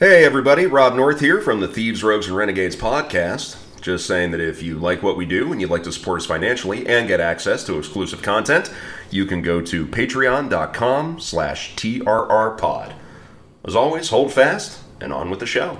Hey, 0.00 0.24
everybody, 0.24 0.64
Rob 0.64 0.94
North 0.94 1.18
here 1.18 1.40
from 1.40 1.58
the 1.58 1.66
Thieves, 1.66 2.04
Rogues, 2.04 2.28
and 2.28 2.36
Renegades 2.36 2.76
podcast. 2.76 3.56
Just 3.80 4.06
saying 4.06 4.30
that 4.30 4.40
if 4.40 4.62
you 4.62 4.78
like 4.78 5.02
what 5.02 5.16
we 5.16 5.26
do 5.26 5.50
and 5.50 5.60
you'd 5.60 5.70
like 5.70 5.82
to 5.82 5.90
support 5.90 6.20
us 6.20 6.26
financially 6.26 6.86
and 6.86 7.08
get 7.08 7.18
access 7.18 7.64
to 7.64 7.78
exclusive 7.78 8.22
content, 8.22 8.72
you 9.10 9.26
can 9.26 9.42
go 9.42 9.60
to 9.60 9.86
patreon.com 9.88 11.18
slash 11.18 11.74
trrpod. 11.74 12.92
As 13.64 13.74
always, 13.74 14.10
hold 14.10 14.32
fast 14.32 14.78
and 15.00 15.12
on 15.12 15.30
with 15.30 15.40
the 15.40 15.46
show. 15.46 15.78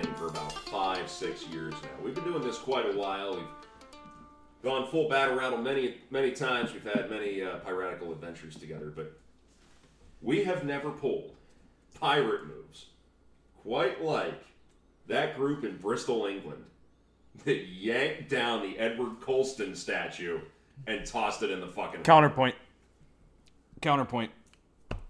Thing 0.00 0.14
for 0.14 0.28
about 0.28 0.52
five, 0.52 1.08
six 1.10 1.46
years 1.46 1.74
now. 1.82 1.88
We've 2.02 2.14
been 2.14 2.24
doing 2.24 2.42
this 2.42 2.58
quite 2.58 2.86
a 2.86 2.96
while. 2.96 3.34
We've 3.34 3.44
gone 4.62 4.88
full 4.90 5.08
battle 5.08 5.36
rattle 5.36 5.58
many, 5.58 5.98
many 6.10 6.32
times. 6.32 6.72
We've 6.72 6.84
had 6.84 7.10
many 7.10 7.42
uh, 7.42 7.56
piratical 7.58 8.12
adventures 8.12 8.56
together, 8.56 8.92
but 8.94 9.18
we 10.20 10.44
have 10.44 10.64
never 10.64 10.90
pulled 10.90 11.32
pirate 11.98 12.46
moves 12.46 12.86
quite 13.62 14.04
like 14.04 14.44
that 15.06 15.36
group 15.36 15.64
in 15.64 15.76
Bristol, 15.78 16.26
England, 16.26 16.64
that 17.44 17.66
yanked 17.66 18.28
down 18.28 18.62
the 18.62 18.78
Edward 18.78 19.20
Colston 19.20 19.74
statue 19.74 20.40
and 20.86 21.06
tossed 21.06 21.42
it 21.42 21.50
in 21.50 21.60
the 21.60 21.68
fucking. 21.68 22.02
Counterpoint. 22.02 22.54
Counterpoint. 23.80 24.30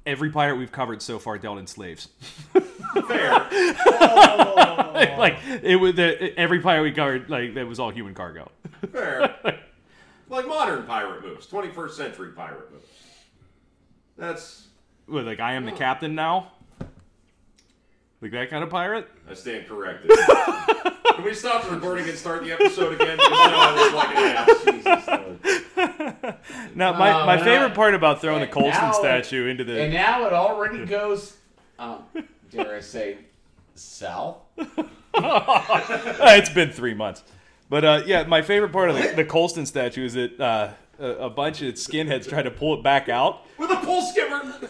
Every 0.06 0.30
pirate 0.30 0.56
we've 0.56 0.70
covered 0.70 1.02
so 1.02 1.18
far 1.18 1.36
dealt 1.36 1.58
in 1.58 1.66
slaves. 1.66 2.08
Fair. 2.54 3.28
like 5.18 5.38
it 5.62 5.80
was 5.80 5.96
the, 5.96 6.32
every 6.38 6.60
pirate 6.60 6.82
we 6.82 6.92
covered, 6.92 7.28
like 7.28 7.54
that 7.54 7.66
was 7.66 7.80
all 7.80 7.90
human 7.90 8.14
cargo. 8.14 8.48
Fair. 8.92 9.34
like 10.28 10.46
modern 10.46 10.84
pirate 10.84 11.24
moves, 11.24 11.48
21st 11.48 11.90
century 11.90 12.30
pirate 12.30 12.72
moves. 12.72 12.86
That's. 14.16 14.68
What, 15.06 15.24
like 15.24 15.40
I 15.40 15.54
am 15.54 15.64
the 15.64 15.72
captain 15.72 16.14
now. 16.14 16.52
Like 18.22 18.30
that 18.30 18.48
kind 18.48 18.62
of 18.64 18.70
pirate. 18.70 19.08
I 19.28 19.34
stand 19.34 19.66
corrected. 19.66 20.10
Can 20.10 21.24
we 21.24 21.34
stop 21.34 21.64
the 21.64 21.70
recording 21.70 22.08
and 22.08 22.16
start 22.16 22.44
the 22.44 22.52
episode 22.52 22.94
again? 22.94 23.16
Because 23.16 23.30
now 23.30 23.60
I 23.60 23.74
look 23.74 23.94
like 23.94 24.16
an 24.16 24.86
ass. 24.86 25.62
Now 25.76 26.92
my, 26.92 27.22
Oh, 27.22 27.26
my 27.26 27.38
favorite 27.42 27.74
part 27.74 27.94
about 27.94 28.20
throwing 28.20 28.40
the 28.40 28.44
And 28.46 28.52
Colston 28.52 28.88
it- 28.90 28.94
statue 28.94 29.46
into 29.48 29.64
the 29.64 29.80
And 29.82 29.92
now 29.92 30.26
it 30.26 30.32
already 30.32 30.84
goes, 30.84 31.36
um, 31.78 32.04
dare 32.50 32.76
I 32.76 32.80
say, 32.80 33.18
south? 33.74 34.36
it's 35.14 36.50
been 36.50 36.70
three 36.72 36.94
months. 36.94 37.22
But 37.68 37.84
uh, 37.84 38.02
yeah, 38.06 38.22
my 38.24 38.42
favorite 38.42 38.72
part 38.72 38.90
of 38.90 38.96
the, 38.96 39.12
the 39.16 39.24
Colston 39.24 39.66
statue 39.66 40.04
is 40.04 40.14
that 40.14 40.40
uh, 40.40 40.70
a, 40.98 41.06
a 41.26 41.30
bunch 41.30 41.62
of 41.62 41.74
skinheads 41.74 42.28
tried 42.28 42.42
to 42.42 42.50
pull 42.50 42.74
it 42.74 42.82
back 42.82 43.08
out. 43.08 43.42
With 43.58 43.70
a 43.70 43.76
pull 43.76 44.02
skimmer. 44.02 44.42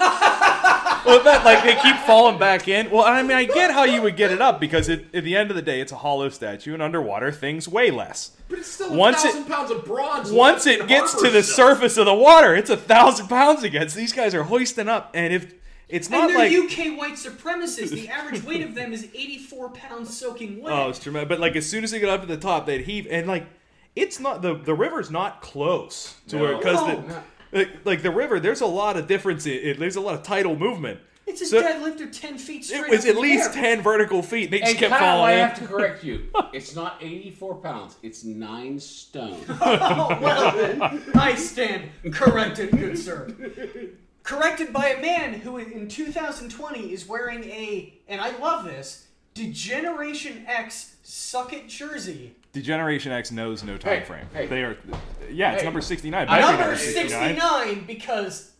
Well, 1.07 1.23
that 1.25 1.45
like 1.45 1.63
they 1.63 1.75
keep 1.81 1.97
falling 2.07 2.39
back 2.39 2.69
in. 2.69 2.91
Well, 2.91 3.05
I 3.05 3.23
mean, 3.23 3.33
I 3.37 3.45
get 3.45 3.71
how 3.71 3.85
you 3.85 4.03
would 4.03 4.17
get 4.17 4.31
it 4.33 4.41
up 4.43 4.61
because 4.61 4.89
it, 4.89 5.07
at 5.15 5.25
the 5.25 5.37
end 5.37 5.51
of 5.51 5.57
the 5.57 5.63
day, 5.63 5.81
it's 5.81 5.93
a 5.93 5.97
hollow 5.97 6.29
statue, 6.29 6.75
and 6.75 6.83
underwater 6.83 7.31
things 7.33 7.69
weigh 7.69 7.91
less. 7.91 8.33
But 8.49 8.59
it's 8.59 8.69
still 8.73 8.95
Once 8.95 9.25
a 9.25 9.29
it- 9.29 9.33
thousand 9.33 9.45
pounds 9.47 9.71
of 9.71 9.85
bronze. 9.85 10.33
Once 10.33 10.67
it 10.67 10.87
gets 10.89 11.15
to 11.23 11.31
the 11.31 11.43
still. 11.43 11.69
surface 11.69 11.97
of 11.97 12.07
the 12.07 12.15
water, 12.15 12.55
it's 12.55 12.71
a 12.71 12.77
thousand 12.77 13.29
pounds 13.29 13.63
again. 13.63 13.89
So 13.89 13.99
these 13.99 14.13
guys 14.13 14.35
are 14.35 14.43
hoisting 14.45 14.89
up, 14.89 15.11
and 15.15 15.33
if 15.33 15.55
it's 15.89 16.09
And 16.09 16.17
not 16.17 16.29
they're 16.29 16.39
like 16.39 16.53
UK 16.53 16.99
white 16.99 17.15
supremacists. 17.15 17.91
The 17.91 18.09
average 18.09 18.43
weight 18.43 18.63
of 18.63 18.75
them 18.75 18.93
is 18.93 19.05
84 19.15 19.71
pounds 19.71 20.17
soaking 20.17 20.61
wet. 20.61 20.73
oh, 20.73 20.89
it's 20.89 20.99
tremendous. 20.99 21.29
But 21.29 21.39
like 21.41 21.55
as 21.57 21.69
soon 21.69 21.85
as 21.85 21.93
they 21.93 22.01
get 22.01 22.09
up 22.09 22.23
to 22.23 22.27
the 22.27 22.37
top, 22.37 22.67
they'd 22.67 22.83
heave, 22.85 23.07
and 23.09 23.27
like 23.29 23.47
it's 23.95 24.19
not 24.19 24.43
the 24.43 24.55
the 24.55 24.75
river's 24.75 25.11
not 25.11 25.41
close 25.43 26.17
to 26.29 26.37
No. 26.37 26.43
where 26.43 26.57
because 26.57 26.81
No. 26.87 26.97
the. 27.07 27.23
Like, 27.57 27.71
like 27.85 28.03
the 28.03 28.11
river, 28.11 28.39
there's 28.39 28.61
a 28.61 28.67
lot 28.67 28.97
of 28.97 29.07
difference. 29.07 29.47
In 29.47 29.53
it, 29.55 29.79
there's 29.79 29.97
a 29.97 30.01
lot 30.01 30.15
of 30.15 30.23
tidal 30.23 30.57
movement. 30.57 31.01
it's 31.27 31.41
a 31.41 31.47
so- 31.47 31.63
deadlift 31.63 32.01
of 32.03 32.13
10 32.13 32.39
feet 32.39 32.65
straight 32.65 32.85
It 32.85 32.91
was 32.91 33.01
up 33.05 33.09
at 33.09 33.15
the 33.15 33.21
least 33.21 33.57
air. 33.57 33.63
ten 33.63 33.83
vertical 33.83 34.23
feet. 34.23 34.51
They 34.51 34.59
just 34.61 34.71
And 34.73 34.79
kept 34.79 34.93
Kyle, 34.95 35.23
I 35.23 35.31
falling 35.31 35.33
in. 35.35 35.49
have 35.49 35.59
to 35.61 35.67
correct 35.67 36.05
you. 36.05 36.27
It's 36.53 36.75
not 36.77 36.99
84 37.03 37.55
pounds. 37.57 37.97
It's 38.03 38.25
9 38.25 38.79
stone. 38.81 39.39
Oh, 39.61 40.19
well 40.21 40.57
then, 40.57 41.03
I 41.15 41.35
stand 41.35 41.91
corrected, 42.13 42.71
good 42.73 42.97
sir. 42.99 43.29
Corrected 44.23 44.73
by 44.73 44.89
a 44.89 45.01
man 45.01 45.35
who 45.35 45.57
in 45.59 45.89
2020 45.89 46.93
is 46.93 47.07
wearing 47.09 47.45
a, 47.45 47.95
and 48.09 48.21
I 48.21 48.37
love 48.39 48.65
this, 48.65 49.07
D-Generation 49.35 50.45
X 50.47 50.97
Suck 51.03 51.53
It 51.53 51.69
jersey. 51.69 52.35
D-Generation 52.61 53.13
X 53.13 53.31
knows 53.31 53.63
no 53.63 53.77
time 53.77 53.99
Hey, 54.01 54.05
frame. 54.05 54.27
hey. 54.33 54.47
They 54.47 54.63
are, 54.65 54.77
yeah, 55.31 55.53
it's 55.53 55.61
Hey. 55.61 55.67
number 55.67 55.81
sixty-nine. 55.83 56.27
I 56.29 56.41
Better 56.41 56.47
be 56.47 56.53
know 56.53 56.59
Number 56.59 56.65
Number 56.65 56.77
69 56.77 57.85
because 57.87 58.51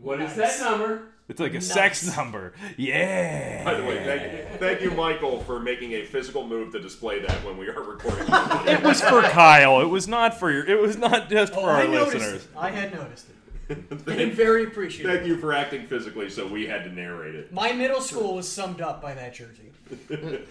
What 0.00 0.20
is 0.20 0.36
Nice. 0.36 0.58
that 0.60 0.70
number? 0.70 1.02
It's 1.28 1.40
like 1.40 1.50
a 1.50 1.54
Nice. 1.54 1.66
sex 1.72 2.16
number. 2.16 2.52
Yeah. 2.76 3.64
By 3.64 3.74
the 3.74 3.84
way, 3.84 4.02
thank 4.04 4.22
you, 4.32 4.58
thank 4.58 4.80
you, 4.82 4.90
Michael, 4.92 5.40
for 5.40 5.58
making 5.60 5.92
a 5.92 6.04
physical 6.04 6.46
move 6.46 6.72
to 6.72 6.80
display 6.80 7.20
that 7.20 7.44
when 7.44 7.56
we 7.58 7.68
are 7.68 7.82
recording. 7.82 8.26
It 8.68 8.82
was 8.84 9.00
for 9.00 9.22
Kyle. 9.22 9.80
It 9.80 9.88
was 9.88 10.06
not 10.08 10.38
for 10.38 10.50
your. 10.50 10.64
It 10.66 10.80
was 10.80 10.96
not 10.96 11.28
just 11.28 11.52
oh, 11.52 11.56
for 11.56 11.60
oh, 11.62 11.72
our 11.72 11.82
I 11.82 11.86
noticed 11.86 12.14
listeners. 12.18 12.44
it. 12.44 12.50
I 12.56 12.70
had 12.70 12.94
noticed 12.94 13.28
it. 13.28 13.34
And 14.06 14.32
very 14.32 14.64
appreciative. 14.64 15.12
thank 15.12 15.26
you 15.26 15.36
for 15.38 15.52
acting 15.52 15.86
physically, 15.86 16.28
so 16.30 16.46
we 16.46 16.66
had 16.66 16.84
to 16.84 16.90
narrate 16.92 17.34
it. 17.34 17.52
My 17.52 17.72
middle 17.72 18.00
school 18.00 18.34
was 18.36 18.48
summed 18.48 18.80
up 18.80 19.00
by 19.00 19.14
that 19.14 19.34
jersey. 19.34 19.70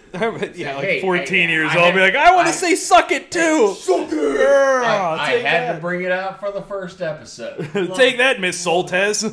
yeah, 0.56 0.76
like 0.76 0.84
Hey, 0.86 1.02
14 1.02 1.26
hey, 1.28 1.48
years 1.50 1.70
I 1.72 1.76
old. 1.78 1.86
had- 1.86 1.96
be 1.96 2.00
like, 2.02 2.16
I 2.16 2.36
want 2.36 2.48
to 2.48 2.54
say 2.54 2.76
suck 2.76 3.12
it 3.12 3.32
too. 3.32 3.74
Suck 3.78 4.08
it! 4.08 4.10
Girl, 4.12 4.84
I, 4.86 5.18
I 5.18 5.30
had 5.38 5.44
that. 5.70 5.76
to 5.76 5.80
bring 5.82 6.02
it 6.04 6.12
out 6.12 6.40
for 6.42 6.52
the 6.52 6.62
first 6.62 7.02
episode. 7.02 7.58
Take 7.96 8.18
that, 8.18 8.40
Miss 8.42 8.64
Soltes. 8.66 9.24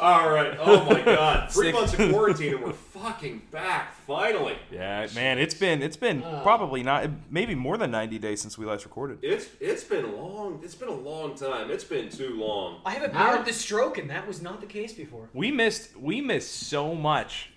All 0.00 0.28
right. 0.30 0.56
Oh 0.60 0.84
my 0.84 1.00
God. 1.02 1.50
Three 1.50 1.66
Sick. 1.66 1.74
months 1.74 1.94
of 1.98 2.10
quarantine 2.10 2.54
and 2.54 2.64
we're 2.64 2.72
fucking 3.06 3.42
back 3.50 3.94
finally. 4.06 4.56
yeah, 4.70 5.06
man, 5.14 5.38
it's 5.38 5.54
been 5.54 5.82
it's 5.82 5.96
been 5.96 6.22
probably 6.42 6.82
not 6.82 7.08
maybe 7.30 7.54
more 7.54 7.76
than 7.76 7.90
90 7.90 8.18
days 8.18 8.40
since 8.40 8.58
we 8.58 8.66
last 8.66 8.84
recorded. 8.84 9.18
It's 9.22 9.48
it's 9.60 9.84
been 9.84 10.16
long. 10.16 10.60
It's 10.62 10.74
been 10.74 10.88
a 10.88 10.94
long 10.94 11.34
time. 11.34 11.70
It's 11.70 11.84
been 11.84 12.08
too 12.08 12.34
long. 12.36 12.80
I 12.84 12.90
haven't 12.92 13.14
How- 13.14 13.34
beard 13.34 13.46
the 13.46 13.52
stroke, 13.52 13.98
and 13.98 14.10
that 14.10 14.26
was 14.26 14.42
not 14.42 14.60
the 14.60 14.66
case 14.66 14.92
before. 14.92 15.28
We 15.32 15.50
missed 15.52 15.96
we 15.96 16.20
missed 16.20 16.52
so 16.52 16.94
much. 16.94 17.50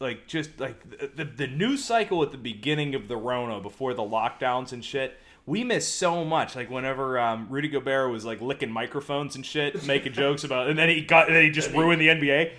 Like 0.00 0.26
just 0.26 0.58
like 0.58 0.98
the, 0.98 1.10
the 1.14 1.24
the 1.24 1.46
news 1.46 1.84
cycle 1.84 2.22
at 2.22 2.32
the 2.32 2.38
beginning 2.38 2.94
of 2.94 3.08
the 3.08 3.16
Rona 3.16 3.60
before 3.60 3.94
the 3.94 4.02
lockdowns 4.02 4.72
and 4.72 4.84
shit. 4.84 5.18
We 5.46 5.62
missed 5.62 5.96
so 5.96 6.24
much. 6.24 6.56
Like 6.56 6.70
whenever 6.70 7.18
um, 7.18 7.48
Rudy 7.50 7.68
Gobert 7.68 8.10
was 8.10 8.24
like 8.24 8.40
licking 8.40 8.70
microphones 8.70 9.36
and 9.36 9.44
shit, 9.44 9.86
making 9.86 10.14
jokes 10.14 10.42
about, 10.42 10.68
and 10.68 10.78
then 10.78 10.88
he 10.88 11.02
got, 11.02 11.26
and 11.26 11.36
then 11.36 11.44
he 11.44 11.50
just 11.50 11.70
ruined 11.72 12.00
the 12.00 12.08
NBA. 12.08 12.52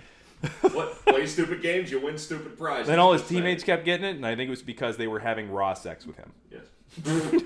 What? 0.72 1.04
Play 1.06 1.26
stupid 1.26 1.62
games, 1.62 1.90
you 1.90 2.00
win 2.00 2.18
stupid 2.18 2.58
prizes. 2.58 2.86
Then 2.88 2.98
all 2.98 3.12
his 3.12 3.22
Just 3.22 3.30
saying. 3.30 3.42
teammates 3.42 3.64
kept 3.64 3.84
getting 3.84 4.04
it, 4.06 4.16
and 4.16 4.26
I 4.26 4.34
think 4.36 4.48
it 4.48 4.50
was 4.50 4.62
because 4.62 4.96
they 4.96 5.06
were 5.06 5.20
having 5.20 5.50
raw 5.50 5.74
sex 5.74 6.06
with 6.06 6.16
him. 6.16 6.32
Yes. 6.50 6.64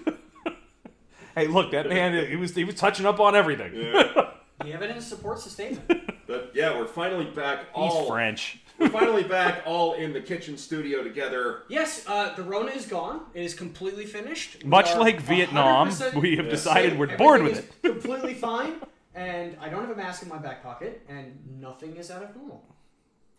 Hey, 1.37 1.47
look, 1.47 1.71
that 1.71 1.89
man, 1.89 2.27
he 2.29 2.35
was 2.37 2.55
he 2.57 2.65
was 2.65 2.75
touching 2.75 3.07
up 3.07 3.21
on 3.21 3.35
everything. 3.37 3.73
Yeah. 3.75 4.31
The 4.63 4.75
evidence 4.75 5.07
supports 5.07 5.45
the 5.45 5.51
statement. 5.51 6.03
But 6.27 6.51
yeah, 6.55 6.77
we're 6.79 6.87
finally 6.87 7.25
back. 7.25 7.61
He's 7.61 7.69
All 7.77 8.07
French. 8.09 8.59
we're 8.79 8.91
finally 8.91 9.23
back, 9.23 9.63
all 9.65 9.95
in 9.95 10.13
the 10.13 10.21
kitchen 10.21 10.59
studio 10.59 11.03
together. 11.03 11.63
yes, 11.71 12.05
uh, 12.07 12.35
the 12.35 12.43
Rona 12.43 12.71
is 12.73 12.85
gone. 12.85 13.23
It 13.33 13.43
is 13.43 13.55
completely 13.55 14.05
finished. 14.05 14.63
We 14.63 14.69
Much 14.69 14.91
are 14.91 15.01
like 15.01 15.21
Vietnam, 15.23 15.89
100% 15.89 16.21
we 16.21 16.37
have 16.37 16.45
Yeah. 16.45 16.51
decided 16.51 16.99
we're 16.99 17.17
bored 17.17 17.43
with 17.43 17.53
Everything 17.53 17.71
it. 17.85 17.87
is 17.87 18.03
completely 18.03 18.35
fine, 18.35 18.75
and 19.15 19.57
I 19.63 19.71
don't 19.71 19.81
have 19.81 19.93
a 19.93 19.97
mask 19.97 20.23
in 20.25 20.29
my 20.29 20.37
back 20.37 20.63
pocket, 20.63 21.07
and 21.09 21.39
nothing 21.59 21.97
is 21.97 22.11
out 22.11 22.23
of 22.23 22.37
normal. 22.37 22.63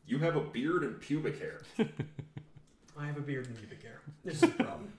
You 0.06 0.19
have 0.19 0.36
a 0.36 0.42
beard 0.42 0.83
and 0.83 1.00
pubic 1.00 1.39
hair. 1.39 1.62
I 2.98 3.06
have 3.06 3.18
a 3.18 3.21
beard 3.21 3.48
and 3.48 3.56
pubic 3.57 3.81
hair. 3.83 4.01
This 4.25 4.38
is 4.38 4.44
a 4.44 4.48
problem. 4.50 4.92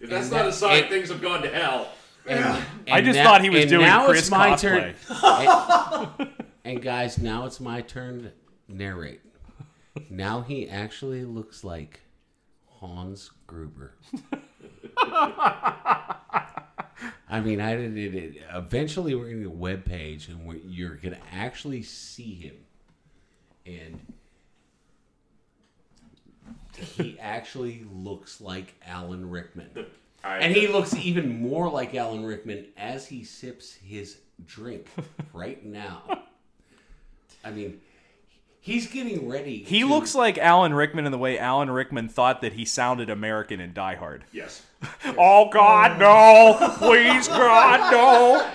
If 0.00 0.10
that's 0.10 0.24
And 0.26 0.32
not 0.32 0.42
a 0.42 0.44
that- 0.46 0.52
sign 0.54 0.84
it- 0.84 0.88
things 0.90 1.08
have 1.08 1.22
gone 1.22 1.42
to 1.42 1.48
hell. 1.48 1.88
And, 2.26 2.44
I 2.44 2.64
and 2.98 3.06
just 3.06 3.16
now- 3.16 3.24
thought 3.24 3.42
he 3.42 3.50
was 3.50 3.62
and 3.62 3.70
doing 3.70 3.86
now 3.86 4.06
Chris 4.06 4.20
it's 4.22 4.30
my 4.30 4.50
cosplay. 4.50 4.60
turn. 4.60 4.94
And, 6.20 6.28
and 6.64 6.82
guys, 6.82 7.18
now 7.18 7.46
it's 7.46 7.58
my 7.60 7.80
turn 7.80 8.22
to 8.22 8.32
narrate. 8.72 9.20
Now 10.10 10.42
he 10.42 10.68
actually 10.68 11.24
looks 11.24 11.64
like 11.64 12.00
Hans 12.66 13.30
Gruber. 13.46 13.94
I 17.28 17.40
mean, 17.40 17.60
I 17.60 17.74
did 17.76 18.14
it. 18.14 18.42
Eventually, 18.52 19.14
we're 19.14 19.24
going 19.24 19.38
to 19.42 19.48
get 19.48 19.52
a 19.52 19.56
web 19.56 19.84
page, 19.84 20.28
and 20.28 20.46
we 20.46 20.60
you're 20.66 20.96
going 20.96 21.14
to 21.14 21.20
actually 21.32 21.82
see 21.82 22.34
him, 22.34 22.54
and 23.66 24.00
he 26.96 27.18
actually 27.20 27.84
looks 27.92 28.40
like 28.40 28.74
Alan 28.86 29.28
Rickman. 29.30 29.86
I, 30.24 30.38
And 30.38 30.54
he 30.54 30.68
looks 30.68 30.94
even 30.94 31.40
more 31.40 31.68
like 31.68 31.94
Alan 31.94 32.24
Rickman 32.24 32.66
as 32.76 33.06
he 33.06 33.24
sips 33.24 33.74
his 33.74 34.18
drink 34.46 34.86
right 35.32 35.64
now. 35.64 36.22
I 37.44 37.50
mean, 37.50 37.80
He's 38.64 38.86
getting 38.86 39.28
ready. 39.28 39.64
He 39.64 39.80
to- 39.80 39.86
looks 39.86 40.14
like 40.14 40.38
Alan 40.38 40.72
Rickman 40.72 41.04
in 41.04 41.10
the 41.10 41.18
way 41.18 41.36
Alan 41.36 41.68
Rickman 41.68 42.08
thought 42.08 42.42
that 42.42 42.52
he 42.52 42.64
sounded 42.64 43.10
American 43.10 43.58
in 43.60 43.72
Die 43.72 43.94
Hard. 43.96 44.24
Yes. 44.32 44.62
Oh 45.18 45.48
God, 45.50 45.98
no! 46.00 46.56
Please, 46.78 47.26
God, 47.28 47.92
no! 47.92 48.48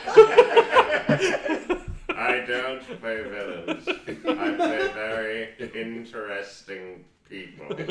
I 2.47 2.61
don't 2.61 3.01
play 3.01 3.23
villains. 3.23 3.88
I 3.88 3.94
play 3.94 4.88
very 4.94 5.49
interesting 5.75 7.05
people. 7.29 7.67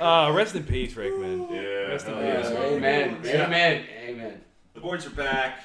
Uh, 0.00 0.32
rest 0.34 0.56
in 0.56 0.64
peace, 0.64 0.96
Rickman. 0.96 1.46
Yeah. 1.48 1.60
Rest 1.60 2.08
in 2.08 2.14
hell 2.14 2.22
Yes, 2.22 2.50
yeah. 2.52 2.60
amen. 2.64 3.20
Yeah. 3.22 3.44
Amen. 3.46 3.84
Amen. 4.04 4.40
The 4.74 4.80
boys 4.80 5.06
are 5.06 5.10
back. 5.10 5.60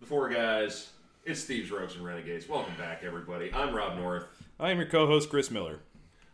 The 0.00 0.06
four 0.06 0.28
guys. 0.28 0.90
It's 1.24 1.44
Thieves 1.44 1.70
Rogues 1.70 1.94
and 1.94 2.04
Renegades. 2.04 2.46
Welcome 2.48 2.74
back, 2.76 3.02
everybody. 3.02 3.50
I'm 3.54 3.74
Rob 3.74 3.96
North. 3.96 4.24
I 4.60 4.70
am 4.72 4.78
your 4.78 4.88
co-host, 4.88 5.30
Chris 5.30 5.50
Miller. 5.50 5.78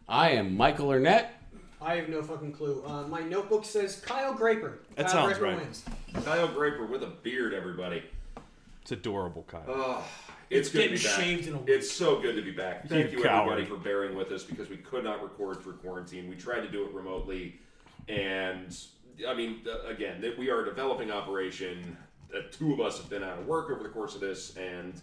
I 0.09 0.31
am 0.31 0.57
Michael 0.57 0.89
Arnett. 0.89 1.41
I 1.81 1.95
have 1.97 2.09
no 2.09 2.23
fucking 2.23 2.53
clue. 2.53 2.83
Uh, 2.85 3.07
my 3.07 3.21
notebook 3.21 3.65
says 3.65 4.01
Kyle 4.01 4.35
Graper. 4.35 4.79
That 4.97 5.07
Kyle 5.07 5.13
sounds 5.29 5.39
Graper 5.39 5.45
right. 5.57 5.63
wins. 5.65 5.85
Kyle 6.25 6.49
Graper 6.49 6.87
with 6.87 7.05
a 7.05 7.13
beard, 7.23 7.55
everybody. 7.55 8.03
It's 8.89 8.93
adorable, 8.93 9.43
Kyle. 9.43 9.65
Oh, 9.69 10.05
it's, 10.49 10.69
It's 10.69 10.71
good 10.71 10.85
to 10.85 10.89
be 10.89 10.97
getting 10.97 11.11
back. 11.11 11.21
shaved 11.21 11.47
in 11.47 11.55
a 11.55 11.59
week. 11.59 11.69
It's 11.69 11.93
so 11.93 12.23
good 12.23 12.37
to 12.37 12.43
be 12.43 12.53
back. 12.53 12.89
Thank 12.89 13.13
You 13.13 13.19
you, 13.19 13.25
everybody, 13.27 13.67
for 13.67 13.77
bearing 13.77 14.17
with 14.17 14.33
us 14.33 14.45
because 14.45 14.71
we 14.71 14.79
could 14.79 15.05
not 15.05 15.23
record 15.23 15.63
through 15.63 15.75
quarantine. 15.75 16.27
We 16.27 16.37
tried 16.37 16.61
to 16.61 16.71
do 16.71 16.87
it 16.87 16.95
remotely, 16.95 17.61
and 18.09 18.75
I 19.29 19.35
mean, 19.35 19.61
uh, 19.71 19.87
again, 19.87 20.23
that 20.23 20.39
we 20.39 20.49
are 20.49 20.63
a 20.63 20.65
developing 20.65 21.11
operation. 21.11 21.99
Uh, 22.35 22.39
two 22.51 22.73
of 22.73 22.81
us 22.81 22.97
have 22.97 23.11
been 23.11 23.23
out 23.23 23.39
of 23.39 23.47
work 23.47 23.71
over 23.71 23.83
the 23.83 23.91
course 23.91 24.15
of 24.15 24.23
this, 24.23 24.57
and 24.57 24.99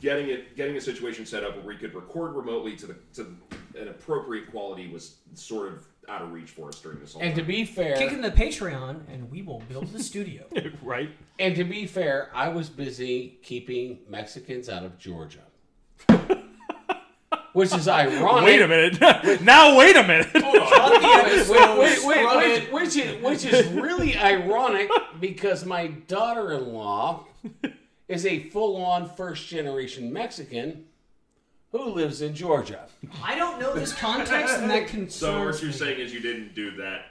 getting 0.00 0.28
it, 0.30 0.56
getting 0.56 0.76
a 0.76 0.80
situation 0.80 1.24
set 1.24 1.44
up 1.44 1.54
where 1.54 1.64
we 1.64 1.76
could 1.76 1.94
record 1.94 2.34
remotely 2.34 2.74
to 2.78 2.86
the 2.88 2.96
to 3.14 3.36
an 3.78 3.86
appropriate 3.86 4.50
quality 4.50 4.88
was 4.88 5.18
sort 5.34 5.68
of 5.72 5.86
out 6.08 6.22
of 6.22 6.32
reach 6.32 6.50
for 6.50 6.68
us 6.68 6.80
during 6.80 6.98
this 7.00 7.12
whole 7.12 7.22
And 7.22 7.34
to 7.34 7.40
time. 7.42 7.48
be 7.48 7.64
fair, 7.64 7.96
Kick 7.96 8.12
in 8.12 8.20
the 8.22 8.30
Patreon, 8.30 9.00
and 9.12 9.30
we 9.30 9.42
will 9.42 9.62
build 9.68 9.92
the 9.92 10.02
studio. 10.02 10.44
right? 10.82 11.10
and 11.38 11.54
to 11.56 11.64
be 11.64 11.86
fair, 11.86 12.30
I 12.34 12.48
was 12.48 12.68
busy 12.68 13.38
keeping 13.42 13.98
Mexicans 14.08 14.68
out 14.68 14.84
of 14.84 14.98
Georgia. 14.98 15.40
Which 17.52 17.74
is 17.74 17.88
ironic. 17.88 18.44
Wait 18.44 18.62
a 18.62 18.68
minute. 18.68 19.00
now, 19.42 19.76
wait 19.76 19.96
a 19.96 20.02
minute. 20.04 20.28
Wait, 20.34 20.44
wait, 20.44 21.78
wait, 21.78 21.78
wait, 21.78 21.96
Scrub 21.96 22.36
which, 22.36 22.46
it. 22.46 22.72
which 22.72 22.96
is 22.96 23.22
which 23.22 23.44
is 23.44 23.66
really 23.72 24.16
ironic 24.16 24.88
because 25.18 25.64
my 25.64 25.88
daughter-in-law 25.88 27.24
is 28.06 28.24
a 28.24 28.48
full-on 28.50 29.08
first-generation 29.16 30.12
Mexican 30.12 30.84
who 31.72 31.84
lives 31.90 32.20
in 32.22 32.34
Georgia. 32.34 32.86
I 33.22 33.34
don't 33.36 33.60
know 33.60 33.72
this 33.74 33.92
context, 33.94 34.54
and 34.58 34.70
that 34.70 35.12
So 35.12 35.44
what 35.46 35.60
you're 35.62 35.70
me. 35.70 35.76
saying 35.76 36.00
is 36.00 36.12
you 36.12 36.20
didn't 36.20 36.54
do 36.54 36.72
that. 36.78 37.02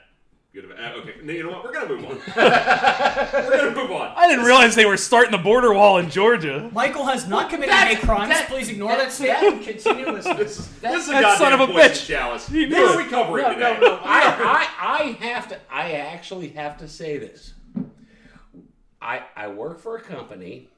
Good 0.52 0.64
of 0.64 0.72
a, 0.72 0.84
uh, 0.84 0.92
okay, 0.98 1.14
you 1.32 1.44
know 1.44 1.50
what? 1.50 1.62
We're 1.62 1.72
gonna 1.72 1.88
move 1.88 2.04
on. 2.06 2.16
We're 2.36 3.56
gonna 3.56 3.70
move 3.70 3.92
on. 3.92 4.12
I 4.16 4.26
didn't 4.28 4.44
realize 4.44 4.74
they 4.74 4.84
were 4.84 4.96
starting 4.96 5.30
the 5.30 5.38
border 5.38 5.72
wall 5.72 5.98
in 5.98 6.10
Georgia. 6.10 6.68
Michael 6.72 7.04
has 7.06 7.28
not 7.28 7.50
committed 7.50 7.72
any 7.72 7.94
crimes. 7.94 8.30
that- 8.32 8.48
Please 8.48 8.68
ignore 8.68 8.88
that- 8.96 8.98
that, 8.98 9.12
statement 9.12 9.54
and 9.58 9.64
continue 9.64 10.10
listening. 10.10 10.36
This 10.38 10.56
That- 10.80 10.92
this 10.92 11.02
is 11.04 11.08
a 11.08 11.12
that 11.12 11.22
goddamn 11.22 11.38
son 11.38 11.52
of 11.60 11.70
a 11.70 11.72
bitch. 11.72 12.04
chalice. 12.04 12.48
He 12.48 12.62
What 12.62 12.68
knew 12.70 12.84
are 12.84 13.00
it. 13.00 13.04
we 13.04 13.10
covering 13.10 13.44
No, 13.44 13.52
today? 13.54 13.78
no, 13.80 13.86
no. 13.90 14.00
I, 14.02 14.66
I, 14.80 14.98
I 14.98 15.02
have 15.24 15.48
to. 15.50 15.58
I 15.70 15.92
actually 15.92 16.48
have 16.48 16.78
to 16.78 16.88
say 16.88 17.16
this. 17.18 17.54
I 19.00 19.22
I 19.36 19.46
work 19.48 19.78
for 19.78 19.96
a 19.98 20.02
company 20.02 20.68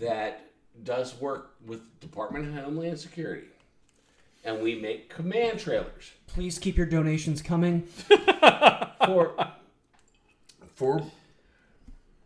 that 0.00 0.44
does 0.82 1.20
work 1.20 1.54
with 1.66 2.00
Department 2.00 2.48
of 2.48 2.64
Homeland 2.64 2.98
Security, 2.98 3.46
and 4.44 4.62
we 4.62 4.74
make 4.74 5.08
command 5.08 5.58
trailers 5.60 6.12
Please 6.34 6.58
keep 6.58 6.76
your 6.76 6.86
donations 6.86 7.40
coming. 7.40 7.82
for 9.06 9.36
for 10.74 11.06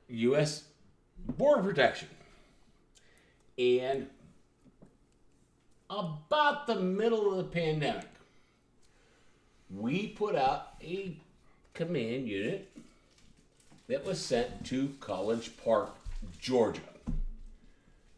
U.S. 0.08 0.64
border 1.36 1.62
protection. 1.62 2.08
And 3.58 4.08
about 5.90 6.66
the 6.66 6.76
middle 6.76 7.30
of 7.30 7.36
the 7.36 7.44
pandemic, 7.44 8.08
we 9.70 10.06
put 10.06 10.34
out 10.34 10.68
a 10.82 11.18
command 11.74 12.26
unit 12.26 12.70
that 13.88 14.06
was 14.06 14.24
sent 14.24 14.64
to 14.66 14.94
College 15.00 15.54
Park, 15.62 15.94
Georgia. 16.40 16.80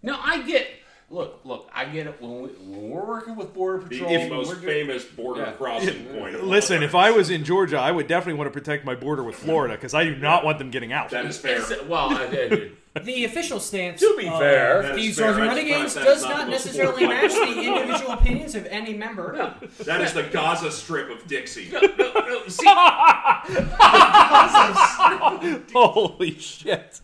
Now 0.03 0.21
I 0.25 0.43
get, 0.43 0.67
look, 1.11 1.41
look, 1.45 1.69
I 1.75 1.85
get 1.87 2.07
it 2.07 2.21
when, 2.23 2.43
we, 2.43 2.49
when 2.49 2.91
we're 2.91 3.05
working 3.05 3.37
with 3.37 3.53
Border 3.53 3.83
The, 3.85 3.89
Patrol. 3.99 4.11
the 4.11 4.29
most 4.31 4.49
we're 4.49 4.55
doing- 4.55 4.67
famous 4.67 5.05
border 5.05 5.43
Yeah. 5.43 5.53
crossing 5.53 6.05
point. 6.07 6.35
of 6.37 6.43
all 6.43 6.49
Listen, 6.49 6.83
if 6.83 6.95
I 6.95 7.11
was 7.11 7.29
in 7.31 7.45
Georgia, 7.45 7.79
I 7.79 7.91
would 7.93 8.07
definitely 8.07 8.39
want 8.39 8.49
to 8.49 8.53
protect 8.59 8.85
my 8.85 8.95
border 8.95 9.23
with 9.23 9.37
Florida 9.37 9.75
because 9.75 9.93
I 9.95 10.05
do 10.05 10.17
not 10.17 10.45
want 10.45 10.59
them 10.59 10.71
getting 10.71 10.93
out. 10.93 11.11
that 11.11 11.27
is 11.27 11.39
fair. 11.39 11.59
It's- 11.59 11.85
well, 11.87 12.11
I 12.17 12.27
did. 12.29 12.77
The 13.05 13.25
official 13.25 13.61
stance 13.61 14.01
To 14.01 14.17
be 14.19 14.27
of 14.27 14.37
fair. 14.41 14.83
That 14.83 14.99
is 14.99 15.05
Thieves, 15.05 15.19
fair. 15.19 15.29
Rogues, 15.29 15.39
and 15.39 15.51
I 15.51 15.55
just 15.55 15.65
Renegades 15.69 15.95
thought 15.95 16.05
does 16.05 16.23
not 16.23 16.31
not 16.31 16.39
the 16.47 16.51
most 16.51 16.65
necessarily 16.67 17.07
match 17.07 17.31
point. 17.33 17.55
the 17.55 17.63
individual 17.63 18.13
opinions 18.13 18.55
of 18.57 18.67
any 18.67 18.95
member. 18.95 19.55
That 19.85 20.01
is 20.01 20.13
the 20.13 20.25
Gaza 20.25 20.73
Strip 20.73 21.09
of 21.09 21.25
Dixie. 21.29 21.71
no, 21.71 21.81
no, 21.81 22.49
see, 22.49 22.67
Holy 25.73 26.37
shit. 26.39 27.01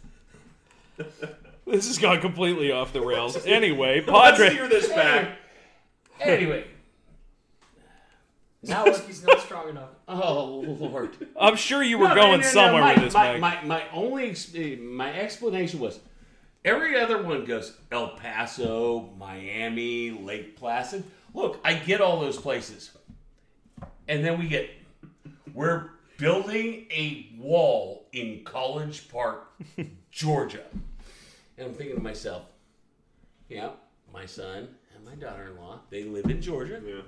This 1.66 1.88
has 1.88 1.98
gone 1.98 2.20
completely 2.20 2.70
off 2.70 2.92
the 2.92 3.00
rails. 3.00 3.44
Anyway, 3.44 4.02
Let's 4.06 4.38
Padre. 4.38 4.68
this 4.68 4.88
back. 4.88 5.38
anyway. 6.20 6.64
Now, 8.62 8.84
Whiskey's 8.84 9.24
not 9.24 9.40
strong 9.40 9.68
enough. 9.68 9.90
oh 10.08 10.60
Lord. 10.66 11.10
I'm 11.40 11.56
sure 11.56 11.82
you 11.82 11.98
were 11.98 12.08
No, 12.08 12.14
no, 12.14 12.20
going 12.22 12.40
no, 12.40 12.46
no, 12.46 12.52
somewhere 12.52 12.82
my, 12.82 12.94
with 12.94 13.04
this, 13.04 13.14
my, 13.14 13.32
Meg. 13.32 13.40
my, 13.40 13.64
my 13.64 13.82
only 13.92 14.30
ex- 14.30 14.52
my 14.80 15.12
explanation 15.18 15.78
was 15.80 16.00
every 16.64 16.98
other 16.98 17.22
one 17.22 17.44
goes 17.44 17.76
El 17.92 18.10
Paso, 18.16 19.10
Miami, 19.18 20.10
Lake 20.10 20.56
Placid. 20.56 21.04
Look, 21.34 21.60
I 21.64 21.74
get 21.74 22.00
all 22.00 22.18
those 22.20 22.38
places, 22.38 22.90
and 24.08 24.24
then 24.24 24.38
we 24.38 24.48
get 24.48 24.70
we're 25.54 25.90
building 26.18 26.86
a 26.90 27.30
wall 27.38 28.06
in 28.12 28.42
College 28.42 29.08
Park, 29.08 29.52
Georgia, 30.10 30.64
and 31.58 31.68
I'm 31.68 31.74
thinking 31.74 31.96
to 31.96 32.02
myself, 32.02 32.42
yeah, 33.48 33.70
my 34.12 34.26
son 34.26 34.68
and 34.94 35.04
my 35.04 35.14
daughter-in-law 35.14 35.80
they 35.90 36.04
live 36.04 36.26
in 36.26 36.40
Georgia. 36.40 36.80
Yeah. 36.86 37.00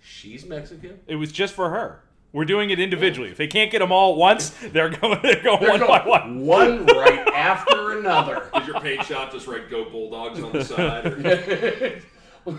She's 0.00 0.46
Mexican. 0.46 1.00
It 1.06 1.16
was 1.16 1.32
just 1.32 1.54
for 1.54 1.70
her. 1.70 2.02
We're 2.32 2.44
doing 2.44 2.70
it 2.70 2.78
individually. 2.78 3.30
If 3.30 3.36
they 3.38 3.46
can't 3.46 3.70
get 3.70 3.78
them 3.80 3.90
all 3.90 4.12
at 4.12 4.18
once, 4.18 4.50
they're 4.72 4.90
going. 4.90 5.18
They're 5.22 5.42
going 5.42 5.60
They're 5.60 5.70
one 5.70 5.78
going 5.80 5.88
by 6.04 6.06
one. 6.06 6.40
one 6.46 6.86
right 6.86 7.26
after 7.28 7.98
another. 7.98 8.50
Is 8.56 8.66
your 8.66 8.80
paint 8.80 9.02
shop 9.04 9.32
just 9.32 9.46
write 9.46 9.70
"Go 9.70 9.88
Bulldogs" 9.90 10.40
on 10.42 10.52
the 10.52 10.64
side? 10.64 11.06
Or, 11.06 12.00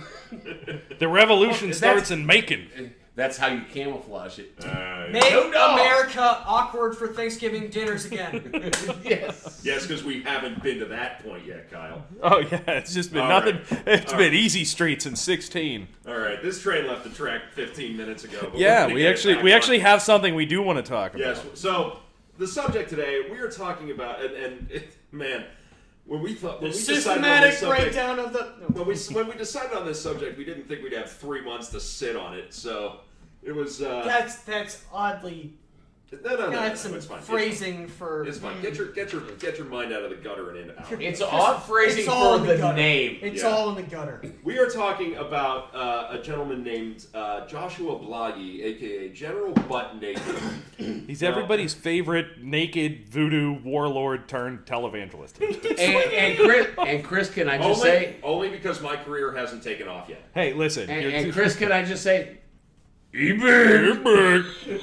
The 0.99 1.07
revolution 1.07 1.69
That's- 1.69 1.77
starts 1.77 2.11
in 2.11 2.25
Macon. 2.25 2.93
That's 3.15 3.37
how 3.37 3.47
you 3.47 3.61
camouflage 3.71 4.39
it. 4.39 4.53
uh, 4.63 4.98
Make 5.11 5.23
No, 5.31 5.49
no. 5.49 5.73
America 5.73 6.43
awkward 6.45 6.95
for 6.97 7.07
Thanksgiving 7.07 7.69
dinners 7.69 8.05
again. 8.05 8.51
yes. 9.03 9.61
yes, 9.63 9.85
because 9.87 10.03
we 10.03 10.21
haven't 10.23 10.61
been 10.61 10.79
to 10.79 10.85
that 10.85 11.23
point 11.23 11.45
yet, 11.45 11.69
Kyle. 11.71 12.03
Oh 12.21 12.39
yeah, 12.39 12.59
it's 12.67 12.93
just 12.93 13.11
been 13.11 13.21
All 13.21 13.29
nothing. 13.29 13.55
right. 13.71 13.83
It's 13.87 14.11
All 14.11 14.17
been 14.17 14.27
right. 14.31 14.33
easy 14.33 14.65
streets 14.65 15.05
in 15.05 15.15
16. 15.15 15.87
All 16.07 16.17
right, 16.17 16.41
this 16.41 16.61
train 16.61 16.87
left 16.87 17.03
the 17.03 17.09
track 17.09 17.41
15 17.53 17.95
minutes 17.97 18.23
ago. 18.23 18.51
Yeah, 18.55 18.87
we 18.87 19.05
actually 19.07 19.37
we 19.41 19.51
on- 19.51 19.57
actually 19.57 19.79
have 19.79 20.01
something 20.01 20.35
we 20.35 20.45
do 20.45 20.61
want 20.61 20.83
to 20.83 20.89
talk 20.89 21.13
about. 21.15 21.25
Yes. 21.37 21.45
So 21.55 21.99
the 22.37 22.47
subject 22.47 22.89
today, 22.89 23.23
we 23.31 23.37
are 23.39 23.49
talking 23.51 23.91
about, 23.91 24.23
and, 24.23 24.33
and 24.33 24.71
it, 24.71 24.95
man, 25.11 25.43
when 26.05 26.21
we 26.21 26.33
thought 26.33 26.61
when 26.61 26.71
The 26.71 26.77
we 26.77 26.83
decided 26.83 26.95
on 26.97 27.01
systematic 27.03 27.51
this 27.51 27.59
subject, 27.59 27.81
breakdown 27.93 28.19
of 28.19 28.33
the. 28.33 28.53
No. 28.61 28.67
when 28.83 28.87
we 28.87 28.95
when 29.13 29.27
we 29.27 29.35
decided 29.35 29.75
on 29.77 29.85
this 29.85 30.01
subject, 30.01 30.37
we 30.37 30.45
didn't 30.45 30.67
think 30.67 30.81
we'd 30.83 30.93
have 30.93 31.11
three 31.11 31.41
months 31.41 31.69
to 31.69 31.79
sit 31.79 32.15
on 32.15 32.35
it. 32.37 32.53
So 32.53 33.01
it 33.43 33.53
was. 33.53 33.81
Uh, 33.81 34.03
That's 34.05 34.37
that's 34.43 34.83
oddly. 34.93 35.53
no, 36.11 36.17
no, 36.23 36.29
no, 36.29 36.35
no, 36.37 36.45
no, 36.49 36.51
That's 36.59 36.81
some 36.81 36.95
it's 36.95 37.05
fine. 37.05 37.19
It's 37.19 37.27
phrasing 37.27 37.87
for. 37.87 38.25
It's 38.25 38.39
fine. 38.39 38.59
Get 38.63 38.75
your 38.77 38.87
get 38.87 39.13
your 39.13 39.21
get 39.39 39.57
your 39.59 39.67
mind 39.67 39.93
out 39.93 40.01
of 40.03 40.09
the 40.09 40.15
gutter 40.15 40.49
and 40.49 40.57
into 40.57 40.81
out. 40.81 40.99
It's 41.01 41.21
odd 41.21 41.59
phrasing 41.63 41.99
It's 41.99 42.07
all 42.09 42.37
for 42.37 42.41
in 42.43 42.47
the, 42.47 42.53
the 42.55 42.59
gutter. 42.59 42.75
name. 42.77 43.19
It's 43.21 43.43
Yeah. 43.43 43.49
all 43.49 43.69
in 43.69 43.75
the 43.75 43.83
gutter. 43.83 44.19
We 44.43 44.57
are 44.57 44.67
talking 44.69 45.15
about 45.17 45.73
uh, 45.75 46.17
a 46.17 46.21
gentleman 46.21 46.63
named 46.63 47.05
uh, 47.13 47.45
Joshua 47.45 47.99
Blahyi, 47.99 48.63
aka 48.63 49.09
General 49.09 49.53
Butt 49.53 50.01
Naked. 50.01 50.23
He's 51.07 51.21
everybody's 51.21 51.75
favorite 51.75 52.41
naked 52.43 53.07
voodoo 53.09 53.61
warlord 53.63 54.27
turned 54.27 54.65
televangelist. 54.65 55.39
And, 55.79 55.95
and 56.11 56.37
Chris, 56.39 56.67
and 56.87 57.03
Chris, 57.03 57.29
can 57.29 57.47
I 57.47 57.57
just 57.57 57.67
only, 57.81 57.89
say? 57.89 58.15
only 58.23 58.49
because 58.49 58.81
my 58.81 58.95
career 58.97 59.31
hasn't 59.33 59.63
taken 59.63 59.87
off 59.87 60.09
yet. 60.09 60.23
hey, 60.33 60.53
listen. 60.53 60.89
And, 60.89 61.03
you're- 61.03 61.13
and 61.15 61.31
Chris, 61.33 61.55
can 61.55 61.71
I 61.71 61.83
just 61.85 62.03
say? 62.03 62.37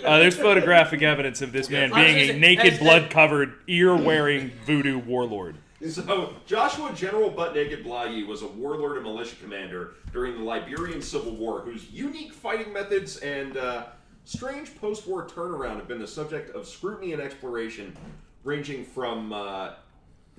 Uh, 0.04 0.18
there's 0.18 0.36
photographic 0.36 1.02
evidence 1.02 1.42
of 1.42 1.52
this 1.52 1.70
man 1.70 1.92
I 1.92 2.04
being 2.04 2.30
a 2.30 2.38
naked, 2.38 2.78
blood-covered, 2.80 3.54
ear-wearing 3.68 4.50
voodoo 4.64 4.98
warlord. 4.98 5.56
So, 5.88 6.34
Joshua 6.46 6.92
General 6.94 7.30
Butt 7.30 7.54
Naked 7.54 7.84
Blahyi 7.84 8.26
was 8.26 8.42
a 8.42 8.46
warlord 8.46 8.96
and 8.96 9.04
militia 9.04 9.36
commander 9.42 9.94
during 10.12 10.34
the 10.38 10.42
Liberian 10.42 11.02
Civil 11.02 11.36
War 11.36 11.60
whose 11.60 11.90
unique 11.90 12.32
fighting 12.32 12.72
methods 12.72 13.18
and 13.18 13.56
uh, 13.56 13.84
strange 14.24 14.74
post 14.80 15.06
war 15.06 15.26
turnaround 15.26 15.76
have 15.76 15.86
been 15.86 16.00
the 16.00 16.06
subject 16.06 16.54
of 16.56 16.66
scrutiny 16.66 17.12
and 17.12 17.22
exploration, 17.22 17.96
ranging 18.42 18.84
from 18.84 19.32
uh, 19.32 19.74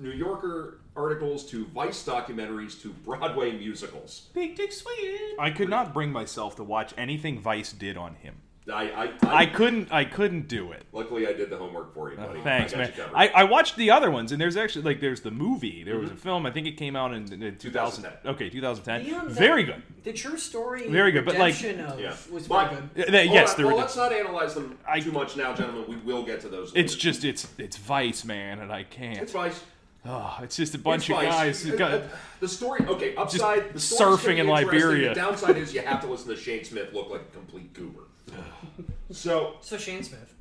New 0.00 0.10
Yorker 0.12 0.78
articles 0.96 1.44
to 1.50 1.64
Vice 1.66 2.04
documentaries 2.04 2.80
to 2.82 2.90
Broadway 2.92 3.52
musicals. 3.52 4.28
Big 4.32 4.56
Dick 4.56 4.72
Sweden. 4.72 5.36
I 5.38 5.50
could 5.50 5.68
not 5.68 5.92
bring 5.92 6.12
myself 6.12 6.56
to 6.56 6.64
watch 6.64 6.94
anything 6.96 7.40
Vice 7.40 7.72
did 7.72 7.96
on 7.96 8.14
him. 8.16 8.36
I, 8.70 8.90
I, 8.90 9.04
I, 9.26 9.34
I 9.42 9.46
couldn't. 9.46 9.90
I 9.90 10.04
couldn't 10.04 10.46
do 10.46 10.72
it. 10.72 10.82
luckily, 10.92 11.26
I 11.26 11.32
did 11.32 11.48
the 11.48 11.56
homework 11.56 11.94
for 11.94 12.10
you, 12.10 12.18
buddy. 12.18 12.42
Thanks, 12.42 12.74
I 12.74 12.76
man. 12.76 12.92
I, 13.14 13.28
I 13.28 13.44
watched 13.44 13.76
the 13.76 13.90
other 13.90 14.10
ones, 14.10 14.30
and 14.30 14.38
there's 14.38 14.58
actually 14.58 14.82
like 14.82 15.00
there's 15.00 15.22
the 15.22 15.30
movie. 15.30 15.84
There 15.84 15.94
Mm-hmm. 15.94 16.02
was 16.02 16.10
a 16.10 16.16
film. 16.16 16.44
I 16.44 16.50
think 16.50 16.66
it 16.66 16.72
came 16.76 16.94
out 16.94 17.14
in, 17.14 17.32
in 17.32 17.56
2000. 17.56 17.62
2010. 18.04 18.30
Okay, 18.34 18.50
2010. 18.50 19.06
You 19.06 19.12
know, 19.12 19.24
that- 19.28 19.38
Very 19.38 19.64
good. 19.64 19.82
The 20.04 20.12
true 20.12 20.36
story. 20.36 20.86
Very 20.86 21.12
good, 21.12 21.24
but, 21.24 21.38
like- 21.38 21.54
redemption 21.54 21.80
of 21.86 21.98
Yeah. 21.98 22.14
was 22.30 22.46
But- 22.46 22.68
very 22.70 22.82
good. 22.94 23.08
Uh, 23.08 23.10
they- 23.10 23.24
yes, 23.24 23.52
on, 23.52 23.56
there 23.56 23.66
well, 23.68 23.76
were. 23.76 23.80
let's 23.80 23.96
not 23.96 24.12
analyze 24.12 24.54
them 24.54 24.78
I- 24.86 25.00
too 25.00 25.12
much 25.12 25.34
now, 25.34 25.54
gentlemen. 25.54 25.86
We 25.88 25.96
will 25.96 26.22
get 26.24 26.42
to 26.42 26.48
those. 26.50 26.70
It's 26.74 26.92
later. 26.92 27.00
just 27.00 27.24
it's 27.24 27.48
it's 27.56 27.78
Vice, 27.78 28.26
man, 28.26 28.58
and 28.58 28.70
I 28.70 28.82
can't. 28.82 29.16
it's 29.16 29.32
Vice. 29.32 29.64
Oh, 30.06 30.38
it's 30.42 30.56
just 30.56 30.74
a 30.74 30.78
bunch 30.78 31.10
of 31.10 31.16
guys. 31.20 31.62
who 31.62 31.74
Uh, 31.74 31.76
got- 31.76 31.92
uh, 31.92 32.02
the 32.40 32.48
story. 32.48 32.80
Okay, 32.86 33.14
upside. 33.16 33.72
The 33.74 33.80
story's 33.80 34.20
surfing 34.20 34.38
in. 34.38 34.46
Liberia. 34.46 35.10
The 35.10 35.14
downside 35.14 35.56
is 35.58 35.74
you 35.74 35.80
have 35.82 36.00
to 36.02 36.06
listen 36.06 36.28
to 36.28 36.36
Shane 36.36 36.64
Smith 36.64 36.92
look 36.94 37.10
like 37.10 37.22
a 37.22 37.32
complete 37.36 37.72
goober. 37.74 38.04
so, 39.10 39.56
So 39.60 39.76
Shane 39.76 40.02
Smith. 40.02 40.34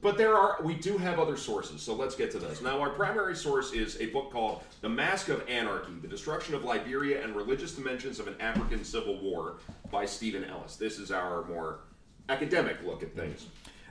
but 0.00 0.16
there 0.18 0.36
are. 0.36 0.58
We 0.62 0.74
do 0.74 0.98
have 0.98 1.18
other 1.18 1.36
sources. 1.36 1.80
So 1.82 1.94
let's 1.94 2.14
get 2.16 2.30
to 2.32 2.38
those. 2.38 2.60
Now, 2.60 2.80
our 2.80 2.90
primary 2.90 3.34
source 3.36 3.72
is 3.72 4.00
a 4.00 4.06
book 4.06 4.30
called 4.32 4.62
"The 4.80 4.88
Mask 4.88 5.28
of 5.28 5.48
Anarchy: 5.48 5.92
The 6.02 6.08
Destruction 6.08 6.54
of 6.54 6.64
Liberia 6.64 7.22
and 7.22 7.34
Religious 7.36 7.72
Dimensions 7.72 8.18
of 8.20 8.26
an 8.26 8.34
African 8.40 8.84
Civil 8.84 9.18
War" 9.20 9.54
by 9.90 10.04
Stephen 10.06 10.44
Ellis. 10.44 10.76
This 10.76 10.98
is 10.98 11.10
our 11.12 11.44
more 11.44 11.80
academic 12.28 12.76
look 12.84 13.02
at 13.02 13.14
things. 13.14 13.46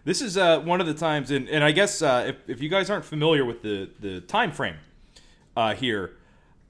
This 0.06 0.22
is 0.22 0.38
uh, 0.38 0.60
one 0.62 0.80
of 0.80 0.88
the 0.88 0.94
times, 0.94 1.32
and, 1.32 1.50
and 1.50 1.64
I 1.64 1.72
guess 1.72 2.02
uh, 2.02 2.26
if, 2.30 2.50
if 2.50 2.62
you 2.62 2.70
guys 2.70 2.90
aren't 2.90 3.04
familiar 3.04 3.44
with 3.44 3.62
the, 3.62 3.90
the 4.00 4.22
time 4.22 4.54
frame 4.54 4.76
uh, 5.58 5.74
here, 5.74 6.16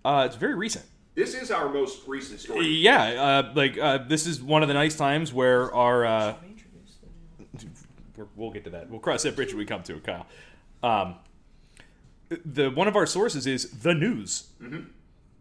uh, 0.06 0.24
it's 0.26 0.38
very 0.38 0.56
recent. 0.56 0.86
This 1.14 1.36
is 1.36 1.52
our 1.52 1.68
most 1.70 2.08
recent 2.08 2.40
story. 2.40 2.68
Yeah, 2.68 3.04
uh, 3.04 3.52
like 3.54 3.78
uh, 3.78 4.00
this 4.08 4.26
is 4.26 4.42
one 4.42 4.62
of 4.62 4.70
the 4.70 4.74
nice 4.74 4.96
times 4.96 5.34
where 5.34 5.74
our 5.74 6.06
uh, 6.06 6.36
we're, 8.16 8.28
we'll 8.36 8.52
get 8.52 8.64
to 8.64 8.70
that. 8.72 8.90
We'll 8.90 9.00
cross 9.00 9.24
that 9.24 9.36
bridge 9.36 9.50
when 9.50 9.58
we 9.58 9.66
come 9.66 9.84
to 9.84 9.96
it, 9.96 10.04
Kyle. 10.04 10.26
Um, 10.82 11.16
the 12.30 12.70
one 12.70 12.88
of 12.88 12.96
our 12.96 13.06
sources 13.06 13.46
is 13.46 13.70
the 13.82 13.94
news. 13.94 14.48
Mm-hmm. 14.62 14.82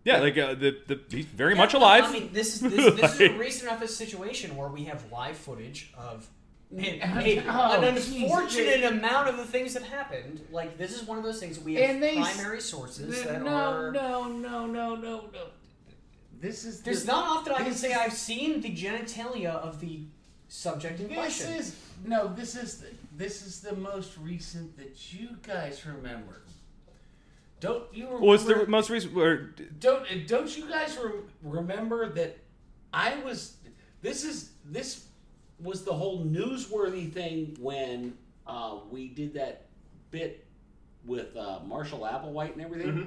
Yeah, 0.04 0.18
like 0.18 0.38
uh, 0.38 0.54
the, 0.54 0.78
the 0.86 1.00
he's 1.08 1.26
very 1.26 1.54
much 1.54 1.74
alive. 1.74 2.04
I 2.04 2.12
mean, 2.12 2.30
this 2.32 2.54
is 2.54 2.60
this, 2.60 2.94
this 3.00 3.14
is 3.14 3.20
a 3.20 3.32
recent 3.38 3.70
enough 3.70 3.88
situation 3.88 4.56
where 4.56 4.68
we 4.68 4.84
have 4.84 5.10
live 5.12 5.36
footage 5.36 5.92
of 5.96 6.28
an, 6.70 6.78
mm. 6.78 7.44
Oh, 7.48 7.80
an 7.82 7.94
Jesus. 7.94 8.12
unfortunate 8.22 8.84
amount 8.84 9.28
of 9.28 9.36
the 9.36 9.44
things 9.44 9.74
that 9.74 9.82
happened. 9.84 10.40
Like 10.50 10.76
this 10.78 10.94
is 11.00 11.06
one 11.06 11.18
of 11.18 11.24
those 11.24 11.38
things 11.40 11.58
we 11.60 11.74
have 11.74 11.90
And 11.90 12.02
they 12.02 12.16
primary 12.16 12.60
sources 12.60 13.24
no, 13.24 13.32
that 13.32 13.42
no, 13.42 13.50
are. 13.50 13.92
no, 13.92 14.24
no, 14.28 14.66
no, 14.66 14.96
no, 14.96 15.24
no. 15.32 15.46
This 16.40 16.64
is 16.64 16.82
There's 16.82 17.04
the, 17.04 17.12
not 17.12 17.38
often 17.38 17.54
I 17.54 17.62
can 17.64 17.72
say 17.74 17.92
is- 17.92 17.96
I've 17.96 18.12
seen 18.12 18.60
the 18.60 18.74
genitalia 18.74 19.54
of 19.54 19.80
the 19.80 20.00
subject 20.48 21.00
in 21.00 21.08
This 21.08 21.16
question. 21.16 21.52
is 21.54 21.76
no. 22.04 22.28
This 22.28 22.54
is 22.56 22.78
the, 22.78 22.88
this 23.16 23.46
is 23.46 23.60
the 23.60 23.74
most 23.74 24.18
recent 24.18 24.76
that 24.76 25.12
you 25.12 25.30
guys 25.42 25.84
remember. 25.86 26.42
Don't 27.58 27.84
you 27.94 28.04
remember? 28.04 28.26
Was 28.26 28.44
the 28.44 28.66
most 28.66 28.90
recent? 28.90 29.16
Or, 29.16 29.54
don't 29.80 30.04
don't 30.26 30.54
you 30.56 30.68
guys 30.68 30.98
re- 31.02 31.20
remember 31.42 32.10
that 32.10 32.36
I 32.92 33.16
was 33.24 33.56
this 34.02 34.24
is 34.24 34.50
this 34.66 35.05
was 35.62 35.84
the 35.84 35.92
whole 35.92 36.24
newsworthy 36.24 37.10
thing 37.10 37.56
when 37.60 38.16
uh, 38.46 38.76
we 38.90 39.08
did 39.08 39.34
that 39.34 39.62
bit 40.10 40.44
with 41.06 41.36
uh, 41.36 41.60
Marshall 41.66 42.00
Applewhite 42.00 42.52
and 42.52 42.62
everything. 42.62 42.92
Mhm. 42.92 43.06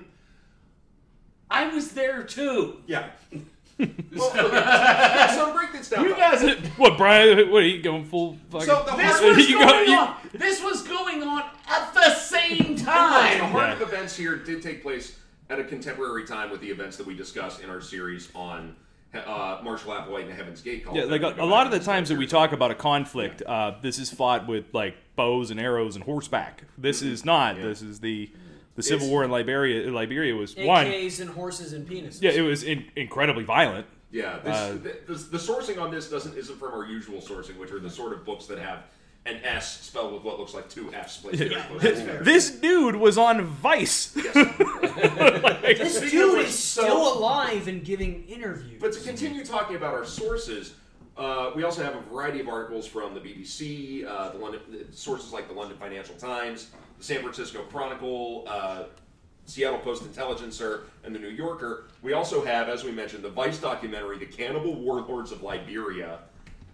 I 1.52 1.68
was 1.74 1.92
there 1.92 2.24
too. 2.24 2.82
Yeah. 2.88 3.10
well, 3.80 4.32
okay, 4.46 5.28
so 5.34 5.48
to 5.48 5.54
break 5.54 5.72
this 5.72 5.90
down. 5.90 6.04
You 6.04 6.16
guys, 6.16 6.44
what 6.78 6.98
Brian? 6.98 7.50
What 7.50 7.64
are 7.64 7.68
you 7.68 7.82
going 7.82 8.06
full? 8.06 8.38
Fucking, 8.52 8.68
So 8.68 8.84
the 8.86 8.96
this 8.98 9.20
heart, 9.20 9.36
was 9.38 9.50
You 9.50 9.58
going 9.60 9.70
go- 9.86 9.92
you- 9.92 9.98
on. 9.98 10.16
This 10.34 10.62
was 10.64 10.82
going 10.88 11.24
on 11.24 11.44
at 11.68 11.94
the 11.94 12.14
same 12.16 12.58
time. 12.76 12.76
the 12.76 13.40
time. 13.40 13.52
heart 13.52 13.70
Yeah. 13.70 13.74
of 13.76 13.82
events 13.82 14.16
here 14.16 14.36
did 14.38 14.62
take 14.62 14.82
place 14.84 15.18
at 15.50 15.60
a 15.60 15.64
contemporary 15.64 16.26
time 16.28 16.52
with 16.52 16.62
the 16.62 16.70
events 16.70 16.98
that 16.98 17.08
we 17.08 17.16
discussed 17.16 17.62
in 17.62 17.70
our 17.70 17.82
series 17.82 18.30
on 18.36 18.76
uh, 19.14 19.60
Marshall 19.64 19.92
Applewhite 19.94 20.22
and 20.22 20.30
the 20.30 20.36
Heaven's 20.36 20.62
Gate. 20.62 20.86
Called 20.86 20.98
Yeah, 20.98 21.06
like 21.06 21.22
a, 21.22 21.36
a 21.42 21.46
lot 21.46 21.66
of 21.66 21.72
the 21.72 21.80
times 21.80 22.10
that 22.10 22.18
we 22.18 22.28
talk 22.28 22.52
about 22.52 22.72
a 22.72 22.76
conflict, 22.76 23.42
uh, 23.46 23.74
this 23.82 23.98
is 24.00 24.12
fought 24.12 24.48
with 24.48 24.66
like 24.74 24.96
bows 25.16 25.52
and 25.52 25.60
arrows 25.60 25.96
and 25.96 26.04
horseback. 26.04 26.64
This 26.78 27.02
is 27.02 27.26
not. 27.26 27.54
Mm-hmm. 27.56 27.64
Yeah. 27.64 27.70
This 27.70 27.82
is 27.82 28.00
the 28.00 28.30
the 28.76 28.84
Civil 28.84 29.08
It's- 29.08 29.12
War 29.12 29.24
in 29.24 29.32
Liberia. 29.32 29.92
Liberia 29.92 30.36
was 30.36 30.56
one. 30.56 30.86
AKs 30.86 31.20
and 31.22 31.30
horses 31.32 31.74
and 31.74 31.88
penises. 31.88 32.22
Yeah, 32.22 32.32
it 32.32 32.42
was 32.42 32.64
in, 32.64 32.86
incredibly 32.96 33.44
violent. 33.44 33.86
Yeah, 34.12 34.40
this, 34.40 34.56
Uh, 34.56 34.72
the, 34.74 35.14
the, 35.14 35.14
the 35.14 35.38
sourcing 35.38 35.80
on 35.80 35.92
this 35.92 36.10
doesn't 36.10 36.36
isn't 36.38 36.58
from 36.58 36.74
our 36.74 36.86
usual 36.86 37.20
sourcing, 37.20 37.58
which 37.58 37.72
are 37.72 37.80
the 37.80 37.90
sort 37.92 38.14
of 38.14 38.26
books 38.26 38.46
that 38.48 38.58
have 38.58 38.84
an 39.30 39.42
S 39.44 39.82
spelled 39.82 40.14
with 40.14 40.24
what 40.24 40.40
looks 40.40 40.54
like 40.54 40.70
two 40.70 40.92
F's 40.94 41.18
placed 41.18 41.40
Yeah, 41.42 41.64
close 41.68 41.82
that's 41.82 42.00
together. 42.00 42.18
fair. 42.18 42.24
This 42.24 42.50
dude 42.52 42.96
was 42.96 43.18
on 43.18 43.44
Vice. 43.46 44.16
Yes. 44.16 44.36
This 45.80 46.12
dude 46.12 46.38
which, 46.40 46.48
is 46.48 46.58
so- 46.60 46.82
still 46.82 47.18
alive 47.20 47.68
and 47.68 47.84
giving 47.86 48.26
interviews. 48.28 48.82
But 48.82 48.94
to 48.94 49.00
continue 49.02 49.46
talking 49.46 49.76
about 49.76 49.94
our 49.94 50.06
sources, 50.06 50.74
uh, 51.16 51.52
we 51.56 51.64
also 51.64 51.84
have 51.84 51.96
a 51.96 52.02
variety 52.02 52.40
of 52.40 52.48
articles 52.50 52.88
from 52.88 53.14
the 53.14 53.20
BBC, 53.20 54.06
uh, 54.08 54.32
the 54.32 54.38
London 54.40 54.62
sources 54.92 55.32
like 55.32 55.48
the 55.48 55.54
London 55.54 55.78
Financial 55.78 56.16
Times, 56.16 56.72
the 56.98 57.04
San 57.04 57.22
Francisco 57.22 57.62
Chronicle, 57.64 58.46
uh, 58.48 58.84
Seattle 59.46 59.80
Post 59.80 60.04
Intelligencer, 60.04 60.84
and 61.04 61.14
the 61.14 61.20
New 61.20 61.30
Yorker. 61.30 61.88
We 62.02 62.14
also 62.14 62.44
have, 62.46 62.68
as 62.70 62.84
we 62.84 62.92
mentioned, 62.92 63.24
the 63.24 63.30
Vice 63.30 63.60
documentary, 63.60 64.18
"The 64.18 64.26
Cannibal 64.26 64.74
Warlords 64.76 65.32
of 65.32 65.44
Liberia." 65.44 66.20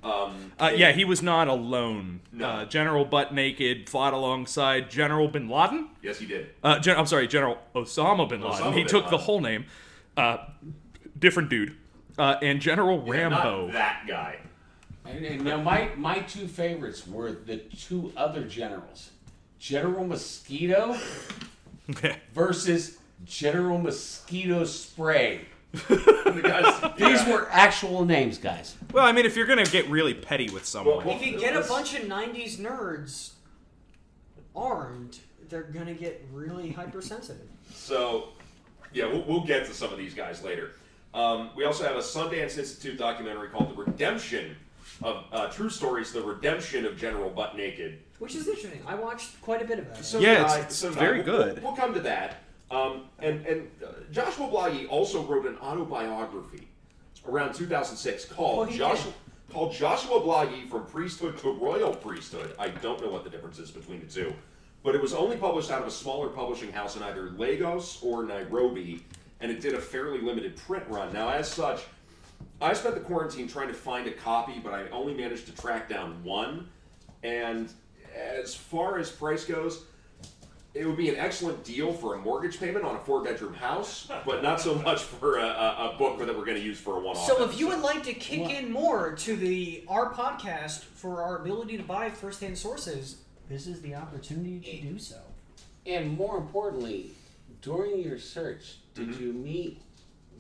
Um, 0.06 0.52
Uh, 0.60 0.72
yeah, 0.76 0.92
he 0.92 1.04
was 1.04 1.22
not 1.24 1.48
alone. 1.48 2.20
No. 2.32 2.48
Uh, 2.48 2.66
General 2.66 3.06
Butt 3.06 3.34
Naked 3.34 3.90
fought 3.90 4.14
alongside 4.14 4.90
General 4.92 5.28
Bin 5.28 5.50
Laden. 5.50 5.90
yes, 6.04 6.20
he 6.20 6.26
did. 6.28 6.50
Uh, 6.64 6.78
Gen- 6.80 6.98
I'm 6.98 7.08
sorry, 7.08 7.28
General 7.28 7.58
Osama 7.76 8.30
Bin 8.30 8.42
Laden. 8.42 8.58
Osama 8.66 8.74
he 8.74 8.80
bin 8.82 8.88
took 8.88 9.10
the 9.10 9.18
whole 9.18 9.42
name. 9.42 9.66
Uh, 10.16 10.38
different 11.18 11.50
dude. 11.50 11.76
Uh, 12.18 12.36
and 12.42 12.62
General 12.62 13.04
Yeah, 13.06 13.12
Rambo. 13.24 13.66
not 13.66 13.74
that 13.74 14.04
guy. 14.08 14.38
And, 15.06 15.26
and 15.26 15.44
now 15.44 15.58
my 15.62 15.90
my 15.98 16.20
two 16.20 16.48
favorites 16.48 17.08
were 17.08 17.32
the 17.32 17.58
two 17.58 18.12
other 18.18 18.44
generals, 18.46 19.12
General 19.60 20.06
Mosquito 20.08 20.96
versus 22.34 22.98
General 23.26 23.78
Mosquito 23.78 24.64
Spray. 24.66 25.42
The 25.88 26.42
guys, 26.44 26.96
These 26.98 27.28
yeah. 27.28 27.32
were 27.34 27.48
actual 27.52 28.06
names, 28.06 28.38
guys. 28.38 28.76
well, 28.94 29.06
I 29.06 29.12
mean, 29.12 29.26
if 29.26 29.36
you're 29.36 29.46
gonna 29.48 29.64
get 29.66 29.90
really 29.90 30.14
petty 30.14 30.50
with 30.50 30.66
someone, 30.66 31.06
Well, 31.06 31.16
if 31.16 31.26
you 31.26 31.38
get 31.40 31.56
a 31.56 31.62
bunch 31.68 31.94
of 31.96 32.04
'90s 32.08 32.58
nerds 32.58 33.32
armed, 34.56 35.20
they're 35.50 35.64
gonna 35.64 35.94
get 35.94 36.26
really 36.32 36.72
hypersensitive. 36.72 37.48
So, 37.74 38.30
yeah, 38.94 39.06
we'll, 39.06 39.24
we'll 39.28 39.46
get 39.46 39.66
to 39.68 39.74
some 39.74 39.92
of 39.92 39.98
these 39.98 40.14
guys 40.14 40.44
later. 40.44 40.72
Um, 41.14 41.50
we 41.56 41.64
also 41.66 41.84
have 41.86 41.96
a 41.96 42.00
Sundance 42.00 42.58
Institute 42.58 42.98
documentary 42.98 43.50
called 43.50 43.70
"The 43.72 43.84
Redemption 43.84 44.56
of 45.04 45.24
uh, 45.32 45.48
True 45.50 45.70
Stories: 45.70 46.12
The 46.12 46.22
Redemption 46.22 46.86
of 46.86 46.98
General 46.98 47.30
Butt 47.30 47.56
Naked." 47.56 48.00
Which 48.20 48.36
is 48.36 48.48
interesting. 48.48 48.82
I 48.88 48.96
watched 48.96 49.42
quite 49.42 49.62
a 49.62 49.66
bit 49.66 49.80
of 49.80 49.88
it. 49.88 50.04
So 50.06 50.20
Yeah, 50.20 50.30
did 50.36 50.40
it's- 50.40 50.54
I- 50.54 50.60
it's 50.62 50.76
so 50.76 50.90
did 50.90 50.98
very 51.00 51.22
I. 51.22 51.24
We'll- 51.24 51.38
good. 51.38 51.56
We'll, 51.62 51.72
we'll 51.74 51.82
come 51.82 51.94
to 51.94 52.00
that. 52.02 52.38
Um, 52.72 53.06
and 53.20 53.46
and 53.46 53.70
uh, 53.84 53.92
Joshua 54.12 54.48
Blahyi 54.48 54.90
also 54.90 55.24
wrote 55.24 55.46
an 55.46 55.58
autobiography 55.58 56.68
around 57.28 57.54
2006 57.54 58.26
called 58.26 58.68
Oh, 58.68 58.72
he 58.72 58.78
Joshua 58.78 59.14
called 59.52 59.74
Joshua 59.74 60.20
Blahyi 60.20 60.68
from 60.68 60.86
Priesthood 60.86 61.38
to 61.40 61.52
Royal 61.52 61.94
Priesthood. 61.96 62.56
I 62.58 62.70
don't 62.70 63.02
know 63.02 63.10
what 63.10 63.24
the 63.24 63.30
difference 63.30 63.60
is 63.60 63.70
between 63.72 64.00
the 64.00 64.08
two, 64.08 64.34
but 64.84 64.96
it 64.96 65.02
was 65.02 65.14
only 65.14 65.38
published 65.38 65.70
out 65.70 65.82
of 65.82 65.88
a 65.88 65.92
smaller 65.92 66.30
publishing 66.30 66.72
house 66.72 66.96
in 66.96 67.04
either 67.04 67.30
Lagos 67.32 68.02
or 68.02 68.24
Nairobi, 68.24 69.06
and 69.40 69.52
it 69.52 69.62
did 69.62 69.76
a 69.76 69.80
fairly 69.80 70.20
limited 70.20 70.58
print 70.58 70.84
run. 70.88 71.14
Now, 71.14 71.30
as 71.30 71.52
such, 71.52 71.84
I 72.62 72.74
spent 72.74 72.96
the 72.96 73.02
quarantine 73.02 73.48
trying 73.48 73.68
to 73.68 73.74
find 73.74 74.08
a 74.08 74.12
copy, 74.12 74.60
but 74.64 74.74
I 74.74 74.90
only 74.90 75.14
managed 75.14 75.46
to 75.48 75.56
track 75.56 75.88
down 75.88 76.24
one. 76.24 76.68
And 77.24 77.70
as 78.16 78.56
far 78.56 78.98
as 78.98 79.12
price 79.12 79.46
goes, 79.46 79.84
it 80.76 80.86
would 80.86 80.98
be 80.98 81.08
an 81.08 81.16
excellent 81.16 81.64
deal 81.64 81.94
for 81.94 82.16
a 82.16 82.18
mortgage 82.18 82.60
payment 82.60 82.84
on 82.84 82.98
a 82.98 83.00
four-bedroom 83.00 83.54
house, 83.54 84.12
but 84.26 84.44
not 84.44 84.60
so 84.60 84.76
much 84.76 85.02
for 85.04 85.38
a, 85.38 85.46
a, 85.46 85.92
a 85.94 85.98
book 85.98 86.20
that 86.20 86.28
we're 86.28 86.44
going 86.46 86.58
to 86.58 86.64
use 86.64 86.78
for 86.78 86.98
a 86.98 87.00
one-off. 87.00 87.26
So 87.26 87.44
if 87.46 87.58
you 87.58 87.70
would 87.70 87.80
like 87.80 88.04
to 88.04 88.14
kick 88.14 88.50
in 88.50 88.72
more 88.72 89.14
to 89.14 89.36
the 89.38 89.86
our 89.88 90.14
podcast 90.14 90.84
for 90.84 91.24
our 91.24 91.38
ability 91.38 91.78
to 91.78 91.84
buy 91.84 92.10
first 92.10 92.42
hand 92.42 92.58
sources, 92.58 93.18
this 93.48 93.68
is 93.68 93.82
the 93.82 93.96
opportunity 93.96 94.60
to 94.82 94.90
do 94.94 95.00
so. 95.00 95.20
And 95.86 96.18
more 96.18 96.38
importantly, 96.38 97.12
during 97.62 98.00
your 98.00 98.20
search, 98.20 98.78
did 98.94 99.10
Mm-hmm. 99.10 99.24
you 99.24 99.34
meet 99.34 99.82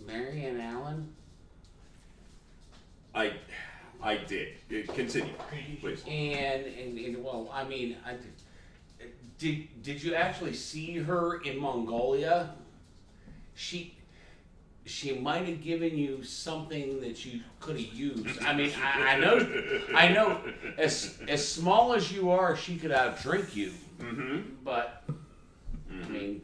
Marion 0.05 0.59
Allen? 0.59 1.13
I, 3.13 3.33
I 4.01 4.17
did. 4.17 4.55
Continue, 4.93 5.33
please. 5.79 6.03
And, 6.05 6.65
and, 6.65 6.97
and 6.99 7.23
well, 7.23 7.49
I 7.53 7.63
mean, 7.63 7.95
I 8.05 8.11
did. 9.37 9.83
Did 9.83 10.03
you 10.03 10.15
actually 10.15 10.53
see 10.53 10.97
her 10.97 11.41
in 11.41 11.59
Mongolia? 11.59 12.51
She, 13.53 13.95
she 14.85 15.17
might 15.17 15.47
have 15.47 15.63
given 15.63 15.97
you 15.97 16.23
something 16.23 16.99
that 17.01 17.25
you 17.25 17.41
could 17.59 17.79
have 17.79 17.93
used. 17.93 18.41
I 18.43 18.53
mean, 18.53 18.71
I, 18.81 19.15
I 19.15 19.19
know, 19.19 19.63
I 19.95 20.07
know. 20.09 20.41
As 20.77 21.17
as 21.27 21.47
small 21.47 21.93
as 21.93 22.11
you 22.11 22.31
are, 22.31 22.55
she 22.55 22.77
could 22.77 22.91
outdrink 22.91 23.55
you. 23.55 23.71
Mm-hmm. 23.99 24.41
But 24.63 25.03
I 25.89 26.07
mean, 26.09 26.41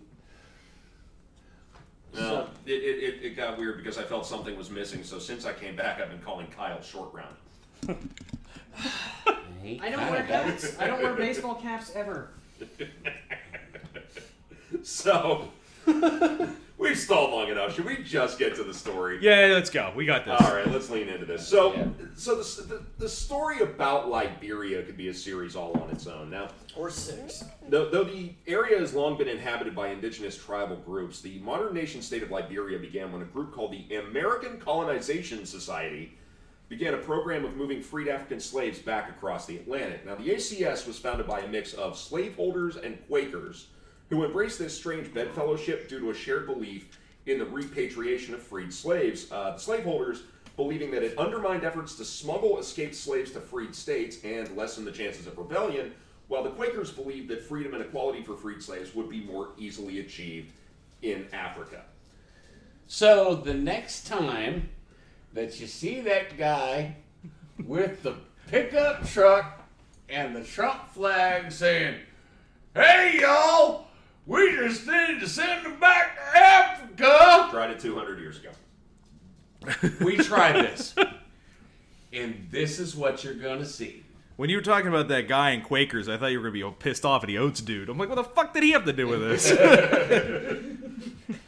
No, 2.14 2.48
it, 2.66 2.72
it, 2.72 3.04
it, 3.04 3.26
it 3.26 3.36
got 3.36 3.58
weird 3.58 3.78
because 3.78 3.98
I 3.98 4.04
felt 4.04 4.26
something 4.26 4.58
was 4.58 4.70
missing. 4.70 5.04
So 5.04 5.20
since 5.20 5.46
I 5.46 5.54
came 5.54 5.76
back, 5.76 6.02
I've 6.02 6.10
been 6.10 6.20
calling 6.22 6.48
Kyle 6.48 6.82
Short 6.82 7.14
Round. 7.14 7.36
I 9.64 9.90
don't 9.90 10.10
wear 10.10 10.24
hats. 10.24 10.80
I 10.80 10.88
don't 10.88 11.02
wear 11.02 11.14
baseball 11.14 11.56
caps 11.56 11.92
ever. 11.96 12.32
So 14.84 15.50
we've 16.78 16.98
stalled 16.98 17.32
long 17.32 17.50
enough. 17.50 17.76
Should 17.76 17.86
we 17.86 17.98
just 18.04 18.40
get 18.40 18.56
to 18.56 18.64
the 18.64 18.74
story? 18.74 19.20
Yeah, 19.22 19.48
let's 19.54 19.70
go. 19.70 19.92
We 19.96 20.06
got 20.06 20.26
this. 20.26 20.42
All 20.42 20.56
right, 20.56 20.68
let's 20.72 20.90
lean 20.90 21.08
into 21.10 21.26
this. 21.26 21.46
So, 21.46 21.74
Yeah. 21.74 21.88
so 22.16 22.36
the, 22.36 22.62
the, 22.64 22.84
the 22.98 23.10
story 23.10 23.60
about 23.62 24.10
Liberia 24.10 24.82
could 24.84 24.98
be 24.98 25.10
a 25.10 25.14
series 25.14 25.56
all 25.56 25.78
on 25.82 25.90
its 25.90 26.08
own. 26.08 26.30
Now, 26.30 26.50
Or 26.76 26.90
six. 26.90 27.44
Though, 27.68 27.90
though 27.90 28.04
the 28.06 28.32
area 28.48 28.80
has 28.80 28.94
long 28.94 29.18
been 29.18 29.28
inhabited 29.28 29.76
by 29.76 29.90
indigenous 29.90 30.38
tribal 30.38 30.78
groups, 30.78 31.22
the 31.22 31.40
modern 31.40 31.74
nation 31.74 32.02
state 32.02 32.24
of 32.24 32.32
Liberia 32.32 32.80
began 32.80 33.12
when 33.12 33.22
a 33.22 33.26
group 33.26 33.54
called 33.54 33.74
the 33.74 33.98
American 33.98 34.58
Colonization 34.58 35.46
Society 35.46 36.18
began 36.72 36.94
a 36.94 36.98
program 36.98 37.44
of 37.44 37.58
moving 37.58 37.82
freed 37.82 38.08
African 38.08 38.40
slaves 38.40 38.80
back 38.80 39.10
across 39.10 39.46
the 39.46 39.58
Atlantic. 39.58 40.06
Now, 40.06 40.16
the 40.16 40.30
ACS 40.30 40.88
was 40.88 40.98
founded 40.98 41.28
by 41.28 41.42
a 41.42 41.48
mix 41.50 41.74
of 41.74 41.98
slaveholders 41.98 42.78
and 42.78 42.98
Quakers 43.08 43.68
who 44.10 44.24
embraced 44.24 44.58
this 44.58 44.74
strange 44.74 45.14
bedfellowship 45.14 45.90
due 45.90 46.00
to 46.00 46.12
a 46.12 46.14
shared 46.14 46.46
belief 46.46 46.98
in 47.26 47.40
the 47.40 47.46
repatriation 47.46 48.34
of 48.34 48.42
freed 48.42 48.74
slaves. 48.74 49.30
Uh, 49.30 49.52
the 49.52 49.58
slaveholders 49.58 50.24
believing 50.56 50.92
that 50.92 51.04
it 51.04 51.18
undermined 51.18 51.66
efforts 51.66 51.96
to 51.96 52.06
smuggle 52.06 52.58
escaped 52.58 52.96
slaves 52.96 53.32
to 53.32 53.42
freed 53.42 53.76
states 53.76 54.20
and 54.24 54.56
lessen 54.56 54.86
the 54.86 54.92
chances 54.94 55.28
of 55.28 55.38
rebellion, 55.38 55.94
while 56.30 56.42
the 56.42 56.52
Quakers 56.52 56.90
believed 56.90 57.28
that 57.28 57.44
freedom 57.44 57.74
and 57.74 57.84
equality 57.84 58.24
for 58.24 58.38
freed 58.38 58.64
slaves 58.64 58.96
would 58.96 59.10
be 59.10 59.20
more 59.20 59.50
easily 59.58 60.00
achieved 60.00 60.54
in 61.02 61.28
Africa. 61.34 61.84
so 62.88 63.36
the 63.36 63.54
next 63.54 64.08
time 64.08 64.70
that 65.34 65.60
you 65.60 65.68
see 65.68 66.02
that 66.02 66.38
guy 66.38 66.96
with 67.66 68.04
the 68.04 68.16
pickup 68.48 69.08
truck 69.08 69.62
and 70.10 70.36
the 70.36 70.44
Trump 70.44 70.90
flag 70.94 71.52
saying, 71.52 71.96
"Hey 72.76 73.20
y'all, 73.22 73.88
we 74.26 74.52
just 74.58 74.86
need 74.88 75.20
to 75.20 75.28
send 75.28 75.66
them 75.66 75.80
back 75.80 76.16
to 76.16 76.38
Africa." 76.40 77.48
Tried 77.52 77.72
it 77.72 77.80
200 77.80 78.20
years 78.20 78.40
ago. 78.40 78.52
We 80.04 80.18
tried 80.18 80.54
this. 80.54 80.96
And 82.14 82.48
this 82.50 82.80
is 82.80 82.96
what 82.96 83.24
you're 83.24 83.36
gonna 83.36 83.66
see. 83.66 84.04
When 84.36 84.50
you 84.50 84.58
were 84.58 84.64
talking 84.64 84.88
about 84.88 85.08
that 85.10 85.28
guy 85.28 85.52
in 85.52 85.62
Quakers, 85.62 86.10
I 86.10 86.18
thought 86.18 86.32
you 86.32 86.40
were 86.40 86.50
gonna 86.50 86.72
be 86.72 86.76
pissed 86.80 87.06
off 87.06 87.24
at 87.24 87.28
the 87.28 87.38
Oats 87.38 87.62
dude. 87.62 87.90
I'm 87.90 87.98
like, 87.98 88.10
what 88.10 88.16
the 88.16 88.24
fuck 88.24 88.54
did 88.54 88.64
he 88.64 88.72
have 88.72 88.86
to 88.86 88.94
do 88.94 89.08
with 89.08 89.22
this? 89.22 89.52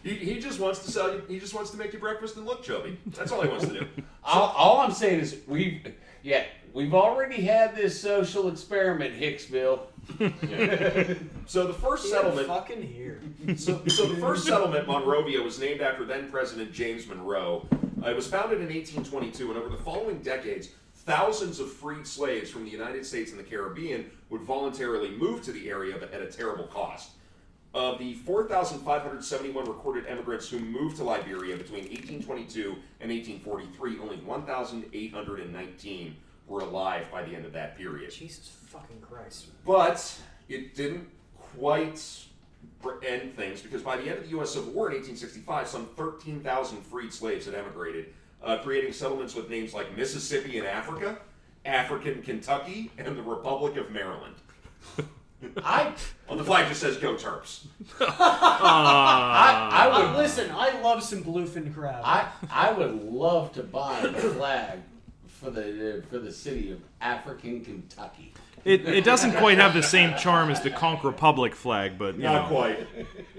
He, 0.03 0.15
he 0.15 0.39
just 0.39 0.59
wants 0.59 0.79
to 0.79 0.91
sell 0.91 1.13
you. 1.13 1.23
He 1.27 1.39
just 1.39 1.53
wants 1.53 1.71
to 1.71 1.77
make 1.77 1.93
you 1.93 1.99
breakfast 1.99 2.35
and 2.35 2.45
look 2.45 2.63
chubby. 2.63 2.99
That's 3.07 3.31
all 3.31 3.41
he 3.41 3.49
wants 3.49 3.65
to 3.65 3.73
do. 3.73 3.87
All, 4.25 4.53
all 4.55 4.79
I'm 4.79 4.93
saying 4.93 5.19
is 5.19 5.37
we've 5.47 5.85
yeah, 6.21 6.45
we've 6.73 6.93
already 6.93 7.41
had 7.41 7.75
this 7.75 7.99
social 7.99 8.47
experiment, 8.47 9.19
Hicksville. 9.19 9.81
So 11.45 11.67
the 11.67 11.73
first 11.73 12.09
settlement 12.09 12.47
Fucking 12.47 12.81
here. 12.81 13.21
So, 13.57 13.85
so 13.87 14.05
the 14.05 14.15
first 14.21 14.45
settlement, 14.45 14.87
Monrovia, 14.87 15.41
was 15.41 15.59
named 15.59 15.81
after 15.81 16.05
then 16.05 16.31
President 16.31 16.71
James 16.71 17.05
Monroe. 17.05 17.67
Uh, 18.01 18.09
it 18.09 18.15
was 18.15 18.27
founded 18.27 18.59
in 18.59 18.67
1822, 18.67 19.49
and 19.49 19.59
over 19.59 19.69
the 19.69 19.81
following 19.83 20.19
decades, 20.19 20.69
thousands 21.05 21.59
of 21.59 21.71
freed 21.71 22.07
slaves 22.07 22.49
from 22.49 22.63
the 22.63 22.71
United 22.71 23.05
States 23.05 23.31
and 23.31 23.39
the 23.39 23.43
Caribbean 23.43 24.09
would 24.29 24.41
voluntarily 24.41 25.11
move 25.11 25.41
to 25.43 25.51
the 25.51 25.69
area, 25.69 25.95
but 25.99 26.13
at 26.13 26.21
a 26.21 26.27
terrible 26.27 26.65
cost. 26.67 27.11
Of 27.73 27.97
the 27.97 28.13
4,571 28.13 29.65
recorded 29.65 30.05
emigrants 30.07 30.47
who 30.47 30.59
moved 30.59 30.97
to 30.97 31.03
Liberia 31.03 31.57
between 31.57 31.85
1822 31.85 32.75
and 33.01 33.09
1843, 33.09 33.99
only 33.99 34.17
1,819 34.17 36.15
were 36.47 36.59
alive 36.59 37.09
by 37.11 37.23
the 37.23 37.35
end 37.35 37.45
of 37.45 37.53
that 37.53 37.75
period. 37.75 38.11
Jesus 38.11 38.51
fucking 38.67 39.01
Christ. 39.01 39.47
But 39.65 40.15
it 40.49 40.75
didn't 40.75 41.07
quite 41.35 41.99
end 43.05 43.35
things 43.35 43.61
because 43.61 43.81
by 43.81 43.97
the 43.97 44.03
end 44.03 44.19
of 44.19 44.23
the 44.25 44.29
U.S. 44.31 44.53
Civil 44.53 44.71
War 44.71 44.89
in 44.89 44.97
1865, 44.97 45.67
some 45.67 45.87
13,000 45.95 46.81
freed 46.83 47.11
slaves 47.11 47.47
had 47.47 47.55
emigrated, 47.55 48.13
uh, 48.43 48.57
creating 48.57 48.93
settlements 48.93 49.33
with 49.33 49.49
names 49.49 49.73
like 49.73 49.97
Mississippi 49.97 50.59
in 50.59 50.65
Africa, 50.65 51.17
African 51.65 52.21
Kentucky, 52.21 52.91
and 52.99 53.17
the 53.17 53.23
Republic 53.23 53.77
of 53.77 53.89
Maryland. 53.89 54.35
I 55.63 55.93
On 56.29 56.37
the 56.37 56.43
flag 56.43 56.67
just 56.69 56.81
says 56.81 56.97
"Go 56.97 57.15
Terps." 57.15 57.65
I, 57.99 59.69
I 59.71 59.87
would 59.87 60.05
Uh, 60.15 60.17
listen, 60.17 60.51
I 60.51 60.79
love 60.81 61.03
some 61.03 61.23
bluefin 61.23 61.73
crab. 61.73 62.01
I 62.03 62.27
I 62.51 62.71
would 62.71 63.03
love 63.03 63.53
to 63.53 63.63
buy 63.63 64.01
the 64.01 64.11
flag 64.13 64.79
for 65.27 65.49
the 65.49 66.03
for 66.09 66.19
the 66.19 66.31
city 66.31 66.71
of 66.71 66.79
African 67.01 67.63
Kentucky. 67.63 68.33
it, 68.63 68.87
it 68.87 69.03
doesn't 69.03 69.33
quite 69.33 69.57
have 69.57 69.73
the 69.73 69.83
same 69.83 70.15
charm 70.17 70.49
as 70.49 70.61
the 70.61 70.69
Conch 70.69 71.03
Republic 71.03 71.53
flag, 71.53 71.97
but 71.97 72.15
you 72.15 72.23
Not 72.23 72.43
know. 72.49 72.55
quite. 72.55 72.87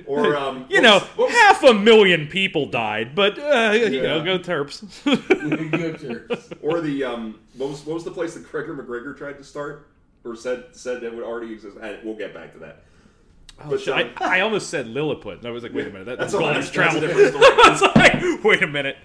Or 0.06 0.36
um, 0.42 0.66
You 0.68 0.76
what 0.76 0.82
know, 0.82 0.94
was- 0.94 1.02
what 1.16 1.28
was- 1.28 1.36
half 1.38 1.62
a 1.64 1.72
million 1.74 2.26
people 2.26 2.66
died, 2.66 3.14
but 3.14 3.38
uh, 3.38 3.72
you 3.72 4.02
know, 4.02 4.22
go 4.22 4.38
Terps. 4.38 4.84
Good 5.70 6.00
terms. 6.00 6.50
or 6.62 6.80
the 6.82 7.04
um, 7.04 7.40
what 7.56 7.70
was 7.70 7.84
what 7.86 7.94
was 7.94 8.04
the 8.04 8.10
place 8.10 8.34
that 8.34 8.48
Gregor 8.50 8.74
MacGregor 8.74 9.14
tried 9.14 9.38
to 9.38 9.44
start 9.44 9.88
or 10.24 10.34
said 10.36 10.64
said 10.72 11.00
that 11.02 11.14
would 11.14 11.24
already 11.24 11.52
exist? 11.52 11.76
And 11.80 11.98
we'll 12.04 12.16
get 12.16 12.34
back 12.34 12.52
to 12.54 12.58
that. 12.60 12.82
But, 13.68 13.86
I, 13.88 14.02
um, 14.02 14.10
I 14.20 14.40
almost 14.40 14.68
said 14.68 14.88
Lilliput. 14.88 15.38
and 15.38 15.46
I 15.46 15.50
was 15.52 15.62
like, 15.62 15.72
wait 15.72 15.86
a 15.86 15.90
minute, 15.90 16.06
that, 16.06 16.18
That's 16.18 16.32
that's 16.32 16.42
a- 16.42 16.46
all 16.46 16.52
that's- 16.52 16.70
travel. 16.72 17.00
that's 17.00 17.12
a 17.12 17.16
different 17.16 17.36
story. 17.36 17.60
I 17.64 17.70
was 17.70 17.82
like, 18.34 18.44
wait 18.44 18.62
a 18.64 18.66
minute. 18.66 18.96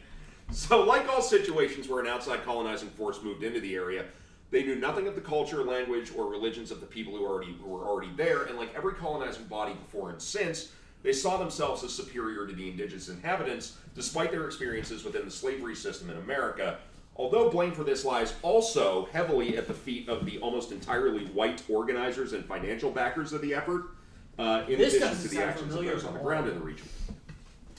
So, 0.52 0.82
like 0.84 1.08
all 1.08 1.22
situations 1.22 1.88
where 1.88 2.02
an 2.02 2.08
outside 2.08 2.44
colonizing 2.44 2.90
force 2.90 3.22
moved 3.22 3.44
into 3.44 3.60
the 3.60 3.76
area, 3.76 4.06
they 4.50 4.64
knew 4.64 4.74
nothing 4.76 5.08
of 5.08 5.14
the 5.14 5.22
culture, 5.22 5.64
language, 5.64 6.12
or 6.16 6.26
religions 6.26 6.72
of 6.72 6.80
the 6.80 6.88
people 6.88 7.16
who 7.16 7.24
already 7.28 7.56
who 7.62 7.70
were 7.70 7.86
already 7.86 8.10
there. 8.18 8.44
And 8.46 8.58
like 8.58 8.74
every 8.76 8.94
colonizing 8.96 9.44
body 9.46 9.74
before 9.74 10.10
and 10.10 10.20
since, 10.20 10.72
they 11.04 11.14
saw 11.14 11.38
themselves 11.38 11.84
as 11.84 11.94
superior 11.94 12.48
to 12.48 12.54
the 12.54 12.68
indigenous 12.72 13.10
inhabitants, 13.10 13.78
despite 13.94 14.32
their 14.32 14.46
experiences 14.48 15.04
within 15.04 15.26
the 15.26 15.32
slavery 15.32 15.76
system 15.76 16.10
in 16.10 16.18
America. 16.18 16.80
Although 17.20 17.50
blame 17.50 17.74
for 17.74 17.84
this 17.84 18.06
lies 18.06 18.34
also 18.44 19.10
heavily 19.12 19.58
at 19.58 19.68
the 19.68 19.74
feet 19.74 20.08
of 20.08 20.26
the 20.26 20.40
almost 20.40 20.72
entirely 20.72 21.26
white 21.26 21.62
organizers 21.68 22.32
and 22.32 22.46
financial 22.46 22.90
backers 22.90 23.34
of 23.34 23.42
the 23.42 23.54
effort, 23.54 23.90
uh, 24.40 24.64
in 24.70 24.78
This 24.78 24.94
addition 24.94 25.18
to 25.18 25.28
the 25.28 25.44
actions 25.44 25.76
of 25.76 25.84
those 25.84 26.06
on 26.06 26.14
the 26.14 26.22
ground 26.22 26.48
in 26.48 26.56
the 26.56 26.62
region. 26.62 26.88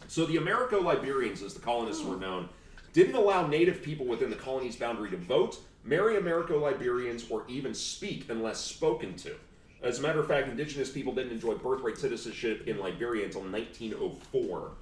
So 0.09 0.27
the 0.27 0.37
Americo-Liberians, 0.37 1.43
as 1.43 1.55
the 1.55 1.61
colonists 1.61 2.05
were 2.05 2.19
known, 2.19 2.51
didn't 2.93 3.15
allow 3.15 3.47
native 3.47 3.83
people 3.83 4.05
within 4.05 4.29
the 4.29 4.37
colony's 4.37 4.77
boundary 4.77 5.09
to 5.09 5.17
vote, 5.17 5.59
marry 5.85 6.19
Americo-Liberians, 6.19 7.31
or 7.31 7.45
even 7.49 7.73
speak 7.73 8.27
unless 8.29 8.59
spoken 8.59 9.15
to. 9.17 9.35
As 9.83 10.01
a 10.01 10.03
matter 10.03 10.21
of 10.21 10.29
fact, 10.29 10.49
indigenous 10.49 10.91
people 10.91 11.15
didn't 11.15 11.33
enjoy 11.33 11.55
birthright 11.55 11.97
citizenship 11.97 12.69
in 12.69 12.79
Liberia 12.79 13.25
until 13.25 13.41
1904. 13.41 14.73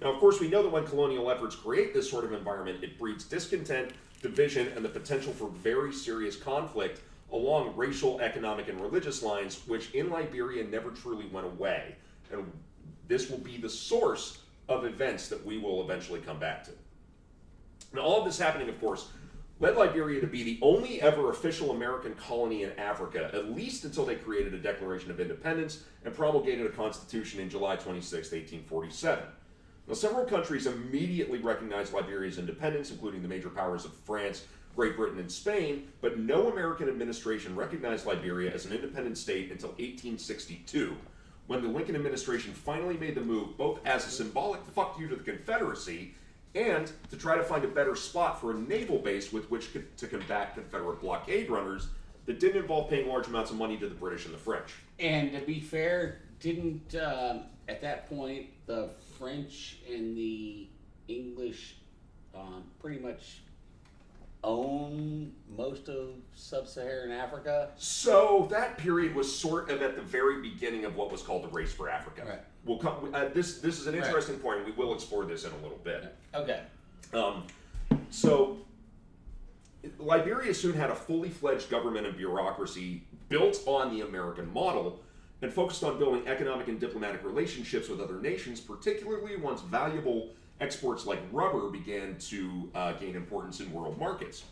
Now, 0.00 0.12
of 0.12 0.20
course, 0.20 0.40
we 0.40 0.48
know 0.48 0.62
that 0.62 0.70
when 0.70 0.86
colonial 0.86 1.30
efforts 1.30 1.54
create 1.54 1.92
this 1.92 2.10
sort 2.10 2.24
of 2.24 2.32
environment, 2.32 2.82
it 2.82 2.98
breeds 2.98 3.24
discontent, 3.24 3.92
division, 4.26 4.68
and 4.74 4.84
the 4.84 4.88
potential 4.88 5.32
for 5.32 5.48
very 5.48 5.92
serious 5.92 6.36
conflict 6.36 7.00
along 7.32 7.76
racial, 7.76 8.20
economic, 8.20 8.68
and 8.68 8.80
religious 8.80 9.22
lines, 9.22 9.62
which 9.66 9.90
in 9.92 10.10
Liberia 10.10 10.64
never 10.64 10.90
truly 10.90 11.26
went 11.26 11.46
away. 11.46 11.96
And 12.32 12.50
this 13.08 13.30
will 13.30 13.38
be 13.38 13.56
the 13.56 13.68
source 13.68 14.38
of 14.68 14.84
events 14.84 15.28
that 15.28 15.44
we 15.44 15.58
will 15.58 15.82
eventually 15.82 16.20
come 16.20 16.38
back 16.38 16.64
to. 16.64 16.70
Now, 17.92 18.02
all 18.02 18.18
of 18.20 18.24
this 18.24 18.38
happening, 18.38 18.68
of 18.68 18.80
course, 18.80 19.08
led 19.58 19.76
Liberia 19.76 20.20
to 20.20 20.26
be 20.26 20.42
the 20.42 20.58
only 20.60 21.00
ever 21.00 21.30
official 21.30 21.70
American 21.70 22.14
colony 22.14 22.64
in 22.64 22.72
Africa, 22.72 23.30
at 23.32 23.54
least 23.54 23.84
until 23.84 24.04
they 24.04 24.16
created 24.16 24.54
a 24.54 24.58
Declaration 24.58 25.10
of 25.10 25.20
Independence 25.20 25.84
and 26.04 26.14
promulgated 26.14 26.66
a 26.66 26.70
constitution 26.70 27.40
in 27.40 27.48
July 27.48 27.76
26, 27.76 28.12
1847. 28.32 29.24
Now, 29.86 29.94
several 29.94 30.24
countries 30.24 30.66
immediately 30.66 31.38
recognized 31.38 31.92
Liberia's 31.92 32.38
independence, 32.38 32.90
including 32.90 33.22
the 33.22 33.28
major 33.28 33.48
powers 33.48 33.84
of 33.84 33.92
France, 34.04 34.44
Great 34.74 34.96
Britain, 34.96 35.18
and 35.18 35.30
Spain, 35.30 35.88
but 36.00 36.18
no 36.18 36.50
American 36.50 36.88
administration 36.88 37.54
recognized 37.54 38.04
Liberia 38.04 38.52
as 38.52 38.66
an 38.66 38.72
independent 38.72 39.16
state 39.16 39.50
until 39.52 39.70
1862, 39.70 40.96
when 41.46 41.62
the 41.62 41.68
Lincoln 41.68 41.94
administration 41.94 42.52
finally 42.52 42.96
made 42.96 43.14
the 43.14 43.20
move, 43.20 43.56
both 43.56 43.78
as 43.86 44.06
a 44.06 44.10
symbolic 44.10 44.60
fuck 44.74 44.98
you 44.98 45.06
to 45.06 45.14
the 45.14 45.22
Confederacy 45.22 46.14
and 46.56 46.90
to 47.10 47.16
try 47.16 47.36
to 47.36 47.44
find 47.44 47.64
a 47.64 47.68
better 47.68 47.94
spot 47.94 48.40
for 48.40 48.50
a 48.50 48.54
naval 48.54 48.98
base 48.98 49.32
with 49.32 49.48
which 49.50 49.68
to 49.96 50.06
combat 50.06 50.54
Confederate 50.54 51.00
blockade 51.00 51.48
runners 51.48 51.88
that 52.24 52.40
didn't 52.40 52.60
involve 52.60 52.90
paying 52.90 53.08
large 53.08 53.28
amounts 53.28 53.50
of 53.50 53.56
money 53.56 53.76
to 53.76 53.88
the 53.88 53.94
British 53.94 54.24
and 54.24 54.34
the 54.34 54.38
French. 54.38 54.74
And 54.98 55.32
to 55.32 55.40
be 55.40 55.60
fair, 55.60 56.22
didn't 56.40 56.94
um, 56.96 57.42
at 57.68 57.80
that 57.82 58.08
point 58.08 58.46
the 58.66 58.90
French 59.18 59.78
and 59.90 60.16
the 60.16 60.68
English 61.08 61.76
um, 62.34 62.64
pretty 62.80 63.00
much 63.00 63.38
own 64.44 65.32
most 65.56 65.88
of 65.88 66.10
sub-Saharan 66.34 67.10
Africa? 67.10 67.70
So 67.76 68.46
that 68.50 68.78
period 68.78 69.14
was 69.14 69.34
sort 69.34 69.70
of 69.70 69.82
at 69.82 69.96
the 69.96 70.02
very 70.02 70.40
beginning 70.40 70.84
of 70.84 70.96
what 70.96 71.10
was 71.10 71.22
called 71.22 71.44
the 71.44 71.48
race 71.48 71.72
for 71.72 71.88
Africa. 71.88 72.24
Right. 72.26 72.40
We'll 72.64 72.78
come. 72.78 73.10
Uh, 73.14 73.28
this 73.32 73.58
this 73.58 73.78
is 73.80 73.86
an 73.86 73.94
Right. 73.94 74.04
interesting 74.04 74.38
point. 74.38 74.64
We 74.64 74.72
will 74.72 74.94
explore 74.94 75.24
this 75.24 75.44
in 75.44 75.52
a 75.52 75.56
little 75.62 75.78
bit. 75.82 76.14
Okay. 76.34 76.60
Um, 77.14 77.44
so 78.10 78.58
Liberia 79.98 80.52
soon 80.52 80.74
had 80.74 80.90
a 80.90 80.94
fully 80.94 81.30
fledged 81.30 81.70
government 81.70 82.06
and 82.06 82.16
bureaucracy 82.16 83.04
built 83.28 83.60
on 83.66 83.96
the 83.96 84.02
American 84.04 84.52
model 84.52 85.00
and 85.42 85.52
focused 85.52 85.84
on 85.84 85.98
building 85.98 86.26
economic 86.26 86.68
and 86.68 86.80
diplomatic 86.80 87.24
relationships 87.24 87.88
with 87.88 88.00
other 88.00 88.20
nations, 88.20 88.60
particularly 88.60 89.36
once 89.36 89.60
valuable 89.62 90.30
exports 90.60 91.04
like 91.04 91.20
rubber 91.30 91.68
began 91.68 92.16
to 92.18 92.70
uh, 92.74 92.92
gain 92.92 93.14
importance 93.14 93.60
in 93.60 93.70
world 93.72 93.98
markets. 93.98 94.44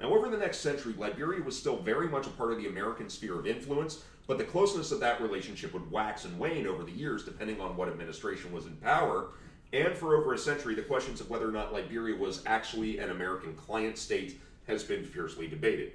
Now, 0.00 0.12
over 0.14 0.28
the 0.28 0.38
next 0.38 0.58
century, 0.58 0.94
Liberia 0.96 1.42
was 1.42 1.56
still 1.56 1.76
very 1.76 2.08
much 2.08 2.26
a 2.26 2.30
part 2.30 2.50
of 2.50 2.58
the 2.58 2.66
American 2.66 3.08
sphere 3.08 3.38
of 3.38 3.46
influence, 3.46 4.02
but 4.26 4.38
the 4.38 4.44
closeness 4.44 4.90
of 4.90 5.00
that 5.00 5.20
relationship 5.20 5.74
would 5.74 5.90
wax 5.90 6.24
and 6.24 6.38
wane 6.38 6.66
over 6.66 6.82
the 6.82 6.92
years 6.92 7.24
depending 7.24 7.60
on 7.60 7.76
what 7.76 7.88
administration 7.88 8.52
was 8.52 8.66
in 8.66 8.74
power. 8.76 9.28
And 9.72 9.94
for 9.96 10.16
over 10.16 10.34
a 10.34 10.38
century, 10.38 10.74
the 10.74 10.82
questions 10.82 11.20
of 11.20 11.30
whether 11.30 11.48
or 11.48 11.52
not 11.52 11.72
Liberia 11.72 12.16
was 12.16 12.42
actually 12.46 12.98
an 12.98 13.10
American 13.10 13.54
client 13.54 13.96
state 13.96 14.40
has 14.66 14.82
been 14.82 15.04
fiercely 15.04 15.46
debated. 15.46 15.92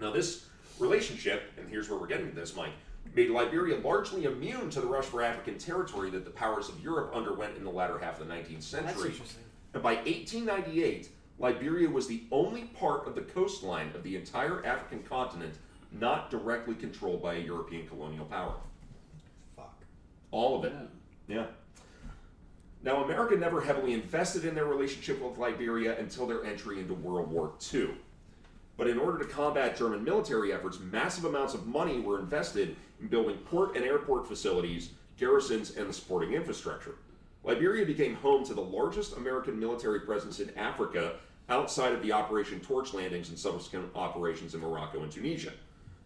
Now, 0.00 0.10
this 0.10 0.46
relationship, 0.78 1.52
and 1.58 1.68
here's 1.68 1.88
where 1.88 1.98
we're 1.98 2.06
getting 2.06 2.28
to 2.28 2.34
this, 2.34 2.56
Mike, 2.56 2.72
made 3.14 3.30
Liberia 3.30 3.78
largely 3.78 4.24
immune 4.24 4.70
to 4.70 4.80
the 4.80 4.86
rush 4.86 5.04
for 5.04 5.22
African 5.22 5.58
territory 5.58 6.10
that 6.10 6.24
the 6.24 6.30
powers 6.30 6.68
of 6.68 6.80
Europe 6.80 7.12
underwent 7.14 7.56
in 7.56 7.64
the 7.64 7.70
latter 7.70 7.98
half 7.98 8.20
of 8.20 8.26
the 8.26 8.32
19th 8.32 8.62
century. 8.62 9.10
interesting. 9.10 9.42
And 9.74 9.82
by 9.82 9.94
1898, 9.96 11.08
Liberia 11.38 11.88
was 11.88 12.06
the 12.06 12.22
only 12.30 12.64
part 12.64 13.06
of 13.06 13.14
the 13.14 13.22
coastline 13.22 13.90
of 13.94 14.02
the 14.02 14.16
entire 14.16 14.64
African 14.64 15.02
continent 15.02 15.54
not 15.90 16.30
directly 16.30 16.74
controlled 16.74 17.22
by 17.22 17.34
a 17.34 17.38
European 17.38 17.86
colonial 17.86 18.24
power. 18.24 18.54
Fuck. 19.56 19.74
All 20.30 20.58
of 20.58 20.64
it. 20.64 20.72
Yeah. 21.28 21.46
Now, 22.82 23.04
America 23.04 23.36
never 23.36 23.60
heavily 23.60 23.92
invested 23.92 24.44
in 24.44 24.54
their 24.54 24.64
relationship 24.64 25.22
with 25.22 25.38
Liberia 25.38 25.98
until 25.98 26.26
their 26.26 26.44
entry 26.44 26.80
into 26.80 26.94
World 26.94 27.30
War 27.30 27.52
II. 27.72 27.90
But 28.76 28.88
in 28.88 28.98
order 28.98 29.18
to 29.18 29.24
combat 29.24 29.76
German 29.76 30.02
military 30.02 30.52
efforts, 30.52 30.78
massive 30.80 31.24
amounts 31.24 31.54
of 31.54 31.66
money 31.66 32.00
were 32.00 32.18
invested 32.18 32.76
in 33.00 33.08
building 33.08 33.36
port 33.38 33.76
and 33.76 33.84
airport 33.84 34.26
facilities, 34.26 34.90
garrisons, 35.18 35.76
and 35.76 35.88
the 35.88 35.92
supporting 35.92 36.32
infrastructure. 36.32 36.96
Liberia 37.44 37.84
became 37.84 38.14
home 38.14 38.44
to 38.44 38.54
the 38.54 38.60
largest 38.60 39.16
American 39.16 39.58
military 39.58 40.00
presence 40.00 40.40
in 40.40 40.56
Africa 40.56 41.16
outside 41.48 41.92
of 41.92 42.02
the 42.02 42.12
Operation 42.12 42.60
Torch 42.60 42.94
landings 42.94 43.28
and 43.28 43.38
subsequent 43.38 43.90
operations 43.94 44.54
in 44.54 44.60
Morocco 44.60 45.02
and 45.02 45.10
Tunisia. 45.10 45.52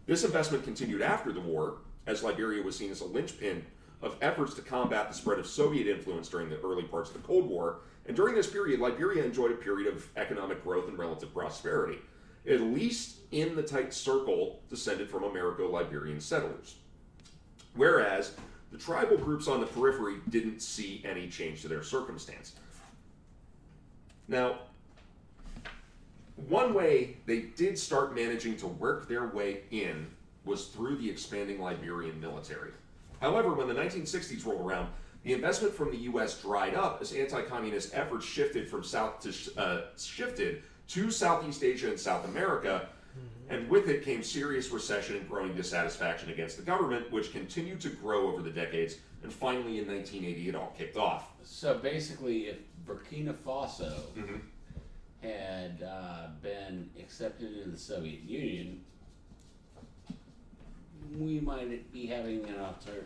This 0.07 0.23
investment 0.23 0.63
continued 0.63 1.01
after 1.01 1.31
the 1.31 1.39
war, 1.39 1.77
as 2.07 2.23
Liberia 2.23 2.63
was 2.63 2.75
seen 2.75 2.91
as 2.91 3.01
a 3.01 3.05
linchpin 3.05 3.65
of 4.01 4.15
efforts 4.21 4.53
to 4.55 4.61
combat 4.61 5.09
the 5.09 5.15
spread 5.15 5.39
of 5.39 5.47
Soviet 5.47 5.87
influence 5.87 6.29
during 6.29 6.49
the 6.49 6.59
early 6.61 6.83
parts 6.83 7.09
of 7.09 7.21
the 7.21 7.27
Cold 7.27 7.47
War. 7.47 7.79
And 8.05 8.15
during 8.15 8.35
this 8.35 8.47
period, 8.47 8.79
Liberia 8.79 9.23
enjoyed 9.23 9.51
a 9.51 9.55
period 9.55 9.93
of 9.93 10.07
economic 10.15 10.63
growth 10.63 10.87
and 10.87 10.97
relative 10.97 11.33
prosperity, 11.33 11.99
at 12.47 12.61
least 12.61 13.17
in 13.31 13.55
the 13.55 13.63
tight 13.63 13.93
circle 13.93 14.61
descended 14.69 15.09
from 15.09 15.23
Americo 15.23 15.69
Liberian 15.69 16.21
settlers. 16.21 16.75
Whereas 17.75 18.35
the 18.71 18.77
tribal 18.77 19.17
groups 19.17 19.47
on 19.47 19.59
the 19.59 19.65
periphery 19.65 20.15
didn't 20.29 20.61
see 20.61 21.03
any 21.05 21.27
change 21.27 21.61
to 21.61 21.67
their 21.67 21.83
circumstance. 21.83 22.53
Now, 24.27 24.59
one 26.47 26.73
way 26.73 27.17
they 27.25 27.39
did 27.39 27.77
start 27.77 28.13
managing 28.13 28.57
to 28.57 28.67
work 28.67 29.07
their 29.07 29.27
way 29.27 29.61
in 29.71 30.07
was 30.45 30.67
through 30.67 30.97
the 30.97 31.09
expanding 31.09 31.59
Liberian 31.59 32.19
military. 32.19 32.71
However, 33.21 33.53
when 33.53 33.67
the 33.67 33.73
1960s 33.73 34.45
rolled 34.45 34.65
around, 34.65 34.89
the 35.23 35.33
investment 35.33 35.73
from 35.73 35.91
the 35.91 35.97
U.S. 35.97 36.41
dried 36.41 36.75
up 36.75 37.01
as 37.01 37.11
anti-communist 37.11 37.93
efforts 37.93 38.25
shifted 38.25 38.69
from 38.69 38.83
south 38.83 39.19
to 39.21 39.59
uh, 39.59 39.81
shifted 39.97 40.63
to 40.89 41.11
Southeast 41.11 41.63
Asia 41.63 41.89
and 41.89 41.99
South 41.99 42.25
America, 42.25 42.89
and 43.49 43.69
with 43.69 43.87
it 43.89 44.03
came 44.03 44.23
serious 44.23 44.71
recession 44.71 45.15
and 45.17 45.27
growing 45.29 45.53
dissatisfaction 45.55 46.29
against 46.29 46.57
the 46.57 46.63
government, 46.63 47.11
which 47.11 47.31
continued 47.31 47.79
to 47.81 47.89
grow 47.89 48.27
over 48.27 48.41
the 48.41 48.49
decades. 48.49 48.97
And 49.23 49.31
finally, 49.31 49.79
in 49.79 49.87
1980, 49.87 50.49
it 50.49 50.55
all 50.55 50.73
kicked 50.77 50.97
off. 50.97 51.31
So 51.43 51.77
basically, 51.77 52.47
if 52.47 52.57
Burkina 52.85 53.33
Faso 53.33 53.93
Mhm. 54.15 54.41
had 55.21 55.81
uh, 55.83 56.27
been 56.41 56.89
accepted 56.99 57.57
into 57.57 57.69
the 57.71 57.77
Soviet 57.77 58.21
Union, 58.23 58.83
we 61.17 61.39
might 61.39 61.91
be 61.93 62.05
having 62.05 62.43
an, 62.45 62.59
alter- 62.59 63.05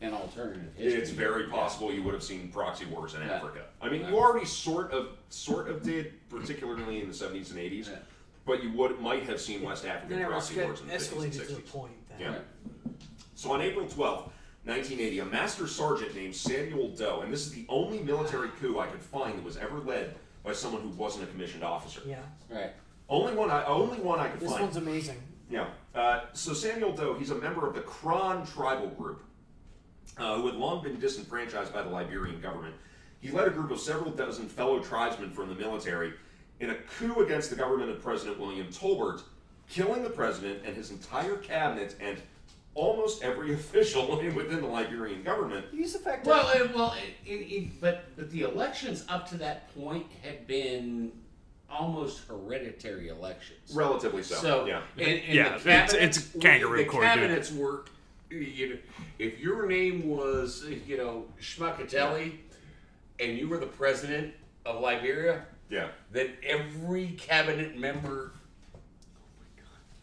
an 0.00 0.14
alternative 0.14 0.62
history. 0.76 1.00
It's 1.00 1.10
very 1.10 1.44
possible 1.48 1.92
you 1.92 2.02
would 2.02 2.14
have 2.14 2.22
seen 2.22 2.48
proxy 2.48 2.86
wars 2.86 3.14
in 3.14 3.22
Yeah. 3.22 3.34
Africa. 3.34 3.64
I 3.80 3.88
mean, 3.88 4.02
Yeah. 4.02 4.10
you 4.10 4.16
already 4.18 4.46
sort 4.46 4.92
of, 4.92 5.10
sort 5.28 5.68
of 5.68 5.82
did, 5.82 6.14
particularly 6.30 7.00
in 7.02 7.08
the 7.08 7.14
70s 7.14 7.50
and 7.50 7.58
80s. 7.58 7.88
Yeah. 7.88 7.96
But 8.46 8.62
you 8.62 8.72
would 8.72 8.98
might 9.00 9.24
have 9.24 9.40
seen 9.40 9.62
West 9.62 9.84
African 9.84 10.18
it 10.18 10.26
proxy 10.26 10.54
esca- 10.54 10.64
wars 10.64 10.80
in 10.80 10.86
the 10.88 10.94
50s 10.94 11.12
and 11.12 11.18
escalated 11.32 11.32
to 11.32 11.38
the 11.38 11.44
60s. 11.62 11.70
point 11.70 12.08
that 12.08 12.20
Yeah. 12.20 12.38
So 13.34 13.52
on 13.52 13.60
April 13.60 13.86
12th, 13.86 14.30
1980, 14.64 15.18
a 15.20 15.24
master 15.26 15.66
sergeant 15.66 16.14
named 16.14 16.34
Samuel 16.34 16.88
Doe, 16.90 17.20
and 17.20 17.32
this 17.32 17.46
is 17.46 17.52
the 17.52 17.64
only 17.68 18.00
military 18.02 18.48
coup 18.60 18.78
I 18.78 18.86
could 18.86 19.00
find 19.02 19.36
that 19.38 19.44
was 19.44 19.56
ever 19.56 19.78
led 19.80 20.16
by 20.42 20.52
someone 20.52 20.82
who 20.82 20.88
wasn't 20.90 21.24
a 21.24 21.26
commissioned 21.28 21.62
officer. 21.64 22.00
yeah. 22.06 22.22
Right. 22.48 22.72
Only 23.08 23.34
one 23.34 23.50
I 23.50 23.64
only 23.64 23.98
one 23.98 24.20
I 24.20 24.28
could 24.28 24.40
This 24.40 24.50
find. 24.50 24.62
one's 24.64 24.76
amazing. 24.76 25.20
Yeah. 25.50 25.66
Uh, 25.94 26.20
so 26.32 26.54
Samuel 26.54 26.92
Doe, 26.92 27.14
he's 27.14 27.30
a 27.30 27.34
member 27.34 27.66
of 27.66 27.74
the 27.74 27.80
Krahn 27.80 28.50
tribal 28.50 28.86
group, 28.88 29.22
uh, 30.20 30.36
who 30.36 30.46
had 30.46 30.56
long 30.56 30.82
been 30.82 31.00
disenfranchised 31.00 31.72
by 31.72 31.82
the 31.82 31.88
Liberian 31.88 32.40
government. 32.40 32.74
He 33.20 33.30
led 33.30 33.48
a 33.48 33.50
group 33.50 33.70
of 33.70 33.80
several 33.80 34.10
dozen 34.10 34.48
fellow 34.48 34.80
tribesmen 34.80 35.30
from 35.32 35.48
the 35.48 35.54
military 35.54 36.12
in 36.60 36.70
a 36.70 36.74
coup 36.74 37.22
against 37.22 37.50
the 37.50 37.56
government 37.56 37.90
of 37.90 38.02
President 38.02 38.38
William 38.38 38.66
Tolbert, 38.68 39.22
killing 39.68 40.02
the 40.02 40.10
president 40.10 40.60
and 40.64 40.76
his 40.76 40.90
entire 40.90 41.36
cabinet 41.36 41.96
and 42.00 42.18
almost 42.74 43.22
every 43.22 43.52
official 43.60 44.10
within 44.10 44.60
the 44.60 44.66
Liberian 44.66 45.22
government. 45.22 45.66
He's 45.70 45.94
effective. 45.94 46.26
Well, 46.26 46.50
it, 46.54 46.74
well, 46.74 46.94
it, 47.26 47.30
it, 47.30 47.34
it, 47.46 47.80
but 47.80 48.04
but 48.16 48.30
the 48.30 48.42
elections 48.42 49.04
up 49.08 49.28
to 49.30 49.38
that 49.38 49.74
point 49.74 50.06
had 50.22 50.46
been 50.46 51.12
almost 51.70 52.22
hereditary 52.28 53.08
elections. 53.08 53.72
Relatively 53.74 54.22
so. 54.22 54.34
So, 54.36 54.66
yeah. 54.66 54.82
and, 54.98 55.06
and 55.20 55.34
Yeah, 55.34 55.58
the 55.58 55.70
it's- 55.70 55.94
it's 55.94 56.18
kangaroo 56.40 56.78
the 56.78 56.84
court, 56.86 57.04
dude. 57.04 57.12
cabinets 57.12 57.52
were, 57.52 57.84
you 58.30 58.70
know, 58.70 58.76
if 59.18 59.38
your 59.40 59.66
name 59.66 60.08
was, 60.08 60.64
you 60.86 60.96
know, 60.96 61.24
Schmuckatelli, 61.40 62.36
and 63.18 63.36
you 63.36 63.48
were 63.48 63.58
the 63.58 63.66
president 63.66 64.32
of 64.64 64.80
Liberia, 64.80 65.44
Yeah. 65.68 65.88
then 66.12 66.30
every 66.42 67.08
cabinet 67.18 67.76
member 67.78 68.32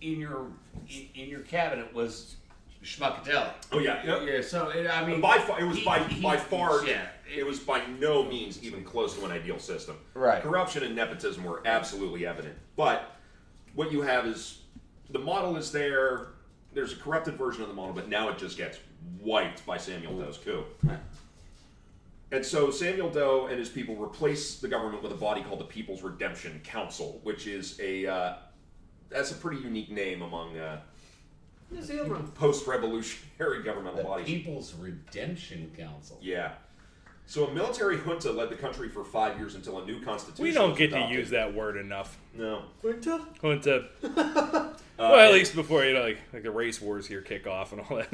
in 0.02 0.20
your 0.20 0.48
in, 0.90 1.08
in 1.16 1.30
your 1.30 1.40
cabinet 1.42 1.92
was 1.94 2.36
Schmuckatelli. 2.84 3.52
Oh 3.72 3.80
yeah. 3.80 4.02
yeah. 4.06 4.22
Yeah, 4.24 4.42
so 4.42 4.70
it, 4.70 4.88
I 4.88 5.06
mean, 5.06 5.20
by 5.22 5.40
far, 5.40 5.60
it 5.60 5.66
was 5.66 5.78
he- 5.78 5.86
by 5.86 6.00
he- 6.00 6.22
by 6.22 6.38
far. 6.38 6.86
Yeah, 6.86 7.08
it 7.34 7.46
was 7.46 7.60
by 7.60 7.86
no 8.00 8.24
means 8.24 8.62
even 8.63 8.84
close 8.84 9.16
to 9.18 9.26
an 9.26 9.32
ideal 9.32 9.60
system. 9.60 9.98
Right. 10.13 10.42
Corruption 10.44 10.84
and 10.84 10.96
nepotism 10.96 11.44
were 11.44 11.62
absolutely 11.66 12.26
evident. 12.26 12.56
But 12.76 13.16
what 13.74 13.92
you 13.92 14.02
have 14.02 14.26
is 14.28 14.60
the 15.10 15.20
model 15.20 15.56
is 15.58 15.72
there. 15.72 16.28
There's 16.78 16.94
a 16.94 16.98
corrupted 16.98 17.40
version 17.40 17.63
of 17.63 17.70
the 17.70 17.74
model, 17.74 17.92
but 17.92 18.08
now 18.08 18.30
it 18.30 18.38
just 18.38 18.56
gets 18.56 18.78
wiped 19.20 19.66
by 19.66 19.78
Samuel 19.78 20.16
Doe's 20.16 20.38
coup. 20.38 20.63
And 22.32 22.46
so 22.46 22.70
Samuel 22.70 23.10
Doe 23.10 23.48
and 23.48 23.58
his 23.58 23.68
people 23.68 23.96
replace 23.96 24.60
the 24.60 24.68
government 24.68 25.02
with 25.02 25.12
a 25.12 25.16
body 25.16 25.42
called 25.42 25.60
the 25.60 25.66
People's 25.66 26.04
Redemption 26.04 26.62
Council, 26.63 27.20
which 27.24 27.48
is 27.48 27.80
a 27.82 28.06
uh, 28.06 28.36
that's 29.10 29.32
a 29.32 29.34
pretty 29.34 29.60
unique 29.60 29.90
name 29.90 30.22
among 30.22 30.56
uh, 30.56 30.82
Here's 31.74 31.88
the 31.88 32.00
other 32.00 32.12
one. 32.12 32.28
post-revolutionary 32.34 33.63
governmental 33.63 33.98
the 33.98 34.04
bodies. 34.04 34.28
People's 34.28 34.76
Redemption 34.76 35.72
Council. 35.76 36.20
Yeah. 36.22 36.52
So 37.30 37.46
a 37.46 37.54
military 37.54 37.98
junta 37.98 38.32
led 38.32 38.50
the 38.50 38.56
country 38.56 38.88
for 38.88 39.04
five 39.04 39.38
years 39.38 39.56
until 39.56 39.80
a 39.80 39.86
new 39.86 40.02
constitution. 40.02 40.44
We 40.44 40.54
don't 40.54 40.70
was 40.72 40.80
get 40.80 40.92
to 40.92 41.08
use 41.10 41.30
that 41.32 41.54
word 41.54 41.76
enough. 41.76 42.18
No. 42.34 42.63
Winter? 42.82 43.20
Junta. 43.42 43.86
Uh, 45.00 45.10
well, 45.12 45.30
at 45.30 45.32
least 45.32 45.54
before 45.54 45.86
you 45.86 45.94
know, 45.94 46.02
like 46.02 46.18
like 46.34 46.42
the 46.42 46.50
race 46.50 46.82
wars 46.82 47.06
here 47.06 47.22
kick 47.22 47.46
off 47.46 47.72
and 47.72 47.82
all 47.82 47.98
that. 47.98 48.12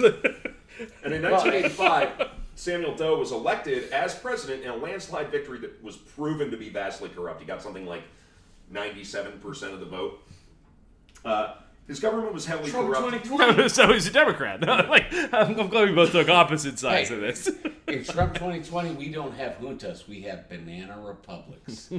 And 1.01 1.13
in 1.13 1.21
1985, 1.31 2.29
Samuel 2.55 2.93
Doe 2.93 3.17
was 3.17 3.31
elected 3.31 3.89
as 3.93 4.13
president 4.13 4.63
in 4.63 4.69
a 4.69 4.75
landslide 4.75 5.29
victory 5.29 5.59
that 5.59 5.81
was 5.81 5.95
proven 5.95 6.51
to 6.51 6.57
be 6.57 6.67
vastly 6.67 7.07
corrupt. 7.07 7.39
He 7.39 7.47
got 7.47 7.61
something 7.61 7.85
like 7.85 8.03
97% 8.73 9.71
of 9.71 9.79
the 9.79 9.85
vote. 9.85 10.27
Uh, 11.23 11.53
his 11.87 11.99
government 11.99 12.33
was 12.33 12.45
heavily 12.45 12.69
Trump 12.71 12.87
corrupt. 12.87 13.23
2020. 13.25 13.69
so 13.69 13.91
he's 13.91 14.07
a 14.07 14.11
Democrat. 14.11 14.61
like, 14.89 15.05
I'm, 15.33 15.59
I'm 15.59 15.67
glad 15.67 15.89
we 15.89 15.95
both 15.95 16.11
took 16.11 16.29
opposite 16.29 16.79
sides 16.79 17.09
Hey. 17.09 17.15
of 17.15 17.21
this. 17.21 17.47
In 17.87 18.03
Trump 18.05 18.33
2020, 18.35 18.91
we 18.93 19.09
don't 19.09 19.33
have 19.35 19.57
juntas, 19.59 20.07
we 20.07 20.21
have 20.21 20.47
banana 20.49 20.97
republics. 21.01 21.91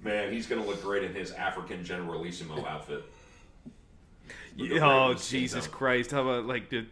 Man, 0.00 0.32
he's 0.32 0.46
going 0.48 0.60
to 0.60 0.68
look 0.68 0.82
great 0.82 1.04
in 1.04 1.14
his 1.14 1.30
African 1.30 1.84
Generalissimo 1.84 2.66
outfit. 2.66 3.04
With 4.58 4.70
the 4.70 4.80
oh 4.80 5.06
Ravens 5.08 5.22
skin 5.24 5.40
Jesus 5.40 5.64
tone. 5.66 5.72
Christ! 5.74 6.10
How 6.10 6.22
about 6.22 6.46
like 6.46 6.68
the 6.70 6.86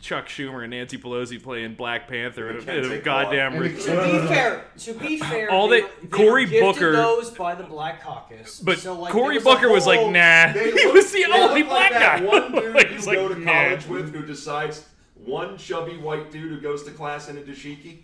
Chuck 0.00 0.26
Schumer 0.28 0.62
and 0.62 0.70
Nancy 0.70 0.98
Pelosi 0.98 1.42
playing 1.42 1.74
Black 1.74 2.08
Panther 2.08 2.50
in 2.50 2.68
a, 2.68 2.72
in 2.72 2.92
a 2.92 2.98
goddamn. 2.98 3.56
re- 3.56 3.70
To 3.74 3.76
be 3.76 4.26
fair, 4.28 4.64
to 4.78 4.94
be 4.94 5.18
fair, 5.18 5.50
All 5.50 5.68
they, 5.68 5.80
they- 5.80 5.82
were- 5.86 5.90
they 6.02 6.08
Cory 6.08 6.46
Booker- 6.46 6.92
those 6.92 7.30
by 7.30 7.54
the 7.54 7.64
Black 7.64 8.02
Caucus. 8.02 8.60
but 8.60 8.78
so, 8.78 8.94
like, 9.00 9.12
Cory 9.12 9.34
was 9.36 9.42
a 9.42 9.48
Booker 9.48 9.68
was 9.70 9.86
like, 9.86 10.00
nah. 10.00 10.52
They 10.52 10.70
he 10.78 10.86
was 10.88 11.10
the 11.12 11.24
only 11.32 11.60
look 11.62 11.70
black 11.70 11.90
like 11.92 12.00
guy. 12.00 12.20
One 12.24 12.52
dude 12.52 12.74
Like, 12.74 12.88
you 12.90 12.94
he's 12.96 13.06
go 13.06 13.26
like, 13.26 13.36
to 13.36 13.40
nah. 13.44 13.52
college 13.52 13.86
with 13.86 14.14
who 14.14 14.22
decides 14.26 14.86
one 15.14 15.56
chubby 15.56 15.96
white 15.96 16.30
dude 16.30 16.50
who 16.50 16.60
goes 16.60 16.82
to 16.84 16.90
class 16.90 17.28
in 17.28 17.38
a 17.38 17.40
dashiki. 17.40 18.00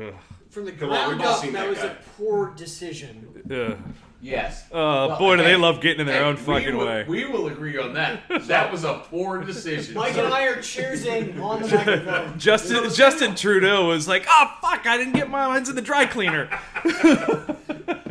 Ugh. 0.00 0.14
From 0.50 0.64
the 0.64 0.72
Come 0.72 0.90
on, 0.90 1.16
ground 1.18 1.22
up, 1.22 1.42
that 1.42 1.52
that 1.52 1.68
was 1.68 1.78
guy. 1.78 1.86
a 1.86 1.94
poor 2.16 2.54
decision. 2.54 3.42
Ugh. 3.50 3.78
Yes. 4.26 4.64
Uh, 4.72 4.74
Well, 4.74 5.18
boy, 5.18 5.36
do 5.36 5.44
they 5.44 5.50
hey, 5.50 5.56
love 5.56 5.80
getting 5.80 6.00
in 6.00 6.06
their 6.06 6.22
hey, 6.22 6.28
own 6.28 6.36
fucking 6.36 6.76
will- 6.76 6.86
way. 6.86 7.04
We 7.08 7.26
will 7.26 7.46
agree 7.46 7.78
on 7.78 7.94
that. 7.94 8.22
That 8.46 8.72
was 8.72 8.84
a 8.84 8.94
poor 9.10 9.42
decision. 9.42 9.94
Mike 9.94 10.16
and 10.16 10.32
I 10.32 10.46
are 10.46 10.56
cheersing 10.56 11.40
on 11.40 11.62
the 11.62 11.68
microphone. 11.68 12.38
Justin 12.38 12.92
Justin 12.92 13.34
Trudeau 13.34 13.86
was 13.86 14.06
like, 14.08 14.24
"Oh 14.28 14.56
fuck, 14.60 14.86
I 14.86 14.96
didn't 14.96 15.14
get 15.14 15.28
my 15.30 15.46
lines 15.46 15.68
in 15.68 15.76
the 15.76 15.82
dry 15.82 16.06
cleaner." 16.06 16.48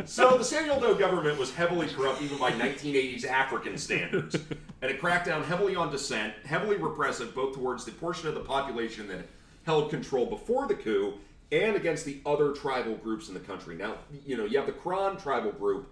So 0.08 0.38
the 0.38 0.44
Samuel 0.44 0.78
Doe 0.78 0.94
government 0.94 1.36
was 1.36 1.52
heavily 1.52 1.88
corrupt 1.88 2.22
even 2.22 2.38
by 2.38 2.52
1980s 2.52 3.26
African 3.26 3.76
standards, 3.76 4.36
and 4.80 4.88
it 4.90 5.00
cracked 5.00 5.26
down 5.26 5.42
heavily 5.42 5.74
on 5.74 5.90
dissent, 5.90 6.32
heavily 6.44 6.76
repressive 6.76 7.34
both 7.34 7.56
towards 7.56 7.84
the 7.84 7.90
portion 7.90 8.28
of 8.28 8.34
the 8.34 8.40
population 8.40 9.08
that 9.08 9.26
held 9.64 9.90
control 9.90 10.24
before 10.26 10.68
the 10.68 10.74
coup 10.76 11.14
and 11.50 11.74
against 11.74 12.04
the 12.04 12.20
other 12.24 12.52
tribal 12.52 12.94
groups 12.94 13.26
in 13.26 13.34
the 13.34 13.40
country. 13.40 13.74
Now, 13.74 13.96
you 14.24 14.36
know, 14.36 14.44
you 14.44 14.58
have 14.58 14.66
the 14.66 14.72
Krahn 14.72 15.20
tribal 15.20 15.50
group, 15.50 15.90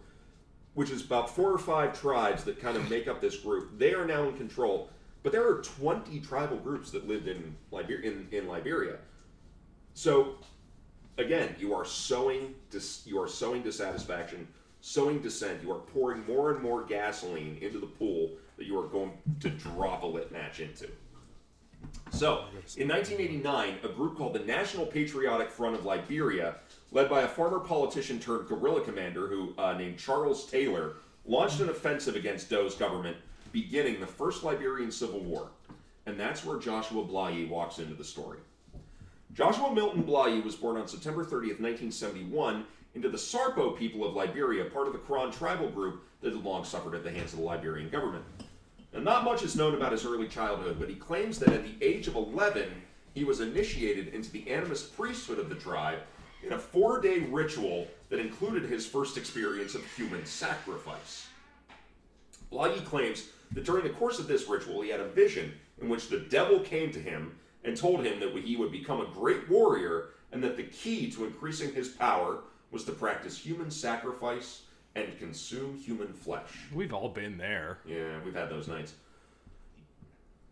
which 0.74 0.90
is 0.90 1.04
about 1.04 1.34
four 1.34 1.50
or 1.50 1.58
five 1.58 1.98
tribes 1.98 2.44
that 2.44 2.60
kind 2.60 2.76
of 2.76 2.88
make 2.90 3.08
up 3.08 3.20
this 3.20 3.36
group. 3.36 3.78
They 3.78 3.94
are 3.94 4.06
now 4.06 4.28
in 4.28 4.36
control, 4.36 4.90
but 5.22 5.32
there 5.32 5.48
are 5.48 5.62
20 5.62 6.20
tribal 6.20 6.56
groups 6.56 6.90
that 6.90 7.08
lived 7.08 7.28
in 7.28 7.56
Liberia. 7.70 8.10
In, 8.10 8.28
in 8.32 8.48
Liberia. 8.48 8.96
So 9.94 10.36
again, 11.18 11.54
you 11.58 11.74
are 11.74 11.84
sowing 11.84 12.54
dis- 12.70 13.02
you 13.06 13.20
are 13.20 13.28
sowing 13.28 13.62
dissatisfaction, 13.62 14.48
sowing 14.80 15.20
dissent. 15.20 15.62
You 15.62 15.72
are 15.72 15.78
pouring 15.78 16.26
more 16.26 16.52
and 16.52 16.62
more 16.62 16.84
gasoline 16.84 17.58
into 17.60 17.78
the 17.78 17.86
pool 17.86 18.32
that 18.56 18.66
you 18.66 18.78
are 18.78 18.86
going 18.88 19.12
to 19.40 19.50
drop 19.50 20.02
a 20.02 20.06
lit 20.06 20.30
match 20.32 20.60
into. 20.60 20.88
So, 22.10 22.44
in 22.76 22.88
1989, 22.88 23.78
a 23.82 23.88
group 23.88 24.16
called 24.16 24.34
the 24.34 24.40
National 24.40 24.86
Patriotic 24.86 25.50
Front 25.50 25.74
of 25.74 25.84
Liberia, 25.84 26.56
led 26.94 27.10
by 27.10 27.22
a 27.22 27.28
former 27.28 27.58
politician 27.58 28.20
turned 28.20 28.48
guerrilla 28.48 28.80
commander 28.80 29.26
who 29.26 29.52
uh, 29.58 29.74
named 29.74 29.98
Charles 29.98 30.48
Taylor, 30.48 30.94
launched 31.26 31.60
an 31.60 31.68
offensive 31.68 32.14
against 32.14 32.48
Doe's 32.48 32.76
government, 32.76 33.16
beginning 33.52 34.00
the 34.00 34.06
First 34.06 34.44
Liberian 34.44 34.92
Civil 34.92 35.20
War. 35.20 35.48
And 36.06 36.18
that's 36.18 36.44
where 36.44 36.58
Joshua 36.58 37.04
Blahyi 37.04 37.48
walks 37.48 37.78
into 37.78 37.94
the 37.94 38.04
story. 38.04 38.38
Joshua 39.32 39.74
Milton 39.74 40.04
Blahyi 40.04 40.44
was 40.44 40.54
born 40.54 40.76
on 40.76 40.86
September 40.86 41.24
30th, 41.24 41.60
1971, 41.60 42.64
into 42.94 43.08
the 43.08 43.18
Sarpo 43.18 43.76
people 43.76 44.04
of 44.04 44.14
Liberia, 44.14 44.66
part 44.66 44.86
of 44.86 44.92
the 44.92 45.00
Krahn 45.00 45.36
tribal 45.36 45.68
group 45.68 46.04
that 46.20 46.32
had 46.32 46.44
long 46.44 46.64
suffered 46.64 46.94
at 46.94 47.02
the 47.02 47.10
hands 47.10 47.32
of 47.32 47.40
the 47.40 47.44
Liberian 47.44 47.90
government. 47.90 48.24
Now, 48.92 49.00
not 49.00 49.24
much 49.24 49.42
is 49.42 49.56
known 49.56 49.74
about 49.74 49.90
his 49.90 50.06
early 50.06 50.28
childhood, 50.28 50.76
but 50.78 50.88
he 50.88 50.94
claims 50.94 51.40
that 51.40 51.52
at 51.52 51.64
the 51.64 51.84
age 51.84 52.06
of 52.06 52.14
11, 52.14 52.70
he 53.14 53.24
was 53.24 53.40
initiated 53.40 54.14
into 54.14 54.30
the 54.30 54.42
animist 54.42 54.94
priesthood 54.94 55.40
of 55.40 55.48
the 55.48 55.56
tribe 55.56 55.98
in 56.44 56.52
a 56.52 56.58
four 56.58 57.00
day 57.00 57.20
ritual 57.20 57.86
that 58.10 58.20
included 58.20 58.68
his 58.68 58.86
first 58.86 59.16
experience 59.16 59.74
of 59.74 59.84
human 59.94 60.24
sacrifice. 60.26 61.26
Blahyi 62.52 62.84
claims 62.84 63.28
that 63.52 63.64
during 63.64 63.84
the 63.84 63.90
course 63.90 64.18
of 64.18 64.26
this 64.26 64.48
ritual, 64.48 64.82
he 64.82 64.90
had 64.90 65.00
a 65.00 65.08
vision 65.08 65.52
in 65.80 65.88
which 65.88 66.08
the 66.08 66.20
devil 66.20 66.60
came 66.60 66.92
to 66.92 67.00
him 67.00 67.36
and 67.64 67.76
told 67.76 68.04
him 68.04 68.20
that 68.20 68.34
he 68.44 68.56
would 68.56 68.70
become 68.70 69.00
a 69.00 69.06
great 69.06 69.48
warrior 69.48 70.10
and 70.32 70.42
that 70.42 70.56
the 70.56 70.64
key 70.64 71.10
to 71.10 71.24
increasing 71.24 71.72
his 71.72 71.88
power 71.88 72.40
was 72.70 72.84
to 72.84 72.92
practice 72.92 73.38
human 73.38 73.70
sacrifice 73.70 74.62
and 74.94 75.18
consume 75.18 75.76
human 75.78 76.12
flesh. 76.12 76.50
We've 76.72 76.92
all 76.92 77.08
been 77.08 77.38
there. 77.38 77.78
Yeah, 77.84 78.18
we've 78.24 78.34
had 78.34 78.50
those 78.50 78.68
nights. 78.68 78.94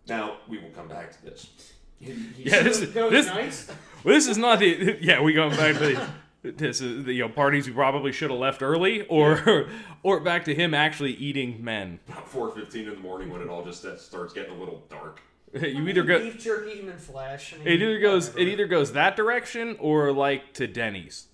Now, 0.09 0.39
we 0.49 0.59
will 0.59 0.71
come 0.71 0.89
back 0.89 1.13
to 1.13 1.25
this. 1.25 1.73
Yeah, 2.03 2.63
this 2.63 2.81
is 2.81 2.93
this, 2.93 3.27
nights? 3.27 3.69
well, 4.05 4.15
this 4.15 4.27
is 4.27 4.37
not 4.37 4.59
the 4.59 4.99
yeah. 5.01 5.21
We 5.21 5.33
going 5.33 5.57
back 5.57 5.79
to 5.79 6.09
the, 6.43 6.53
this 6.53 6.81
is 6.81 7.05
the 7.05 7.13
you 7.13 7.23
know 7.23 7.29
parties 7.29 7.67
we 7.67 7.73
probably 7.73 8.13
should 8.13 8.31
have 8.31 8.41
left 8.41 8.63
early, 8.63 9.03
or 9.07 9.69
or 10.03 10.21
back 10.21 10.45
to 10.47 10.55
him 10.55 10.75
actually 10.75 11.13
eating 11.13 11.63
men. 11.63 12.01
About 12.09 12.31
4.15 12.31 12.75
in 12.75 12.91
the 12.91 12.97
morning 12.97 13.31
when 13.31 13.41
it 13.41 13.49
all 13.49 13.65
just 13.65 13.87
starts 14.01 14.33
getting 14.33 14.55
a 14.55 14.59
little 14.59 14.83
dark. 14.89 15.21
You 15.55 15.87
either 15.87 16.03
go 16.03 16.19
beef 16.19 16.43
jerky, 16.43 16.77
human 16.77 16.97
flesh. 16.97 17.53
I 17.53 17.59
mean, 17.59 17.69
it 17.69 17.83
either 17.83 17.99
goes 17.99 18.31
whatever. 18.31 18.41
it 18.41 18.53
either 18.53 18.67
goes 18.67 18.93
that 18.95 19.17
direction 19.17 19.77
or 19.81 20.11
like 20.11 20.55
to 20.55 20.67
Denny's. 20.67 21.27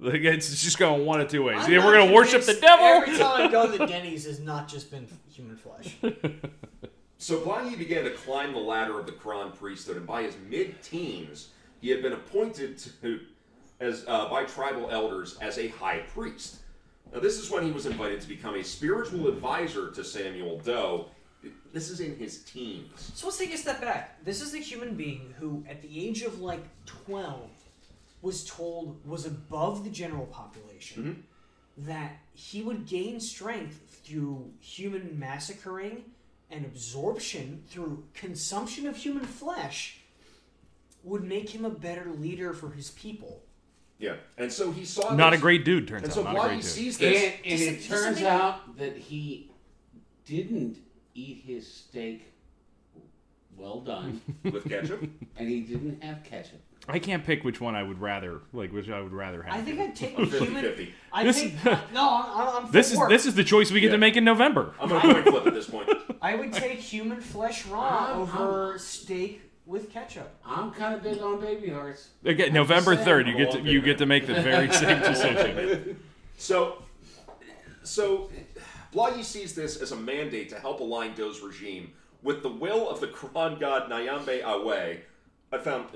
Like 0.00 0.22
it's 0.22 0.62
just 0.62 0.78
going 0.78 1.06
one 1.06 1.20
of 1.20 1.28
two 1.28 1.44
ways. 1.44 1.58
I'm 1.60 1.70
Either 1.72 1.86
we're 1.86 1.96
gonna 1.96 2.12
worship 2.12 2.42
the 2.42 2.54
devil. 2.54 2.86
Every 2.86 3.16
time 3.16 3.48
I 3.48 3.48
go 3.48 3.70
to 3.76 3.86
Denny's 3.86 4.24
has 4.24 4.40
not 4.40 4.66
just 4.66 4.90
been 4.90 5.06
human 5.32 5.56
flesh. 5.56 5.94
So 7.20 7.38
Blahyi 7.38 7.76
began 7.76 8.04
to 8.04 8.10
climb 8.12 8.54
the 8.54 8.58
ladder 8.58 8.98
of 8.98 9.04
the 9.04 9.12
Krahn 9.12 9.54
priesthood, 9.54 9.98
and 9.98 10.06
by 10.06 10.22
his 10.22 10.36
mid-teens, 10.48 11.48
he 11.78 11.90
had 11.90 12.00
been 12.00 12.14
appointed 12.14 12.78
to, 13.02 13.20
as 13.78 14.06
uh, 14.08 14.30
by 14.30 14.44
tribal 14.44 14.90
elders 14.90 15.36
as 15.42 15.58
a 15.58 15.68
high 15.68 15.98
priest. 16.14 16.60
Now, 17.12 17.20
this 17.20 17.38
is 17.38 17.50
when 17.50 17.62
he 17.62 17.72
was 17.72 17.84
invited 17.84 18.22
to 18.22 18.28
become 18.28 18.54
a 18.54 18.64
spiritual 18.64 19.28
advisor 19.28 19.90
to 19.90 20.02
Samuel 20.02 20.60
Doe. 20.60 21.08
This 21.74 21.90
is 21.90 22.00
in 22.00 22.16
his 22.16 22.38
teens. 22.44 23.12
So 23.14 23.26
let's 23.26 23.36
take 23.36 23.52
a 23.52 23.58
step 23.58 23.82
back. 23.82 24.24
This 24.24 24.40
is 24.40 24.54
a 24.54 24.58
human 24.58 24.94
being 24.94 25.34
who, 25.38 25.62
at 25.68 25.82
the 25.82 26.08
age 26.08 26.22
of 26.22 26.40
like 26.40 26.64
12, 26.86 27.50
was 28.22 28.46
told 28.46 28.98
was 29.06 29.26
above 29.26 29.84
the 29.84 29.90
general 29.90 30.26
population 30.26 31.24
that 31.76 32.12
he 32.32 32.62
would 32.62 32.86
gain 32.86 33.20
strength 33.20 34.00
through 34.04 34.50
human 34.60 35.18
massacring 35.18 36.04
and 36.50 36.64
absorption 36.64 37.62
through 37.68 38.04
consumption 38.14 38.86
of 38.86 38.96
human 38.96 39.24
flesh 39.24 39.98
would 41.02 41.24
make 41.24 41.50
him 41.50 41.64
a 41.64 41.70
better 41.70 42.06
leader 42.10 42.52
for 42.52 42.70
his 42.70 42.90
people. 42.90 43.42
Yeah, 43.98 44.16
and 44.38 44.50
so 44.52 44.70
he 44.72 44.84
saw. 44.84 45.14
Not 45.14 45.32
a 45.34 45.38
great 45.38 45.64
dude, 45.64 45.86
turns 45.86 46.02
And 46.04 46.10
out. 46.12 46.14
so 46.14 46.22
Not 46.22 46.36
a 46.36 46.48
great 46.48 46.56
dude. 46.62 46.64
sees 46.64 47.00
And, 47.00 47.14
this. 47.14 47.22
and 47.22 47.34
it 47.44 47.60
it- 47.62 47.76
does 47.76 47.84
it 47.84 47.88
turns 47.88 48.22
out 48.22 48.76
that 48.78 48.96
he 48.96 49.50
didn't 50.24 50.78
eat 51.14 51.42
his 51.44 51.66
steak 51.70 52.32
well 53.56 53.80
done, 53.80 54.20
with 54.42 54.66
ketchup. 54.68 55.02
and 55.36 55.48
he 55.48 55.60
didn't 55.60 56.02
have 56.02 56.24
ketchup. 56.24 56.60
I 56.90 56.98
can't 56.98 57.24
pick 57.24 57.44
which 57.44 57.60
one 57.60 57.74
I 57.74 57.82
would 57.82 58.00
rather 58.00 58.40
like 58.52 58.72
which 58.72 58.88
I 58.90 59.00
would 59.00 59.12
rather 59.12 59.42
have. 59.42 59.54
I 59.54 59.62
think 59.62 59.80
I'd 59.80 59.94
take 59.96 60.14
I'm 60.18 60.28
the 60.30 60.38
human. 60.44 60.64
50-50. 60.64 60.90
I 61.12 61.24
This- 61.24 61.40
take 61.40 61.66
uh, 61.66 61.78
no. 61.94 62.08
I'm, 62.08 62.64
I'm 62.66 62.72
this 62.72 62.94
for 62.94 63.04
is 63.06 63.08
this 63.10 63.26
is 63.26 63.34
the 63.34 63.44
choice 63.44 63.70
we 63.70 63.80
get 63.80 63.86
Yeah. 63.88 63.92
to 63.92 63.98
make 63.98 64.16
in 64.16 64.24
November. 64.24 64.74
I'm 64.80 64.88
gonna 64.88 65.00
coin 65.14 65.22
flip 65.24 65.46
at 65.46 65.54
this 65.54 65.68
point. 65.68 65.88
I 66.22 66.34
would 66.34 66.52
take 66.52 66.78
human 66.78 67.20
flesh 67.20 67.66
raw 67.66 68.06
I'm- 68.08 68.20
over 68.20 68.78
steak 68.78 69.42
with 69.66 69.90
ketchup. 69.92 70.34
I'm 70.44 70.72
kind 70.72 70.94
of 70.94 71.02
big 71.02 71.20
on 71.22 71.40
baby 71.40 71.70
hearts. 71.70 72.08
Again, 72.24 72.52
November 72.52 72.96
third, 72.96 73.26
you 73.28 73.36
get 73.36 73.52
to 73.52 73.60
you 73.60 73.78
man. 73.78 73.84
get 73.84 73.98
to 73.98 74.06
make 74.06 74.26
the 74.26 74.34
very 74.34 74.70
same 74.72 74.98
decision. 75.00 76.00
So, 76.38 76.82
so 77.82 78.30
Blahyi 78.92 79.22
sees 79.22 79.54
this 79.54 79.76
as 79.80 79.92
a 79.92 79.96
mandate 79.96 80.48
to 80.50 80.58
help 80.58 80.80
align 80.80 81.14
Doe's 81.14 81.40
regime 81.40 81.92
with 82.22 82.42
the 82.42 82.48
will 82.48 82.88
of 82.88 83.00
the 83.00 83.06
Krahn 83.06 83.58
god 83.60 83.88
Nyanbe-a-weh. 83.90 84.96
I 85.52 85.58
found 85.58 85.86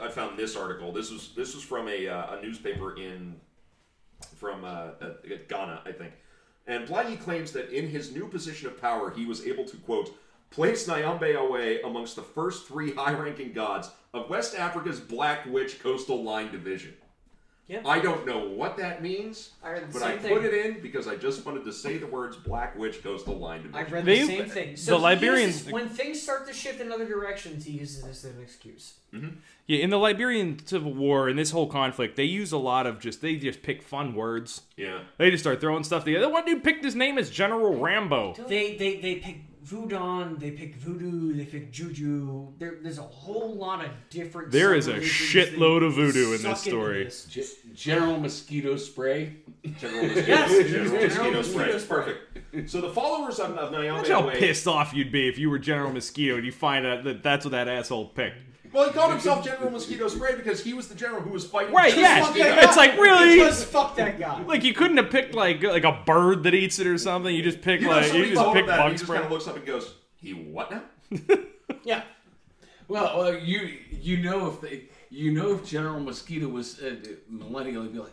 I 0.00 0.08
found 0.08 0.38
this 0.38 0.56
article. 0.56 0.92
This 0.92 1.10
was 1.10 1.34
this 1.36 1.54
was 1.54 1.62
from 1.62 1.88
a, 1.88 2.08
uh, 2.08 2.36
a 2.36 2.42
newspaper 2.42 2.96
in 2.96 3.36
from 4.36 4.64
uh, 4.64 4.92
uh, 5.00 5.10
Ghana, 5.48 5.82
I 5.84 5.92
think. 5.92 6.12
And 6.66 6.88
Blahyi 6.88 7.20
claims 7.20 7.52
that 7.52 7.70
in 7.70 7.88
his 7.88 8.14
new 8.14 8.28
position 8.28 8.68
of 8.68 8.80
power, 8.80 9.10
he 9.10 9.26
was 9.26 9.46
able 9.46 9.64
to 9.64 9.76
quote 9.78 10.16
place 10.50 10.86
Nyanbe-a-weh 10.86 11.78
amongst 11.84 12.14
the 12.14 12.22
first 12.22 12.68
three 12.68 12.92
high-ranking 12.92 13.52
gods 13.52 13.90
of 14.14 14.30
West 14.30 14.54
Africa's 14.54 15.00
Black 15.00 15.46
Witch 15.46 15.80
Coastal 15.80 16.22
Line 16.22 16.52
Division. 16.52 16.94
Yep. 17.72 17.86
I 17.86 18.00
don't 18.00 18.26
know 18.26 18.48
what 18.48 18.76
that 18.76 19.02
means, 19.02 19.52
I 19.64 19.70
heard 19.70 19.88
the 19.88 19.92
but 19.94 20.02
same 20.02 20.10
I 20.10 20.18
thing. 20.18 20.36
put 20.36 20.44
it 20.44 20.52
in 20.66 20.80
because 20.82 21.08
I 21.08 21.16
just 21.16 21.46
wanted 21.46 21.64
to 21.64 21.72
say 21.72 21.96
the 21.96 22.06
words 22.06 22.36
Black 22.36 22.78
Witch 22.78 23.02
Coastal 23.02 23.38
Line 23.38 23.70
I 23.72 23.82
Division. 23.84 23.92
read 23.94 24.04
They- 24.04 24.20
the 24.20 24.26
same 24.26 24.48
thing. 24.50 24.76
So 24.76 24.98
he 24.98 25.02
Liberians- 25.04 25.46
uses- 25.60 25.72
when 25.72 25.88
things 25.88 26.20
start 26.22 26.46
to 26.48 26.52
shift 26.52 26.80
in 26.82 26.92
other 26.92 27.06
directions, 27.06 27.64
he 27.64 27.72
uses 27.78 28.02
this 28.02 28.24
as 28.26 28.36
an 28.36 28.42
excuse. 28.42 28.94
Mm-hmm. 29.14 29.36
Yeah, 29.66 29.78
in 29.78 29.88
the 29.90 29.98
Liberian 29.98 30.58
Civil 30.66 30.92
War 30.92 31.28
and 31.28 31.38
this 31.38 31.50
whole 31.52 31.66
conflict, 31.66 32.16
they 32.16 32.24
use 32.24 32.52
a 32.52 32.58
lot 32.58 32.86
of 32.86 33.00
just 33.00 33.22
they 33.22 33.36
just 33.36 33.62
pick 33.62 33.82
fun 33.82 34.14
words. 34.14 34.62
Yeah. 34.76 35.00
They 35.16 35.30
just 35.30 35.42
start 35.44 35.60
throwing 35.60 35.84
stuff 35.84 36.04
together. 36.04 36.28
One 36.28 36.44
dude 36.44 36.62
picked 36.62 36.84
his 36.84 36.94
name 36.94 37.16
as 37.16 37.30
General 37.30 37.74
Rambo. 37.78 38.34
They 38.48 38.76
they 38.76 38.96
they 38.96 39.14
pick 39.16 39.36
Voodoo, 39.62 40.36
they 40.38 40.50
pick 40.50 40.74
Voodoo, 40.74 41.32
they 41.34 41.44
pick 41.44 41.70
Juju. 41.70 42.48
There, 42.58 42.78
there's 42.82 42.98
a 42.98 43.02
whole 43.02 43.54
lot 43.54 43.84
of 43.84 43.90
different. 44.10 44.50
There 44.50 44.74
is 44.74 44.88
a 44.88 44.94
shitload 44.94 45.86
of 45.86 45.94
voodoo 45.94 46.32
in 46.34 46.42
this 46.42 46.60
story. 46.62 47.04
this. 47.04 47.26
Ge- 47.26 47.74
General 47.74 48.18
mosquito 48.18 48.76
spray. 48.76 49.36
General 49.78 50.02
Mosquito, 50.06 50.26
Yes, 50.26 50.50
General 50.70 51.08
General 51.08 51.32
Mosquito 51.32 51.32
Mosquito 51.32 51.42
Spray. 51.42 51.78
Spray. 51.78 52.04
Perfect. 52.52 52.70
So 52.70 52.80
the 52.80 52.90
followers 52.90 53.38
of, 53.38 53.52
of 53.56 53.72
Nyambe 53.72 53.84
Imagine 53.94 54.12
how 54.12 54.22
Away- 54.24 54.38
pissed 54.38 54.66
off 54.66 54.92
you'd 54.92 55.12
be 55.12 55.28
if 55.28 55.38
you 55.38 55.48
were 55.48 55.58
General 55.60 55.92
Mosquito 55.92 56.34
and 56.36 56.44
you 56.44 56.52
find 56.52 56.84
out 56.84 57.04
that 57.04 57.22
that's 57.22 57.44
what 57.44 57.52
that 57.52 57.68
asshole 57.68 58.06
picked. 58.08 58.36
Well, 58.72 58.86
he 58.86 58.92
called 58.92 59.10
himself 59.12 59.44
General 59.44 59.70
Mosquito 59.70 60.08
Spray 60.08 60.34
because 60.34 60.62
he 60.64 60.72
was 60.72 60.88
the 60.88 60.94
general 60.94 61.20
who 61.20 61.30
was 61.30 61.44
fighting. 61.46 61.74
Right, 61.74 61.92
just 61.92 62.00
yeah. 62.00 62.20
mosquitoes. 62.20 62.64
It's 62.64 62.76
like 62.76 62.92
really 62.96 63.36
Because 63.36 63.64
fuck 63.64 63.96
that 63.96 64.18
guy. 64.18 64.42
like 64.44 64.64
you 64.64 64.72
couldn't 64.72 64.96
have 64.96 65.10
picked 65.10 65.34
like 65.34 65.62
like 65.62 65.84
a 65.84 66.00
bird 66.06 66.42
that 66.44 66.54
eats 66.54 66.78
it 66.78 66.86
or 66.86 66.96
something. 66.98 67.34
You 67.34 67.42
just 67.42 67.60
pick 67.60 67.80
You 67.80 67.86
know, 67.88 67.92
like 67.92 68.04
somebody 68.06 68.28
you 68.28 68.34
just 68.34 68.42
told 68.42 68.56
him 68.56 68.62
pick 68.62 68.66
that, 68.68 68.78
and 68.78 68.82
bug 68.82 68.90
he 68.92 68.94
just 68.94 69.04
spray. 69.04 69.16
kind 69.18 69.26
of 69.26 69.32
looks 69.32 69.46
up 69.46 69.56
and 69.56 69.66
goes, 69.66 69.94
"He 70.16 70.30
what 70.32 70.70
now?" 70.70 70.82
Yeah. 71.84 72.02
Well, 72.88 73.18
well, 73.18 73.34
you 73.38 73.78
you 73.90 74.18
know 74.22 74.48
if 74.48 74.60
they 74.60 74.84
you 75.10 75.32
know 75.32 75.54
if 75.54 75.66
General 75.66 76.00
Mosquito 76.00 76.48
was 76.48 76.80
uh, 76.80 76.96
millennial, 77.28 77.82
he'd 77.82 77.92
be 77.92 77.98
like, 77.98 78.12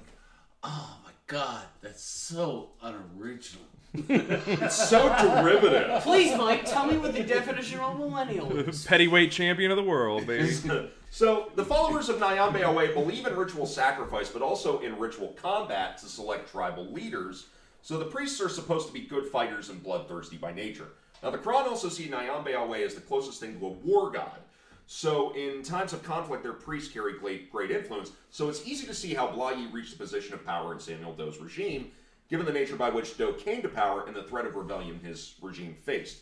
oh 0.64 0.98
my 1.06 1.12
god, 1.28 1.66
that's 1.82 2.04
so 2.04 2.70
unoriginal. 2.82 3.64
It's 4.10 4.90
so 4.90 5.10
derivative. 5.20 6.04
Please, 6.04 6.38
Mike, 6.38 6.66
tell 6.66 6.86
me 6.86 6.98
what 6.98 7.14
the 7.14 7.24
definition 7.24 7.80
of 7.80 7.96
a 7.96 7.98
millennial 7.98 8.56
is. 8.58 8.86
Pettyweight 8.88 9.32
champion 9.32 9.72
of 9.72 9.78
the 9.78 9.84
world, 9.84 10.28
baby. 10.28 10.56
So 11.12 11.52
the 11.56 11.66
followers 11.66 12.08
of 12.08 12.18
Nyanbe-a-weh 12.18 12.94
believe 12.94 13.26
in 13.26 13.36
ritual 13.36 13.66
sacrifice, 13.66 14.30
but 14.30 14.44
also 14.44 14.78
in 14.82 15.00
ritual 15.00 15.30
combat 15.30 15.98
to 15.98 16.06
select 16.06 16.52
tribal 16.52 16.86
leaders. 16.86 17.48
So 17.82 17.98
the 17.98 18.06
priests 18.06 18.40
are 18.42 18.48
supposed 18.48 18.86
to 18.86 18.94
be 18.94 19.02
good 19.02 19.26
fighters 19.26 19.70
and 19.70 19.82
bloodthirsty 19.82 20.38
by 20.38 20.54
nature. 20.54 20.90
Now 21.24 21.32
the 21.32 21.40
Krahn 21.40 21.66
also 21.66 21.90
see 21.90 22.08
Nyanbe-a-weh 22.08 22.84
as 22.84 22.94
the 22.94 23.02
closest 23.02 23.40
thing 23.40 23.60
to 23.60 23.66
a 23.66 23.70
war 23.70 24.12
god. 24.12 24.40
So 24.86 25.32
in 25.36 25.64
times 25.64 25.94
of 25.94 26.04
conflict, 26.04 26.44
their 26.44 26.54
priests 26.54 26.94
carry 26.94 27.18
great, 27.18 27.52
great 27.52 27.72
influence. 27.72 28.12
So 28.30 28.50
it's 28.50 28.68
easy 28.68 28.86
to 28.86 28.94
see 28.94 29.16
how 29.16 29.28
Blahyi 29.28 29.72
reached 29.74 29.92
the 29.92 29.98
position 29.98 30.36
of 30.36 30.46
power 30.46 30.74
in 30.74 30.80
Samuel 30.80 31.14
Doe's 31.14 31.40
regime, 31.40 31.92
given 32.30 32.46
the 32.46 32.54
nature 32.54 32.76
by 32.76 32.90
which 32.90 33.18
Doe 33.18 33.34
came 33.34 33.62
to 33.64 33.70
power 33.70 34.06
and 34.08 34.16
the 34.16 34.24
threat 34.24 34.46
of 34.46 34.56
rebellion 34.56 35.00
his 35.04 35.36
regime 35.42 35.76
faced. 35.84 36.20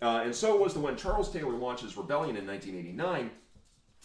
Uh, 0.00 0.22
and 0.24 0.34
so 0.34 0.56
was 0.56 0.74
the 0.74 0.80
when 0.80 0.96
Charles 0.96 1.30
Taylor 1.32 1.52
launched 1.52 1.82
his 1.82 1.96
rebellion 1.96 2.36
in 2.36 2.46
1989 2.46 3.30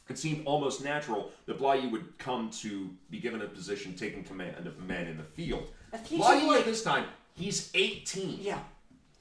it 0.09 0.17
seemed 0.17 0.45
almost 0.45 0.81
natural 0.83 1.31
that 1.47 1.59
Blahyi 1.59 1.91
would 1.91 2.17
come 2.17 2.49
to 2.61 2.89
be 3.09 3.19
given 3.19 3.41
a 3.41 3.45
position 3.45 3.93
taking 3.93 4.23
command 4.23 4.65
of 4.65 4.79
men 4.79 5.05
in 5.05 5.17
the 5.17 5.23
field. 5.23 5.67
Like- 5.91 6.43
at 6.59 6.65
this 6.65 6.81
time, 6.81 7.05
he's 7.35 7.69
18. 7.73 8.39
Yeah. 8.41 8.59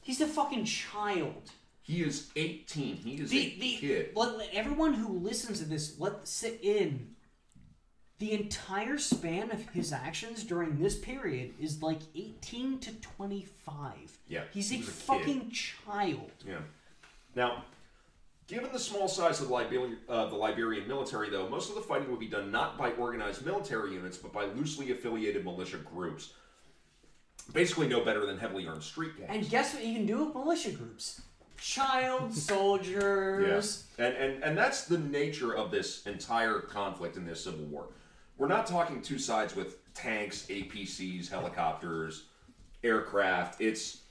He's 0.01 0.21
a 0.21 0.29
fucking 0.29 0.65
child. 0.65 1.51
He 1.83 2.03
is 2.05 2.31
18. 2.37 2.97
He 2.99 3.15
is 3.15 3.31
The, 3.31 3.39
a 3.39 3.59
the, 3.59 3.77
kid. 3.79 4.11
let, 4.15 4.39
let 4.39 4.55
everyone 4.55 4.95
who 4.95 5.19
listens 5.19 5.59
to 5.59 5.65
this 5.65 5.99
let 5.99 6.27
sit 6.29 6.61
in. 6.63 7.16
The 8.19 8.33
entire 8.33 8.97
span 8.99 9.51
of 9.51 9.69
his 9.71 9.93
actions 9.93 10.43
during 10.43 10.79
this 10.79 10.97
period 10.97 11.53
is 11.61 11.83
like 11.83 11.99
18 12.15 12.79
to 12.81 12.93
25. 12.95 13.93
Yeah, 14.29 14.45
He's 14.55 14.71
a 14.71 14.75
he 14.77 14.81
a 14.81 14.85
kid. 14.85 14.93
fucking 14.95 15.51
child. 15.51 16.31
Yeah. 16.47 16.61
Now, 17.35 17.65
given 18.47 18.73
the 18.73 18.79
small 18.79 19.07
size 19.07 19.43
of 19.43 19.49
the 19.49 19.53
Liberian, 19.53 19.99
uh, 20.09 20.27
the 20.31 20.35
Liberian 20.37 20.89
military, 20.89 21.29
though, 21.29 21.47
most 21.51 21.69
of 21.69 21.75
the 21.75 21.83
fighting 21.83 22.11
would 22.11 22.21
be 22.21 22.27
done 22.29 22.51
not 22.51 22.79
by 22.79 22.93
organized 22.93 23.45
military 23.45 23.93
units, 23.93 24.17
but 24.17 24.33
by 24.33 24.47
loosely 24.47 24.93
affiliated 24.93 25.45
militia 25.45 25.77
groups. 25.79 26.33
Basically, 27.53 27.87
no 27.87 28.03
better 28.03 28.25
than 28.25 28.39
heavily 28.39 28.67
armed 28.67 28.83
street 28.83 29.19
gangs. 29.19 29.31
And 29.31 29.51
guess 29.51 29.75
what 29.75 29.85
you 29.85 29.95
can 29.95 30.07
do 30.07 30.25
with 30.25 30.35
militia 30.35 30.71
groups? 30.71 31.21
Child 31.59 32.35
soldiers. 32.35 33.47
Yes. 33.47 33.85
soldiers. 33.85 33.85
And, 33.99 34.15
and 34.17 34.43
and 34.43 34.59
that's 34.59 34.85
the 34.87 34.99
nature 34.99 35.55
of 35.55 35.71
this 35.71 36.07
entire 36.07 36.61
conflict 36.61 37.17
in 37.19 37.27
this 37.27 37.45
civil 37.45 37.65
war. 37.67 37.89
We're 38.39 38.49
not 38.49 38.67
talking 38.67 39.01
two 39.01 39.19
sides 39.19 39.57
with 39.57 39.93
tanks, 39.95 40.47
APCs, 40.49 41.29
helicopters, 41.29 42.25
aircraft. 42.85 43.61
It's 43.61 44.03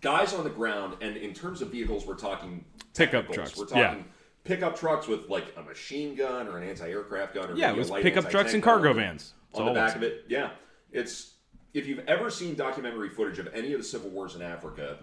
guys 0.00 0.32
on 0.32 0.44
the 0.44 0.50
ground, 0.50 0.96
and 1.00 1.16
in 1.16 1.34
terms 1.34 1.60
of 1.62 1.68
vehicles, 1.68 2.06
we're 2.06 2.14
talking 2.14 2.64
Pickup 2.94 3.30
trucks, 3.32 3.56
We're 3.56 3.66
yeah. 3.68 3.88
talking 3.88 4.04
pickup 4.44 4.78
trucks 4.78 5.06
with 5.06 5.28
like 5.28 5.54
a 5.56 5.62
machine 5.62 6.14
gun 6.14 6.48
or 6.48 6.58
an 6.58 6.68
anti-aircraft 6.68 7.34
gun. 7.34 7.50
Or 7.50 7.54
Yeah, 7.54 7.70
it 7.70 7.76
was 7.76 7.90
pickup 7.90 8.30
trucks 8.30 8.54
and 8.54 8.62
cargo 8.62 8.92
vans. 8.92 9.34
That's 9.50 9.60
on 9.60 9.66
the 9.66 9.72
back 9.72 9.96
of 9.96 10.02
it. 10.02 10.24
Yeah, 10.28 10.50
it's 10.90 11.34
if 11.74 11.86
you've 11.86 12.06
ever 12.06 12.30
seen 12.30 12.54
documentary 12.54 13.10
footage 13.10 13.38
of 13.38 13.48
any 13.54 13.72
of 13.72 13.80
the 13.80 13.84
civil 13.84 14.10
wars 14.10 14.34
in 14.34 14.42
Africa, 14.42 14.98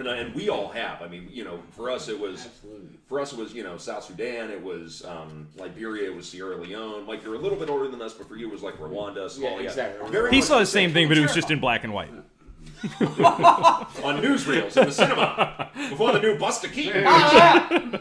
and, 0.00 0.08
and 0.08 0.34
we 0.34 0.48
all 0.48 0.68
have. 0.68 1.02
I 1.02 1.08
mean, 1.08 1.28
you 1.30 1.44
know, 1.44 1.60
for 1.70 1.90
us 1.90 2.08
it 2.08 2.18
was 2.18 2.46
Absolutely. 2.46 2.98
for 3.06 3.20
us 3.20 3.32
it 3.32 3.38
was 3.38 3.52
you 3.54 3.62
know 3.62 3.76
South 3.76 4.04
Sudan, 4.04 4.50
it 4.50 4.62
was 4.62 5.04
um, 5.04 5.48
Liberia, 5.56 6.10
it 6.10 6.14
was 6.14 6.28
Sierra 6.28 6.56
Leone. 6.56 7.06
Like 7.06 7.22
you're 7.22 7.34
a 7.34 7.38
little 7.38 7.58
bit 7.58 7.68
older 7.70 7.88
than 7.88 8.00
us, 8.02 8.14
but 8.14 8.28
for 8.28 8.36
you 8.36 8.48
it 8.48 8.52
was 8.52 8.62
like 8.62 8.78
Rwanda, 8.78 9.26
Somalia. 9.26 9.64
exactly. 9.64 10.10
Very 10.10 10.30
He 10.30 10.42
saw 10.42 10.54
the 10.54 10.60
the 10.60 10.66
same 10.66 10.92
thing, 10.92 11.08
but 11.08 11.18
it 11.18 11.22
was 11.22 11.34
just 11.34 11.50
in 11.50 11.60
black 11.60 11.84
and 11.84 11.92
white. 11.92 12.10
on 12.82 14.22
newsreels 14.22 14.76
in 14.76 14.86
the 14.86 14.92
cinema 14.92 15.70
before 15.90 16.12
the 16.12 16.20
new 16.20 16.38
Buster 16.38 16.68
Keaton. 16.68 17.02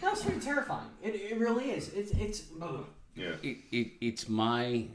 That's 0.00 0.22
pretty 0.22 0.40
terrifying. 0.40 0.88
It, 1.02 1.14
it 1.14 1.38
really 1.38 1.70
is. 1.70 1.88
It's 1.90 2.12
it's. 2.12 2.44
ugh. 2.60 2.86
yeah. 3.16 3.32
It, 3.42 3.58
it, 3.72 3.90
it's 4.00 4.28
my 4.28 4.86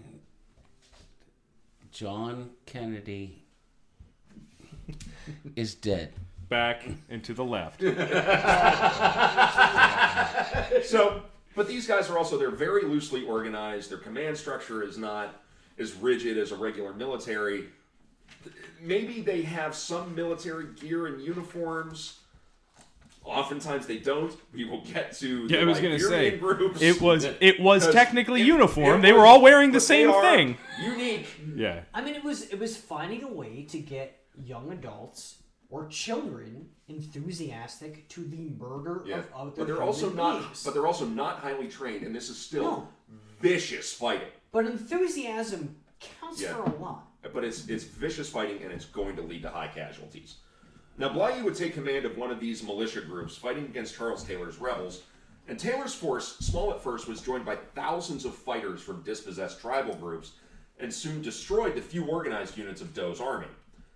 John 1.91 2.51
Kennedy 2.65 3.44
is 5.55 5.75
dead. 5.75 6.13
Back 6.49 6.83
and 7.09 7.23
to 7.23 7.33
the 7.33 7.43
left. 7.43 7.81
So, 10.83 11.21
but 11.55 11.67
these 11.67 11.87
guys 11.87 12.09
are 12.09 12.17
also 12.17 12.37
they're 12.37 12.51
very 12.51 12.83
loosely 12.83 13.25
organized. 13.25 13.89
Their 13.89 13.97
command 13.97 14.37
structure 14.37 14.83
is 14.83 14.97
not 14.97 15.41
as 15.79 15.93
rigid 15.95 16.37
as 16.37 16.51
a 16.51 16.55
regular 16.55 16.93
military. 16.93 17.65
Maybe 18.81 19.21
they 19.21 19.41
have 19.41 19.75
some 19.75 20.13
military 20.15 20.67
gear 20.79 21.07
and 21.07 21.21
uniforms. 21.21 22.19
Oftentimes 23.23 23.87
they 23.87 23.97
don't. 23.97 24.35
We 24.53 24.65
will 24.65 24.81
get 24.81 25.13
to 25.17 25.47
Yeah, 25.49 25.61
I 25.61 25.65
was 25.65 25.79
gonna 25.79 25.99
say 25.99 26.37
groups. 26.37 26.81
it 26.81 27.01
was 27.01 27.25
it 27.39 27.59
was 27.59 27.85
'Cause 27.85 27.93
technically 27.93 28.41
it- 28.41 28.45
uniform. 28.47 28.99
it 28.99 29.01
they 29.01 29.13
were 29.13 29.19
was- 29.19 29.27
all 29.27 29.41
wearing 29.41 29.71
the 29.71 29.79
but 29.79 29.87
they 29.87 30.03
same 30.03 30.11
are 30.11 30.21
thing. 30.21 30.57
Unique. 30.83 31.27
Yeah. 31.55 31.81
I 31.93 32.01
mean, 32.01 32.13
it 32.13 32.23
was 32.23 32.43
it 32.43 32.59
was 32.59 32.77
finding 32.77 33.23
a 33.23 33.27
way 33.27 33.63
to 33.69 33.79
get 33.79 34.19
young 34.43 34.71
adults 34.71 35.43
or 35.69 35.87
children 35.87 36.69
enthusiastic 36.87 38.07
to 38.09 38.21
the 38.25 38.49
murder 38.57 39.03
Yeah, 39.05 39.19
of 39.19 39.33
other 39.33 39.51
but 39.55 39.67
they're 39.67 39.81
also 39.81 40.09
not. 40.11 40.41
beings. 40.41 40.63
But 40.63 40.73
they're 40.73 40.87
also 40.87 41.05
not 41.05 41.39
highly 41.39 41.67
trained, 41.67 42.03
and 42.05 42.15
this 42.15 42.29
is 42.29 42.37
still 42.37 42.63
No. 42.63 42.87
vicious 43.41 43.93
fighting. 43.93 44.27
But 44.51 44.65
enthusiasm 44.65 45.75
counts 45.99 46.41
Yeah. 46.41 46.53
for 46.53 46.63
a 46.63 46.75
lot. 46.75 47.07
but 47.33 47.43
it's 47.43 47.67
it's 47.67 47.83
vicious 47.83 48.29
fighting 48.29 48.61
and 48.61 48.71
it's 48.71 48.85
going 48.85 49.15
to 49.15 49.21
lead 49.23 49.41
to 49.41 49.49
high 49.49 49.67
casualties. 49.67 50.35
Now 50.97 51.09
Blahyi 51.09 51.43
would 51.43 51.55
take 51.55 51.73
command 51.73 52.05
of 52.05 52.17
one 52.17 52.29
of 52.29 52.39
these 52.39 52.61
militia 52.61 53.01
groups 53.01 53.35
fighting 53.35 53.65
against 53.65 53.95
Charles 53.95 54.23
Taylor's 54.23 54.59
rebels, 54.59 55.01
and 55.47 55.59
Taylor's 55.59 55.95
force, 55.95 56.37
small 56.37 56.71
at 56.71 56.81
first, 56.83 57.07
was 57.07 57.21
joined 57.21 57.43
by 57.43 57.55
thousands 57.73 58.25
of 58.25 58.35
fighters 58.35 58.81
from 58.81 59.01
dispossessed 59.01 59.59
tribal 59.59 59.95
groups, 59.95 60.33
and 60.79 60.93
soon 60.93 61.21
destroyed 61.23 61.73
the 61.75 61.81
few 61.81 62.05
organized 62.05 62.57
units 62.57 62.79
of 62.81 62.93
Doe's 62.93 63.19
army. 63.19 63.47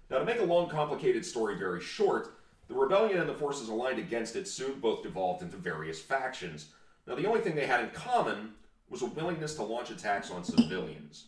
Now 0.10 0.20
to 0.20 0.26
make 0.26 0.40
a 0.40 0.44
long, 0.44 0.70
complicated 0.70 1.26
story 1.26 1.58
very 1.58 1.82
short, 1.82 2.36
the 2.68 2.76
rebellion 2.76 3.20
and 3.20 3.30
the 3.30 3.34
forces 3.34 3.70
aligned 3.70 4.00
against 4.00 4.36
it 4.36 4.48
soon 4.48 4.80
both 4.80 5.04
devolved 5.04 5.42
into 5.42 5.58
various 5.58 6.02
factions. 6.02 6.68
Now 7.08 7.16
the 7.16 7.28
only 7.28 7.42
thing 7.42 7.56
they 7.56 7.68
had 7.68 7.82
in 7.84 7.90
common 7.92 8.54
was 8.90 9.02
a 9.02 9.08
willingness 9.08 9.56
to 9.56 9.64
launch 9.64 9.90
attacks 9.92 10.32
on 10.32 10.44
civilians 10.44 11.26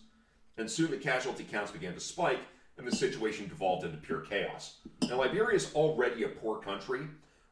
and 0.57 0.69
soon 0.69 0.91
the 0.91 0.97
casualty 0.97 1.43
counts 1.43 1.71
began 1.71 1.93
to 1.93 1.99
spike, 1.99 2.39
and 2.77 2.87
the 2.87 2.95
situation 2.95 3.47
devolved 3.47 3.83
into 3.83 3.97
pure 3.97 4.21
chaos. 4.21 4.77
Now, 5.03 5.19
Liberia 5.19 5.55
is 5.55 5.73
already 5.75 6.23
a 6.23 6.29
poor 6.29 6.59
country, 6.59 7.01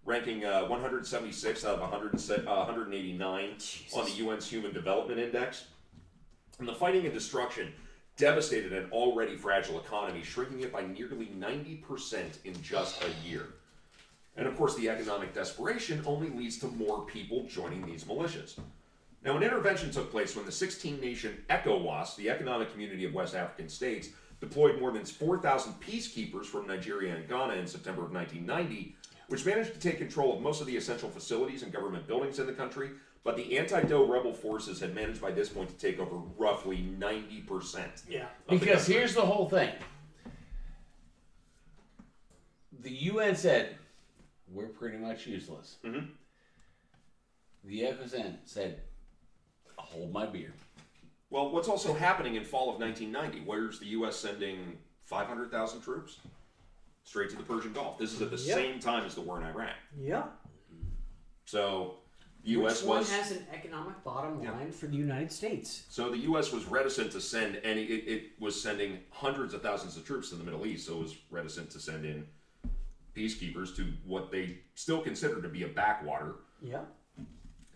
ranking 0.05 0.45
uh, 0.45 0.65
176 0.65 1.65
out 1.65 1.75
of 1.75 1.81
100, 1.81 2.47
uh, 2.47 2.65
189 2.65 3.57
on 3.95 4.05
the 4.05 4.27
UN's 4.27 4.49
Human 4.49 4.73
Development 4.73 5.19
Index. 5.19 5.65
And 6.59 6.67
the 6.67 6.73
fighting 6.73 7.05
and 7.05 7.13
destruction 7.13 7.73
devastated 8.19 8.73
an 8.73 8.89
already 8.91 9.35
fragile 9.35 9.79
economy, 9.79 10.21
shrinking 10.21 10.59
it 10.59 10.71
by 10.71 10.81
nearly 10.81 11.31
90% 11.39 12.43
in 12.43 12.61
just 12.61 13.01
a 13.03 13.27
year. 13.27 13.47
And 14.35 14.45
of 14.45 14.55
course, 14.57 14.75
the 14.75 14.89
economic 14.89 15.33
desperation 15.33 16.03
only 16.05 16.29
leads 16.29 16.59
to 16.59 16.67
more 16.67 17.05
people 17.05 17.47
joining 17.49 17.85
these 17.85 18.03
militias. 18.03 18.59
Now, 19.23 19.35
an 19.35 19.43
intervention 19.43 19.89
took 19.89 20.11
place 20.11 20.35
when 20.35 20.45
the 20.45 20.51
16 20.51 20.99
nation 20.99 21.43
ECOWAS, 21.49 22.15
the 22.17 22.29
Economic 22.29 22.71
Community 22.71 23.05
of 23.05 23.13
West 23.13 23.35
African 23.35 23.69
States, 23.69 24.09
deployed 24.41 24.79
more 24.79 24.91
than 24.91 25.05
4,000 25.05 25.73
peacekeepers 25.81 26.45
from 26.45 26.67
Nigeria 26.67 27.15
and 27.15 27.27
Ghana 27.27 27.53
in 27.53 27.67
September 27.67 28.03
of 28.03 28.11
1990, 28.11 28.95
which 29.27 29.45
managed 29.45 29.73
to 29.73 29.79
take 29.79 29.97
control 29.97 30.35
of 30.35 30.41
most 30.41 30.61
of 30.61 30.67
the 30.67 30.75
essential 30.77 31.09
facilities 31.09 31.63
and 31.63 31.71
government 31.71 32.07
buildings 32.07 32.39
in 32.39 32.47
the 32.47 32.53
country. 32.53 32.91
But 33.23 33.35
the 33.35 33.57
anti 33.57 33.81
Doe 33.83 34.05
rebel 34.05 34.33
forces 34.33 34.79
had 34.79 34.95
managed 34.95 35.21
by 35.21 35.31
this 35.31 35.49
point 35.49 35.69
to 35.69 35.75
take 35.75 35.99
over 35.99 36.15
roughly 36.37 36.77
90%. 36.97 38.03
Yeah. 38.09 38.23
of 38.23 38.29
the 38.47 38.57
Because 38.57 38.87
here's 38.87 39.13
the 39.13 39.21
whole 39.25 39.49
thing. 39.49 39.73
The 42.81 42.91
UN 42.91 43.35
said 43.35 43.75
we're 44.47 44.67
pretty 44.67 44.97
much 44.97 45.27
useless. 45.27 45.77
Mhm. 45.83 46.11
The 47.65 47.81
FSN 47.87 48.39
said, 48.45 48.83
"Hold 49.77 50.13
my 50.13 50.25
beer." 50.25 50.53
Well, 51.29 51.51
what's 51.51 51.67
also 51.67 51.93
happening 51.93 52.35
in 52.35 52.43
fall 52.45 52.73
of 52.73 52.79
1990? 52.79 53.41
Where's 53.41 53.79
the 53.79 53.85
U.S. 53.87 54.15
sending 54.15 54.81
500,000 55.03 55.81
troops 55.81 56.19
straight 57.03 57.29
to 57.31 57.35
the 57.35 57.43
Persian 57.43 57.73
Gulf? 57.73 57.97
This 57.99 58.13
is 58.13 58.21
at 58.21 58.31
the 58.31 58.37
Yep. 58.37 58.55
same 58.55 58.79
time 58.79 59.05
as 59.05 59.13
the 59.13 59.21
war 59.21 59.37
in 59.37 59.43
Iraq. 59.43 59.75
Yeah. 59.99 60.29
So 61.45 61.97
the 62.07 62.08
U.S. 62.43 62.81
Which 62.81 62.87
one 62.87 62.97
was 62.99 63.11
has 63.11 63.31
an 63.31 63.45
economic 63.53 64.01
bottom 64.03 64.41
line 64.43 64.71
for 64.71 64.87
the 64.87 64.95
United 64.95 65.31
States? 65.31 65.83
so 65.89 66.09
the 66.09 66.17
U.S. 66.19 66.51
was 66.51 66.65
reticent 66.65 67.11
to 67.11 67.21
send 67.21 67.59
any. 67.63 67.83
It, 67.83 68.07
it 68.07 68.23
was 68.39 68.59
sending 68.59 68.99
hundreds 69.11 69.53
of 69.53 69.61
thousands 69.61 69.97
of 69.97 70.05
troops 70.05 70.29
to 70.29 70.35
the 70.35 70.43
Middle 70.43 70.65
East, 70.65 70.87
so 70.87 70.97
it 70.97 71.01
was 71.03 71.15
reticent 71.29 71.69
to 71.71 71.79
send 71.79 72.05
in 72.05 72.25
peacekeepers 73.15 73.75
to 73.75 73.91
what 74.05 74.31
they 74.31 74.59
still 74.75 75.01
consider 75.01 75.41
to 75.41 75.49
be 75.49 75.63
a 75.63 75.67
backwater 75.67 76.35
Yeah. 76.61 76.81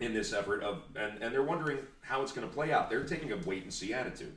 in 0.00 0.14
this 0.14 0.32
effort 0.32 0.62
of 0.62 0.84
and, 0.96 1.22
and 1.22 1.34
they're 1.34 1.42
wondering 1.42 1.78
how 2.00 2.22
it's 2.22 2.32
going 2.32 2.48
to 2.48 2.52
play 2.52 2.72
out. 2.72 2.88
They're 2.88 3.04
taking 3.04 3.32
a 3.32 3.36
wait 3.44 3.64
and 3.64 3.72
see 3.72 3.92
attitude. 3.92 4.34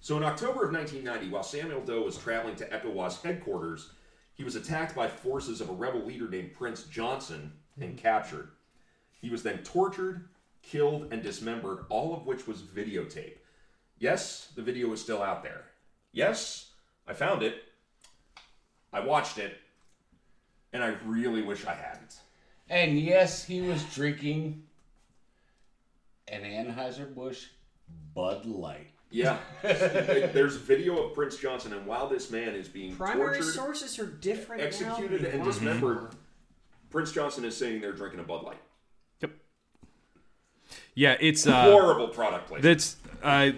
So 0.00 0.16
in 0.16 0.22
October 0.22 0.64
of 0.66 0.72
1990, 0.72 1.30
while 1.32 1.42
Samuel 1.42 1.80
Doe 1.80 2.02
was 2.02 2.18
traveling 2.18 2.56
to 2.56 2.66
ECOWAS 2.66 3.22
headquarters, 3.22 3.90
he 4.34 4.44
was 4.44 4.54
attacked 4.54 4.94
by 4.94 5.08
forces 5.08 5.60
of 5.60 5.70
a 5.70 5.72
rebel 5.72 6.04
leader 6.04 6.28
named 6.28 6.52
Prince 6.52 6.84
Johnson 6.84 7.52
and 7.80 7.90
hmm. 7.92 7.96
captured. 7.96 8.50
He 9.20 9.30
was 9.30 9.42
then 9.42 9.58
tortured, 9.58 10.28
killed, 10.62 11.12
and 11.12 11.22
dismembered, 11.22 11.84
all 11.88 12.14
of 12.14 12.26
which 12.26 12.46
was 12.46 12.62
videotape. 12.62 13.36
Yes, 13.98 14.48
the 14.54 14.62
video 14.62 14.92
is 14.92 15.00
still 15.00 15.22
out 15.22 15.42
there. 15.42 15.64
Yes, 16.12 16.70
I 17.06 17.12
found 17.14 17.42
it. 17.42 17.62
I 18.92 19.00
watched 19.00 19.38
it, 19.38 19.56
and 20.72 20.82
I 20.82 20.96
really 21.04 21.42
wish 21.42 21.66
I 21.66 21.74
hadn't. 21.74 22.16
And 22.68 22.98
yes, 22.98 23.44
he 23.44 23.60
was 23.60 23.82
drinking 23.94 24.62
an 26.28 26.42
Anheuser-Busch 26.42 27.46
Bud 28.14 28.46
Light. 28.46 28.90
Yeah, 29.10 29.38
there's 29.62 30.56
video 30.56 31.04
of 31.04 31.14
Prince 31.14 31.36
Johnson, 31.36 31.72
and 31.72 31.86
while 31.86 32.08
this 32.08 32.30
man 32.30 32.54
is 32.54 32.68
being 32.68 32.96
Primary 32.96 33.36
tortured, 33.36 33.52
sources 33.52 33.98
are 33.98 34.06
different. 34.06 34.62
executed, 34.62 35.22
than 35.22 35.32
and 35.32 35.44
dismembered. 35.44 36.14
Prince 36.90 37.12
Johnson 37.12 37.44
is 37.44 37.56
sitting 37.56 37.80
there 37.80 37.92
drinking 37.92 38.20
a 38.20 38.24
Bud 38.24 38.42
Light. 38.42 38.60
Yep. 40.96 41.20
Yeah, 41.20 41.26
it's 41.28 41.46
uh, 41.46 41.62
Horrible 41.70 42.08
product 42.08 42.48
placement. 42.48 42.62
that's 42.62 42.96
uh, 43.22 43.50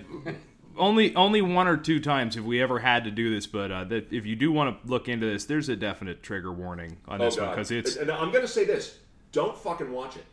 only 0.79 1.15
only 1.15 1.43
one 1.43 1.69
or 1.69 1.77
two 1.77 2.01
times 2.01 2.35
have 2.35 2.45
we 2.45 2.61
ever 2.63 2.79
had 2.79 3.05
to 3.05 3.11
do 3.11 3.33
this, 3.35 3.47
but 3.47 3.71
uh, 3.71 3.85
that 3.85 4.13
if 4.13 4.27
you 4.27 4.37
do 4.37 4.53
want 4.53 4.83
to 4.83 4.89
look 4.91 5.09
into 5.09 5.27
this, 5.27 5.45
there's 5.45 5.69
a 5.69 5.77
definite 5.77 6.23
trigger 6.23 6.53
warning 6.53 6.97
on 7.09 7.19
this 7.19 7.39
one 7.39 7.51
because 7.51 7.71
it's 7.71 7.97
And 7.97 8.11
I'm 8.11 8.33
gonna 8.33 8.47
say 8.49 8.65
this: 8.65 8.99
don't 9.33 9.57
fucking 9.57 9.91
watch 9.91 10.17
it. 10.17 10.25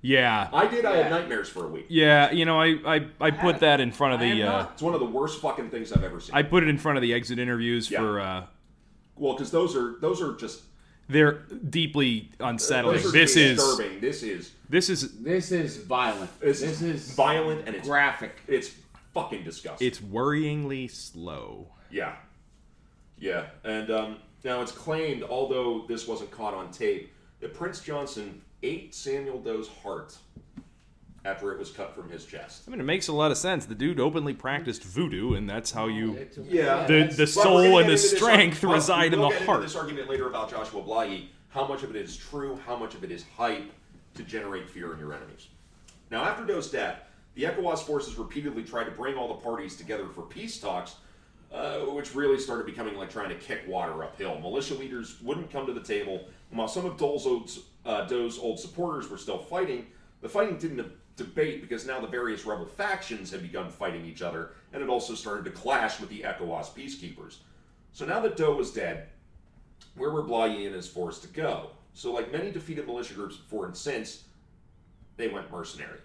yeah 0.00 0.48
I 0.52 0.66
did. 0.66 0.84
I 0.84 0.96
had 0.96 1.10
nightmares 1.10 1.48
for 1.48 1.64
a 1.64 1.68
week. 1.68 1.86
yeah. 1.88 2.30
You 2.30 2.44
know, 2.44 2.60
I 2.60 2.76
I, 2.86 3.06
I 3.20 3.30
put 3.30 3.60
that 3.60 3.80
in 3.80 3.92
front 3.92 4.14
of 4.14 4.20
the 4.20 4.42
uh. 4.42 4.66
It's 4.72 4.82
one 4.82 4.94
of 4.94 5.00
the 5.00 5.06
worst 5.06 5.40
fucking 5.40 5.70
things 5.70 5.92
I've 5.92 6.04
ever 6.04 6.20
seen. 6.20 6.34
I 6.34 6.42
put 6.42 6.62
it 6.62 6.68
in 6.68 6.78
front 6.78 6.98
of 6.98 7.02
the 7.02 7.14
exit 7.14 7.38
interviews 7.38 7.90
Yeah. 7.90 7.98
for 8.00 8.20
uh, 8.20 8.44
well, 9.16 9.34
because 9.34 9.50
those 9.52 9.76
are 9.76 9.94
those 10.00 10.20
are 10.20 10.34
just 10.36 10.62
they're 11.08 11.42
deeply 11.70 12.30
unsettling. 12.40 12.96
those 12.96 13.06
are 13.06 13.12
This 13.12 13.36
is 13.36 13.58
disturbing. 13.58 14.00
This 14.00 14.22
is 14.22 14.50
this 14.74 14.88
is 14.90 15.22
This 15.22 15.52
is 15.52 15.76
violent. 15.78 16.30
it's 16.42 16.60
this 16.60 16.82
is 16.82 17.12
violent 17.14 17.66
and 17.66 17.76
it's 17.76 17.86
graphic. 17.88 18.32
it's 18.48 18.70
fucking 19.14 19.44
disgusting. 19.44 19.86
it's 19.86 20.00
worryingly 20.00 20.90
slow. 20.90 21.68
Yeah. 21.90 22.16
Yeah. 23.18 23.46
And 23.62 23.90
um, 23.90 24.16
now 24.42 24.60
it's 24.62 24.72
claimed, 24.72 25.22
although 25.22 25.84
this 25.86 26.08
wasn't 26.08 26.30
caught 26.32 26.54
on 26.54 26.72
tape, 26.72 27.12
that 27.40 27.54
Prince 27.54 27.80
Johnson 27.80 28.40
ate 28.64 28.94
Samuel 28.94 29.40
Doe's 29.40 29.68
heart 29.68 30.16
after 31.24 31.52
it 31.52 31.58
was 31.58 31.70
cut 31.70 31.94
from 31.94 32.10
his 32.10 32.26
chest. 32.26 32.64
I 32.66 32.70
mean, 32.72 32.80
it 32.80 32.84
makes 32.84 33.08
a 33.08 33.12
lot 33.12 33.30
of 33.30 33.38
sense. 33.38 33.64
The 33.66 33.74
dude 33.74 33.98
openly 34.00 34.34
practiced 34.34 34.82
voodoo, 34.82 35.34
and 35.34 35.48
that's 35.48 35.70
how 35.70 35.86
you 35.86 36.18
Yeah. 36.50 36.86
the 36.86 37.04
the 37.04 37.08
But 37.08 37.10
we're 37.10 37.16
gonna 37.16 37.26
soul 37.26 37.56
and 37.56 37.72
the 37.72 37.78
into 37.78 37.90
this 37.92 38.10
strength 38.10 38.64
arg- 38.64 38.72
reside 38.74 39.12
in 39.14 39.20
we'll 39.20 39.28
the 39.28 39.34
get 39.34 39.40
into 39.42 39.52
heart. 39.52 39.62
this 39.62 39.76
argument 39.76 40.08
later 40.10 40.26
about 40.28 40.50
Joshua 40.50 40.82
Blahyi, 40.82 41.28
how 41.50 41.66
much 41.66 41.82
of 41.84 41.90
it 41.90 41.96
is 41.96 42.16
true, 42.16 42.58
how 42.66 42.76
much 42.76 42.94
of 42.94 43.04
it 43.04 43.10
is 43.12 43.24
hype 43.36 43.70
to 44.14 44.22
generate 44.22 44.68
fear 44.68 44.92
in 44.92 44.98
your 44.98 45.12
enemies. 45.12 45.48
Now, 46.10 46.24
after 46.24 46.44
Doe's 46.44 46.70
death, 46.70 47.00
the 47.34 47.44
ECOWAS 47.44 47.82
forces 47.82 48.16
repeatedly 48.16 48.62
tried 48.62 48.84
to 48.84 48.90
bring 48.90 49.16
all 49.16 49.28
the 49.28 49.34
parties 49.34 49.76
together 49.76 50.06
for 50.08 50.22
peace 50.22 50.58
talks, 50.60 50.96
uh, 51.52 51.78
which 51.80 52.14
really 52.14 52.38
started 52.38 52.66
becoming 52.66 52.96
like 52.96 53.10
trying 53.10 53.28
to 53.28 53.34
kick 53.34 53.62
water 53.66 54.04
uphill. 54.04 54.38
Militia 54.40 54.74
leaders 54.74 55.20
wouldn't 55.22 55.50
come 55.50 55.66
to 55.66 55.72
the 55.72 55.82
table, 55.82 56.28
and 56.50 56.58
while 56.58 56.68
some 56.68 56.84
of 56.84 57.00
old, 57.02 57.50
uh, 57.84 58.04
Doe's 58.06 58.38
old 58.38 58.60
supporters 58.60 59.08
were 59.08 59.18
still 59.18 59.38
fighting, 59.38 59.86
the 60.20 60.28
fighting 60.28 60.56
didn't 60.58 60.90
debate 61.16 61.60
because 61.60 61.86
now 61.86 62.00
the 62.00 62.06
various 62.06 62.44
rebel 62.44 62.66
factions 62.66 63.30
had 63.30 63.42
begun 63.42 63.70
fighting 63.70 64.04
each 64.04 64.22
other, 64.22 64.52
and 64.72 64.82
it 64.82 64.88
also 64.88 65.14
started 65.14 65.44
to 65.44 65.50
clash 65.50 66.00
with 66.00 66.10
the 66.10 66.22
ECOWAS 66.22 66.70
peacekeepers. 66.70 67.38
So 67.92 68.04
now 68.04 68.20
that 68.20 68.36
Doe 68.36 68.56
was 68.56 68.72
dead, 68.72 69.08
where 69.96 70.10
were 70.10 70.24
Blahyi 70.24 70.66
and 70.66 70.74
his 70.74 70.88
force 70.88 71.20
to 71.20 71.28
go? 71.28 71.70
So, 71.94 72.12
like 72.12 72.32
many 72.32 72.50
defeated 72.50 72.86
militia 72.86 73.14
groups 73.14 73.36
before 73.36 73.66
and 73.66 73.76
since, 73.76 74.24
they 75.16 75.28
went 75.28 75.50
mercenary. 75.50 76.00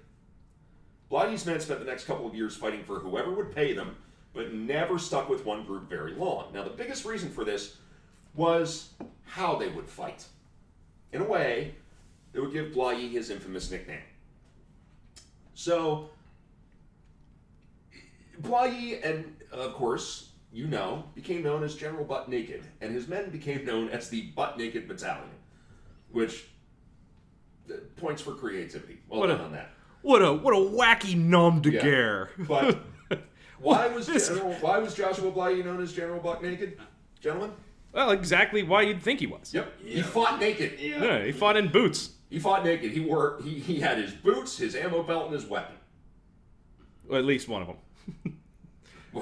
Blahyi's 1.11 1.45
men 1.45 1.59
spent 1.59 1.79
the 1.79 1.85
next 1.85 2.05
couple 2.05 2.27
of 2.27 2.35
years 2.35 2.55
fighting 2.55 2.83
for 2.83 2.99
whoever 2.99 3.31
would 3.31 3.53
pay 3.53 3.73
them, 3.73 3.95
but 4.33 4.53
never 4.53 4.99
stuck 4.99 5.27
with 5.27 5.45
one 5.45 5.65
group 5.65 5.89
very 5.89 6.13
long. 6.13 6.53
Now, 6.53 6.63
the 6.63 6.69
biggest 6.69 7.05
reason 7.05 7.31
for 7.31 7.43
this 7.43 7.77
was 8.35 8.93
how 9.25 9.55
they 9.55 9.69
would 9.69 9.89
fight. 9.89 10.25
In 11.11 11.21
a 11.21 11.25
way, 11.25 11.73
it 12.33 12.39
would 12.39 12.53
give 12.53 12.67
Blahyi 12.67 13.11
his 13.11 13.31
infamous 13.31 13.71
nickname. 13.71 14.03
So, 15.55 16.11
Blahyi, 18.43 19.03
and 19.03 19.35
of 19.51 19.73
course, 19.73 20.29
you 20.53 20.67
know, 20.67 21.03
became 21.15 21.41
known 21.41 21.63
as 21.63 21.75
General 21.75 22.05
Butt 22.05 22.29
Naked, 22.29 22.63
and 22.81 22.93
his 22.93 23.07
men 23.07 23.31
became 23.31 23.65
known 23.65 23.89
as 23.89 24.09
the 24.09 24.27
Butt 24.35 24.57
Naked 24.57 24.87
Battalion, 24.87 25.29
which 26.11 26.47
uh, 27.69 27.75
points 27.97 28.21
for 28.21 28.33
creativity. 28.33 28.99
Well 29.07 29.19
What 29.21 29.27
done 29.27 29.39
a- 29.39 29.43
on 29.43 29.51
that. 29.53 29.71
What 30.01 30.21
a 30.21 30.31
what 30.33 30.53
a 30.53 30.57
wacky 30.57 31.15
nom 31.17 31.61
de 31.61 31.71
Yeah. 31.73 31.81
guerre. 31.83 32.29
But 32.39 32.79
why 33.59 33.87
was 33.87 34.07
This- 34.07 34.27
General, 34.29 34.53
why 34.61 34.77
was 34.79 34.93
Joshua 34.95 35.31
Blahyi 35.31 35.63
known 35.63 35.81
as 35.81 35.91
General 35.93 36.19
Buck 36.21 36.41
Naked, 36.41 36.79
gentlemen? 37.19 37.51
well, 37.91 38.11
exactly 38.11 38.63
why 38.63 38.83
you'd 38.83 39.01
think 39.01 39.19
he 39.19 39.27
was. 39.27 39.53
Yep, 39.53 39.81
he 39.83 40.01
fought 40.01 40.39
naked. 40.39 40.79
Yeah, 40.79 41.23
he 41.25 41.31
fought 41.31 41.57
in 41.57 41.67
boots. 41.69 42.11
He 42.29 42.37
fought 42.39 42.63
naked. 42.63 42.91
He 42.91 42.99
wore 42.99 43.39
he, 43.43 43.59
he 43.59 43.79
had 43.79 43.97
his 43.97 44.11
boots, 44.13 44.57
his 44.57 44.75
ammo 44.75 45.03
belt, 45.03 45.25
and 45.25 45.33
his 45.33 45.45
weapon. 45.45 45.75
Well, 47.07 47.17
at 47.19 47.25
least 47.25 47.47
one 47.49 47.61
of 47.63 47.67
them. 47.67 47.77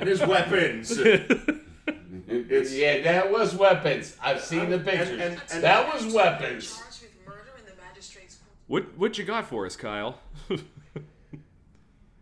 and 0.00 0.08
his 0.08 0.20
weapons. 0.20 0.96
It's- 2.28 2.72
yeah, 2.74 3.00
that 3.02 3.30
was 3.32 3.54
weapons. 3.54 4.16
I've 4.22 4.40
seen 4.42 4.68
the 4.70 4.78
pictures. 4.78 5.20
and- 5.20 5.40
and- 5.52 5.62
that 5.64 5.92
was 5.94 6.12
weapons. 6.12 6.76
Charged 6.76 7.02
with 7.02 7.26
murder 7.26 7.50
in 7.58 7.64
the 7.64 7.80
magistrate's 7.82 8.36
court. 8.36 8.52
What 8.66 8.98
what 8.98 9.18
you 9.18 9.24
got 9.24 9.46
for 9.48 9.64
us, 9.66 9.76
Kyle? 9.76 10.18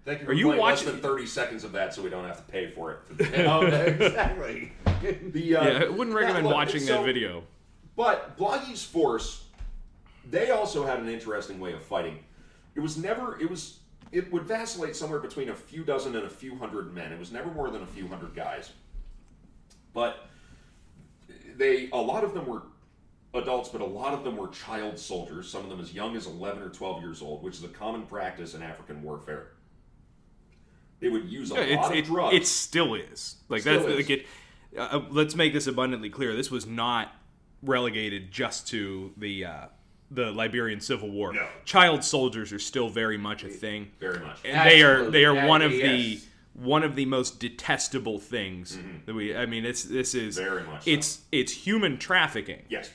Thank 0.05 0.21
you 0.21 0.27
for 0.27 0.31
Are 0.31 0.35
you 0.35 0.47
playing 0.47 0.63
less 0.63 0.79
watching- 0.83 0.93
than 0.93 1.01
thirty 1.03 1.27
seconds 1.27 1.65
of 1.65 1.73
that, 1.73 1.93
so 1.93 2.01
we 2.03 2.11
don't 2.11 2.25
have 2.25 2.37
to 2.37 2.53
pay 2.53 2.71
for 2.71 2.93
it. 2.93 2.99
oh, 3.49 3.67
exactly. 3.67 4.73
The, 5.03 5.57
uh, 5.57 5.65
yeah, 5.65 5.79
I 5.85 5.89
wouldn't 5.89 6.11
yeah, 6.17 6.23
recommend 6.23 6.47
look, 6.47 6.55
watching 6.55 6.81
so- 6.81 6.99
that 6.99 7.05
video. 7.05 7.43
But 7.97 8.37
Blahyi's 8.39 8.85
force, 8.85 9.45
they 10.31 10.51
also 10.51 10.85
had 10.87 11.01
an 11.01 11.09
interesting 11.09 11.59
way 11.59 11.73
of 11.73 11.83
fighting. 11.83 12.19
It 12.75 12.81
was 12.81 12.99
never, 12.99 13.41
it 13.41 13.49
was, 13.51 13.79
it 14.13 14.31
would 14.31 14.43
vacillate 14.43 14.95
somewhere 14.95 15.19
between 15.19 15.49
a 15.49 15.55
few 15.55 15.83
dozen 15.83 16.15
and 16.15 16.27
a 16.27 16.31
few 16.31 16.57
hundred 16.57 16.93
men. 16.95 17.11
It 17.11 17.19
was 17.19 17.33
never 17.33 17.51
more 17.51 17.71
than 17.71 17.83
a 17.83 17.87
few 17.87 18.07
hundred 18.07 18.35
guys. 18.37 18.71
But 19.97 20.29
they, 21.57 21.89
a 21.91 21.97
lot 21.97 22.23
of 22.23 22.35
them 22.35 22.47
were 22.47 22.65
adults, 23.33 23.71
but 23.71 23.81
a 23.81 23.87
lot 23.87 24.13
of 24.13 24.25
them 24.25 24.37
were 24.37 24.49
child 24.49 24.99
soldiers, 24.99 25.49
some 25.51 25.63
of 25.65 25.71
them 25.71 25.81
as 25.81 25.95
young 25.95 26.15
as 26.17 26.27
11 26.27 26.63
or 26.63 26.69
12 26.69 27.01
years 27.03 27.23
old, 27.23 27.43
which 27.43 27.55
is 27.57 27.65
a 27.65 27.69
common 27.69 28.03
practice 28.03 28.53
in 28.53 28.63
African 28.63 29.03
warfare. 29.03 29.53
They 31.01 31.09
would 31.09 31.31
use 31.31 31.51
a 31.51 31.55
Yeah, 31.67 31.77
lot 31.81 31.93
of 31.93 31.97
it, 31.97 32.05
drugs. 32.05 32.37
it 32.37 32.47
still 32.47 32.95
is. 32.95 33.37
Like 33.49 33.63
Still 33.63 33.79
that's 33.81 33.87
is. 33.91 33.97
like 33.97 34.11
it. 34.11 34.27
Uh, 34.79 35.01
let's 35.09 35.35
make 35.35 35.55
this 35.55 35.67
abundantly 35.67 36.11
clear. 36.11 36.37
This 36.37 36.51
was 36.51 36.67
not 36.67 37.11
relegated 37.63 38.31
just 38.31 38.69
to 38.69 39.15
the 39.17 39.47
uh, 39.47 39.67
the 40.11 40.31
Liberian 40.31 40.81
Civil 40.81 41.11
War. 41.11 41.33
No. 41.33 41.47
Child 41.65 42.05
soldiers 42.05 42.53
are 42.53 42.59
still 42.59 42.91
very 42.91 43.17
much 43.17 43.45
a 43.45 43.49
thing. 43.49 43.93
Very 43.99 44.21
much. 44.21 44.41
and 44.45 44.69
they 44.69 44.83
are 44.83 45.11
they 45.11 45.25
are 45.25 45.31
Absolutely. 45.37 45.49
one 45.49 45.63
of 45.63 45.73
Yeah, 45.73 45.87
the 45.87 45.97
yes. 45.97 46.27
One 46.57 46.83
of 46.83 46.97
the 46.97 47.05
most 47.05 47.39
detestable 47.39 48.19
things 48.19 48.77
mm-hmm. 48.77 48.99
that 49.07 49.15
we. 49.15 49.37
I 49.37 49.47
mean, 49.47 49.65
it's 49.65 49.85
this 49.85 50.15
is 50.15 50.37
Very 50.39 50.63
much 50.65 50.85
so. 50.85 50.91
it's 50.91 51.21
it's 51.31 51.53
human 51.53 51.99
trafficking, 51.99 52.63
Yes. 52.69 52.91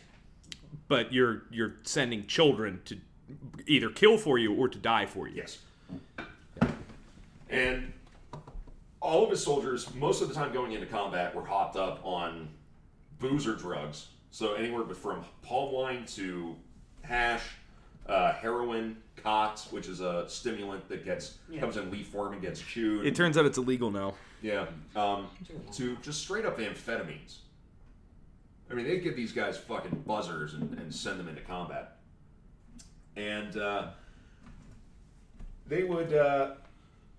but 0.87 1.13
you're 1.13 1.43
you're 1.51 1.75
sending 1.83 2.27
children 2.27 2.81
to 2.85 2.97
either 3.67 3.89
kill 3.89 4.17
for 4.17 4.37
you 4.37 4.53
or 4.53 4.67
to 4.67 4.77
die 4.77 5.05
for 5.05 5.27
you. 5.27 5.35
Yes. 5.37 5.59
And 7.49 7.93
all 8.99 9.23
of 9.23 9.29
his 9.29 9.43
soldiers, 9.43 9.93
most 9.95 10.21
of 10.21 10.27
the 10.29 10.33
time 10.33 10.53
going 10.53 10.71
into 10.71 10.87
combat, 10.87 11.35
were 11.35 11.45
hopped 11.45 11.75
up 11.75 11.99
on 12.03 12.49
booze 13.19 13.45
or 13.45 13.55
drugs. 13.55 14.07
So 14.31 14.53
anywhere 14.53 14.83
but 14.83 14.97
from 14.97 15.23
palm 15.41 15.73
wine 15.73 16.05
to 16.15 16.55
hash, 17.01 17.43
uh, 18.11 18.33
heroin, 18.33 18.97
khat, 19.23 19.65
which 19.71 19.87
is 19.87 20.01
a 20.01 20.25
stimulant 20.27 20.87
that 20.89 21.05
gets 21.05 21.37
comes 21.59 21.77
in 21.77 21.89
leaf 21.89 22.07
form 22.07 22.33
and 22.33 22.41
gets 22.41 22.59
chewed. 22.59 23.05
It 23.05 23.15
turns 23.15 23.37
out 23.37 23.45
it's 23.45 23.57
illegal 23.57 23.89
now. 23.89 24.13
Yeah. 24.41 24.65
Um, 24.95 25.27
to 25.73 25.95
just 25.97 26.21
straight 26.21 26.45
up 26.45 26.57
amphetamines. 26.57 27.37
I 28.69 28.73
mean, 28.73 28.85
they 28.85 28.99
give 28.99 29.15
these 29.15 29.31
guys 29.31 29.57
fucking 29.57 30.03
buzzers 30.05 30.53
and, 30.53 30.77
and 30.79 30.93
send 30.93 31.19
them 31.19 31.27
into 31.27 31.41
combat. 31.41 31.97
And 33.15 33.57
uh, 33.57 33.89
they 35.67 35.83
would, 35.83 36.13
uh, 36.13 36.51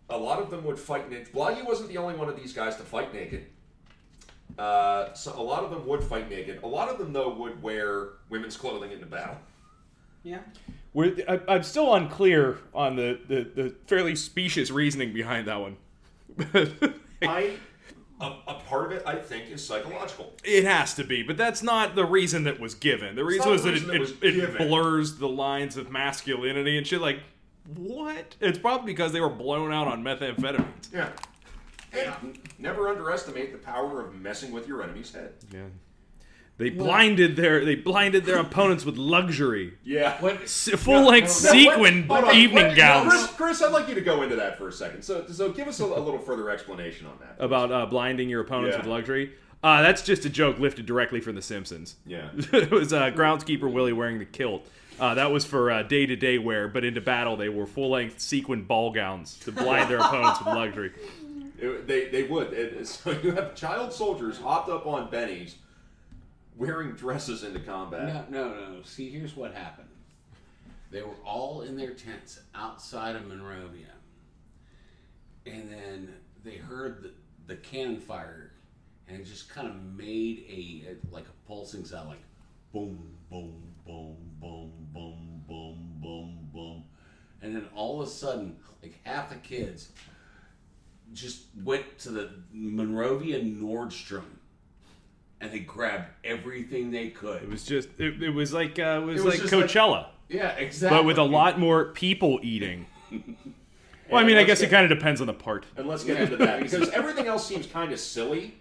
a 0.08 0.16
lot 0.16 0.40
of 0.40 0.50
them 0.50 0.64
would 0.64 0.78
fight 0.78 1.10
naked. 1.10 1.32
Blahyi 1.32 1.64
wasn't 1.64 1.90
the 1.90 1.98
only 1.98 2.14
one 2.14 2.28
of 2.28 2.36
these 2.36 2.52
guys 2.52 2.76
to 2.76 2.82
fight 2.82 3.12
naked. 3.12 3.46
Uh, 4.58 5.12
so 5.12 5.38
a 5.38 5.42
lot 5.42 5.62
of 5.62 5.70
them 5.70 5.86
would 5.86 6.02
fight 6.02 6.28
naked. 6.28 6.60
A 6.62 6.66
lot 6.66 6.88
of 6.88 6.98
them, 6.98 7.12
though, 7.12 7.34
would 7.34 7.62
wear 7.62 8.08
women's 8.28 8.56
clothing 8.56 8.92
into 8.92 9.06
battle. 9.06 9.36
Yeah. 10.22 10.38
We're, 10.94 11.16
I, 11.28 11.40
I'm 11.48 11.62
still 11.62 11.94
unclear 11.94 12.58
on 12.74 12.96
the, 12.96 13.18
the, 13.26 13.42
the 13.62 13.74
fairly 13.86 14.14
specious 14.14 14.70
reasoning 14.70 15.12
behind 15.12 15.48
that 15.48 15.60
one. 15.60 15.76
I, 17.22 17.56
a, 18.20 18.26
a 18.46 18.54
part 18.66 18.86
of 18.86 18.92
it, 18.92 19.02
I 19.06 19.16
think, 19.16 19.50
is 19.50 19.66
psychological. 19.66 20.32
It 20.44 20.64
has 20.64 20.94
to 20.94 21.04
be, 21.04 21.22
but 21.22 21.36
that's 21.36 21.62
not 21.62 21.94
the 21.94 22.04
reason 22.04 22.44
that 22.44 22.60
was 22.60 22.74
given. 22.74 23.16
The 23.16 23.24
reason 23.24 23.46
not 23.46 23.52
was 23.52 23.62
the 23.64 23.70
that 23.70 23.74
reason 23.74 23.88
it, 23.88 23.92
that 23.92 23.96
it, 23.96 24.00
was 24.00 24.10
it 24.10 24.34
given. 24.34 24.68
blurs 24.68 25.16
the 25.18 25.28
lines 25.28 25.76
of 25.76 25.90
masculinity 25.90 26.76
and 26.76 26.86
shit. 26.86 27.00
Like, 27.00 27.20
what? 27.76 28.36
It's 28.40 28.58
probably 28.58 28.92
because 28.92 29.12
they 29.12 29.20
were 29.20 29.30
blown 29.30 29.72
out 29.72 29.88
on 29.88 30.02
methamphetamines. 30.02 30.92
Yeah. 30.92 31.10
And 31.92 32.38
never 32.58 32.88
underestimate 32.88 33.52
the 33.52 33.58
power 33.58 34.00
of 34.00 34.14
messing 34.14 34.52
with 34.52 34.66
your 34.66 34.82
enemy's 34.82 35.12
head. 35.12 35.34
Yeah. 35.52 35.66
They 36.58 36.70
blinded 36.70 37.34
their 37.36 37.64
they 37.64 37.74
blinded 37.74 38.24
their 38.24 38.38
opponents 38.38 38.84
with 38.84 38.96
luxury, 38.96 39.74
Yeah. 39.84 40.20
What? 40.20 40.48
full 40.48 41.06
length 41.06 41.42
Now, 41.44 41.50
what- 41.50 41.52
sequin 41.52 42.02
hold 42.06 42.24
on, 42.24 42.34
evening 42.34 42.66
what- 42.68 42.76
gowns. 42.76 43.08
Chris, 43.08 43.26
Chris, 43.32 43.62
I'd 43.62 43.72
like 43.72 43.88
you 43.88 43.94
to 43.94 44.00
go 44.00 44.22
into 44.22 44.36
that 44.36 44.58
for 44.58 44.68
a 44.68 44.72
second. 44.72 45.02
So, 45.02 45.26
so 45.28 45.50
give 45.50 45.66
us 45.66 45.80
a, 45.80 45.84
a 45.84 45.98
little 45.98 46.18
further 46.20 46.50
explanation 46.50 47.06
on 47.06 47.14
that. 47.20 47.42
About 47.44 47.72
uh, 47.72 47.86
blinding 47.86 48.28
your 48.28 48.42
opponents 48.42 48.74
Yeah. 48.74 48.82
with 48.82 48.86
luxury. 48.86 49.32
Uh, 49.64 49.80
that's 49.82 50.02
just 50.02 50.24
a 50.24 50.28
joke 50.30 50.58
lifted 50.58 50.86
directly 50.86 51.20
from 51.20 51.34
The 51.34 51.42
Simpsons. 51.42 51.96
Yeah. 52.06 52.28
it 52.34 52.70
was 52.70 52.92
uh, 52.92 53.10
groundskeeper 53.10 53.70
Willie 53.72 53.92
wearing 53.92 54.18
the 54.18 54.24
kilt. 54.24 54.66
Uh, 55.00 55.14
that 55.14 55.32
was 55.32 55.44
for 55.44 55.82
day 55.84 56.04
to 56.06 56.14
day 56.16 56.38
wear, 56.38 56.68
but 56.68 56.84
into 56.84 57.00
battle 57.00 57.36
they 57.36 57.48
wore 57.48 57.66
full 57.66 57.90
length 57.90 58.20
sequin 58.20 58.62
ball 58.64 58.92
gowns 58.92 59.36
to 59.40 59.50
blind 59.50 59.88
their 59.90 59.98
opponents 59.98 60.38
with 60.40 60.48
luxury. 60.54 60.92
It- 61.58 61.86
they, 61.88 62.08
they 62.08 62.24
would. 62.24 62.52
It- 62.52 62.86
so 62.86 63.10
you 63.22 63.32
have 63.32 63.54
child 63.56 63.92
soldiers 63.92 64.38
hopped 64.38 64.68
up 64.68 64.86
on 64.86 65.10
bennies 65.10 65.54
wearing 66.56 66.92
dresses 66.92 67.42
into 67.44 67.60
combat. 67.60 68.30
No, 68.30 68.48
no, 68.48 68.54
no. 68.74 68.82
See, 68.84 69.10
here's 69.10 69.36
what 69.36 69.54
happened. 69.54 69.88
They 70.90 71.02
were 71.02 71.14
all 71.24 71.62
in 71.62 71.76
their 71.76 71.92
tents 71.94 72.40
outside 72.54 73.16
of 73.16 73.26
Monrovia. 73.26 73.86
And 75.46 75.70
then 75.72 76.12
they 76.44 76.56
heard 76.56 77.02
the, 77.02 77.10
the 77.46 77.56
cannon 77.56 77.98
fire, 77.98 78.52
and 79.08 79.20
it 79.20 79.24
just 79.24 79.48
kind 79.48 79.66
of 79.68 79.82
made 79.96 80.44
a, 80.48 80.90
a- 80.90 81.14
like 81.14 81.24
a 81.24 81.46
pulsing 81.48 81.84
sound, 81.84 82.10
like 82.10 82.22
boom, 82.72 83.16
boom, 83.30 83.72
boom, 83.86 84.16
boom, 84.40 84.70
boom, 84.92 85.42
boom, 85.48 85.98
boom, 86.00 86.38
boom. 86.52 86.84
And 87.40 87.56
then 87.56 87.66
all 87.74 88.00
of 88.00 88.06
a 88.06 88.10
sudden, 88.10 88.56
like 88.82 89.00
half 89.04 89.30
the 89.30 89.36
kids 89.36 89.88
just 91.12 91.46
went 91.64 91.98
to 92.00 92.10
the 92.10 92.30
Monrovia 92.52 93.40
Nordstrom 93.42 94.22
and 95.42 95.52
they 95.52 95.58
grabbed 95.58 96.06
everything 96.24 96.90
they 96.90 97.08
could. 97.08 97.42
It 97.42 97.48
was 97.50 97.64
just 97.66 97.88
it, 97.98 98.22
it 98.22 98.30
was 98.30 98.52
like 98.54 98.78
uh, 98.78 99.00
it 99.02 99.04
was, 99.04 99.20
It 99.20 99.24
was 99.24 99.34
like 99.34 99.40
just 99.42 99.52
like- 99.52 99.64
Coachella, 99.66 100.06
Yeah, 100.30 100.50
exactly. 100.52 100.98
but 100.98 101.04
with 101.04 101.18
a 101.18 101.22
lot 101.24 101.58
more 101.58 101.86
people 101.86 102.40
eating. 102.42 102.86
Well, 104.10 104.20
I 104.22 104.26
mean, 104.26 104.36
I 104.36 104.40
let's 104.40 104.48
guess 104.48 104.60
it 104.60 104.68
kind 104.68 104.90
of 104.90 104.98
depends 104.98 105.22
on 105.22 105.26
the 105.26 105.32
part. 105.32 105.64
And 105.74 105.88
let's 105.88 106.04
get 106.04 106.20
into 106.20 106.36
that 106.36 106.60
because 106.62 106.90
everything 106.94 107.28
else 107.28 107.46
seems 107.46 107.66
kind 107.66 107.92
of 107.92 107.98
silly, 107.98 108.54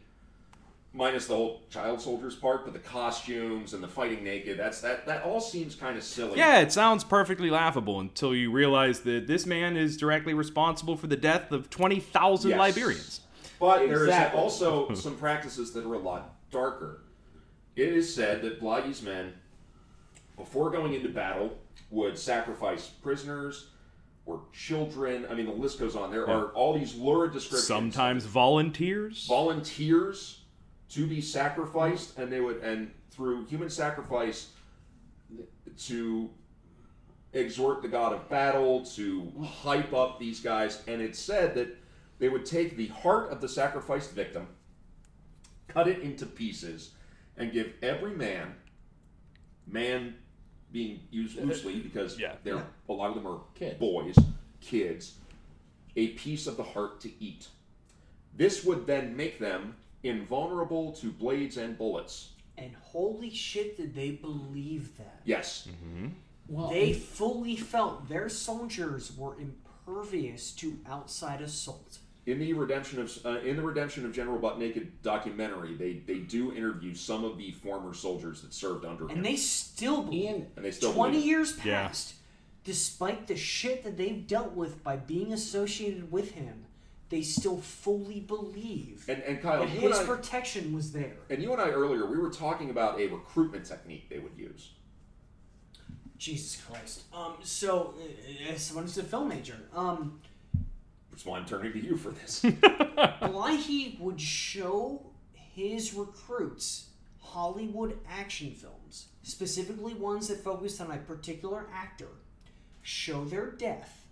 minus 0.94 1.28
the 1.28 1.36
whole 1.36 1.62
child 1.70 2.00
soldiers 2.00 2.36
part. 2.38 2.64
But 2.64 2.72
the 2.72 2.80
costumes 2.80 3.74
and 3.74 3.84
the 3.84 3.88
fighting 3.90 4.24
naked—that's 4.24 4.80
that. 4.80 5.06
That 5.08 5.24
all 5.24 5.42
seems 5.42 5.76
kind 5.76 5.98
of 5.98 6.04
silly. 6.04 6.38
Yeah, 6.38 6.60
it 6.62 6.72
sounds 6.72 7.04
perfectly 7.04 7.50
laughable 7.50 8.00
until 8.00 8.34
you 8.34 8.50
realize 8.50 9.02
that 9.02 9.28
this 9.28 9.46
man 9.46 9.76
is 9.76 9.98
directly 9.98 10.34
responsible 10.34 10.96
for 10.96 11.08
the 11.08 11.18
death 11.18 11.52
of 11.52 11.70
twenty 11.70 12.00
thousand 12.00 12.52
Yes. 12.52 12.60
Liberians. 12.60 13.20
But 13.60 13.80
there 13.90 14.08
is 14.08 14.34
also 14.34 14.94
some 14.94 15.18
practices 15.18 15.74
that 15.74 15.86
are 15.86 15.94
a 15.96 16.00
lot 16.00 16.34
darker. 16.52 17.02
It 17.76 17.94
is 17.94 18.14
said 18.14 18.42
that 18.42 18.62
Blahyi's 18.62 19.02
men, 19.02 19.34
before 20.38 20.70
going 20.70 20.94
into 20.94 21.10
battle, 21.10 21.58
would 21.90 22.18
sacrifice 22.18 22.88
prisoners 22.88 23.70
or 24.26 24.42
children. 24.54 25.26
I 25.30 25.34
mean, 25.34 25.46
the 25.46 25.52
list 25.52 25.80
goes 25.80 25.96
on. 25.96 26.12
There 26.12 26.30
are 26.30 26.50
all 26.50 26.78
these 26.78 26.96
lurid 26.96 27.34
descriptions. 27.34 27.68
Sometimes 27.68 28.26
volunteers. 28.26 29.26
volunteers 29.28 30.42
to 30.90 31.08
be 31.08 31.22
sacrificed, 31.22 32.18
and 32.18 32.32
they 32.32 32.42
would, 32.42 32.58
and 32.58 32.92
through 33.10 33.46
human 33.46 33.70
sacrifice, 33.70 34.50
to 35.86 36.30
exhort 37.34 37.82
the 37.82 37.88
god 37.88 38.12
of 38.14 38.30
battle, 38.30 38.86
to 38.86 39.32
hype 39.64 39.94
up 39.94 40.20
these 40.20 40.42
guys. 40.42 40.84
And 40.88 41.02
it's 41.02 41.20
said 41.20 41.56
that 41.56 41.78
they 42.20 42.30
would 42.30 42.46
take 42.46 42.76
the 42.76 42.88
heart 42.88 43.32
of 43.32 43.42
the 43.42 43.48
sacrificed 43.48 44.12
victim, 44.12 44.48
cut 45.72 45.88
it 45.88 46.00
into 46.00 46.26
pieces, 46.26 46.92
and 47.38 47.52
give 47.52 47.74
every 47.82 48.16
man, 48.16 48.56
man 49.68 50.16
being 50.72 51.00
used 51.12 51.38
loosely 51.38 51.80
because 51.80 52.20
Yeah. 52.20 52.36
they're 52.44 52.66
a 52.88 52.94
lot 52.94 53.10
of 53.10 53.16
them 53.16 53.28
are 53.28 53.42
Kids. 53.56 53.80
boys, 53.80 54.16
kids, 54.62 55.16
a 55.96 56.10
piece 56.10 56.48
of 56.48 56.58
the 56.58 56.64
heart 56.64 57.02
to 57.02 57.12
eat. 57.24 57.48
This 58.36 58.64
would 58.64 58.86
then 58.86 59.16
make 59.18 59.40
them 59.40 59.76
invulnerable 60.04 60.94
to 60.94 61.12
blades 61.12 61.58
and 61.58 61.78
bullets. 61.78 62.32
And 62.58 62.74
holy 62.76 63.30
shit, 63.30 63.78
did 63.78 63.94
they 63.96 64.12
believe 64.12 64.98
that? 64.98 65.22
Yes. 65.26 65.68
Mm-hmm. 65.68 66.08
well, 66.48 66.70
They 66.70 66.94
fully 66.94 67.56
felt 67.56 68.08
their 68.08 68.30
soldiers 68.30 69.16
were 69.18 69.38
impervious 69.40 70.52
to 70.54 70.80
outside 70.88 71.42
assault. 71.42 72.00
In 72.32 72.40
the 72.40 72.54
redemption 72.54 73.02
of 73.02 73.12
uh, 73.26 73.40
in 73.42 73.58
the 73.58 73.62
redemption 73.62 74.06
of 74.06 74.14
General 74.14 74.40
Butt 74.40 74.58
Naked 74.58 75.02
documentary, 75.04 75.76
they 75.76 75.94
they 76.12 76.20
do 76.20 76.54
interview 76.54 76.94
some 76.96 77.26
of 77.26 77.38
the 77.38 77.52
former 77.52 77.94
soldiers 77.94 78.42
that 78.42 78.54
served 78.54 78.86
under 78.86 79.04
him, 79.10 79.18
And 79.18 79.26
they 79.26 79.36
still 79.36 80.04
believe. 80.04 80.46
And 80.56 80.64
they 80.64 80.72
still 80.72 80.94
20 80.94 81.12
believe. 81.12 81.26
years 81.28 81.58
Yeah. 81.66 81.88
passed, 81.88 82.14
despite 82.64 83.28
the 83.28 83.36
shit 83.36 83.84
that 83.84 83.98
they've 83.98 84.26
dealt 84.26 84.54
with 84.54 84.82
by 84.82 84.96
being 84.96 85.34
associated 85.34 86.10
with 86.10 86.32
him, 86.32 86.64
they 87.10 87.22
still 87.22 87.58
fully 87.58 88.22
believe 88.22 89.04
And 89.10 89.22
and 89.24 89.42
Kyle, 89.42 89.66
that 89.66 89.70
you 89.70 89.82
and, 89.82 89.90
his 89.90 90.00
I, 90.00 90.06
protection 90.06 90.74
was 90.74 90.94
there. 90.94 91.18
and 91.30 91.44
you 91.44 91.52
and 91.52 91.62
I 91.62 91.68
earlier 91.72 92.06
we 92.06 92.18
were 92.18 92.32
talking 92.32 92.70
about 92.70 92.98
a 93.02 93.08
recruitment 93.08 93.66
technique 93.66 94.08
they 94.10 94.20
would 94.20 94.38
use. 94.38 94.70
Jesus 96.18 96.62
Christ. 96.64 97.02
Um, 97.14 97.34
so, 97.44 97.96
uh, 98.00 98.54
as 98.54 98.62
someone 98.62 98.86
who's 98.86 98.98
a 99.00 99.04
film 99.04 99.28
major, 99.28 99.58
um, 99.76 100.22
That's 101.12 101.26
why 101.26 101.38
I'm 101.38 101.46
turning 101.46 101.74
to 101.74 101.80
you 101.80 101.98
for 101.98 102.10
this. 102.12 102.42
Blahyi 103.22 104.00
would 104.00 104.20
show 104.20 105.06
his 105.34 105.94
recruits 105.94 106.88
Hollywood 107.20 108.00
action 108.10 108.52
films, 108.52 109.08
specifically 109.24 109.94
ones 109.94 110.30
that 110.30 110.44
focused 110.44 110.82
on 110.82 110.92
a 110.92 110.98
particular 110.98 111.68
actor, 111.74 112.08
show 112.82 113.26
their 113.26 113.52
death, 113.52 114.08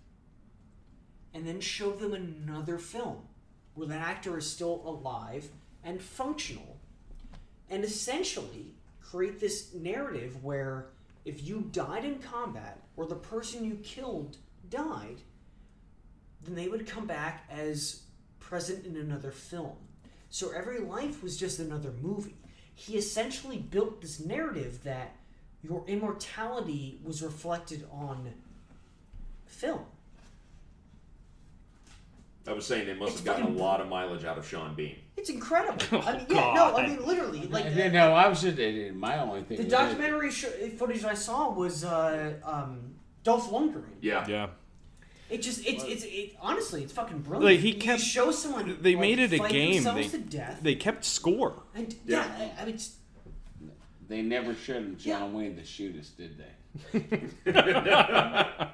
and 1.34 1.46
then 1.46 1.60
show 1.60 1.90
them 1.90 2.12
another 2.12 2.78
film 2.78 3.22
where 3.74 3.88
that 3.88 4.06
actor 4.06 4.36
is 4.38 4.48
still 4.48 4.82
alive 4.84 5.48
and 5.82 6.02
functional, 6.02 6.76
and 7.70 7.84
essentially 7.84 8.74
create 9.00 9.40
this 9.40 9.72
narrative 9.74 10.42
where 10.44 10.88
if 11.24 11.46
you 11.46 11.68
died 11.72 12.04
in 12.04 12.18
combat 12.18 12.80
or 12.96 13.06
the 13.06 13.14
person 13.14 13.64
you 13.64 13.74
killed 13.82 14.36
died, 14.68 15.16
then 16.44 16.54
they 16.54 16.68
would 16.68 16.86
come 16.86 17.06
back 17.06 17.48
as 17.50 18.02
present 18.38 18.84
in 18.86 18.96
another 18.96 19.30
film. 19.30 19.76
So 20.30 20.50
every 20.50 20.80
life 20.80 21.22
was 21.22 21.36
just 21.36 21.58
another 21.58 21.92
movie. 22.00 22.36
He 22.74 22.96
essentially 22.96 23.58
built 23.58 24.00
this 24.00 24.20
narrative 24.20 24.84
that 24.84 25.16
your 25.62 25.84
immortality 25.86 26.98
was 27.04 27.22
reflected 27.22 27.86
on 27.92 28.32
film. 29.46 29.84
I 32.48 32.52
was 32.52 32.66
saying 32.66 32.86
they 32.86 32.94
must 32.94 33.18
It's 33.18 33.26
have 33.26 33.38
gotten 33.38 33.54
a 33.54 33.58
lot 33.58 33.80
of 33.80 33.88
mileage 33.88 34.24
out 34.24 34.38
of 34.38 34.46
Sean 34.48 34.74
Bean. 34.74 34.96
It's 35.16 35.28
incredible. 35.28 36.02
I 36.06 36.16
mean, 36.16 36.26
yeah, 36.30 36.54
no, 36.54 36.76
I 36.76 36.86
mean 36.86 37.06
literally, 37.06 37.46
like 37.46 37.74
no, 37.76 37.90
no, 37.90 38.12
I 38.14 38.28
was 38.28 38.40
just 38.40 38.58
uh, 38.58 38.94
my 38.94 39.18
only 39.18 39.42
thing. 39.42 39.58
the 39.58 39.64
documentary 39.64 40.30
sh- 40.30 40.46
footage 40.78 41.04
I 41.04 41.14
saw 41.14 41.52
was 41.52 41.84
uh, 41.84 42.34
um, 42.42 42.94
Dolph 43.22 43.50
Lundgren. 43.50 43.84
Yeah. 44.00 44.26
Yeah. 44.26 44.46
It 45.30 45.42
just 45.42 45.64
it's 45.66 45.84
it's 45.84 46.04
it, 46.04 46.36
honestly 46.40 46.82
it's 46.82 46.92
fucking 46.92 47.20
brilliant. 47.20 47.44
Like, 47.54 47.60
he 47.60 47.72
You 47.72 47.80
kept- 47.80 48.02
show 48.02 48.30
someone 48.32 48.78
They 48.80 48.92
like, 48.94 49.00
made 49.00 49.18
it 49.20 49.32
a 49.32 49.38
game. 49.38 49.84
They, 49.84 50.08
to 50.08 50.18
death. 50.18 50.58
they 50.62 50.74
kept 50.74 51.04
score. 51.04 51.62
and 51.74 51.94
Yeah. 52.04 52.24
yeah, 52.38 52.48
I, 52.58 52.62
I 52.62 52.64
mean, 52.66 52.74
it's, 52.74 52.96
They 54.08 54.22
never 54.22 54.54
showed 54.54 54.98
John 54.98 55.30
Yeah. 55.32 55.38
Wayne 55.38 55.56
to 55.56 55.64
shoot 55.64 55.96
us, 55.98 56.08
did 56.08 56.36
they? 56.38 56.98
but 57.52 58.72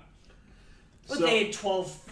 So- 1.07 1.27
they 1.27 1.45
had 1.45 1.53
twelve 1.53 2.03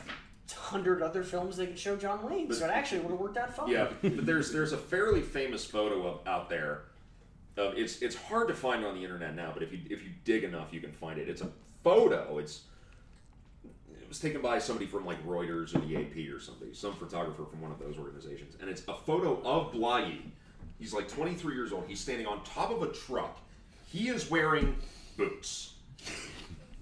hundred 0.55 1.03
other 1.03 1.23
films 1.23 1.57
they 1.57 1.67
could 1.67 1.79
show 1.79 1.97
John 1.97 2.23
Wayne, 2.29 2.51
so 2.53 2.65
it 2.67 2.71
actually 2.71 3.01
would 3.01 3.11
have 3.11 3.21
worked 3.21 3.37
out 3.37 3.55
fine. 3.55 3.69
Yeah, 3.69 3.89
but 4.03 4.25
there's 4.27 4.51
there's 4.53 4.73
a 4.73 4.79
fairly 4.79 5.21
famous 5.21 5.65
photo 5.65 6.07
of 6.07 6.27
out 6.27 6.49
there. 6.49 6.83
Of, 7.57 7.77
it's 7.77 8.03
it's 8.03 8.15
hard 8.17 8.49
to 8.49 8.55
find 8.55 8.85
on 8.85 8.95
the 8.95 9.03
internet 9.03 9.35
now, 9.35 9.51
but 9.53 9.63
if 9.63 9.73
you 9.73 9.81
if 9.91 10.03
you 10.03 10.11
dig 10.25 10.45
enough, 10.45 10.73
you 10.73 10.81
can 10.81 10.93
find 10.93 11.19
it. 11.19 11.29
It's 11.29 11.41
a 11.43 11.51
photo. 11.83 12.39
It's 12.39 12.57
it 12.57 12.63
was 14.15 14.21
taken 14.21 14.41
by 14.41 14.61
somebody 14.61 14.87
from 14.87 15.05
like 15.05 15.25
Reuters 15.27 15.75
or 15.75 15.81
the 15.81 15.97
AP 15.97 16.33
or 16.33 16.39
somebody, 16.39 16.73
some 16.73 16.93
photographer 16.95 17.45
from 17.45 17.61
one 17.61 17.73
of 17.73 17.81
those 17.81 17.99
organizations, 17.99 18.57
and 18.61 18.71
it's 18.71 18.83
a 18.87 18.95
photo 18.95 19.43
of 19.43 19.73
Blahyi. 19.73 20.21
He's 20.79 20.93
like 20.95 21.09
23 21.09 21.55
years 21.55 21.73
old. 21.73 21.85
He's 21.89 21.99
standing 21.99 22.25
on 22.27 22.45
top 22.45 22.71
of 22.71 22.83
a 22.83 22.93
truck. 22.93 23.41
He 23.87 24.09
is 24.09 24.31
wearing 24.31 24.77
boots. 25.17 25.73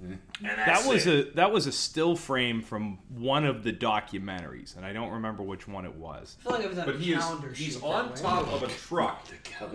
And 0.03 0.19
That 0.43 0.85
was 0.87 1.07
it. 1.07 1.29
a 1.29 1.31
that 1.37 1.53
was 1.53 1.67
a 1.67 1.73
still 1.73 2.17
frame 2.17 2.61
from 2.61 2.99
one 3.09 3.47
of 3.47 3.63
the 3.63 3.73
documentaries, 3.73 4.77
and 4.77 4.85
I 4.85 4.93
don't 4.93 5.13
remember 5.13 5.43
which 5.43 5.67
one 5.67 5.87
it 5.87 5.95
was. 5.95 6.37
I 6.41 6.43
feel 6.43 6.53
like 6.53 6.65
it 6.65 6.69
was 6.71 6.79
a 6.79 6.85
But 6.85 6.97
he 6.97 7.13
is 7.15 7.25
calendar 7.25 7.53
he's 7.53 7.83
on 7.83 8.13
top 8.15 8.53
of 8.53 8.63
a 8.63 8.69
truck. 8.69 9.27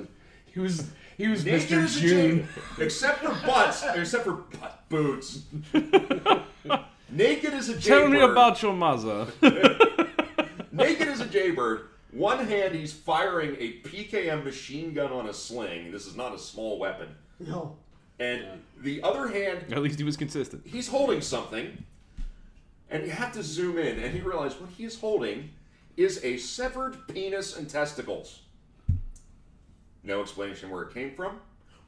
He 0.54 0.62
was 0.62 0.90
he 1.18 1.28
was 1.28 1.46
Naked 1.46 1.70
Mr. 1.70 1.84
as 1.84 1.98
a 1.98 2.00
June. 2.00 2.10
June, 2.38 2.48
except 2.80 3.20
for 3.20 3.30
butts, 3.46 3.84
except 3.94 4.24
for 4.24 4.34
butt 4.34 4.90
boots. 4.90 5.44
Naked 7.10 7.54
as 7.54 7.70
a 7.70 7.74
jaybird. 7.78 7.84
Tell 7.84 8.08
me 8.10 8.20
about 8.20 8.62
your 8.62 8.74
mother. 8.74 9.28
Naked 10.72 11.08
as 11.08 11.22
a 11.22 11.26
jaybird. 11.26 11.88
One 12.12 12.46
hand, 12.46 12.76
he's 12.76 12.94
firing 12.94 13.56
a 13.60 13.80
PKM 13.88 14.44
machine 14.44 14.94
gun 14.94 15.12
on 15.12 15.28
a 15.28 15.34
sling. 15.34 15.92
This 15.92 16.06
is 16.06 16.16
not 16.16 16.34
a 16.34 16.40
small 16.40 16.80
weapon. 16.80 17.10
No. 17.40 17.76
And 18.20 18.44
the 18.82 19.02
other 19.04 19.28
hand, 19.28 19.72
At 19.72 19.82
least 19.82 20.00
he 20.00 20.04
was 20.04 20.18
consistent. 20.18 20.64
he's 20.66 20.88
holding 20.88 21.22
something. 21.22 21.84
And 22.90 23.04
you 23.04 23.12
have 23.12 23.34
to 23.34 23.44
zoom 23.44 23.78
in, 23.78 24.00
and 24.00 24.16
you 24.18 24.24
realize 24.24 24.60
what 24.60 24.70
he 24.72 24.86
is 24.86 24.98
holding 25.00 25.50
is 25.98 26.24
a 26.24 26.38
severed 26.38 27.08
penis 27.08 27.58
and 27.58 27.70
testicles. 27.70 28.40
No 30.04 30.22
explanation 30.22 30.70
where 30.70 30.84
it 30.84 30.94
came 30.94 31.14
from. 31.14 31.40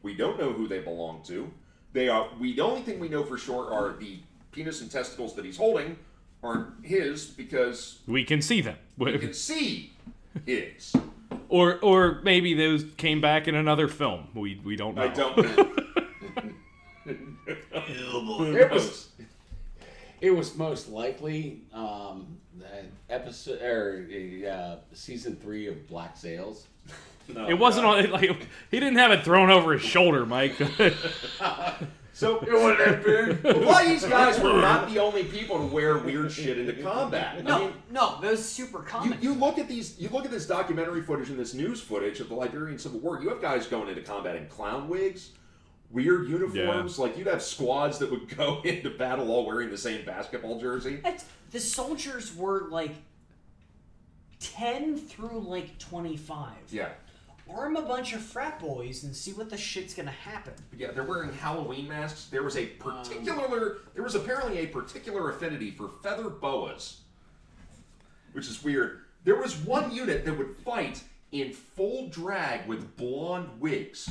We 0.02 0.14
don't 0.16 0.38
know 0.38 0.52
who 0.52 0.68
they 0.68 0.80
belong 0.80 1.24
to. 1.24 1.50
They 1.94 2.10
are. 2.10 2.28
We 2.40 2.54
the 2.54 2.62
only 2.62 2.82
thing 2.82 3.00
we 3.00 3.08
know 3.10 3.24
for 3.24 3.38
sure 3.38 3.74
are 3.74 3.96
the 3.98 4.20
penis 4.52 4.82
and 4.82 4.90
testicles 4.92 5.36
that 5.36 5.46
he's 5.46 5.58
holding 5.58 5.98
aren't 6.44 6.86
his 6.86 7.26
because 7.26 8.00
We 8.08 8.24
can 8.24 8.42
see 8.42 8.62
them. 8.62 8.78
we 8.98 9.18
can 9.18 9.34
see 9.34 9.94
his. 10.46 10.94
Or 11.50 11.80
or 11.80 12.20
maybe 12.24 12.54
those 12.54 12.86
came 12.98 13.22
back 13.22 13.48
in 13.48 13.56
another 13.56 13.88
film. 13.88 14.28
We 14.34 14.62
we 14.64 14.76
don't 14.76 14.96
know. 14.96 15.04
I 15.04 15.08
don't 15.10 15.38
know. 15.38 15.74
It 18.56 18.72
was 18.72 19.10
it 20.22 20.32
was 20.32 20.56
most 20.58 20.90
likely 20.90 21.62
um, 21.74 22.38
that 22.60 22.86
episode 23.10 23.62
or 23.62 24.08
uh, 24.50 24.76
season 24.94 25.36
three 25.36 25.68
of 25.68 25.88
Black 25.88 26.18
Sails. 26.18 26.68
No, 27.28 27.48
it 27.48 27.58
wasn't 27.58 27.86
on 27.86 28.10
like 28.12 28.30
he 28.72 28.80
didn't 28.80 28.98
have 28.98 29.12
it 29.12 29.24
thrown 29.24 29.50
over 29.50 29.74
his 29.74 29.82
shoulder, 29.82 30.26
Mike. 30.26 30.56
So 32.20 32.40
It 32.42 32.52
would 32.52 32.78
have 32.82 33.02
been. 33.42 33.66
why 33.66 33.86
these 33.88 34.04
guys 34.04 34.38
were 34.42 34.52
not 34.60 34.90
the 34.90 35.00
only 35.00 35.24
people 35.24 35.58
to 35.58 35.66
wear 35.74 36.00
weird 36.00 36.30
shit 36.30 36.58
into 36.58 36.74
combat. 36.84 37.38
I 37.38 37.42
No, 37.44 37.60
mean, 37.60 37.74
no, 37.92 38.20
that 38.20 38.32
was 38.32 38.44
super 38.44 38.80
You, 38.80 38.84
common. 38.84 39.18
you 39.22 39.34
look 39.36 39.58
at 39.58 39.70
these. 39.70 39.98
You 39.98 40.10
look 40.10 40.26
at 40.26 40.32
this 40.32 40.46
documentary 40.46 41.02
footage 41.02 41.30
and 41.30 41.40
this 41.40 41.54
news 41.54 41.80
footage 41.80 42.20
of 42.20 42.28
the 42.28 42.36
Liberian 42.36 42.78
Civil 42.78 43.00
War. 43.00 43.22
You 43.22 43.30
have 43.30 43.42
guys 43.42 43.68
going 43.68 43.88
into 43.88 44.02
combat 44.02 44.36
in 44.36 44.48
clown 44.48 44.90
wigs, 44.90 45.30
weird 45.92 46.28
uniforms. 46.28 47.00
Like 47.00 47.18
you'd 47.18 47.28
have 47.28 47.42
squads 47.42 48.00
that 48.00 48.12
would 48.12 48.28
go 48.38 48.60
into 48.66 48.90
battle 48.90 49.32
all 49.32 49.46
wearing 49.46 49.70
the 49.70 49.78
same 49.78 50.04
basketball 50.04 50.60
jersey. 50.60 50.98
That's- 50.98 51.24
the 51.52 51.60
soldiers 51.62 52.36
were 52.36 52.68
like 52.70 52.96
10 54.42 54.98
through 54.98 55.40
like 55.40 55.80
25. 55.80 56.50
Yeah, 56.70 56.90
Arm 57.56 57.76
a 57.76 57.82
bunch 57.82 58.14
of 58.14 58.22
frat 58.22 58.60
boys 58.60 59.04
and 59.04 59.16
see 59.16 59.34
what 59.34 59.50
the 59.50 59.58
shit's 59.58 59.94
gonna 59.94 60.12
happen. 60.12 60.54
yeah. 60.78 60.92
They're 60.92 61.04
wearing 61.04 61.34
Halloween 61.34 61.88
masks. 61.88 62.26
There 62.26 62.44
was 62.44 62.56
a 62.58 62.66
particular. 62.68 63.78
there 63.96 64.04
was 64.04 64.16
apparently 64.16 64.60
a 64.60 64.68
particular 64.68 65.30
affinity 65.32 65.72
for 65.72 65.90
feather 66.04 66.30
boas, 66.30 67.02
which 68.34 68.48
is 68.48 68.64
weird. 68.64 69.02
There 69.24 69.36
was 69.36 69.58
one 69.58 69.92
unit 69.92 70.26
that 70.26 70.38
would 70.38 70.56
fight 70.64 71.04
in 71.32 71.52
full 71.54 72.08
drag 72.10 72.68
with 72.68 72.96
blonde 72.98 73.50
wigs. 73.60 74.10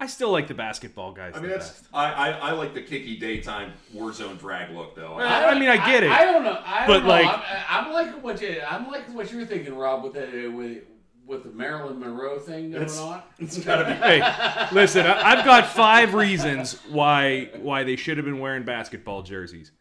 I 0.00 0.06
still 0.06 0.30
like 0.32 0.48
the 0.48 0.54
basketball 0.54 1.12
guys 1.12 1.32
I 1.34 1.36
the 1.36 1.42
mean, 1.42 1.50
that's 1.52 1.70
best. 1.70 1.84
I, 1.94 2.12
I, 2.12 2.30
I 2.30 2.52
like 2.52 2.74
the 2.74 2.82
kicky 2.82 3.16
daytime 3.18 3.72
Warzone 3.94 4.36
drag 4.38 4.74
look 4.74 4.96
though. 4.96 5.14
I, 5.14 5.50
I 5.50 5.58
mean, 5.58 5.68
I 5.68 5.76
get 5.76 6.02
it. 6.02 6.10
I, 6.10 6.24
don't 6.24 6.42
know. 6.42 6.60
I 6.64 6.86
But, 6.88 6.92
don't 6.94 7.02
know. 7.04 7.08
like- 7.10 7.26
I'm, 7.70 7.86
I'm 7.86 7.92
liking 7.92 8.22
what 8.22 8.40
you. 8.42 8.60
I'm 8.68 8.90
liking 8.90 9.14
what 9.14 9.32
you're 9.32 9.46
thinking, 9.46 9.76
Rob, 9.76 10.02
with 10.02 10.14
the 10.14 10.48
with 10.48 10.78
with 11.26 11.44
the 11.44 11.50
Marilyn 11.50 11.98
Monroe 12.00 12.38
thing 12.38 12.70
going 12.70 12.82
It's- 12.82 12.98
on. 12.98 13.22
it's 13.38 13.58
gotta 13.64 13.84
be. 13.84 13.92
hey, 13.92 14.68
listen, 14.74 15.06
I, 15.06 15.32
I've 15.32 15.44
got 15.44 15.66
five 15.68 16.14
reasons 16.14 16.74
why 16.90 17.50
why 17.60 17.84
they 17.84 17.96
should 17.96 18.16
have 18.16 18.26
been 18.26 18.38
wearing 18.40 18.64
basketball 18.64 19.22
jerseys. 19.22 19.72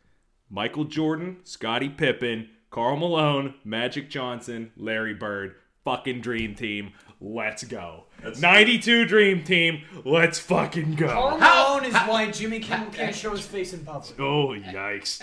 Michael 0.49 0.83
Jordan, 0.83 1.37
Scottie 1.43 1.89
Pippen, 1.89 2.49
Karl 2.69 2.97
Malone, 2.97 3.53
Magic 3.63 4.09
Johnson, 4.09 4.71
Larry 4.75 5.13
Bird, 5.13 5.55
fucking 5.85 6.21
dream 6.21 6.55
team. 6.55 6.91
Let's 7.23 7.63
go. 7.63 8.05
92 8.39 9.05
dream 9.05 9.43
team. 9.43 9.83
Let's 10.03 10.39
fucking 10.39 10.95
go. 10.95 11.07
Karl 11.07 11.37
Malone 11.37 11.85
is 11.85 11.93
why 11.93 12.31
Jimmy 12.31 12.59
Kimmel 12.59 12.89
can't 12.91 13.15
show 13.15 13.31
his 13.31 13.45
face 13.45 13.73
in 13.73 13.85
public. 13.85 14.19
Oh, 14.19 14.49
yikes. 14.49 15.21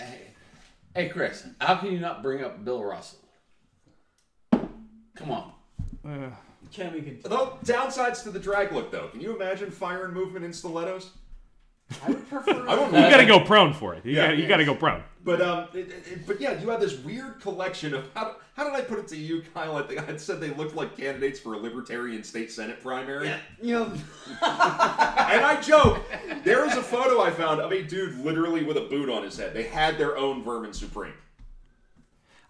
Hey, 0.95 1.09
Chris, 1.09 1.45
how 1.59 1.75
can 1.75 1.91
you 1.91 1.99
not 1.99 2.23
bring 2.23 2.43
up 2.43 2.63
Bill 2.63 2.83
Russell? 2.83 3.19
Come 4.51 5.31
on. 5.31 5.51
Can 6.03 6.93
we 6.93 7.01
can? 7.01 7.19
Though 7.23 7.57
downsides 7.65 8.23
to 8.23 8.31
the 8.31 8.39
drag 8.39 8.71
look 8.71 8.91
though. 8.91 9.07
Can 9.09 9.21
you 9.21 9.35
imagine 9.35 9.71
fire 9.71 10.05
and 10.05 10.13
movement 10.13 10.45
in 10.45 10.53
stilettos? 10.53 11.11
I 12.05 12.09
would 12.09 12.29
prefer. 12.29 12.51
I 12.69 12.75
don't 12.75 12.93
You 12.93 12.99
know. 12.99 13.09
gotta 13.09 13.25
go 13.25 13.39
prone 13.39 13.73
for 13.73 13.95
it. 13.95 14.05
You, 14.05 14.11
Yeah. 14.15 14.27
gotta, 14.27 14.37
you 14.37 14.47
gotta 14.47 14.65
go 14.65 14.75
prone. 14.75 15.01
But 15.23 15.41
um, 15.41 15.67
it, 15.73 15.89
it- 15.89 16.27
but 16.27 16.39
yeah, 16.39 16.59
you 16.61 16.69
have 16.69 16.79
this 16.79 16.97
weird 16.99 17.41
collection 17.41 17.93
of 17.95 18.07
how, 18.13 18.35
how 18.55 18.63
did 18.63 18.73
I 18.73 18.81
put 18.81 18.99
it 18.99 19.07
to 19.09 19.17
you, 19.17 19.41
Kyle? 19.53 19.75
I 19.75 19.81
think 19.81 20.07
I 20.07 20.15
said 20.17 20.39
they 20.39 20.51
looked 20.51 20.75
like 20.75 20.95
candidates 20.95 21.39
for 21.39 21.55
a 21.55 21.57
Libertarian 21.57 22.23
state 22.23 22.51
senate 22.51 22.81
primary. 22.81 23.33
You 23.61 23.73
know, 23.73 23.85
And 24.41 25.45
I 25.45 25.59
joke. 25.61 25.99
There 26.43 26.65
is 26.65 26.75
a 26.77 26.81
photo 26.83 27.21
I 27.21 27.31
found 27.31 27.59
of 27.59 27.71
a 27.73 27.83
dude 27.83 28.17
literally 28.23 28.63
with 28.63 28.77
a 28.77 28.81
boot 28.81 29.09
on 29.09 29.23
his 29.23 29.35
head. 29.37 29.53
They 29.53 29.63
had 29.63 29.97
their 29.97 30.15
own 30.17 30.41
Vermin 30.43 30.71
Supreme. 30.73 31.13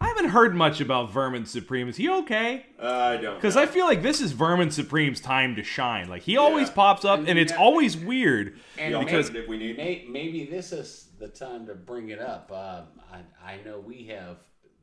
I 0.02 0.08
haven't 0.08 0.30
heard 0.30 0.56
much 0.56 0.80
about 0.80 1.12
Vermin 1.12 1.46
Supreme. 1.46 1.90
Is 1.90 1.98
he 1.98 2.10
okay? 2.10 2.66
I 2.82 3.18
don't. 3.18 3.36
Because. 3.36 3.58
I 3.58 3.66
feel 3.66 3.86
like 3.86 4.02
this 4.02 4.22
is 4.22 4.32
Vermin 4.32 4.72
Supreme's 4.72 5.20
time 5.20 5.56
to 5.58 5.64
shine. 5.64 6.08
Like 6.08 6.22
he 6.22 6.38
always 6.38 6.70
Yeah. 6.70 6.74
pops 6.76 7.04
up, 7.06 7.20
and 7.28 7.38
it's 7.38 7.52
Yeah. 7.52 7.58
always 7.60 7.98
weird. 7.98 8.58
And 8.78 8.94
The 8.94 9.00
because- 9.00 9.26
alternative 9.28 9.50
we 9.50 9.58
need. 9.58 9.78
May, 9.78 10.06
maybe 10.10 10.46
this 10.46 10.72
is 10.72 11.10
the 11.20 11.28
time 11.28 11.66
to 11.68 11.76
bring 11.76 12.10
it 12.10 12.20
up. 12.20 12.50
Um, 12.52 13.02
I, 13.12 13.54
I 13.54 13.58
know 13.66 13.80
we 13.80 14.06
have 14.06 14.38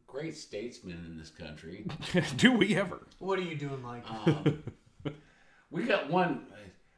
great 0.07 0.37
statesmen 0.37 1.03
in 1.07 1.17
this 1.17 1.31
country. 1.31 1.87
Do 2.37 2.53
we 2.53 2.77
ever? 2.77 3.07
what 3.19 3.39
are 3.39 3.43
you 3.43 3.57
doing, 3.57 3.81
Mike? 3.83 4.05
Um, 4.11 4.63
we 5.71 5.85
got 5.85 6.11
one. 6.11 6.47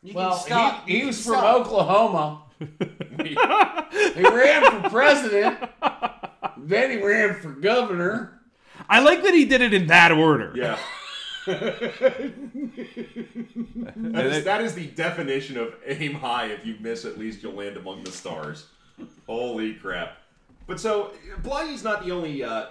You 0.03 0.13
can 0.13 0.21
well, 0.23 0.37
stop. 0.37 0.87
he, 0.89 1.01
he 1.01 1.07
was 1.07 1.25
from 1.25 1.35
stop. 1.35 1.67
Oklahoma. 1.67 2.43
he 3.25 4.23
ran 4.23 4.83
for 4.83 4.91
president. 4.91 5.59
Then 6.57 6.91
he 6.91 7.05
ran 7.05 7.35
for 7.41 7.51
governor. 7.51 8.41
I 8.89 9.01
like 9.01 9.23
that 9.23 9.35
he 9.35 9.45
did 9.45 9.61
it 9.61 9.75
in 9.75 9.87
that 9.89 10.13
order. 10.13 10.53
Yeah. 10.55 10.79
that, 11.49 12.31
is, 14.27 14.45
that 14.45 14.61
is 14.61 14.75
the 14.75 14.87
definition 14.89 15.57
of 15.57 15.75
aim 15.87 16.15
high. 16.15 16.47
If 16.47 16.67
you 16.67 16.77
miss, 16.81 17.05
at 17.05 17.19
least 17.19 17.43
you'll 17.43 17.55
land 17.55 17.77
among 17.77 18.05
the 18.05 18.13
stars. 18.13 18.67
Holy 19.27 19.75
crap. 19.75 20.19
But 20.67 20.79
so, 20.79 21.13
Blahyi's 21.43 21.83
not 21.83 22.05
the 22.05 22.13
only 22.13 22.45
uh, 22.45 22.67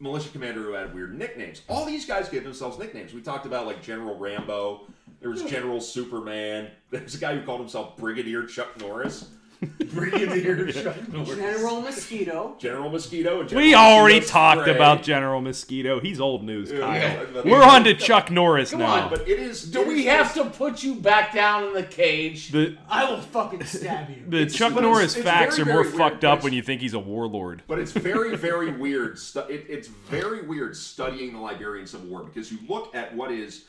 militia 0.00 0.30
commander 0.30 0.62
who 0.62 0.72
had 0.72 0.94
weird 0.94 1.18
nicknames. 1.18 1.62
All 1.68 1.84
these 1.84 2.06
guys 2.06 2.28
gave 2.28 2.44
themselves 2.44 2.78
nicknames. 2.78 3.12
We 3.12 3.20
talked 3.20 3.44
about 3.44 3.66
like 3.66 3.82
General 3.82 4.16
Rambo, 4.16 4.86
There 5.20 5.30
was 5.30 5.42
General 5.44 5.80
Superman. 5.80 6.68
There's 6.90 7.14
a 7.14 7.18
guy 7.18 7.34
who 7.36 7.44
called 7.44 7.60
himself 7.60 7.96
Brigadier 7.96 8.44
Chuck 8.44 8.78
Norris. 8.80 9.28
Brigadier 9.94 10.70
Chuck 10.70 11.08
Norris. 11.08 11.34
General 11.36 11.80
Mosquito. 11.80 12.56
General 12.58 12.90
Mosquito. 12.90 13.40
And 13.40 13.48
General 13.48 13.66
We 13.66 13.74
already 13.74 14.16
Mosquito 14.16 14.32
talked 14.32 14.60
Spray. 14.60 14.74
about 14.74 15.02
General 15.02 15.40
Mosquito. 15.40 15.98
He's 16.00 16.20
old 16.20 16.44
news, 16.44 16.70
Kyle. 16.70 16.80
yeah. 16.94 17.24
We're 17.42 17.62
on 17.62 17.84
to 17.84 17.94
Chuck 17.94 18.30
Norris 18.30 18.70
Come 18.72 18.80
now. 18.80 19.04
on, 19.04 19.10
But 19.10 19.22
it 19.26 19.38
is. 19.38 19.64
Do 19.70 19.80
it 19.80 19.88
we 19.88 20.00
is 20.00 20.06
have 20.08 20.34
to 20.34 20.44
put 20.44 20.82
you 20.82 20.96
back 20.96 21.32
down 21.32 21.64
in 21.64 21.72
the 21.72 21.82
cage? 21.82 22.50
The 22.52 22.76
I 22.88 23.10
will 23.10 23.22
fucking 23.22 23.64
stab 23.64 24.10
you. 24.10 24.22
the 24.28 24.44
Chuck 24.44 24.72
it's- 24.72 24.82
Norris 24.82 25.14
it's 25.16 25.24
facts 25.24 25.56
very, 25.56 25.70
are 25.70 25.72
more 25.74 25.82
very 25.84 25.96
weird, 25.96 26.10
fucked 26.10 26.20
but 26.20 26.28
up 26.28 26.32
it's- 26.34 26.44
when 26.44 26.52
you 26.52 26.62
think 26.62 26.82
he's 26.82 26.94
a 26.94 26.98
warlord. 27.00 27.62
But 27.66 27.78
it's 27.78 27.92
very, 27.92 28.36
very 28.36 28.72
weird. 28.72 29.18
Stu- 29.18 29.40
it, 29.48 29.64
it's 29.70 29.88
very 29.88 30.42
weird 30.46 30.76
studying 30.76 31.32
the 31.32 31.40
Liberian 31.40 31.86
Civil 31.86 32.08
War 32.10 32.24
because 32.24 32.52
you 32.52 32.58
look 32.68 32.94
at 32.94 33.16
what 33.16 33.32
is 33.32 33.64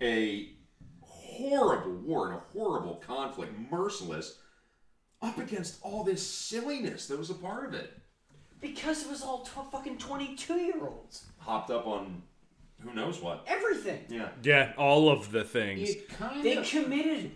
a 0.00 0.48
horrible 1.36 1.92
war 1.96 2.28
and 2.28 2.36
a 2.36 2.42
horrible 2.52 2.96
conflict, 2.96 3.52
merciless, 3.70 4.38
up 5.22 5.38
against 5.38 5.78
all 5.82 6.04
this 6.04 6.26
silliness 6.26 7.06
that 7.08 7.18
was 7.18 7.30
a 7.30 7.34
part 7.34 7.64
of 7.66 7.74
it. 7.74 7.92
Because 8.60 9.04
it 9.04 9.10
was 9.10 9.22
all 9.22 9.44
tw- 9.44 9.70
fucking 9.70 9.98
22 9.98 10.54
year 10.54 10.86
olds. 10.86 11.26
Hopped 11.38 11.70
up 11.70 11.86
on 11.86 12.22
who 12.80 12.92
knows 12.94 13.20
what. 13.20 13.44
Everything. 13.46 14.04
Yeah. 14.08 14.28
Yeah, 14.42 14.72
all 14.76 15.08
of 15.10 15.30
the 15.30 15.44
things. 15.44 15.90
It 15.90 16.08
kind 16.08 16.42
They 16.44 16.56
of. 16.56 16.66
committed 16.68 17.32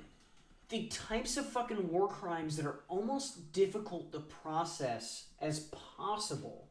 the 0.69 0.87
types 0.87 1.37
of 1.37 1.47
fucking 1.47 1.91
war 1.91 2.09
crimes 2.09 2.57
that 2.57 2.67
are 2.67 2.81
almost 2.89 3.53
difficult 3.53 4.13
to 4.13 4.21
process 4.21 5.27
as 5.41 5.61
possible. 5.97 6.69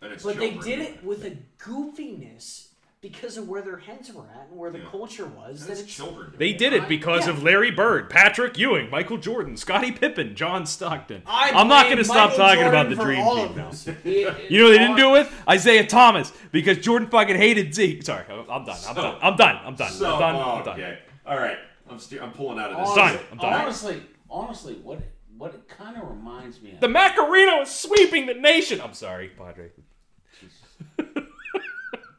And 0.00 0.12
it's 0.12 0.22
But 0.22 0.36
they 0.38 0.52
children. 0.52 0.78
did 0.78 0.78
it 0.80 1.04
with 1.04 1.24
a 1.24 1.36
goofiness 1.58 2.67
because 3.00 3.36
of 3.36 3.48
where 3.48 3.62
their 3.62 3.76
heads 3.76 4.12
were 4.12 4.24
at 4.34 4.48
and 4.50 4.58
where 4.58 4.70
the 4.70 4.78
Yeah. 4.80 4.84
culture 4.90 5.26
was. 5.26 5.66
That 5.66 5.72
it's 5.72 5.82
it's 5.82 5.94
children. 5.94 6.32
They 6.36 6.52
did 6.52 6.72
it 6.72 6.88
because 6.88 7.26
Yeah. 7.26 7.32
of 7.32 7.42
Larry 7.44 7.70
Bird, 7.70 8.10
Patrick 8.10 8.58
Ewing, 8.58 8.90
Michael 8.90 9.18
Jordan, 9.18 9.56
Scottie 9.56 9.92
Pippen, 9.92 10.34
John 10.34 10.66
Stockton. 10.66 11.22
I 11.26 11.52
I'm 11.54 11.68
not 11.68 11.86
going 11.86 11.98
to 11.98 12.04
stop 12.04 12.30
Michael 12.30 12.44
talking 12.46 12.64
about 12.66 12.88
the 12.88 12.96
Dream 12.96 13.24
Team 13.24 13.56
now. 13.56 13.70
You 14.04 14.24
know 14.24 14.64
what 14.64 14.70
they 14.72 14.78
didn't 14.78 14.96
do 14.96 15.14
it 15.14 15.18
with 15.28 15.42
Isiah 15.52 15.86
Thomas 15.86 16.32
because 16.50 16.78
Jordan 16.78 17.08
fucking 17.08 17.36
hated 17.36 17.74
Zeke. 17.74 18.02
Sorry, 18.02 18.24
I'm 18.28 18.50
I'm 18.50 18.64
done. 18.64 18.78
I'm 18.88 18.94
done. 18.94 19.18
I'm 19.22 19.36
done. 19.36 19.56
I'm 19.64 19.74
done. 19.76 19.90
So, 19.92 20.12
I'm 20.14 20.18
done. 20.20 20.34
oh, 20.36 20.40
I'm 20.58 20.64
done. 20.64 20.74
okay. 20.80 20.98
All 21.26 21.36
right. 21.38 21.58
I'm, 21.90 21.98
st- 21.98 22.20
I'm 22.20 22.32
pulling 22.32 22.58
out 22.58 22.72
of 22.72 22.86
this. 22.86 22.94
Done. 22.96 23.18
I'm 23.32 23.38
done. 23.38 23.52
Honestly, 23.62 24.02
honestly, 24.28 24.74
what 24.82 25.00
what 25.38 25.54
it 25.54 25.68
kind 25.68 25.96
of 25.96 26.08
reminds 26.08 26.60
me 26.60 26.72
of. 26.72 26.80
The 26.80 26.88
Macarena 26.88 27.60
is 27.60 27.70
sweeping 27.70 28.26
the 28.26 28.34
nation. 28.34 28.80
I'm 28.80 28.92
sorry, 28.92 29.28
Padre. 29.28 29.68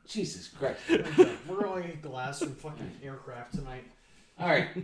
Jesus 0.10 0.48
Christ. 0.48 0.80
We're 1.48 1.62
going 1.62 1.84
to 1.84 1.88
get 1.90 2.02
glass 2.02 2.40
from 2.40 2.54
fucking 2.56 2.92
aircraft 3.04 3.54
tonight. 3.54 3.86
All 4.40 4.48
right. 4.50 4.68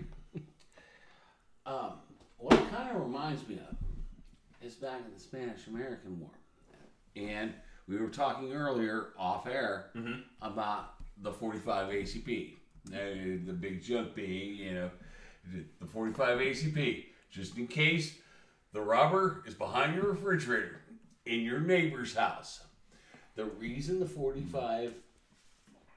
Um, 1.67 1.93
what 2.37 2.53
it 2.53 2.69
kind 2.69 2.95
of 2.95 3.01
reminds 3.01 3.47
me 3.47 3.55
of 3.55 3.75
is 4.61 4.75
back 4.75 4.99
in 5.03 5.11
the 5.11 5.19
Spanish 5.19 5.65
American 5.65 6.19
War. 6.19 6.29
And 7.15 7.53
we 7.87 7.97
were 7.97 8.09
talking 8.09 8.53
earlier 8.53 9.07
off 9.17 9.47
air 9.47 9.87
about 10.43 10.93
the 11.23 11.31
45 11.31 11.91
ACP. 11.91 12.53
Uh, 12.93 13.41
the 13.47 13.53
big 13.59 13.81
joke 13.83 14.13
being, 14.13 14.57
you 14.57 14.73
know, 14.75 14.91
the- 15.51 15.65
the 15.79 15.87
45 15.87 16.37
ACP, 16.39 17.05
just 17.31 17.57
in 17.57 17.65
case 17.65 18.15
the 18.71 18.81
robber 18.81 19.41
is 19.47 19.55
behind 19.55 19.95
your 19.95 20.11
refrigerator 20.11 20.81
in 21.25 21.39
your 21.39 21.59
neighbor's 21.59 22.13
house. 22.15 22.63
The 23.33 23.45
reason 23.45 23.99
the 23.99 24.05
45 24.05 24.93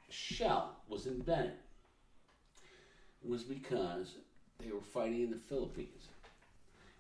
shell 0.09 0.77
was 0.89 1.07
invented 1.07 1.53
was 3.23 3.43
because 3.43 4.15
they 4.59 4.71
were 4.71 4.81
fighting 4.81 5.23
in 5.23 5.31
the 5.31 5.37
Philippines. 5.37 6.09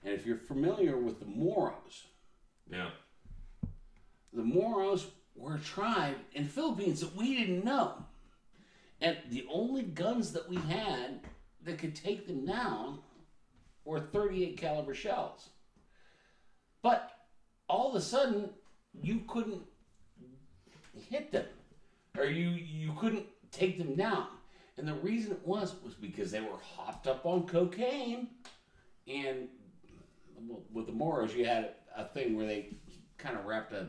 And 0.05 0.15
if 0.15 0.27
you're 0.27 0.37
familiar 0.37 0.97
with 0.97 1.21
the 1.21 1.27
Moros, 1.27 2.07
Yeah. 2.71 2.91
the 4.33 4.45
Moros 4.45 5.11
were 5.35 5.55
a 5.57 5.61
tribe 5.61 6.19
in 6.33 6.45
the 6.45 6.51
Philippines 6.51 7.01
that 7.01 7.15
we 7.15 7.37
didn't 7.37 7.65
know. 7.65 8.05
And 9.01 9.19
the 9.29 9.47
only 9.49 9.83
guns 9.83 10.33
that 10.33 10.49
we 10.49 10.57
had 10.57 11.21
that 11.63 11.79
could 11.79 11.95
take 11.95 12.27
them 12.27 12.45
down 12.45 13.03
were 13.85 14.01
38 14.01 14.57
caliber 14.57 14.95
shells. 14.95 15.51
But 16.83 17.27
all 17.69 17.89
of 17.91 17.95
a 17.95 18.01
sudden, 18.01 18.51
you 19.01 19.21
couldn't 19.21 19.63
hit 21.09 21.31
them, 21.33 21.47
or 22.19 22.25
you 22.27 22.51
you 22.51 22.93
couldn't 22.99 23.27
take 23.53 23.79
them 23.79 23.95
down. 23.95 24.27
And 24.77 24.87
the 24.87 24.95
reason 24.95 25.33
it 25.33 25.41
was 25.45 25.75
was 25.85 25.95
because 25.95 26.31
they 26.31 26.41
were 26.41 26.57
hopped 26.77 27.07
up 27.07 27.27
on 27.27 27.47
cocaine, 27.47 28.29
and 29.09 29.49
with 30.73 30.87
the 30.87 30.93
Moros, 30.93 31.35
you 31.35 31.45
had 31.47 31.71
a 31.97 32.05
thing 32.05 32.37
where 32.37 32.47
they 32.47 32.69
kind 33.16 33.37
of 33.37 33.45
wrapped 33.45 33.73
a 33.73 33.87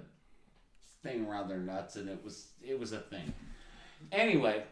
thing 1.03 1.25
around 1.27 1.47
their 1.47 1.59
nuts, 1.59 1.95
and 1.95 2.09
it 2.09 2.19
was 2.23 2.47
it 2.63 2.79
was 2.79 2.91
a 2.91 2.99
thing. 2.99 3.31
Anyway, 4.11 4.63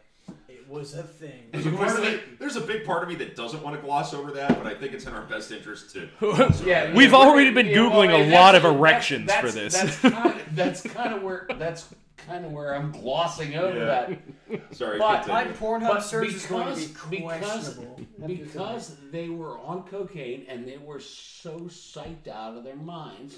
It 0.50 0.68
was 0.70 0.94
a 0.96 1.04
thing. 1.04 1.50
There's 1.52 1.66
a, 1.68 1.72
part 1.72 1.92
of 1.98 2.02
me, 2.02 2.20
there's 2.40 2.56
a 2.56 2.62
big 2.62 2.86
part 2.86 3.04
of 3.04 3.10
me 3.10 3.16
that 3.16 3.36
doesn't 3.36 3.62
want 3.62 3.76
to 3.76 3.82
gloss 3.82 4.14
over 4.14 4.32
that, 4.32 4.58
but 4.58 4.66
I 4.66 4.74
think 4.74 4.94
it's 4.94 5.06
in 5.06 5.14
our 5.14 5.24
best 5.26 5.52
interest 5.52 5.92
to. 5.94 6.10
yeah, 6.66 6.94
We've 6.96 7.14
already 7.14 7.52
we're- 7.52 7.64
been 7.64 7.68
yeah, 7.68 7.78
Googling 7.78 8.10
a 8.10 8.32
lot 8.34 8.54
that's- 8.54 8.56
of 8.56 8.64
that's- 8.64 8.76
erections 8.76 9.28
that's- 9.28 9.46
for 9.54 9.60
this. 9.60 9.74
That's 9.74 10.00
kind 10.16 10.40
of, 10.40 10.56
that's 10.56 10.82
kind 10.82 11.14
of 11.14 11.22
where 11.24 11.46
that's 11.60 11.94
kind 12.18 12.46
of 12.46 12.52
where 12.52 12.74
I'm 12.76 12.92
glossing 12.92 13.56
over 13.56 13.78
Yeah. 13.78 14.16
that. 14.50 14.72
Sorry, 14.76 14.98
But 15.00 15.28
My. 15.28 15.46
Pornhub 15.46 15.88
But 15.88 16.00
search 16.02 16.34
is 16.34 16.46
going 16.46 16.74
to 16.76 16.88
because 16.88 17.10
be 17.10 17.18
because 17.18 17.40
questionable. 17.76 18.00
because 18.28 18.96
they 19.12 19.30
were 19.30 19.60
on 19.60 19.84
cocaine 19.84 20.46
and 20.50 20.68
they 20.68 20.78
were 20.78 21.00
so 21.00 21.60
psyched 21.62 22.28
out 22.28 22.58
of 22.58 22.64
their 22.64 22.76
minds 22.76 23.36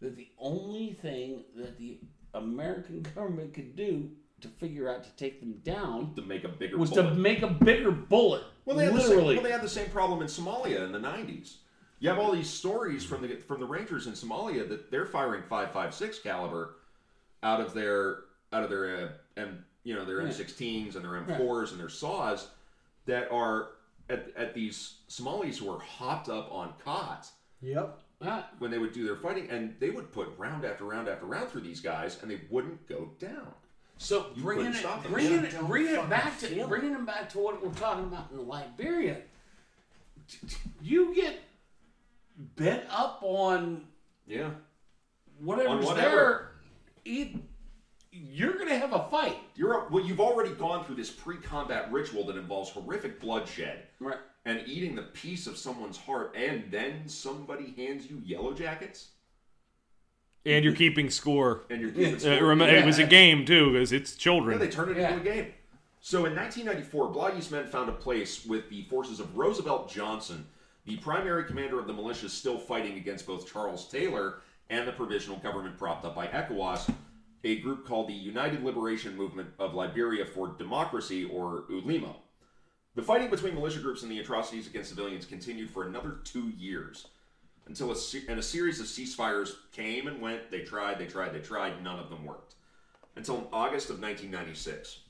that 0.00 0.16
the 0.16 0.28
only 0.38 0.92
thing 0.92 1.44
that 1.56 1.78
the 1.78 1.98
American 2.34 3.02
government 3.14 3.54
could 3.54 3.74
do 3.76 4.10
to 4.40 4.48
figure 4.48 4.88
out 4.88 5.04
to 5.04 5.10
take 5.16 5.40
them 5.40 5.54
down 5.64 6.14
to 6.14 6.22
make 6.22 6.44
a 6.44 6.48
bigger 6.48 6.78
was 6.78 6.90
bullet. 6.90 7.10
to 7.10 7.14
make 7.14 7.42
a 7.42 7.46
bigger 7.48 7.90
bullet. 7.90 8.42
Well, 8.64 8.76
they 8.76 8.84
had 8.86 8.94
the 8.94 9.00
same, 9.00 9.08
literally. 9.10 9.34
well, 9.34 9.44
they 9.44 9.50
had 9.52 9.60
the 9.62 9.68
same 9.68 9.90
problem 9.90 10.22
in 10.22 10.28
Somalia 10.28 10.82
in 10.84 10.92
the 10.92 10.98
'90s. 10.98 11.56
You 11.98 12.08
have 12.08 12.18
all 12.18 12.32
these 12.32 12.48
stories 12.48 13.04
from 13.04 13.20
the 13.20 13.36
from 13.36 13.60
the 13.60 13.66
Rangers 13.66 14.06
in 14.06 14.14
Somalia 14.14 14.66
that 14.70 14.90
they're 14.90 15.04
firing 15.04 15.42
5.56 15.50 16.22
caliber 16.22 16.76
out 17.42 17.60
of 17.60 17.74
their 17.74 18.20
out 18.52 18.64
of 18.64 18.70
their 18.70 18.96
uh, 19.36 19.40
M, 19.40 19.64
you 19.84 19.94
know 19.94 20.04
their 20.04 20.20
Yeah. 20.22 20.28
M16s 20.28 20.96
and 20.96 21.04
their 21.04 21.12
M4s 21.22 21.70
and 21.72 21.80
their 21.80 21.88
saws 21.88 22.48
that 23.06 23.30
are 23.30 23.70
at, 24.08 24.28
at 24.36 24.54
these 24.54 24.96
Somalis 25.08 25.58
who 25.58 25.70
are 25.72 25.78
hopped 25.80 26.28
up 26.28 26.52
on 26.52 26.72
cots 26.84 27.32
Yep. 27.62 27.98
Ah, 28.22 28.48
when 28.58 28.70
they 28.70 28.78
would 28.78 28.92
do 28.92 29.04
their 29.04 29.16
fighting, 29.16 29.48
and 29.50 29.74
they 29.80 29.88
would 29.90 30.12
put 30.12 30.28
round 30.38 30.64
after 30.64 30.84
round 30.84 31.08
after 31.08 31.24
round 31.26 31.48
through 31.50 31.60
these 31.62 31.80
guys, 31.80 32.18
and 32.22 32.30
they 32.30 32.40
wouldn't 32.50 32.86
go 32.86 33.10
down. 33.18 33.48
So 33.96 34.26
You 34.34 34.42
bringing 34.42 34.66
it, 34.66 34.74
stop 34.76 35.02
them. 35.02 35.12
bringing 35.12 35.44
it, 35.44 35.58
bringing 35.66 35.94
it 35.94 36.08
back 36.10 36.38
to 36.40 36.46
it. 36.58 36.68
bringing 36.68 36.92
them 36.92 37.04
back 37.06 37.28
to 37.30 37.38
what 37.38 37.62
we're 37.64 37.72
talking 37.72 38.04
about 38.04 38.30
in 38.30 38.46
Liberia. 38.46 39.18
You 40.82 41.14
get 41.14 41.40
bent 42.56 42.84
up 42.90 43.20
on 43.22 43.86
Yeah. 44.26 44.50
whatever's 45.40 45.86
On 45.88 45.96
there. 45.96 46.49
Whatever. 47.04 47.30
It, 47.32 47.36
you're 48.12 48.58
gonna 48.58 48.76
have 48.78 48.92
a 48.92 49.08
fight, 49.10 49.36
You're 49.54 49.88
well. 49.88 50.04
You've 50.04 50.20
already 50.20 50.50
gone 50.54 50.84
through 50.84 50.96
this 50.96 51.10
pre-combat 51.10 51.92
ritual 51.92 52.26
that 52.26 52.36
involves 52.36 52.70
horrific 52.70 53.20
bloodshed 53.20 53.84
right? 54.00 54.16
and 54.44 54.62
eating 54.66 54.96
the 54.96 55.02
piece 55.02 55.46
of 55.46 55.56
someone's 55.56 55.96
heart, 55.96 56.34
and 56.36 56.64
then 56.70 57.06
somebody 57.08 57.72
hands 57.76 58.10
you 58.10 58.20
yellow 58.24 58.52
jackets, 58.52 59.10
And 60.44 60.64
you're 60.64 60.74
keeping 60.74 61.08
score. 61.10 61.62
and 61.70 61.80
you're 61.80 61.92
keeping 61.92 62.18
score. 62.18 62.46
rem- 62.48 62.62
It 62.62 62.84
was 62.84 62.98
a 62.98 63.06
game 63.06 63.44
too, 63.46 63.72
because 63.72 63.92
it's 63.92 64.16
children. 64.16 64.58
Yeah, 64.60 64.66
children. 64.66 64.86
they 64.86 64.92
turned 64.94 64.98
it 64.98 65.00
Yeah. 65.00 65.16
into 65.16 65.30
a 65.30 65.34
game. 65.34 65.52
So 66.00 66.24
in 66.24 66.34
1994, 66.34 67.12
Blahyi's 67.12 67.50
men 67.50 67.66
found 67.68 67.88
a 67.90 67.92
place 67.92 68.44
with 68.46 68.68
the 68.70 68.82
forces 68.84 69.20
of 69.20 69.36
Roosevelt 69.36 69.88
Johnson, 69.90 70.46
the 70.86 70.96
primary 70.96 71.44
commander 71.44 71.78
of 71.78 71.86
the 71.86 71.92
militias 71.92 72.30
still 72.30 72.58
fighting 72.58 72.96
against 72.96 73.26
both 73.26 73.46
Charles 73.52 73.86
Taylor 73.88 74.40
and 74.70 74.86
the 74.86 74.92
provisional 74.92 75.36
government 75.38 75.76
propped 75.76 76.04
up 76.04 76.14
by 76.14 76.28
ECOWAS, 76.28 76.94
a 77.42 77.60
group 77.60 77.86
called 77.86 78.08
the 78.08 78.14
United 78.14 78.62
Liberation 78.62 79.16
Movement 79.16 79.50
of 79.58 79.74
Liberia 79.74 80.24
for 80.24 80.54
Democracy, 80.56 81.24
or 81.24 81.64
ULIMO. 81.68 82.14
The 82.94 83.02
fighting 83.02 83.30
between 83.30 83.54
militia 83.54 83.80
groups 83.80 84.02
and 84.02 84.10
the 84.10 84.20
atrocities 84.20 84.66
against 84.66 84.90
civilians 84.90 85.26
continued 85.26 85.70
for 85.70 85.86
another 85.86 86.18
two 86.24 86.52
years 86.56 87.08
until 87.66 87.90
a, 87.92 87.96
se- 87.96 88.24
and 88.28 88.38
a 88.38 88.42
series 88.42 88.80
of 88.80 88.86
ceasefires 88.86 89.54
came 89.72 90.06
and 90.06 90.20
went. 90.20 90.50
They 90.50 90.60
tried, 90.60 90.98
they 90.98 91.06
tried, 91.06 91.32
they 91.32 91.40
tried. 91.40 91.82
None 91.82 91.98
of 91.98 92.10
them 92.10 92.24
worked 92.24 92.54
until 93.16 93.48
August 93.52 93.90
of 93.90 94.00
1996. 94.00 95.00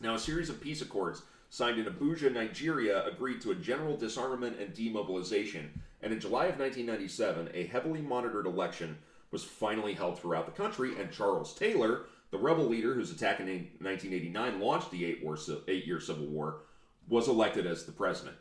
Now, 0.00 0.14
a 0.14 0.18
series 0.18 0.48
of 0.48 0.60
peace 0.60 0.82
accords 0.82 1.22
signed 1.50 1.78
in 1.78 1.86
Abuja, 1.86 2.32
Nigeria, 2.32 3.04
agreed 3.06 3.40
to 3.42 3.50
a 3.50 3.54
general 3.54 3.96
disarmament 3.96 4.58
and 4.58 4.74
demobilization. 4.74 5.82
And 6.02 6.12
in 6.12 6.20
July 6.20 6.46
of 6.46 6.58
1997, 6.58 7.50
a 7.54 7.66
heavily 7.66 8.00
monitored 8.00 8.46
election 8.46 8.98
was 9.30 9.44
finally 9.44 9.94
held 9.94 10.18
throughout 10.18 10.46
the 10.46 10.52
country, 10.52 10.98
and 10.98 11.12
Charles 11.12 11.54
Taylor, 11.54 12.06
the 12.30 12.38
rebel 12.38 12.64
leader 12.64 12.94
whose 12.94 13.10
attack 13.10 13.40
in 13.40 13.46
1989 13.46 14.60
launched 14.60 14.90
the 14.90 15.04
eight, 15.04 15.22
war, 15.22 15.36
eight 15.66 15.86
year 15.86 16.00
civil 16.00 16.26
war, 16.26 16.60
was 17.08 17.28
elected 17.28 17.66
as 17.66 17.84
the 17.84 17.92
president. 17.92 18.36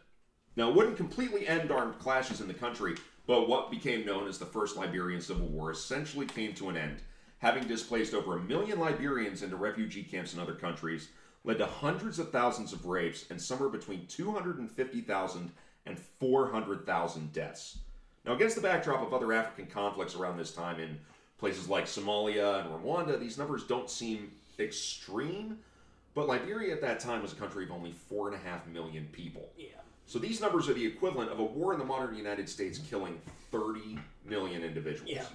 Now, 0.55 0.70
it 0.70 0.76
wouldn't 0.76 0.97
completely 0.97 1.47
end 1.47 1.72
armed 1.72 1.99
clashes 1.99 2.41
in 2.41 2.47
the 2.47 2.53
country, 2.53 2.95
but 3.26 3.47
what 3.47 3.72
became 3.72 4.05
known 4.05 4.28
as 4.28 4.38
the 4.38 4.45
First 4.45 4.78
Liberian 4.78 5.22
Civil 5.22 5.47
War 5.47 5.72
essentially 5.72 6.26
came 6.26 6.53
to 6.55 6.70
an 6.70 6.78
end, 6.78 7.01
having 7.39 7.68
displaced 7.68 8.14
over 8.14 8.38
a 8.38 8.41
million 8.41 8.80
Liberians 8.80 9.43
into 9.43 9.55
refugee 9.55 10.03
camps 10.03 10.34
in 10.34 10.39
other 10.39 10.55
countries, 10.55 11.10
led 11.43 11.60
to 11.60 11.66
hundreds 11.66 12.18
of 12.20 12.32
thousands 12.32 12.74
of 12.74 12.86
rapes, 12.86 13.26
and 13.30 13.41
somewhere 13.41 13.70
between 13.70 14.08
250,000 14.08 15.51
and 15.88 15.97
400,000 16.19 17.33
deaths. 17.33 17.79
Now, 18.25 18.33
against 18.33 18.55
the 18.55 18.61
backdrop 18.61 19.01
of 19.01 19.13
other 19.13 19.31
African 19.31 19.67
conflicts 19.67 20.15
around 20.15 20.38
this 20.38 20.51
time 20.51 20.79
in 20.79 20.99
places 21.38 21.69
like 21.69 21.85
Somalia 21.85 22.61
and 22.61 22.69
Rwanda, 22.69 23.19
these 23.19 23.38
numbers 23.38 23.63
don't 23.63 23.89
seem 23.89 24.31
extreme, 24.59 25.57
but 26.13 26.27
Liberia 26.27 26.73
at 26.73 26.81
that 26.81 26.99
time 26.99 27.21
was 27.21 27.31
a 27.31 27.35
country 27.35 27.63
of 27.63 27.71
only 27.71 27.93
4.5 28.11 28.67
million 28.71 29.07
people. 29.11 29.49
Yeah. 29.57 29.67
So 30.07 30.19
these 30.19 30.41
numbers 30.41 30.67
are 30.69 30.73
the 30.73 30.85
equivalent 30.85 31.31
of 31.31 31.39
a 31.39 31.43
war 31.43 31.73
in 31.73 31.79
the 31.79 31.85
modern 31.85 32.15
United 32.15 32.49
States 32.49 32.79
killing 32.79 33.19
30 33.51 33.97
million 34.25 34.63
individuals. 34.63 35.11
Yeah. 35.11 35.25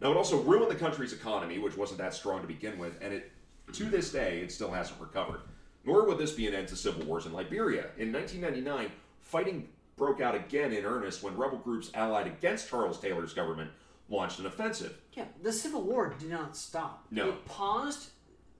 Now, 0.00 0.12
it 0.12 0.16
also 0.16 0.40
ruined 0.40 0.70
the 0.70 0.76
country's 0.76 1.12
economy, 1.12 1.58
which 1.58 1.76
wasn't 1.76 1.98
that 1.98 2.14
strong 2.14 2.40
to 2.40 2.46
begin 2.46 2.78
with, 2.78 2.94
and 3.02 3.12
it, 3.12 3.30
to 3.72 3.84
this 3.84 4.10
day, 4.10 4.40
it 4.40 4.50
still 4.50 4.70
hasn't 4.70 4.98
recovered. 5.00 5.40
Nor 5.84 6.06
would 6.06 6.18
this 6.18 6.32
be 6.32 6.46
an 6.46 6.54
end 6.54 6.68
to 6.68 6.76
civil 6.76 7.04
wars 7.04 7.26
in 7.26 7.32
Liberia. 7.32 7.86
In 7.98 8.12
1999, 8.12 8.90
fighting 9.30 9.68
broke 9.96 10.20
out 10.20 10.34
again 10.34 10.72
in 10.72 10.84
earnest 10.84 11.22
when 11.22 11.36
rebel 11.36 11.58
groups 11.58 11.90
allied 11.94 12.26
against 12.26 12.68
Charles 12.68 12.98
Taylor's 12.98 13.32
government 13.32 13.70
launched 14.08 14.38
an 14.40 14.46
offensive. 14.46 14.98
Yeah, 15.12 15.26
the 15.42 15.52
Civil 15.52 15.82
War 15.82 16.14
did 16.18 16.28
not 16.30 16.56
stop. 16.56 17.06
No. 17.10 17.28
It 17.28 17.44
paused 17.44 18.10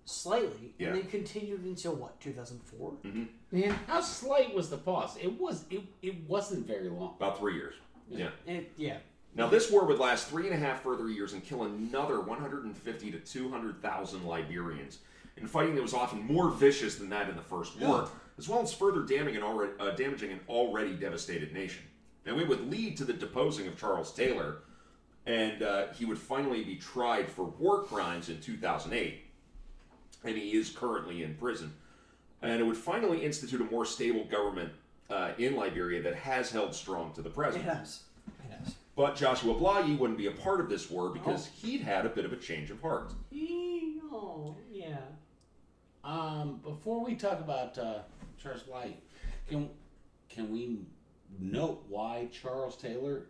slightly 0.04 0.74
Yeah. 0.78 0.88
and 0.88 0.98
then 0.98 1.06
continued 1.06 1.64
until 1.64 1.94
what, 1.94 2.20
2004? 2.20 2.92
Mm-hmm. 3.04 3.24
Man, 3.50 3.76
how 3.86 4.00
slight 4.00 4.54
was 4.54 4.70
the 4.70 4.76
pause? 4.76 5.16
It 5.20 5.40
was. 5.40 5.64
It, 5.70 5.82
it 6.02 6.28
wasn't 6.28 6.66
very 6.66 6.88
long. 6.88 7.14
About 7.16 7.38
three 7.38 7.54
years. 7.54 7.74
Yeah. 8.08 8.30
It, 8.46 8.70
yeah. 8.76 8.98
Now, 9.34 9.48
this 9.48 9.70
war 9.70 9.84
would 9.86 9.98
last 9.98 10.28
three 10.28 10.46
and 10.46 10.54
a 10.54 10.58
half 10.58 10.82
further 10.82 11.08
years 11.08 11.32
and 11.32 11.44
kill 11.44 11.62
another 11.62 12.20
150 12.20 13.10
to 13.12 13.18
200,000 13.18 14.24
Liberians 14.24 14.98
in 15.36 15.46
fighting 15.46 15.74
that 15.74 15.82
was 15.82 15.94
often 15.94 16.20
more 16.20 16.50
vicious 16.50 16.96
than 16.96 17.10
that 17.10 17.28
in 17.28 17.36
the 17.36 17.42
First 17.42 17.78
War, 17.80 18.08
as 18.38 18.48
well 18.48 18.62
as 18.62 18.72
further 18.72 19.02
damaging 19.02 19.36
an, 19.36 19.42
already, 19.42 19.72
uh, 19.78 19.90
damaging 19.92 20.32
an 20.32 20.40
already 20.48 20.94
devastated 20.94 21.52
nation. 21.52 21.82
And 22.26 22.40
it 22.40 22.48
would 22.48 22.70
lead 22.70 22.96
to 22.98 23.04
the 23.04 23.12
deposing 23.12 23.66
of 23.66 23.78
Charles 23.78 24.12
Taylor, 24.12 24.58
and 25.26 25.62
uh, 25.62 25.88
he 25.92 26.04
would 26.04 26.18
finally 26.18 26.62
be 26.64 26.76
tried 26.76 27.28
for 27.28 27.44
war 27.44 27.82
crimes 27.82 28.28
in 28.28 28.40
2008, 28.40 29.20
and 30.24 30.36
he 30.36 30.52
is 30.52 30.70
currently 30.70 31.22
in 31.22 31.34
prison. 31.34 31.72
And 32.42 32.60
it 32.60 32.64
would 32.64 32.76
finally 32.76 33.24
institute 33.24 33.60
a 33.60 33.64
more 33.64 33.84
stable 33.84 34.24
government 34.24 34.72
uh, 35.10 35.32
in 35.38 35.56
Liberia 35.56 36.02
that 36.02 36.14
has 36.14 36.50
held 36.50 36.74
strong 36.74 37.12
to 37.14 37.22
the 37.22 37.30
present. 37.30 37.64
It 37.64 37.68
has. 37.68 38.00
But 38.96 39.16
Joshua 39.16 39.54
Blahyi 39.54 39.98
wouldn't 39.98 40.18
be 40.18 40.26
a 40.26 40.30
part 40.32 40.60
of 40.60 40.68
this 40.68 40.90
war 40.90 41.08
because 41.08 41.46
he'd 41.46 41.80
had 41.80 42.04
a 42.04 42.10
bit 42.10 42.26
of 42.26 42.34
a 42.34 42.36
change 42.36 42.70
of 42.70 42.82
heart. 42.82 43.12
Oh, 44.22 44.54
yeah. 44.70 44.96
Um, 46.04 46.60
before 46.62 47.04
we 47.04 47.14
talk 47.14 47.40
about 47.40 47.76
uh, 47.78 47.98
Charles 48.42 48.66
White, 48.66 49.00
can 49.48 49.68
can 50.28 50.52
we 50.52 50.78
note 51.38 51.84
why 51.88 52.28
Charles 52.32 52.76
Taylor 52.76 53.22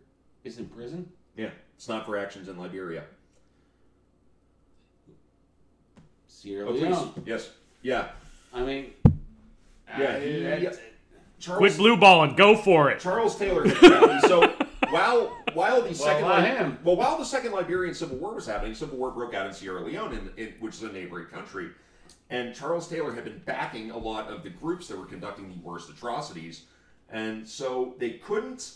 is 0.43 0.57
in 0.57 0.65
prison? 0.67 1.09
Yeah, 1.37 1.49
it's 1.75 1.87
not 1.87 2.05
for 2.05 2.17
actions 2.17 2.47
in 2.49 2.57
Liberia. 2.57 3.03
Sierra 6.27 6.67
Oh, 6.67 6.71
Leone. 6.71 7.09
please. 7.13 7.23
Yes. 7.25 7.49
Yeah. 7.81 8.07
I 8.53 8.63
mean, 8.63 8.91
Yeah, 9.97 10.13
I- 10.15 10.19
he- 10.19 10.39
that's- 10.43 10.79
Charles, 11.39 11.57
Quit 11.59 11.77
blue 11.77 11.97
balling. 11.97 12.35
Go 12.35 12.55
for 12.55 12.91
it. 12.91 12.99
Charles 12.99 13.35
Taylor. 13.37 13.67
so 14.27 14.53
while 14.91 15.35
while 15.55 15.81
the 15.81 15.93
second 15.93 16.27
not 16.27 16.43
Li- 16.43 16.77
well 16.83 16.95
while 16.95 17.17
the 17.17 17.25
second 17.25 17.51
Liberian 17.51 17.93
Civil 17.93 18.17
War 18.17 18.33
was 18.33 18.45
happening, 18.45 18.73
Civil 18.73 18.97
War 18.97 19.11
broke 19.11 19.33
out 19.33 19.47
in 19.47 19.53
Sierra 19.53 19.83
Leone, 19.83 20.13
in, 20.13 20.45
in, 20.45 20.53
which 20.59 20.75
is 20.75 20.83
a 20.83 20.91
neighboring 20.91 21.27
country, 21.27 21.69
and 22.29 22.55
Charles 22.55 22.87
Taylor 22.87 23.13
had 23.13 23.23
been 23.23 23.41
backing 23.45 23.91
a 23.91 23.97
lot 23.97 24.29
of 24.29 24.43
the 24.43 24.49
groups 24.49 24.87
that 24.87 24.97
were 24.97 25.05
conducting 25.05 25.49
the 25.49 25.59
worst 25.61 25.89
atrocities, 25.89 26.63
and 27.09 27.47
so 27.47 27.95
they 27.97 28.11
couldn't. 28.11 28.75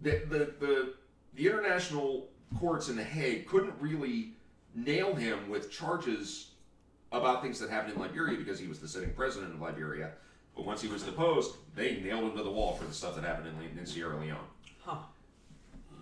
The 0.00 0.22
the 0.28 0.54
the, 0.58 0.94
the 1.34 1.46
international 1.46 2.28
courts 2.58 2.88
in 2.88 2.96
The 2.96 3.04
Hague 3.04 3.46
couldn't 3.46 3.74
really 3.80 4.32
nail 4.74 5.14
him 5.14 5.48
with 5.48 5.70
charges 5.70 6.50
about 7.12 7.42
things 7.42 7.58
that 7.58 7.70
happened 7.70 7.94
in 7.94 8.00
Liberia 8.00 8.38
because 8.38 8.58
he 8.58 8.68
was 8.68 8.78
the 8.78 8.88
sitting 8.88 9.12
president 9.14 9.54
of 9.54 9.60
Liberia. 9.60 10.12
But 10.54 10.64
once 10.64 10.82
he 10.82 10.88
was 10.88 11.02
deposed, 11.02 11.54
they 11.74 12.00
nailed 12.00 12.24
him 12.24 12.36
to 12.36 12.42
the 12.42 12.50
wall 12.50 12.74
for 12.74 12.84
the 12.84 12.92
stuff 12.92 13.14
that 13.16 13.24
happened 13.24 13.48
in, 13.72 13.78
in 13.78 13.86
Sierra 13.86 14.18
Leone. 14.18 14.38
Huh. 14.80 14.96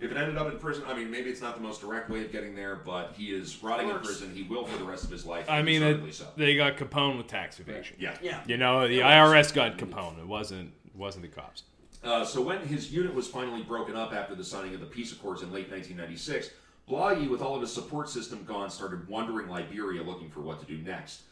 If 0.01 0.11
it 0.11 0.17
ended 0.17 0.37
up 0.37 0.51
in 0.51 0.57
prison, 0.59 0.83
I 0.87 0.93
mean, 0.93 1.11
maybe 1.11 1.29
it's 1.29 1.41
not 1.41 1.55
the 1.55 1.61
most 1.61 1.81
direct 1.81 2.09
way 2.09 2.23
of 2.23 2.31
getting 2.31 2.55
there, 2.55 2.77
but 2.77 3.13
he 3.17 3.31
is 3.31 3.61
rotting 3.61 3.89
in 3.89 3.97
prison. 3.97 4.33
He 4.33 4.43
will 4.43 4.65
for 4.65 4.77
the 4.77 4.85
rest 4.85 5.03
of 5.03 5.11
his 5.11 5.25
life. 5.25 5.49
I 5.49 5.61
mean, 5.61 5.83
it, 5.83 6.13
so. 6.13 6.25
they 6.37 6.55
got 6.55 6.77
Capone 6.77 7.17
with 7.17 7.27
tax 7.27 7.59
evasion. 7.59 7.97
Yeah. 7.99 8.15
Yeah. 8.21 8.41
You 8.47 8.57
know, 8.57 8.87
the 8.87 8.99
IRS 8.99 9.53
got 9.53 9.77
Capone. 9.77 10.19
It 10.19 10.27
wasn't 10.27 10.71
it 10.85 10.95
wasn't 10.95 11.23
the 11.23 11.29
cops. 11.29 11.63
Uh, 12.03 12.23
so 12.23 12.41
when 12.41 12.59
his 12.65 12.93
unit 12.93 13.13
was 13.13 13.27
finally 13.27 13.61
broken 13.61 13.95
up 13.95 14.13
after 14.13 14.33
the 14.35 14.43
signing 14.43 14.73
of 14.73 14.79
the 14.79 14.85
peace 14.85 15.11
accords 15.11 15.41
in 15.41 15.51
late 15.51 15.69
1996, 15.69 16.51
Blahyi, 16.89 17.29
with 17.29 17.41
all 17.41 17.55
of 17.55 17.61
his 17.61 17.73
support 17.73 18.09
system 18.09 18.43
gone, 18.45 18.69
started 18.69 19.07
wandering 19.07 19.49
Liberia 19.49 20.01
looking 20.01 20.29
for 20.29 20.39
what 20.39 20.59
to 20.59 20.65
do 20.65 20.77
next. 20.77 21.23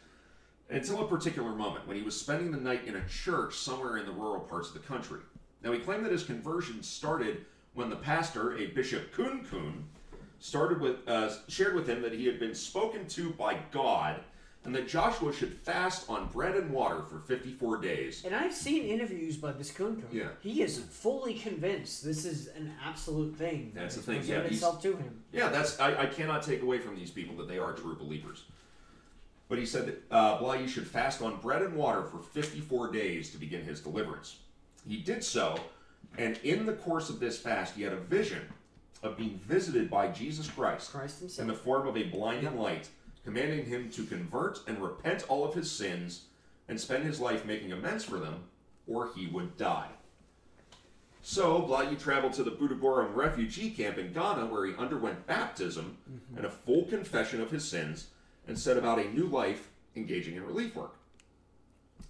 Until 0.69 1.01
a 1.01 1.07
particular 1.07 1.51
moment 1.51 1.87
when 1.87 1.95
he 1.95 2.03
was 2.03 2.19
spending 2.19 2.51
the 2.51 2.57
night 2.57 2.85
in 2.85 2.97
a 2.97 3.07
church 3.07 3.55
somewhere 3.55 3.97
in 3.97 4.05
the 4.05 4.11
rural 4.11 4.41
parts 4.41 4.67
of 4.67 4.73
the 4.73 4.81
country. 4.81 5.21
Now 5.63 5.71
he 5.71 5.79
claimed 5.79 6.05
that 6.05 6.11
his 6.11 6.23
conversion 6.23 6.83
started 6.83 7.45
when 7.77 7.91
the 7.91 7.95
pastor, 7.95 8.57
a 8.57 8.67
Bishop 8.67 9.13
Kun 9.13 9.45
Kun, 9.45 9.85
started 10.39 10.81
with 10.81 11.07
uh, 11.07 11.29
shared 11.47 11.75
with 11.75 11.87
him 11.87 12.01
that 12.01 12.11
he 12.11 12.25
had 12.25 12.39
been 12.39 12.55
spoken 12.55 13.07
to 13.09 13.29
by 13.31 13.57
God 13.71 14.19
and 14.65 14.73
that 14.75 14.87
Joshua 14.87 15.31
should 15.31 15.53
fast 15.53 16.09
on 16.09 16.27
bread 16.27 16.55
and 16.55 16.71
water 16.71 17.03
for 17.03 17.19
54 17.19 17.77
days. 17.77 18.25
And 18.25 18.35
I've 18.35 18.53
seen 18.53 18.83
interviews 18.83 19.37
by 19.37 19.53
this 19.53 19.71
Kunko. 19.71 20.03
Yeah. 20.11 20.29
He 20.41 20.61
is 20.61 20.79
fully 20.79 21.35
convinced 21.35 22.03
this 22.03 22.25
is 22.25 22.47
an 22.47 22.73
absolute 22.83 23.37
thing. 23.37 23.71
that 23.75 23.81
That's 23.81 23.95
the 23.95 24.01
thing, 24.01 24.23
yeah, 24.25 24.39
itself 24.39 24.81
to 24.81 24.97
him. 24.97 25.23
Yeah, 25.31 25.49
that's 25.49 25.79
I, 25.79 26.01
I 26.01 26.05
cannot 26.07 26.41
take 26.41 26.63
away 26.63 26.79
from 26.79 26.95
these 26.95 27.11
people 27.11 27.35
that 27.37 27.47
they 27.47 27.59
are 27.59 27.73
true 27.73 27.95
believers. 27.95 28.43
But 29.49 29.59
he 29.59 29.65
said 29.65 29.85
that 29.85 30.03
uh, 30.11 30.39
Blahyi 30.39 30.67
should 30.67 30.87
fast 30.87 31.21
on 31.21 31.37
bread 31.37 31.61
and 31.61 31.75
water 31.75 32.03
for 32.03 32.17
54 32.17 32.91
days 32.91 33.29
to 33.31 33.37
begin 33.37 33.63
his 33.63 33.79
deliverance. 33.79 34.39
He 34.85 34.97
did 34.97 35.23
so, 35.23 35.57
and 36.17 36.37
in 36.43 36.65
the 36.65 36.73
course 36.73 37.09
of 37.09 37.19
this 37.19 37.37
fast, 37.37 37.75
he 37.75 37.83
had 37.83 37.93
a 37.93 37.97
vision 37.97 38.41
of 39.03 39.17
being 39.17 39.39
visited 39.47 39.89
by 39.89 40.07
Jesus 40.07 40.49
Christ, 40.49 40.91
Christ 40.91 41.39
in 41.39 41.47
the 41.47 41.53
form 41.53 41.87
of 41.87 41.97
a 41.97 42.03
blinding 42.03 42.57
light, 42.57 42.89
commanding 43.23 43.65
him 43.65 43.89
to 43.91 44.03
convert 44.03 44.59
and 44.67 44.81
repent 44.81 45.25
all 45.27 45.45
of 45.45 45.53
his 45.53 45.71
sins 45.71 46.23
and 46.67 46.79
spend 46.79 47.03
his 47.03 47.19
life 47.19 47.45
making 47.45 47.71
amends 47.71 48.03
for 48.03 48.17
them, 48.17 48.43
or 48.87 49.11
he 49.15 49.27
would 49.27 49.57
die. 49.57 49.89
So, 51.21 51.61
Blahyi 51.61 51.99
traveled 51.99 52.33
to 52.33 52.43
the 52.43 52.51
Buduburam 52.51 53.13
refugee 53.13 53.69
camp 53.69 53.97
in 53.97 54.13
Ghana 54.13 54.45
where 54.45 54.65
he 54.65 54.73
underwent 54.75 55.27
baptism 55.27 55.97
mm-hmm. 56.09 56.37
and 56.37 56.45
a 56.45 56.49
full 56.49 56.85
confession 56.85 57.41
of 57.41 57.51
his 57.51 57.67
sins 57.67 58.07
and 58.47 58.57
set 58.57 58.77
about 58.77 58.99
a 58.99 59.13
new 59.13 59.25
life 59.25 59.67
engaging 59.95 60.37
in 60.37 60.45
relief 60.45 60.75
work. 60.75 60.95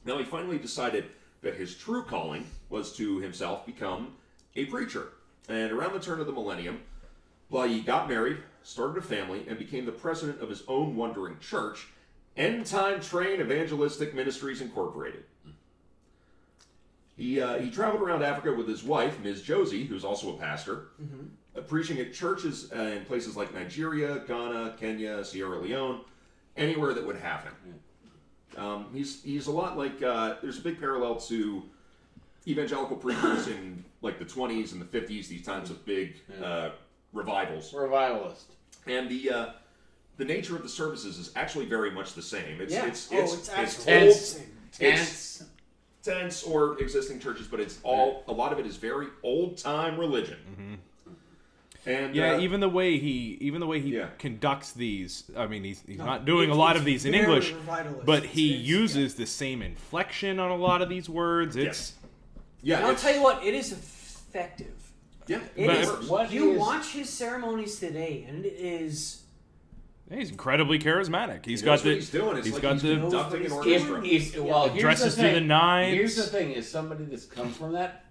Now, 0.05 0.19
he 0.19 0.23
finally 0.23 0.59
decided 0.59 1.05
that 1.41 1.55
his 1.55 1.75
true 1.75 2.03
calling 2.03 2.45
was 2.69 2.95
to 2.97 3.19
himself 3.19 3.65
become 3.65 4.13
a 4.55 4.65
preacher. 4.65 5.09
And 5.49 5.71
around 5.71 5.93
the 5.93 5.99
turn 5.99 6.19
of 6.19 6.25
the 6.25 6.33
millennium, 6.33 6.81
Blahyi 7.51 7.85
got 7.85 8.09
married, 8.09 8.37
started 8.63 8.97
a 8.97 9.01
family, 9.01 9.45
and 9.47 9.57
became 9.57 9.85
the 9.85 9.91
president 9.91 10.41
of 10.41 10.49
his 10.49 10.63
own 10.67 10.95
wandering 10.95 11.39
church, 11.39 11.87
End 12.35 12.65
Time 12.65 12.99
Train 13.01 13.39
Evangelistic 13.39 14.13
Ministries 14.13 14.61
Incorporated. 14.61 15.23
He, 17.15 17.41
uh, 17.41 17.57
he 17.57 17.71
traveled 17.71 18.03
around 18.03 18.21
Africa 18.23 18.53
with 18.53 18.67
his 18.67 18.83
wife, 18.83 19.19
Ms. 19.19 19.41
Josie, 19.41 19.85
who's 19.85 20.03
also 20.05 20.35
a 20.35 20.37
pastor, 20.37 20.89
uh, 21.57 21.61
preaching 21.61 21.97
at 21.99 22.13
churches 22.13 22.71
uh, 22.75 22.79
in 22.79 23.05
places 23.05 23.35
like 23.35 23.53
Nigeria, 23.55 24.19
Ghana, 24.27 24.75
Kenya, 24.79 25.23
Sierra 25.25 25.57
Leone, 25.59 26.01
anywhere 26.57 26.93
that 26.93 27.05
would 27.07 27.17
have 27.17 27.41
him. 27.41 27.53
Um, 28.57 28.87
he's, 28.93 29.23
he's 29.23 29.47
a 29.47 29.51
lot 29.51 29.77
like, 29.77 30.01
uh, 30.01 30.35
there's 30.41 30.57
a 30.57 30.61
big 30.61 30.79
parallel 30.79 31.15
to 31.21 31.63
evangelical 32.47 32.95
preachers 32.95 33.47
in 33.47 33.83
like 34.01 34.19
the 34.19 34.25
20s 34.25 34.71
and 34.71 34.81
the 34.81 34.85
50s, 34.85 35.27
these 35.27 35.45
times 35.45 35.69
of 35.69 35.85
big 35.85 36.15
uh, 36.43 36.69
revivals. 37.13 37.73
revivalist. 37.73 38.51
And 38.87 39.09
the 39.09 39.29
uh, 39.29 39.49
the 40.17 40.25
nature 40.25 40.55
of 40.55 40.63
the 40.63 40.69
services 40.69 41.17
is 41.17 41.31
actually 41.35 41.65
very 41.65 41.91
much 41.91 42.13
the 42.13 42.21
same. 42.21 42.59
It's 42.61 42.73
yeah. 42.73 42.85
it's 42.85 43.09
oh, 43.11 43.17
it's, 43.17 43.33
it's, 43.33 43.41
it's 43.41 43.49
actually 43.49 43.93
old, 43.93 44.09
the 44.09 44.13
same. 44.13 44.57
Tense. 44.71 45.43
tents 46.03 46.43
or 46.43 46.79
existing 46.79 47.19
churches, 47.19 47.47
but 47.47 47.59
it's 47.59 47.79
all 47.83 48.23
a 48.27 48.31
lot 48.31 48.53
of 48.53 48.59
it 48.59 48.65
is 48.65 48.77
very 48.77 49.07
old 49.23 49.57
time 49.57 49.99
religion. 49.99 50.37
And 51.87 52.13
Yeah, 52.13 52.33
uh, 52.35 52.39
even 52.41 52.59
the 52.59 52.67
way 52.69 52.99
he 52.99 53.37
even 53.39 53.61
the 53.61 53.65
way 53.67 53.79
he 53.79 53.95
Yeah. 53.95 54.09
conducts 54.19 54.73
these. 54.73 55.23
I 55.37 55.47
mean, 55.47 55.63
he's 55.63 55.81
he's 55.87 55.97
No, 55.99 56.05
not 56.05 56.25
doing 56.25 56.49
a 56.49 56.55
lot 56.55 56.75
of 56.75 56.83
these 56.83 57.05
in 57.05 57.13
English, 57.13 57.53
revitalist. 57.53 58.05
but 58.05 58.25
he 58.25 58.55
It's- 58.55 58.67
uses 58.67 59.15
the 59.15 59.25
same 59.25 59.61
inflection 59.61 60.37
on 60.39 60.51
a 60.51 60.57
lot 60.57 60.81
of 60.81 60.89
these 60.89 61.09
words. 61.09 61.55
It's 61.55 61.65
Yes. 61.65 61.93
yeah, 62.61 62.77
And 62.79 62.87
I'll 62.87 62.95
tell 62.95 63.15
you 63.15 63.21
what, 63.23 63.41
it 63.43 63.53
is 63.53 63.71
effective. 63.71 64.73
Yeah, 65.27 65.39
It 65.55 65.67
But 65.67 65.77
is. 65.77 66.09
what 66.09 66.31
you 66.31 66.51
is- 66.53 66.59
watch 66.59 66.87
his 66.91 67.09
ceremonies 67.09 67.79
today, 67.79 68.25
and 68.27 68.45
it 68.45 68.53
is. 68.59 69.23
he's 70.13 70.29
incredibly 70.31 70.79
charismatic. 70.79 71.45
He's 71.45 71.61
He 71.61 71.65
got 71.65 71.79
the 71.83 71.89
what 71.89 71.95
he's 71.95 72.09
doing. 72.09 72.37
It's 72.37 72.45
he's 72.47 72.53
like 72.53 72.61
got 72.63 72.73
he's 72.73 72.81
the- 72.83 72.95
conducting 72.97 73.45
an 73.45 73.51
orchestra. 73.53 74.01
he's 74.05 74.35
If, 74.35 74.41
well, 74.43 74.67
here's 74.69 74.81
Dresses 74.81 75.15
the 75.15 75.21
to 75.21 75.27
thing. 75.27 75.33
the 75.35 75.41
nines. 75.41 75.93
Here's 75.95 76.15
the 76.17 76.23
thing: 76.23 76.51
is 76.51 76.69
somebody 76.69 77.05
that's 77.05 77.25
come 77.25 77.49
from 77.53 77.71
that 77.73 78.03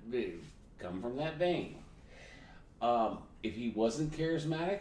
come 0.79 1.01
from 1.03 1.16
that 1.16 1.37
vein. 1.39 1.77
Um, 2.83 3.18
if 3.47 3.55
he 3.55 3.70
wasn't 3.70 4.12
charismatic, 4.16 4.80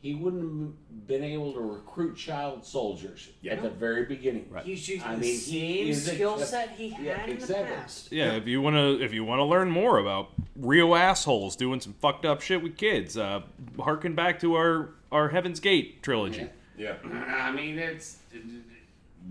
he 0.00 0.14
wouldn't 0.14 0.42
have 0.42 1.06
been 1.08 1.24
able 1.24 1.52
to 1.54 1.60
recruit 1.60 2.16
child 2.16 2.64
soldiers 2.64 3.28
Yeah. 3.42 3.54
at 3.54 3.62
the 3.62 3.70
very 3.70 4.04
beginning. 4.04 4.46
Right. 4.50 4.64
He's 4.64 4.86
using 4.88 5.04
I 5.06 5.14
the 5.16 5.20
mean, 5.22 5.30
he 5.32 5.36
same 5.36 5.88
is 5.88 6.06
skill 6.06 6.38
set 6.38 6.70
he 6.70 6.88
Yeah, 7.02 7.18
had 7.18 7.28
in 7.30 7.36
exactly. 7.36 7.64
the 7.68 7.74
past. 7.80 8.12
yeah. 8.12 8.32
If 8.34 8.46
you 8.46 8.62
wanna 8.62 8.92
if 8.98 9.12
you 9.12 9.24
wanna 9.24 9.44
learn 9.44 9.70
more 9.70 9.98
about 9.98 10.28
real 10.54 10.94
assholes 10.94 11.56
doing 11.56 11.80
some 11.80 11.94
fucked 11.94 12.24
up 12.24 12.40
shit 12.40 12.62
with 12.62 12.76
kids, 12.76 13.16
uh, 13.16 13.42
harken 13.80 14.14
back 14.14 14.38
to 14.40 14.54
our 14.54 14.90
our 15.10 15.30
Heaven's 15.30 15.58
Gate 15.58 16.00
trilogy. 16.02 16.48
Yeah. 16.78 16.94
yeah, 17.04 17.38
I 17.42 17.50
mean, 17.50 17.78
it's 17.78 18.18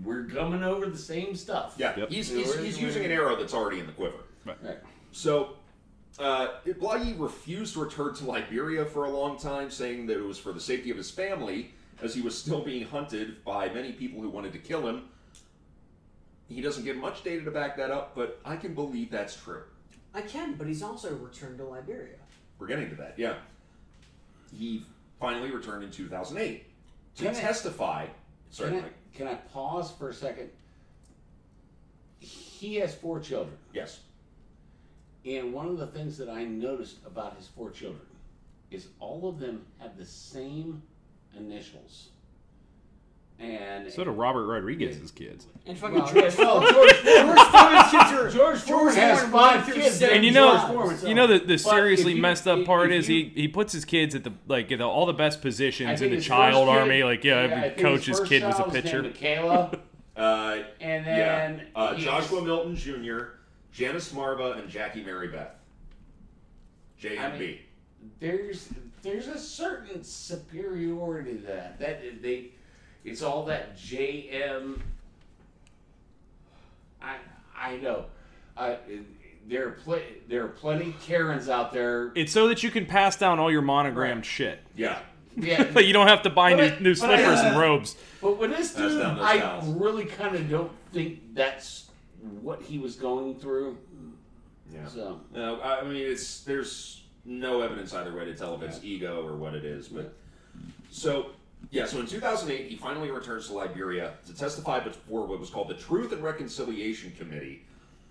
we're 0.04 0.24
coming 0.24 0.62
over 0.62 0.86
the 0.86 0.98
same 0.98 1.34
stuff. 1.34 1.74
yeah. 1.78 1.96
Yep. 1.98 2.10
He's, 2.10 2.28
he's, 2.28 2.54
he's 2.58 2.80
using 2.80 3.04
an 3.04 3.10
arrow 3.10 3.36
that's 3.36 3.54
already 3.54 3.80
in 3.80 3.86
the 3.86 3.92
quiver. 3.92 4.18
Right. 4.44 4.56
So, 5.12 5.54
uh, 6.18 6.48
Blahyi 6.66 7.18
refused 7.18 7.74
to 7.74 7.80
return 7.84 8.14
to 8.14 8.24
Liberia 8.24 8.84
for 8.84 9.04
a 9.04 9.10
long 9.10 9.38
time, 9.38 9.70
saying 9.70 10.06
that 10.06 10.16
it 10.18 10.24
was 10.24 10.38
for 10.38 10.52
the 10.52 10.60
safety 10.60 10.90
of 10.90 10.96
his 10.96 11.10
family, 11.10 11.72
as 12.02 12.14
he 12.14 12.20
was 12.20 12.36
still 12.36 12.60
being 12.62 12.86
hunted 12.86 13.44
by 13.44 13.68
many 13.68 13.92
people 13.92 14.20
who 14.20 14.28
wanted 14.28 14.52
to 14.52 14.58
kill 14.58 14.86
him. 14.86 15.04
He 16.48 16.60
doesn't 16.60 16.84
give 16.84 16.96
much 16.96 17.22
data 17.22 17.44
to 17.44 17.50
back 17.50 17.76
that 17.76 17.90
up, 17.90 18.14
but 18.14 18.40
I 18.44 18.56
can 18.56 18.74
believe 18.74 19.10
that's 19.10 19.36
true. 19.36 19.62
I 20.14 20.22
can, 20.22 20.54
but 20.54 20.66
he's 20.66 20.82
also 20.82 21.14
returned 21.16 21.58
to 21.58 21.64
Liberia. 21.64 22.16
We're 22.58 22.66
getting 22.66 22.88
to 22.90 22.96
that, 22.96 23.14
yeah. 23.18 23.34
He 24.56 24.84
finally 25.20 25.50
returned 25.50 25.84
in 25.84 25.90
2008 25.90 26.64
to 27.16 27.22
Can 27.24 27.34
I- 27.34 27.38
testify. 27.38 28.06
Sorry, 28.50 28.70
Can 28.70 28.78
I, 28.84 28.88
can 29.16 29.28
I 29.28 29.34
pause 29.34 29.90
for 29.92 30.08
a 30.08 30.14
second? 30.14 30.48
He 32.18 32.76
has 32.76 32.94
four 32.94 33.20
children. 33.20 33.56
Yes. 33.74 34.00
And 35.26 35.52
one 35.52 35.66
of 35.66 35.78
the 35.78 35.86
things 35.88 36.16
that 36.18 36.28
I 36.28 36.44
noticed 36.44 36.96
about 37.06 37.36
his 37.36 37.46
four 37.48 37.70
children 37.70 38.02
is 38.70 38.88
all 39.00 39.28
of 39.28 39.38
them 39.38 39.62
have 39.80 39.96
the 39.96 40.04
same 40.04 40.82
initials. 41.36 42.08
And 43.40 43.90
So 43.92 44.02
do 44.02 44.10
Robert 44.10 44.46
Rodriguez's 44.46 45.12
kids. 45.12 45.46
And 45.64 45.78
fucking 45.78 45.96
Well, 46.00 46.12
George, 46.12 46.36
well, 46.38 46.60
George, 46.60 46.72
George 47.04 47.38
Foreman's 47.38 47.90
kids 47.90 48.12
are 48.12 48.30
George 48.30 48.58
Foreman 48.58 48.94
has 48.96 49.20
Foreman 49.20 49.32
five 49.32 49.66
kids, 49.72 50.02
And 50.02 50.24
you 50.24 50.32
know, 50.32 50.58
Foreman, 50.66 50.98
so- 50.98 51.06
you 51.06 51.14
know 51.14 51.28
the, 51.28 51.38
the 51.38 51.56
seriously 51.56 52.14
you- 52.14 52.22
messed 52.22 52.48
up 52.48 52.58
if- 52.60 52.66
part 52.66 52.90
if 52.90 52.98
is 53.00 53.08
you- 53.08 53.26
he 53.26 53.42
he 53.42 53.48
puts 53.48 53.72
his 53.72 53.84
kids 53.84 54.16
at 54.16 54.24
the 54.24 54.32
like 54.48 54.72
at 54.72 54.78
the, 54.78 54.84
all 54.84 55.06
the 55.06 55.12
best 55.12 55.40
positions 55.40 56.02
in 56.02 56.10
the 56.10 56.20
child 56.20 56.66
first 56.66 56.74
kid- 56.74 56.80
army. 56.80 57.04
Like 57.04 57.22
yeah, 57.22 57.34
I 57.36 57.42
every 57.44 57.82
coach's 57.82 58.18
kid 58.20 58.42
was 58.42 58.58
a 58.58 58.64
pitcher. 58.64 59.02
Michaela, 59.02 59.78
Uh, 60.16 60.64
and 60.80 61.06
yeah. 61.06 61.14
then 61.14 61.66
Uh, 61.76 61.94
Joshua 61.94 62.42
Milton 62.42 62.74
Jr., 62.74 63.18
Janice 63.78 64.12
Marva, 64.12 64.52
and 64.52 64.68
Jackie 64.68 65.04
Mary 65.04 65.28
Beth. 65.28 65.52
J 66.98 67.16
I 67.16 67.26
and 67.26 67.38
mean- 67.38 67.48
B. 67.52 67.60
there's 68.18 68.68
there's 69.02 69.28
a 69.28 69.38
certain 69.38 70.02
superiority 70.02 71.34
to 71.36 71.46
that. 71.46 71.78
That 71.78 72.20
they, 72.20 72.48
it's 73.04 73.22
all 73.22 73.44
that 73.44 73.76
JM. 73.78 74.80
I 77.00 77.14
I 77.56 77.76
know. 77.76 78.06
I 78.56 78.78
there 79.46 79.68
are 79.68 79.70
pl- 79.70 80.00
there 80.28 80.44
are 80.44 80.48
plenty 80.48 80.92
Karens 81.06 81.48
out 81.48 81.72
there. 81.72 82.10
It's 82.16 82.32
so 82.32 82.48
that 82.48 82.64
you 82.64 82.72
can 82.72 82.84
pass 82.84 83.16
down 83.16 83.38
all 83.38 83.50
your 83.50 83.62
monogrammed 83.62 84.16
Right. 84.18 84.26
shit. 84.26 84.58
Yeah. 84.74 84.98
Yeah, 85.36 85.70
But 85.72 85.86
you 85.86 85.92
don't 85.92 86.08
have 86.08 86.22
to 86.22 86.30
buy 86.30 86.50
But 86.54 86.56
new, 86.56 86.64
I- 86.64 86.78
new 86.80 86.96
but 86.96 87.10
I- 87.10 87.16
slippers 87.22 87.40
and 87.44 87.56
robes. 87.56 87.96
But 88.20 88.38
with 88.38 88.50
this 88.56 88.74
dude, 88.74 89.00
I 89.00 89.38
styles. 89.38 89.68
really 89.68 90.04
kind 90.06 90.34
of 90.34 90.50
don't 90.50 90.72
think 90.92 91.20
that's 91.34 91.87
what 92.42 92.62
he 92.62 92.78
was 92.78 92.96
going 92.96 93.36
through. 93.36 93.78
Yeah. 94.72 94.86
So 94.86 95.20
No, 95.34 95.60
I 95.60 95.80
I 95.80 95.84
mean 95.84 95.96
it's 95.96 96.40
there's 96.40 97.04
no 97.24 97.60
evidence 97.62 97.92
either 97.94 98.14
way 98.14 98.24
to 98.24 98.34
tell 98.34 98.54
if 98.54 98.62
it's 98.62 98.82
ego 98.82 99.26
or 99.26 99.36
what 99.36 99.54
it 99.54 99.64
is, 99.64 99.88
but 99.88 100.14
so 100.90 101.30
yeah. 101.70 101.86
So 101.86 102.00
in 102.00 102.06
2008, 102.06 102.70
he 102.70 102.76
finally 102.76 103.10
returns 103.10 103.48
to 103.48 103.54
Liberia 103.54 104.14
to 104.26 104.34
testify 104.34 104.80
before 104.80 105.26
what 105.26 105.38
was 105.40 105.50
called 105.50 105.68
the 105.68 105.74
Truth 105.74 106.12
and 106.12 106.22
Reconciliation 106.22 107.12
Committee, 107.18 107.62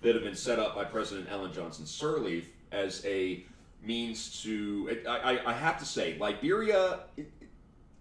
that 0.02 0.14
had 0.16 0.24
been 0.24 0.36
set 0.36 0.60
up 0.60 0.76
by 0.76 0.84
President 0.84 1.28
Ellen 1.32 1.52
Johnson 1.52 1.86
Sirleaf 1.86 2.46
as 2.72 3.06
a 3.06 3.44
means 3.84 4.42
to. 4.44 4.98
I, 5.08 5.18
I, 5.18 5.52
I 5.52 5.54
have 5.54 5.80
to 5.80 5.86
say, 5.86 6.18
Liberia, 6.20 7.00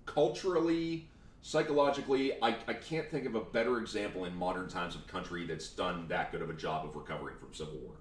culturally, 0.04 1.08
psychologically, 1.46 2.32
I, 2.42 2.56
I 2.66 2.74
can't 2.74 3.08
think 3.08 3.24
of 3.24 3.36
a 3.36 3.40
better 3.40 3.78
example 3.78 4.24
in 4.24 4.34
modern 4.34 4.68
times 4.68 4.96
of 4.96 5.06
country 5.06 5.46
that's 5.46 5.68
done 5.68 6.08
that 6.08 6.32
good 6.32 6.42
of 6.42 6.50
a 6.50 6.54
job 6.54 6.84
of 6.84 6.96
recovering 6.96 7.36
from 7.38 7.54
civil 7.54 7.76
war. 7.84 7.92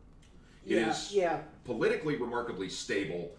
It 0.65 0.77
yeah, 0.77 0.89
is 0.89 1.11
yeah. 1.13 1.39
politically 1.63 2.15
remarkably 2.15 2.69
stable. 2.69 3.35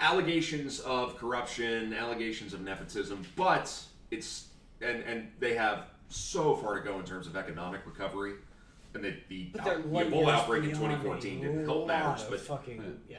Allegations 0.00 0.80
of 0.80 1.16
corruption, 1.16 1.94
allegations 1.94 2.52
of 2.52 2.62
nepotism, 2.62 3.24
but 3.36 3.72
it's 4.10 4.48
and 4.82 5.04
and 5.04 5.30
they 5.38 5.54
have 5.54 5.84
so 6.08 6.56
far 6.56 6.80
to 6.80 6.84
go 6.84 6.98
in 6.98 7.04
terms 7.04 7.28
of 7.28 7.36
economic 7.36 7.82
recovery. 7.86 8.34
And 8.94 9.04
the, 9.04 9.14
the, 9.28 9.50
they're 9.54 9.74
out- 9.74 9.82
the 9.84 9.98
Ebola 10.00 10.32
outbreak 10.32 10.64
in 10.64 10.70
2014 10.70 11.40
didn't 11.42 11.64
help 11.64 11.86
matters, 11.86 12.26
but 12.28 12.40
fucking 12.40 13.00
yeah. 13.08 13.18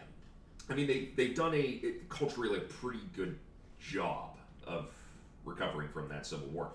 I 0.69 0.75
mean 0.75 0.85
they 0.85 1.11
they've 1.15 1.33
done 1.33 1.53
a 1.53 1.61
it, 1.61 2.09
culturally 2.09 2.57
a 2.57 2.61
pretty 2.61 2.99
good 3.15 3.39
job 3.79 4.37
of 4.67 4.91
recovering 5.47 5.87
from 5.89 6.07
that 6.09 6.25
civil 6.25 6.47
war. 6.47 6.71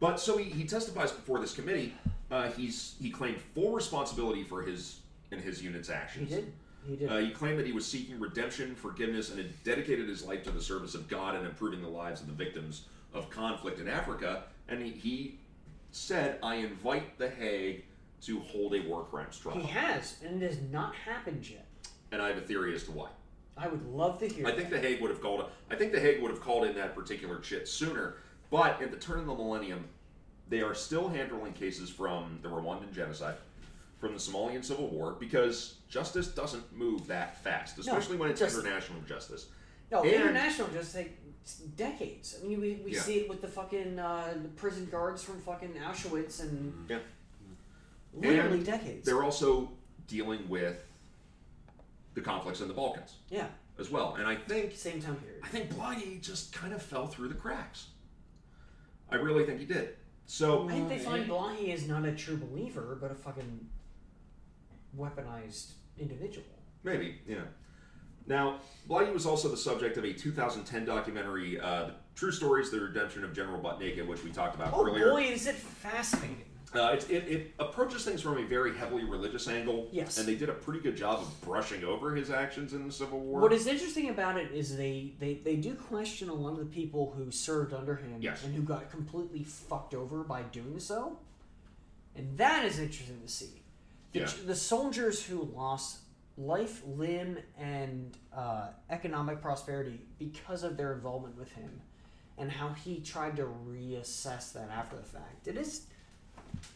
But 0.00 0.20
so 0.20 0.36
he, 0.36 0.44
he 0.44 0.64
testifies 0.64 1.12
before 1.12 1.38
this 1.40 1.54
committee. 1.54 1.94
Uh, 2.30 2.50
he's 2.50 2.96
he 3.00 3.08
claimed 3.10 3.38
full 3.54 3.72
responsibility 3.72 4.42
for 4.42 4.62
his 4.62 4.98
and 5.32 5.40
his 5.40 5.62
unit's 5.62 5.88
actions. 5.88 6.28
He 6.28 6.34
did. 6.34 6.52
He 6.86 6.96
did. 6.96 7.10
Uh, 7.10 7.18
he 7.18 7.30
claimed 7.30 7.58
that 7.58 7.66
he 7.66 7.72
was 7.72 7.86
seeking 7.86 8.20
redemption, 8.20 8.74
forgiveness, 8.74 9.30
and 9.30 9.38
had 9.38 9.64
dedicated 9.64 10.08
his 10.08 10.24
life 10.24 10.44
to 10.44 10.50
the 10.50 10.60
service 10.60 10.94
of 10.94 11.08
God 11.08 11.34
and 11.34 11.46
improving 11.46 11.82
the 11.82 11.88
lives 11.88 12.20
of 12.20 12.26
the 12.26 12.32
victims 12.32 12.84
of 13.14 13.30
conflict 13.30 13.80
in 13.80 13.88
Africa. 13.88 14.44
And 14.68 14.82
he, 14.82 14.90
he 14.90 15.38
said, 15.90 16.38
I 16.42 16.56
invite 16.56 17.18
The 17.18 17.30
Hague 17.30 17.84
to 18.22 18.40
hold 18.40 18.74
a 18.74 18.80
war 18.80 19.04
crimes 19.04 19.38
trial. 19.38 19.58
he 19.58 19.66
has, 19.66 20.16
and 20.24 20.42
it 20.42 20.46
has 20.46 20.60
not 20.70 20.94
happened 20.94 21.48
yet. 21.48 21.66
And 22.12 22.22
I 22.22 22.28
have 22.28 22.38
a 22.38 22.42
theory 22.42 22.74
as 22.74 22.84
to 22.84 22.92
why. 22.92 23.08
I 23.56 23.68
would 23.68 23.86
love 23.86 24.18
to 24.18 24.28
hear. 24.28 24.46
I 24.46 24.52
think 24.52 24.70
The 24.70 24.78
Hague 24.78 25.00
would 25.00 25.10
have 25.10 25.20
called 25.20 25.44
I 25.70 25.76
think 25.76 25.92
The 25.92 26.00
Hague 26.00 26.20
would 26.22 26.30
have 26.30 26.40
called 26.40 26.64
in 26.66 26.74
that 26.76 26.94
particular 26.94 27.42
shit 27.42 27.66
sooner. 27.68 28.16
But 28.50 28.80
at 28.82 28.90
the 28.90 28.96
turn 28.96 29.20
of 29.20 29.26
the 29.26 29.34
millennium, 29.34 29.84
they 30.48 30.60
are 30.60 30.74
still 30.74 31.08
handling 31.08 31.52
cases 31.52 31.90
from 31.90 32.38
the 32.42 32.48
Rwandan 32.48 32.92
genocide, 32.94 33.34
from 33.98 34.12
the 34.12 34.18
Somalian 34.20 34.64
civil 34.64 34.88
war, 34.88 35.16
because 35.18 35.76
justice 35.88 36.28
doesn't 36.28 36.72
move 36.76 37.06
that 37.08 37.42
fast, 37.42 37.78
especially 37.78 38.16
when 38.16 38.30
it's 38.30 38.38
just- 38.40 38.56
international 38.58 39.00
justice. 39.02 39.46
No, 39.90 40.02
And- 40.02 40.12
international 40.12 40.68
just 40.68 40.94
like 40.94 41.16
decades. 41.76 42.38
I 42.40 42.46
mean, 42.46 42.60
we, 42.60 42.74
we 42.84 42.92
Yeah. 42.94 43.00
see 43.00 43.18
it 43.20 43.28
with 43.28 43.40
the 43.40 43.48
fucking 43.48 43.98
uh, 43.98 44.34
the 44.42 44.48
prison 44.50 44.86
guards 44.90 45.22
from 45.24 45.40
fucking 45.40 45.74
Auschwitz 45.74 46.40
and 46.42 46.86
Yeah. 46.88 46.98
literally 48.14 48.58
And 48.58 48.66
decades. 48.66 49.04
They're 49.06 49.22
also 49.24 49.70
dealing 50.06 50.48
with 50.48 50.76
the 52.16 52.22
conflicts 52.22 52.60
in 52.62 52.66
the 52.66 52.74
Balkans 52.74 53.16
Yeah, 53.30 53.46
as 53.78 53.90
well. 53.90 54.14
And 54.18 54.26
I 54.26 54.34
think 54.34 54.74
same 54.74 55.00
time 55.00 55.16
period. 55.16 55.40
I 55.44 55.48
think 55.48 55.70
Blahyi 55.70 56.20
just 56.20 56.52
kind 56.52 56.72
of 56.72 56.82
fell 56.82 57.06
through 57.06 57.28
the 57.28 57.34
cracks. 57.34 57.88
I 59.10 59.16
really 59.16 59.44
think 59.44 59.60
he 59.60 59.66
did. 59.66 59.90
So 60.24 60.66
I 60.68 60.72
think 60.72 60.88
they 60.88 60.96
Uh, 60.98 61.10
find. 61.10 61.28
Blahyi 61.30 61.68
is 61.72 61.86
not 61.86 62.04
a 62.06 62.12
true 62.12 62.38
believer, 62.38 62.96
but 63.00 63.12
a 63.12 63.14
fucking 63.14 63.68
weaponized 64.98 65.72
individual. 65.98 66.46
maybe, 66.82 67.18
yeah. 67.28 67.42
Now, 68.28 68.60
Blahyi 68.88 69.12
was 69.12 69.24
also 69.26 69.48
the 69.48 69.56
subject 69.56 69.96
of 69.98 70.04
a 70.04 70.12
2010 70.12 70.84
documentary, 70.84 71.60
uh, 71.60 71.90
True 72.16 72.32
Stories: 72.32 72.70
The 72.70 72.80
Redemption 72.80 73.22
of 73.24 73.32
General 73.34 73.60
Butt 73.60 73.78
Naked, 73.78 74.08
which 74.08 74.24
we 74.24 74.30
talked 74.32 74.54
about 74.56 74.72
Oh 74.72 74.84
earlier. 74.86 75.10
boy, 75.10 75.22
is 75.24 75.46
it 75.46 75.54
fascinating! 75.54 76.45
Uh, 76.74 76.88
it, 76.94 77.08
it, 77.10 77.28
it 77.28 77.54
approaches 77.58 78.04
things 78.04 78.20
from 78.20 78.38
a 78.38 78.42
very 78.44 78.76
heavily 78.76 79.04
religious 79.04 79.48
angle. 79.48 79.88
Yes. 79.92 80.18
And 80.18 80.26
they 80.28 80.34
did 80.34 80.48
a 80.48 80.52
pretty 80.52 80.80
good 80.80 80.96
job 80.96 81.20
of 81.20 81.40
brushing 81.42 81.84
over 81.84 82.14
his 82.14 82.30
actions 82.30 82.72
in 82.72 82.84
the 82.86 82.92
Civil 82.92 83.20
War. 83.20 83.40
What 83.40 83.52
is 83.52 83.66
interesting 83.66 84.10
about 84.10 84.36
it 84.36 84.50
is 84.52 84.76
they, 84.76 85.12
they, 85.20 85.34
they 85.34 85.56
do 85.56 85.74
question 85.74 86.28
a 86.28 86.34
lot 86.34 86.50
of 86.52 86.58
the 86.58 86.64
people 86.66 87.14
who 87.16 87.30
served 87.30 87.72
under 87.72 87.94
him 87.96 88.16
Yes. 88.20 88.44
and 88.44 88.54
who 88.54 88.62
got 88.62 88.90
completely 88.90 89.44
fucked 89.44 89.94
over 89.94 90.22
by 90.24 90.42
doing 90.42 90.78
so. 90.80 91.18
And 92.16 92.36
that 92.36 92.64
is 92.64 92.78
interesting 92.78 93.20
to 93.24 93.28
see. 93.28 93.62
The, 94.12 94.20
Yeah. 94.20 94.30
the 94.46 94.54
soldiers 94.56 95.22
who 95.22 95.44
lost 95.54 95.98
life, 96.36 96.82
limb, 96.86 97.38
and 97.58 98.16
uh, 98.34 98.68
economic 98.90 99.40
prosperity 99.40 100.00
because 100.18 100.62
of 100.64 100.76
their 100.76 100.92
involvement 100.94 101.38
with 101.38 101.52
him, 101.52 101.80
and 102.38 102.50
how 102.50 102.70
he 102.70 103.00
tried 103.00 103.36
to 103.36 103.44
reassess 103.66 104.52
that 104.52 104.68
after 104.70 104.96
the 104.96 105.02
fact. 105.02 105.46
It 105.48 105.56
is 105.56 105.86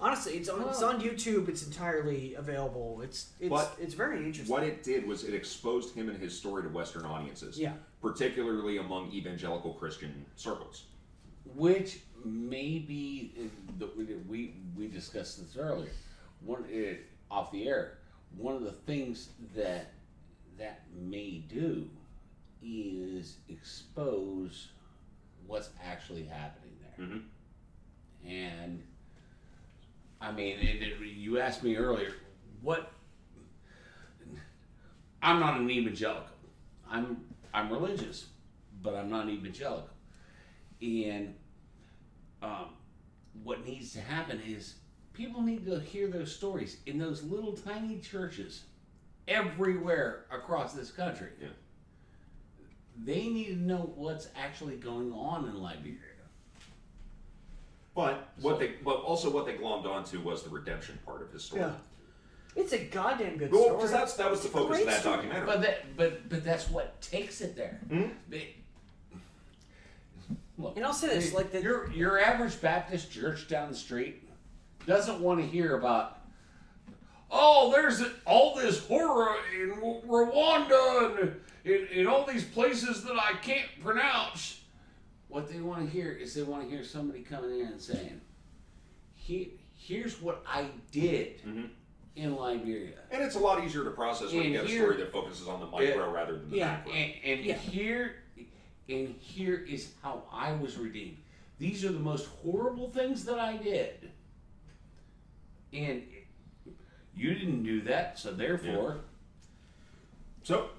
honestly, 0.01 0.35
it's 0.35 0.49
on 0.49 0.63
it's 0.69 0.83
on 0.83 1.01
YouTube. 1.01 1.49
It's 1.49 1.65
entirely 1.67 2.35
available. 2.35 3.01
It's 3.03 3.31
it's 3.41 3.51
But 3.51 3.77
it's 3.81 3.95
very 3.95 4.19
interesting. 4.19 4.53
What 4.53 4.63
it 4.65 4.83
did 4.83 5.07
was 5.07 5.25
it 5.25 5.35
exposed 5.35 5.95
him 5.95 6.09
and 6.09 6.19
his 6.19 6.37
story 6.37 6.63
to 6.63 6.69
Western 6.69 7.05
audiences. 7.05 7.59
Yeah. 7.59 7.73
Particularly 8.03 8.79
among 8.79 9.13
evangelical 9.13 9.75
Christian 9.75 10.25
circles. 10.37 10.85
which 11.57 12.01
maybe 12.25 13.33
uh, 13.81 13.87
we 14.29 14.55
we 14.77 14.87
discussed 14.89 15.41
this 15.41 15.57
earlier. 15.57 15.91
One 16.45 16.65
it, 16.69 17.07
off 17.31 17.51
the 17.53 17.69
air. 17.69 17.99
One 18.37 18.55
of 18.55 18.63
the 18.63 18.73
things 18.73 19.31
that 19.55 19.93
that 20.59 20.83
may 20.95 21.39
do 21.49 21.89
is 22.63 23.39
expose 23.49 24.69
what's 25.47 25.71
actually 25.85 26.25
happening 26.25 26.77
there. 26.83 27.07
Mhm. 27.07 27.23
And 28.29 28.83
I 30.21 30.33
mean, 30.33 30.59
it, 30.59 30.83
it, 30.83 31.01
you 31.01 31.41
asked 31.41 31.63
me 31.63 31.77
earlier 31.77 32.15
what. 32.61 32.93
I'm 35.23 35.39
not 35.39 35.61
an 35.61 35.71
evangelical. 35.71 36.35
I'm 36.91 37.25
I'm 37.53 37.71
religious, 37.71 38.27
but 38.83 38.95
I'm 38.95 39.11
not 39.11 39.25
an 39.25 39.31
evangelical. 39.31 39.91
And 40.83 41.35
um, 42.43 42.71
what 43.43 43.67
needs 43.67 43.93
to 43.93 44.01
happen 44.01 44.41
is 44.47 44.77
people 45.13 45.43
need 45.43 45.67
to 45.67 45.79
hear 45.81 46.09
those 46.09 46.35
stories 46.35 46.79
in 46.87 46.99
those 46.99 47.23
little 47.23 47.53
tiny 47.53 47.99
churches 47.99 48.63
everywhere 49.29 50.27
across 50.33 50.73
this 50.73 50.91
country. 50.91 51.29
Yeah. 51.41 51.49
They 53.03 53.29
need 53.29 53.47
to 53.47 53.57
know 53.57 53.93
what's 53.95 54.29
actually 54.37 54.77
going 54.77 55.13
on 55.13 55.45
in 55.47 55.61
Liberia. 55.61 55.99
But 57.95 58.29
what 58.41 58.55
So- 58.55 58.59
they 58.59 58.69
but 58.85 58.97
also 58.97 59.31
what 59.31 59.47
they 59.47 59.55
glommed 59.55 59.87
onto 59.87 60.21
was 60.21 60.43
the 60.43 60.51
redemption 60.51 60.99
part 61.05 61.23
of 61.23 61.33
his 61.33 61.45
story. 61.45 61.63
Yeah. 61.63 61.73
It's 62.57 62.73
a 62.73 62.79
goddamn 62.85 63.37
good 63.37 63.53
Well, 63.53 63.63
story. 63.63 63.77
because 63.77 63.91
that's 63.93 64.15
that 64.15 64.31
was 64.31 64.43
the 64.43 64.49
focus 64.49 64.81
of 64.81 64.87
that 64.87 65.01
story. 65.01 65.17
documentary. 65.17 65.47
But 65.47 65.61
that, 65.63 65.97
but 65.97 66.29
but 66.29 66.45
that's 66.45 66.69
what 66.71 67.01
takes 67.01 67.41
it 67.41 67.57
there. 67.57 67.81
Hmm? 67.89 68.09
They- 68.29 68.57
look, 70.59 70.77
And 70.77 70.85
I'll 70.85 70.93
say 70.93 71.09
this, 71.09 71.33
like 71.33 71.53
the- 71.53 71.63
your 71.63 71.91
your 71.93 72.21
average 72.21 72.61
Baptist 72.61 73.11
church 73.13 73.49
down 73.49 73.71
the 73.71 73.77
street 73.77 74.29
doesn't 74.87 75.21
want 75.21 75.41
to 75.41 75.47
hear 75.47 75.77
about. 75.77 76.19
Oh, 77.31 77.71
there's 77.71 78.03
all 78.27 78.57
this 78.57 78.85
horror 78.87 79.37
in 79.55 79.71
Rwanda 80.07 81.21
and 81.23 81.41
in, 81.65 81.87
in 81.89 82.07
all 82.09 82.25
these 82.27 82.45
places 82.45 83.05
that 83.05 83.15
I 83.17 83.35
can't 83.35 83.69
pronounce. 83.83 84.60
What 85.31 85.49
they 85.49 85.61
want 85.61 85.85
to 85.85 85.91
hear 85.91 86.11
is 86.11 86.35
they 86.35 86.43
want 86.43 86.65
to 86.65 86.69
hear 86.69 86.85
somebody 86.85 87.21
coming 87.23 87.61
in 87.61 87.67
and 87.69 87.81
saying, 87.81 88.21
"He, 89.15 89.61
here's 89.77 90.21
what 90.21 90.43
I 90.47 90.67
did 90.91 91.41
Mhm. 91.43 91.71
in 92.17 92.35
Liberia." 92.35 92.99
And 93.13 93.23
it's 93.23 93.37
a 93.37 93.39
lot 93.39 93.65
easier 93.65 93.85
to 93.85 93.91
process 93.93 94.33
when 94.33 94.51
you 94.53 94.59
And 94.59 94.67
get 94.69 94.77
a 94.77 94.77
story 94.77 94.97
that 94.97 95.13
focuses 95.13 95.47
on 95.47 95.61
the 95.61 95.67
micro 95.67 96.11
rather 96.13 96.37
than 96.37 96.51
the 96.51 96.57
Yeah, 96.57 96.67
macro. 96.79 96.93
And, 96.93 97.15
and 97.25 97.45
Yeah. 97.45 97.57
here, 97.59 98.17
and 98.89 99.15
here 99.21 99.55
is 99.55 99.95
how 100.03 100.25
I 100.33 100.53
was 100.53 100.77
redeemed. 100.77 101.19
These 101.59 101.85
are 101.85 101.93
the 101.93 102.01
most 102.01 102.27
horrible 102.27 102.91
things 102.91 103.25
that 103.27 103.39
I 103.39 103.57
did, 103.57 104.11
and 105.73 106.03
you 107.15 107.35
didn't 107.35 107.63
do 107.63 107.83
that. 107.83 108.19
So 108.19 108.33
therefore, 108.33 109.01
So, 110.43 110.71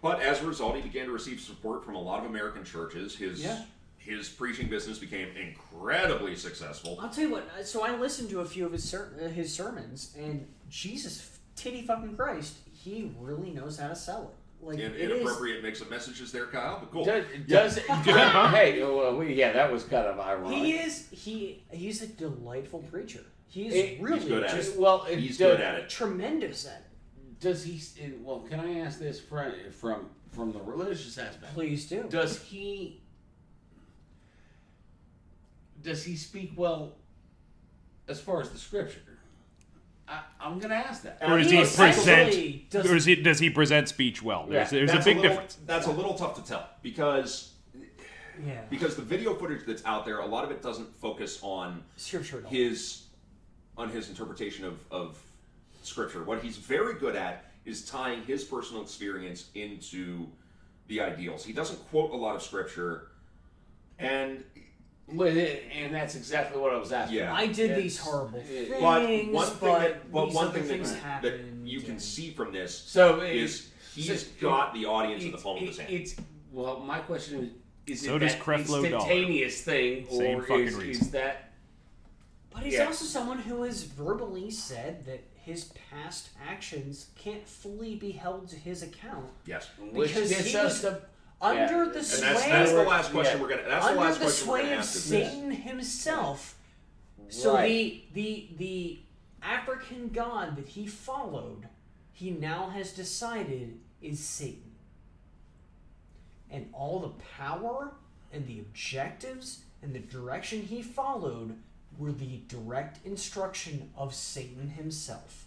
but 0.00 0.20
as 0.22 0.42
a 0.42 0.46
result, 0.46 0.74
he 0.76 0.80
began 0.82 1.06
to 1.06 1.12
receive 1.12 1.38
support 1.38 1.84
from 1.84 1.94
a 1.94 2.00
lot 2.00 2.24
of 2.24 2.30
American 2.30 2.64
churches. 2.64 3.14
His 3.16 3.42
Yeah. 3.44 3.64
His 4.04 4.28
preaching 4.28 4.68
business 4.68 4.98
became 4.98 5.28
incredibly 5.36 6.36
successful. 6.36 6.98
I'll 7.00 7.08
tell 7.10 7.24
you 7.24 7.30
what. 7.32 7.48
uh, 7.58 7.62
So 7.64 7.84
I 7.84 7.96
listened 7.96 8.30
to 8.30 8.40
a 8.40 8.44
few 8.44 8.66
of 8.66 8.72
his 8.72 8.88
ser- 8.88 9.16
uh, 9.22 9.28
his 9.28 9.52
sermons, 9.52 10.14
and 10.18 10.46
Jesus, 10.68 11.38
titty 11.56 11.82
fucking 11.82 12.16
Christ, 12.16 12.54
he 12.72 13.12
really 13.18 13.50
knows 13.50 13.78
how 13.78 13.88
to 13.88 13.96
sell 13.96 14.32
it. 14.32 14.64
Like 14.64 14.78
In, 14.78 14.92
it 14.92 15.00
is. 15.10 15.10
inappropriate 15.20 15.62
mix 15.62 15.80
of 15.80 15.90
messages 15.90 16.32
there, 16.32 16.46
Kyle. 16.46 16.78
But 16.80 16.90
cool. 16.90 17.04
does, 17.04 17.24
does, 17.46 17.74
does 17.76 17.84
hey, 18.54 18.82
well, 18.82 19.16
we, 19.16 19.34
yeah, 19.34 19.52
that 19.52 19.70
was 19.70 19.84
kind 19.84 20.06
of 20.06 20.18
ironic. 20.18 20.58
He 20.58 20.72
is 20.72 21.08
he 21.10 21.62
he's 21.70 22.00
a 22.02 22.06
delightful 22.06 22.80
preacher. 22.80 23.20
He's 23.48 23.74
It- 23.74 24.00
really 24.00 24.20
He's 24.20 24.28
good 24.28 24.42
at 24.44 24.50
just 24.54 24.74
it. 24.74 24.80
well, 24.80 25.04
it 25.04 25.18
He's 25.18 25.36
does- 25.38 25.56
good 25.56 25.60
at 25.60 25.74
it. 25.80 25.88
tremendous 25.90 26.66
at 26.66 26.78
it. 26.80 27.40
Does 27.40 27.62
he? 27.62 27.78
Well, 28.22 28.40
can 28.40 28.58
I 28.60 28.78
ask 28.78 28.98
this 28.98 29.20
from 29.20 29.52
from 29.70 30.06
from 30.32 30.52
the 30.52 30.60
religious 30.60 31.18
aspect? 31.18 31.52
Please 31.52 31.86
do. 31.86 32.04
Does 32.08 32.40
he? 32.42 33.02
Does 35.84 36.02
he 36.02 36.16
speak 36.16 36.52
well 36.56 36.94
as 38.08 38.20
far 38.20 38.40
as 38.40 38.50
the 38.50 38.58
scripture? 38.58 39.00
I, 40.08 40.20
I'm 40.40 40.58
going 40.58 40.70
to 40.70 40.76
ask 40.76 41.02
that. 41.02 41.18
Or 41.22 41.38
does 41.38 41.50
He 41.50 41.58
he 41.58 41.64
present? 41.76 42.70
does- 42.70 42.86
Or 42.90 42.94
does 42.94 43.04
he 43.04 43.14
does 43.16 43.38
he 43.38 43.50
present 43.50 43.88
speech 43.88 44.22
well? 44.22 44.46
There's, 44.48 44.72
Yeah, 44.72 44.78
there's 44.80 44.90
a 44.90 44.94
That's 44.94 45.04
big 45.04 45.16
little, 45.18 45.30
difference. 45.30 45.58
That's 45.66 45.86
a 45.86 45.90
little 45.92 46.14
tough 46.14 46.34
to 46.36 46.44
tell 46.44 46.68
because 46.82 47.52
Yeah. 48.44 48.60
because 48.68 48.96
the 48.96 49.02
video 49.02 49.34
footage 49.34 49.64
that's 49.66 49.84
out 49.84 50.04
there, 50.04 50.18
a 50.18 50.26
lot 50.26 50.44
of 50.44 50.50
it 50.50 50.62
doesn't 50.62 50.94
focus 50.96 51.38
on 51.42 51.82
Scripture. 51.96 52.38
at 52.38 52.44
all. 52.44 52.50
his 52.50 53.02
on 53.76 53.88
his 53.90 54.08
interpretation 54.08 54.64
of, 54.64 54.78
of 54.90 55.18
scripture. 55.82 56.22
What 56.22 56.42
he's 56.42 56.56
very 56.58 56.94
good 56.94 57.16
at 57.16 57.44
is 57.64 57.84
tying 57.84 58.22
his 58.24 58.44
personal 58.44 58.82
experience 58.82 59.50
into 59.54 60.26
the 60.88 61.00
ideals. 61.00 61.44
He 61.44 61.52
doesn't 61.52 61.78
quote 61.90 62.12
a 62.12 62.16
lot 62.16 62.36
of 62.36 62.42
scripture, 62.42 63.08
and 63.98 64.32
Well, 64.38 64.40
it- 64.54 64.63
and 65.08 65.94
that's 65.94 66.14
exactly 66.14 66.60
what 66.60 66.72
I 66.72 66.78
was 66.78 66.92
asking. 66.92 67.18
Yeah. 67.18 67.34
I 67.34 67.46
did 67.46 67.70
It's- 67.70 67.82
these 67.82 67.98
horrible 67.98 68.38
it- 68.40 68.46
things, 68.46 68.70
but 68.70 68.80
one 68.80 69.06
thing 69.06 69.32
but 69.32 69.78
that 69.80 70.12
but 70.12 70.32
one 70.32 70.52
thing 70.52 70.62
things 70.64 70.90
that, 70.92 71.02
that 71.22 71.32
happened. 71.32 71.68
you 71.68 71.80
can 71.80 71.98
see 71.98 72.30
from 72.30 72.52
this 72.52 72.76
So 72.76 73.20
is 73.20 73.70
it's- 73.94 74.08
he's 74.08 74.22
so- 74.26 74.28
got 74.40 74.74
the 74.74 74.86
audience 74.86 75.22
in 75.24 75.30
the 75.30 75.36
it's- 75.36 75.42
palm 75.42 75.56
of 75.58 75.62
his 75.68 75.78
it- 75.78 75.82
hand. 75.82 75.94
It's 75.94 76.14
well, 76.52 76.80
my 76.80 77.00
question 77.00 77.44
is: 77.44 77.50
Is 78.00 78.06
So 78.06 78.16
it 78.16 78.20
does 78.20 78.32
that 78.32 78.40
Creflo 78.42 78.66
Dollar. 78.66 78.86
instantaneous 78.86 79.60
thing, 79.62 80.06
Same 80.08 80.38
or 80.38 80.42
fucking 80.42 80.66
is, 80.68 80.74
reason. 80.74 81.04
is 81.06 81.10
that 81.12 81.50
But 82.50 82.62
he's 82.62 82.74
Yeah. 82.74 82.86
also 82.86 83.04
someone 83.04 83.38
who 83.40 83.64
has 83.64 83.82
verbally 83.82 84.48
said 84.48 85.04
that 85.06 85.24
his 85.34 85.64
past 85.90 86.28
actions 86.48 87.08
can't 87.16 87.46
fully 87.48 87.96
be 87.96 88.12
held 88.12 88.48
to 88.50 88.56
his 88.56 88.80
account 88.80 89.26
yes, 89.44 89.68
because 89.92 90.30
gets 90.30 90.46
he 90.46 90.56
was 90.56 90.80
to 90.82 91.02
under 91.40 91.84
Yeah. 91.84 91.92
the 91.92 92.02
sway. 92.04 92.28
and 92.28 92.36
that's 92.36 92.46
that's 92.46 92.72
the 92.72 92.82
last 92.82 93.10
question 93.12 93.36
yeah. 93.36 93.42
we're 93.42 93.48
gonna. 93.50 93.68
That's 93.68 93.88
the 93.88 93.94
last 93.94 94.18
the 94.18 94.24
question 94.24 94.48
we're 94.48 94.58
gonna 94.58 94.72
of 94.72 94.78
ask. 94.78 94.96
is 94.96 95.08
this. 95.10 95.30
Satan 95.32 95.50
himself. 95.50 96.56
So 97.28 97.56
the 97.60 98.02
the 98.12 98.48
the 98.56 98.98
African 99.42 100.08
god 100.08 100.56
that 100.56 100.68
he 100.68 100.86
followed, 100.86 101.68
he 102.12 102.30
now 102.30 102.70
has 102.70 102.92
decided 102.92 103.78
is 104.00 104.20
Satan. 104.20 104.72
And 106.50 106.68
all 106.72 107.00
the 107.00 107.12
power 107.36 107.92
and 108.32 108.46
the 108.46 108.60
objectives 108.60 109.64
and 109.82 109.94
the 109.94 109.98
direction 109.98 110.62
he 110.62 110.82
followed 110.82 111.56
were 111.98 112.12
the 112.12 112.42
direct 112.48 113.04
instruction 113.06 113.90
of 113.96 114.14
Satan 114.14 114.70
himself. 114.70 115.46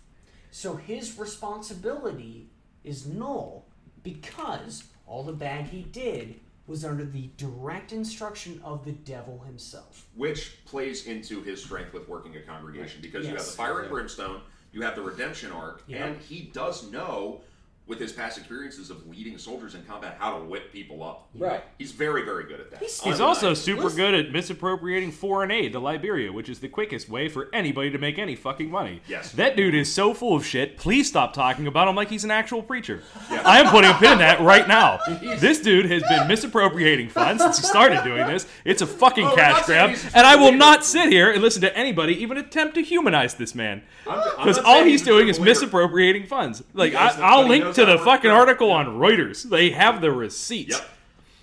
So 0.52 0.76
his 0.76 1.18
responsibility 1.18 2.49
is 2.84 3.06
null 3.06 3.66
because 4.03 4.84
all 5.08 5.24
the 5.24 5.34
bad 5.34 5.66
he 5.68 5.82
did 5.84 6.40
was 6.68 6.84
under 6.84 7.06
the 7.06 7.30
direct 7.38 7.94
instruction 7.94 8.60
of 8.64 8.84
the 8.84 8.92
devil 8.92 9.40
himself. 9.46 10.06
which 10.16 10.64
plays 10.66 11.08
into 11.08 11.42
his 11.42 11.64
strength 11.64 11.94
with 11.94 12.08
working 12.10 12.36
a 12.36 12.42
congregation 12.42 13.02
because 13.02 13.26
you 13.26 13.34
have 13.36 13.46
the 13.46 13.52
fire 13.52 13.80
and 13.80 13.90
brimstone, 13.90 14.42
you 14.74 14.82
have 14.82 14.96
the 14.96 15.02
redemption 15.02 15.52
arc, 15.52 15.82
Yeah. 15.88 16.06
and 16.08 16.22
he 16.22 16.50
does 16.54 16.92
know 16.92 17.42
with 17.88 18.00
his 18.00 18.12
past 18.12 18.38
experiences 18.38 18.90
of 18.90 19.08
leading 19.08 19.38
soldiers 19.38 19.74
in 19.74 19.82
combat 19.84 20.18
how 20.20 20.38
to 20.38 20.44
whip 20.44 20.74
people 20.74 21.02
up. 21.04 21.30
right? 21.36 21.64
He's 21.78 21.92
very, 21.94 22.24
very 22.26 22.44
good 22.44 22.60
at 22.60 22.70
that. 22.72 22.80
He's- 22.82 23.02
He's 23.02 23.22
also 23.22 23.54
super 23.54 23.84
Listen- 23.84 23.98
good 23.98 24.14
at 24.16 24.32
misappropriating 24.34 25.12
foreign 25.12 25.52
aid 25.52 25.72
to 25.72 25.80
Liberia, 25.80 26.32
which 26.34 26.50
is 26.50 26.60
the 26.60 26.68
quickest 26.68 27.08
way 27.08 27.30
for 27.30 27.48
anybody 27.54 27.90
to 27.92 27.98
make 27.98 28.20
any 28.20 28.36
fucking 28.36 28.70
money. 28.70 29.02
Yes. 29.08 29.32
That 29.32 29.56
dude 29.56 29.74
is 29.74 29.92
so 29.94 30.14
full 30.14 30.36
of 30.36 30.46
shit. 30.46 30.78
Please 30.78 31.08
stop 31.08 31.34
talking 31.34 31.66
about 31.68 31.88
him 31.88 31.96
like 31.96 32.10
he's 32.10 32.24
an 32.26 32.32
actual 32.32 32.62
preacher. 32.62 33.04
Yeah. 33.32 33.42
I 33.46 33.60
am 33.62 33.68
putting 33.68 33.90
a 33.90 33.94
pin 33.94 34.14
in 34.14 34.18
that 34.20 34.42
right 34.42 34.68
now. 34.68 35.00
This 35.38 35.60
dude 35.62 35.86
has 35.86 36.04
been 36.04 36.28
misappropriating 36.28 37.10
funds 37.10 37.42
since 37.44 37.58
he 37.60 37.64
started 37.64 38.04
doing 38.04 38.26
this. 38.28 38.48
It's 38.66 38.82
a 38.82 38.88
fucking 38.88 39.28
Oh, 39.28 39.36
cash 39.36 39.66
grab, 39.66 39.92
and 40.14 40.26
I 40.28 40.36
will 40.36 40.52
not 40.52 40.84
sit 40.84 41.10
here 41.12 41.32
and 41.32 41.42
listen 41.42 41.62
to 41.62 41.78
anybody 41.78 42.22
even 42.22 42.38
attempt 42.38 42.76
to 42.76 42.82
humanize 42.82 43.36
this 43.36 43.54
man. 43.56 43.84
I'm- 44.08 44.20
I'm 44.20 44.46
Because 44.48 44.58
all 44.58 44.76
saying 44.78 44.88
he's 44.90 45.02
doing 45.04 45.28
is 45.28 45.40
misappropriating 45.40 46.26
funds. 46.26 46.64
Like 46.74 46.94
I, 46.96 47.16
I'll 47.22 47.48
link 47.48 47.64
knows 47.64 47.77
to 47.78 47.86
the 47.86 47.98
fucking 47.99 48.30
article 48.32 48.72
on 48.72 48.88
Reuters. 48.98 49.44
They 49.44 49.70
have 49.72 50.02
the 50.02 50.12
receipts. 50.12 50.78
Yep. 50.78 50.90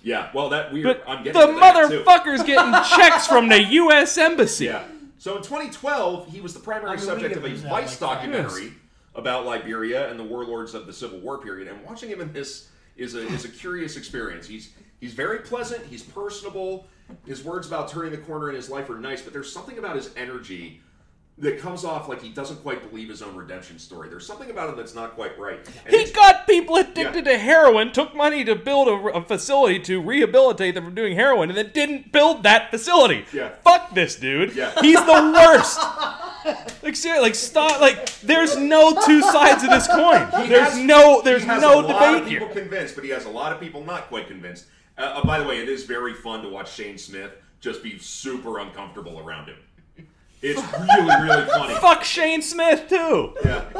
Yeah. 0.03 0.29
Well, 0.33 0.49
that 0.49 0.71
we. 0.71 0.83
But 0.83 1.03
I'm 1.07 1.23
getting 1.23 1.39
the 1.41 1.47
to 1.47 1.53
too. 1.53 2.03
motherfucker's 2.03 2.43
getting 2.43 2.73
checks 2.97 3.25
from 3.25 3.47
the 3.49 3.61
U.S. 3.63 4.17
Embassy. 4.17 4.65
Yeah. 4.65 4.83
So 5.17 5.37
in 5.37 5.41
2012, 5.43 6.31
he 6.31 6.41
was 6.41 6.53
the 6.53 6.59
primary 6.59 6.91
I 6.91 6.95
mean, 6.97 7.05
subject 7.05 7.35
of 7.35 7.45
a 7.45 7.49
Vice 7.49 7.63
like 7.63 7.87
that. 7.87 7.99
documentary 7.99 8.73
about 9.15 9.45
Liberia 9.45 10.09
and 10.11 10.19
the 10.19 10.23
warlords 10.23 10.73
of 10.75 10.85
the 10.85 10.93
Civil 10.93 11.19
War 11.19 11.39
period. 11.39 11.67
And 11.67 11.83
watching 11.83 12.09
him 12.09 12.21
in 12.21 12.31
this 12.33 12.69
is 12.97 13.15
a 13.15 13.25
is 13.27 13.45
a 13.45 13.49
curious 13.49 13.97
experience. 13.97 14.45
He's 14.47 14.71
he's 14.99 15.13
very 15.13 15.39
pleasant. 15.39 15.85
He's 15.85 16.03
personable. 16.03 16.85
His 17.25 17.43
words 17.43 17.65
about 17.67 17.87
turning 17.89 18.11
the 18.11 18.17
corner 18.17 18.49
in 18.49 18.55
his 18.55 18.69
life 18.69 18.89
are 18.89 18.99
nice, 18.99 19.21
but 19.21 19.31
there's 19.31 19.51
something 19.51 19.77
about 19.77 19.95
his 19.95 20.11
energy 20.17 20.81
that 21.37 21.59
comes 21.59 21.83
off 21.83 22.07
like 22.07 22.21
he 22.21 22.29
doesn't 22.29 22.61
quite 22.63 22.87
believe 22.89 23.09
his 23.09 23.21
own 23.21 23.35
redemption 23.35 23.77
story. 23.77 24.07
There's 24.07 24.25
something 24.25 24.49
about 24.49 24.69
him 24.69 24.77
that's 24.77 24.95
not 24.95 25.15
quite 25.15 25.37
right. 25.37 25.59
And 25.85 25.93
He 25.93 26.09
got 26.11 26.47
people 26.47 26.77
addicted 26.77 27.25
Yeah. 27.25 27.33
to 27.33 27.37
heroin, 27.37 27.91
took 27.91 28.15
money 28.15 28.45
to 28.45 28.55
build 28.55 28.87
a, 28.87 28.93
a 29.17 29.21
facility 29.21 29.79
to 29.81 30.01
rehabilitate 30.01 30.75
them 30.75 30.85
from 30.85 30.95
doing 30.95 31.15
heroin, 31.15 31.49
and 31.49 31.57
then 31.57 31.71
didn't 31.73 32.13
build 32.13 32.43
that 32.43 32.71
facility. 32.71 33.25
Yeah. 33.33 33.49
Fuck 33.65 33.93
this 33.93 34.15
dude. 34.15 34.55
Yeah. 34.55 34.71
He's 34.79 34.95
the 35.05 35.33
worst. 35.35 35.77
like 36.83 36.95
seriously, 36.95 37.21
like 37.21 37.35
stop. 37.35 37.81
Like 37.81 38.17
there's 38.21 38.55
no 38.55 38.97
two 39.05 39.21
sides 39.21 39.63
of 39.63 39.69
this 39.71 39.87
coin. 39.87 40.27
He 40.43 40.47
There's 40.47 40.69
has- 40.73 40.77
no 40.77 41.21
there's 41.21 41.41
he 41.41 41.47
has 41.49 41.61
no 41.61 41.79
a 41.79 41.81
lot 41.81 41.85
of 42.15 42.19
debate 42.21 42.29
people 42.29 42.47
here. 42.53 42.61
convinced, 42.63 42.95
but 42.95 43.03
he 43.03 43.09
has 43.09 43.25
a 43.25 43.29
lot 43.29 43.51
of 43.51 43.59
people 43.59 43.83
not 43.83 44.07
quite 44.07 44.27
convinced. 44.27 44.67
Uh, 44.97 45.01
uh, 45.01 45.25
by 45.25 45.39
the 45.39 45.45
way, 45.45 45.59
it 45.59 45.67
is 45.67 45.83
very 45.83 46.13
fun 46.13 46.41
to 46.43 46.47
watch 46.49 46.71
Shane 46.73 46.97
Smith 46.97 47.31
just 47.59 47.83
be 47.83 47.97
super 47.97 48.59
uncomfortable 48.59 49.19
around 49.19 49.47
him. 49.47 49.57
It's 50.45 50.61
really, 50.79 51.21
really 51.23 51.45
funny. 51.47 51.73
Fuck 51.81 52.03
Shane 52.03 52.41
Smith 52.41 52.87
too. 52.89 53.33
Yeah. 53.43 53.61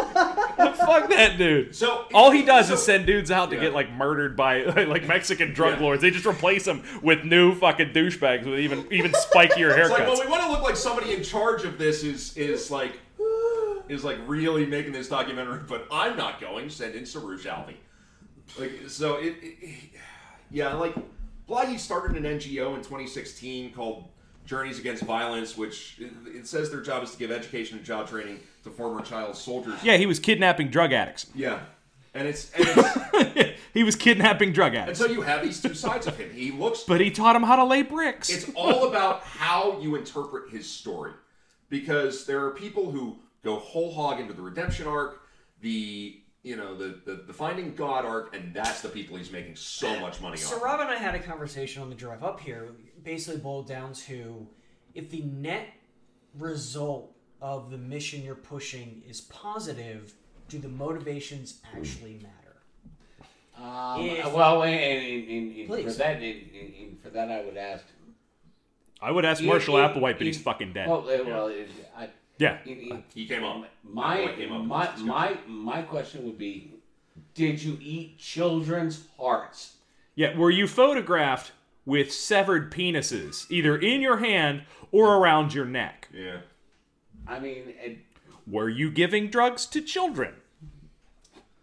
Fuck 0.76 1.10
that 1.10 1.38
dude. 1.38 1.76
So 1.76 2.06
All 2.14 2.32
he 2.32 2.44
does 2.44 2.68
so- 2.68 2.74
is 2.76 2.84
send 2.84 3.06
dudes 3.06 3.32
out 3.32 3.50
to 3.50 3.56
Yeah. 3.56 3.64
get 3.64 3.74
like 3.74 3.92
murdered 3.92 4.36
by 4.36 4.64
like 4.86 5.08
Mexican 5.08 5.54
drug 5.54 5.76
Yeah. 5.76 5.82
lords. 5.84 6.02
They 6.02 6.12
just 6.12 6.26
replace 6.26 6.66
them 6.66 6.84
with 7.02 7.24
new 7.24 7.56
fucking 7.56 7.90
douchebags 7.94 8.46
with 8.46 8.60
even 8.60 8.88
even 8.92 9.12
spikier 9.12 9.78
It's 9.78 9.90
like, 9.90 10.04
haircuts. 10.04 10.08
well, 10.08 10.22
we 10.24 10.28
want 10.30 10.44
to 10.44 10.52
look 10.52 10.62
like 10.62 10.76
somebody 10.78 11.14
in 11.14 11.24
charge 11.24 11.64
of 11.64 11.78
this 11.78 12.04
is 12.04 12.36
is 12.38 12.72
like 12.72 13.00
is 13.88 14.04
like 14.04 14.18
really 14.26 14.66
making 14.66 14.92
this 14.94 15.08
documentary, 15.10 15.62
but 15.68 15.88
I'm 15.92 16.18
not 16.18 16.42
going. 16.42 16.70
Send 16.70 16.96
in 16.96 17.04
Suroosh 17.04 17.44
Alvi. 17.46 17.76
Like 18.60 18.72
so, 18.90 19.16
it, 19.18 19.36
it, 19.42 19.80
yeah, 20.52 20.74
like 20.74 20.96
Blahyi 21.48 21.78
started 21.78 22.18
an 22.18 22.24
NGO 22.24 22.70
in 22.76 22.78
2016 22.82 23.74
called 23.74 24.06
Journeys 24.46 24.80
Against 24.80 25.04
Violence, 25.04 25.58
which 25.58 25.98
it, 26.00 26.48
says 26.48 26.70
their 26.70 26.82
job 26.82 27.04
is 27.04 27.12
to 27.12 27.18
give 27.18 27.32
education 27.32 27.78
and 27.78 27.86
job 27.86 28.08
training 28.08 28.40
to 28.64 28.70
former 28.70 29.02
child 29.02 29.36
soldiers. 29.36 29.76
yeah, 29.84 29.98
he 29.98 30.06
was 30.06 30.20
kidnapping 30.20 30.70
drug 30.70 30.94
addicts. 30.94 31.28
yeah, 31.34 31.60
and 32.14 32.28
it's 32.28 32.52
and, 32.54 32.68
it's, 32.68 33.60
he 33.74 33.84
was 33.84 33.96
kidnapping 33.96 34.54
drug 34.54 34.76
addicts. 34.76 35.00
and 35.00 35.10
so 35.10 35.14
you 35.14 35.22
have 35.22 35.44
these 35.44 35.62
two 35.62 35.74
sides 35.74 36.08
of 36.08 36.18
him. 36.18 36.30
He 36.34 36.52
looks 36.52 36.84
But 36.84 37.02
he 37.02 37.10
taught 37.12 37.36
him 37.36 37.44
how 37.44 37.56
to 37.56 37.64
lay 37.66 37.82
bricks. 37.82 38.30
it's 38.30 38.50
all 38.56 38.88
about 38.88 39.22
how 39.24 39.80
you 39.82 39.96
interpret 39.96 40.50
his 40.52 40.70
story 40.70 41.12
because 41.70 42.26
there 42.26 42.44
are 42.46 42.52
people 42.52 42.92
who 42.92 43.18
go 43.44 43.58
whole 43.58 43.94
hog 43.94 44.20
into 44.20 44.34
the 44.34 44.42
redemption 44.42 44.88
arc 44.88 45.22
the 45.62 46.20
you 46.46 46.56
know 46.56 46.78
the, 46.78 47.00
the 47.06 47.16
the 47.28 47.34
finding 47.34 47.74
god 47.74 48.06
arc 48.06 48.36
and 48.36 48.54
that's 48.54 48.82
the 48.82 48.88
people 48.90 49.18
he's 49.18 49.32
making 49.32 49.56
so 49.56 50.00
much 50.00 50.22
money 50.22 50.34
on. 50.34 50.38
So 50.38 50.60
Rob 50.62 50.80
and 50.80 50.90
I 50.90 50.96
had 50.96 51.16
a 51.16 51.20
conversation 51.20 51.82
on 51.82 51.90
the 51.90 51.96
drive 51.96 52.24
up 52.24 52.40
here. 52.40 52.70
Basically, 53.04 53.40
boiled 53.40 53.68
down 53.68 53.94
to 54.08 54.48
if 54.94 55.10
the 55.10 55.22
net 55.24 55.68
result 56.38 57.12
of 57.42 57.72
the 57.72 57.78
mission 57.78 58.24
you're 58.24 58.36
pushing 58.36 59.02
is 59.10 59.22
positive, 59.22 60.14
do 60.48 60.60
the 60.60 60.70
motivations 60.70 61.62
actually 61.76 62.22
matter? 62.22 62.58
Um, 63.58 64.02
If- 64.06 64.34
well, 64.34 64.64
and, 64.64 64.76
and, 64.76 65.30
and, 65.30 65.56
and 65.72 65.84
for 65.86 65.98
that, 65.98 66.16
and, 66.18 66.24
and- 66.24 66.74
and 66.80 67.02
for 67.02 67.10
that, 67.10 67.32
I 67.32 67.44
would 67.44 67.58
ask. 67.58 67.84
I 69.02 69.12
would 69.12 69.26
ask 69.26 69.42
Marshall 69.44 69.76
Applewhite, 69.76 70.18
but 70.18 70.22
he's 70.28 70.42
fucking 70.42 70.74
dead. 70.74 70.88
Well, 70.90 71.00
uh, 71.10 71.24
well, 71.26 71.48
it- 71.48 71.70
I, 71.98 72.10
yeah. 72.38 72.58
in- 72.66 72.80
in- 72.80 73.04
he 73.14 73.26
came 73.28 73.44
up 73.44 73.64
my 73.84 74.34
came 74.36 74.52
up 74.52 74.64
my 74.64 74.96
my 74.98 75.38
my 75.48 75.82
question 75.82 76.26
would 76.26 76.38
be, 76.38 76.74
did 77.34 77.62
you 77.62 77.78
eat 77.82 78.18
children's 78.18 79.08
hearts? 79.18 79.76
Yeah, 80.16 80.38
were 80.38 80.52
you 80.52 80.68
photographed 80.68 81.52
with 81.86 82.12
severed 82.12 82.72
penises, 82.72 83.46
either 83.52 83.78
in 83.78 84.02
your 84.02 84.18
hand 84.18 84.64
or 84.92 85.18
around 85.18 85.54
your 85.54 85.66
neck? 85.66 86.08
yeah 86.14 86.38
I 87.28 87.40
mean, 87.40 87.74
it, 87.82 87.98
Were 88.48 88.70
you 88.70 88.92
giving 88.92 89.30
drugs 89.30 89.66
to 89.68 89.82
children? 89.82 90.36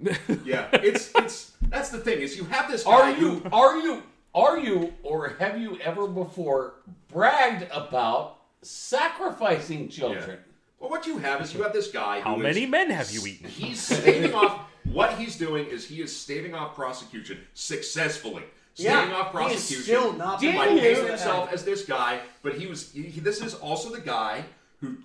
yeah 0.44 0.66
it's 0.72 1.12
it's 1.14 1.52
that's 1.68 1.90
the 1.90 1.98
thing 1.98 2.20
is 2.20 2.36
you 2.36 2.44
have 2.44 2.68
this 2.68 2.82
guy 2.82 2.90
are 2.90 3.12
who 3.12 3.34
you 3.36 3.42
are 3.52 3.78
you 3.78 4.02
are 4.34 4.58
you 4.58 4.92
or 5.04 5.36
have 5.38 5.60
you 5.60 5.78
ever 5.80 6.08
before 6.08 6.74
bragged 7.06 7.70
about 7.70 8.38
sacrificing 8.62 9.88
yeah. 9.92 10.36
Children? 10.82 10.90
well 10.90 10.90
what 10.90 11.06
you 11.06 11.18
have 11.18 11.40
is 11.40 11.54
you 11.54 11.62
have 11.62 11.72
this 11.72 11.88
guy 11.90 12.20
How 12.20 12.34
who 12.36 12.40
is- 12.42 12.54
many 12.54 12.66
men 12.66 12.90
have 12.90 13.10
you 13.10 13.24
eaten? 13.26 13.48
He's 13.48 13.80
staving 13.80 14.34
off. 14.34 14.60
What 14.84 15.14
he's 15.18 15.36
doing 15.36 15.66
is 15.66 15.86
he 15.86 16.02
is 16.02 16.14
staving 16.14 16.54
off 16.54 16.74
prosecution 16.74 17.38
successfully. 17.54 18.42
Staving 18.74 19.10
Yeah, 19.10 19.16
off 19.16 19.32
he 19.32 19.38
is 19.38 19.44
prosecution. 19.68 19.82
still 19.84 20.12
not 20.14 20.40
Did 20.40 20.56
by 20.56 20.66
you? 20.68 20.80
painting 20.80 21.06
himself 21.06 21.52
as 21.52 21.64
this 21.64 21.84
guy, 21.84 22.20
but 22.42 22.54
he 22.54 22.66
was. 22.66 22.90
He, 22.92 23.20
this 23.20 23.40
is 23.42 23.54
also 23.54 23.90
the 23.90 24.00
guy 24.00 24.44
who 24.80 24.96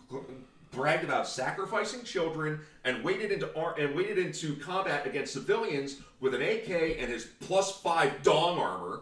bragged 0.72 1.04
about 1.04 1.28
sacrificing 1.28 2.04
children 2.04 2.60
and 2.86 3.04
waded 3.04 3.32
into 3.32 3.54
ar- 3.56 3.76
and 3.78 3.94
waded 3.96 4.18
into 4.18 4.56
combat 4.56 5.06
against 5.06 5.34
civilians 5.34 5.98
with 6.22 6.34
an 6.34 6.42
AK 6.42 6.70
and 7.00 7.12
his 7.12 7.26
plus 7.42 7.80
five 7.82 8.24
dong 8.24 8.58
armor. 8.58 9.02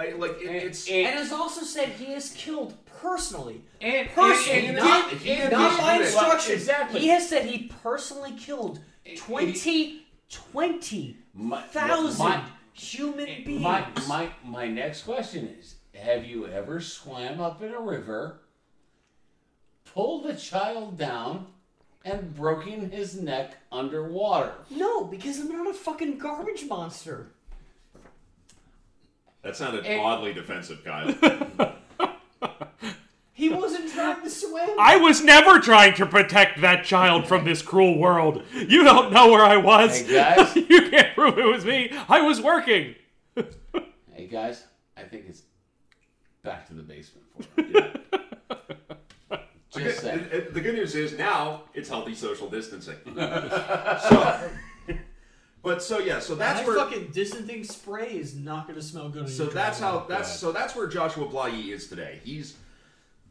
I, 0.00 0.12
like 0.12 0.40
it, 0.40 0.46
it's. 0.46 0.88
And- 0.88 1.06
And 1.08 1.18
has 1.18 1.32
also 1.32 1.62
said 1.62 1.88
he 1.90 2.06
has 2.12 2.30
killed 2.32 2.74
personally. 2.86 3.62
And, 3.80 4.08
Personally, 4.10 4.58
and- 4.68 4.68
and- 4.68 4.76
not, 4.78 5.10
he 5.12 5.34
did 5.36 5.52
not 5.52 5.78
by 5.78 5.92
unit. 5.94 6.06
instruction. 6.08 6.52
Exactly. 6.54 7.00
He 7.00 7.08
has 7.08 7.28
said 7.28 7.46
he 7.46 7.70
personally 7.82 8.32
killed 8.32 8.80
20, 9.16 10.06
20 10.28 11.16
My- 11.34 11.62
thousand 11.62 12.42
human 12.72 13.26
beings. 13.44 13.60
My, 13.62 13.86
my, 14.08 14.28
my 14.44 14.66
next 14.68 15.02
question 15.02 15.54
is 15.58 15.76
Have 15.94 16.24
you 16.24 16.46
ever 16.46 16.80
swam 16.80 17.40
up 17.40 17.62
in 17.62 17.72
a 17.72 17.80
river, 17.80 18.40
pulled 19.84 20.26
a 20.26 20.36
child 20.36 20.96
down, 20.98 21.46
and 22.04 22.34
broken 22.34 22.90
his 22.90 23.20
neck 23.20 23.56
underwater? 23.72 24.54
no, 24.70 25.04
because 25.04 25.38
I'm 25.40 25.48
not 25.50 25.68
a 25.68 25.74
fucking 25.74 26.18
garbage 26.18 26.64
monster. 26.66 27.32
That 29.42 29.56
sounded 29.56 29.84
and- 29.86 30.00
oddly 30.00 30.32
defensive, 30.32 30.84
Kyle. 30.84 31.76
He 33.40 33.48
wasn't 33.48 33.90
trying 33.90 34.20
to 34.22 34.28
swim. 34.28 34.68
I 34.78 34.96
was 34.98 35.24
never 35.24 35.60
trying 35.60 35.94
to 35.94 36.04
protect 36.04 36.60
that 36.60 36.84
child 36.84 37.26
from 37.26 37.46
this 37.46 37.62
cruel 37.62 37.96
world. 37.98 38.42
You 38.52 38.84
don't 38.84 39.14
know 39.14 39.30
where 39.30 39.42
I 39.42 39.56
was. 39.56 39.98
Hey, 40.02 40.12
guys. 40.12 40.54
you 40.68 40.90
can't 40.90 41.14
prove 41.14 41.38
it 41.38 41.46
was 41.46 41.64
me. 41.64 41.90
I 42.06 42.20
was 42.20 42.40
working. 42.40 42.96
Hey, 44.12 44.26
guys, 44.26 44.64
I 44.98 45.04
think 45.04 45.24
it's 45.30 45.40
back 46.42 46.66
to 46.68 46.74
the 46.74 46.82
basement 46.82 47.26
for 47.54 47.62
you. 47.62 47.82
Just 49.82 50.00
saying. 50.00 50.26
The, 50.30 50.50
the 50.52 50.60
good 50.60 50.74
news 50.74 50.94
is 50.94 51.16
now 51.16 51.62
it's 51.72 51.88
healthy 51.88 52.14
social 52.14 52.50
distancing. 52.50 52.96
so, 53.16 54.50
but 55.62 55.82
so 55.82 55.98
yeah, 55.98 56.18
so 56.20 56.34
that's 56.34 56.60
that 56.60 56.66
where. 56.66 56.76
fucking 56.76 57.08
distancing 57.12 57.64
spray 57.64 58.12
is 58.12 58.34
not 58.34 58.66
going 58.66 58.78
to 58.78 58.84
smell 58.84 59.08
good. 59.08 59.22
on 59.24 59.28
So 59.28 59.46
that's 59.46 59.78
driveway. 59.80 60.00
how 60.00 60.06
that's 60.08 60.38
so 60.38 60.52
that's 60.52 60.74
where 60.76 60.86
Joshua 60.86 61.26
Blahyi 61.26 61.68
is 61.72 61.88
today. 61.88 62.20
He's 62.24 62.56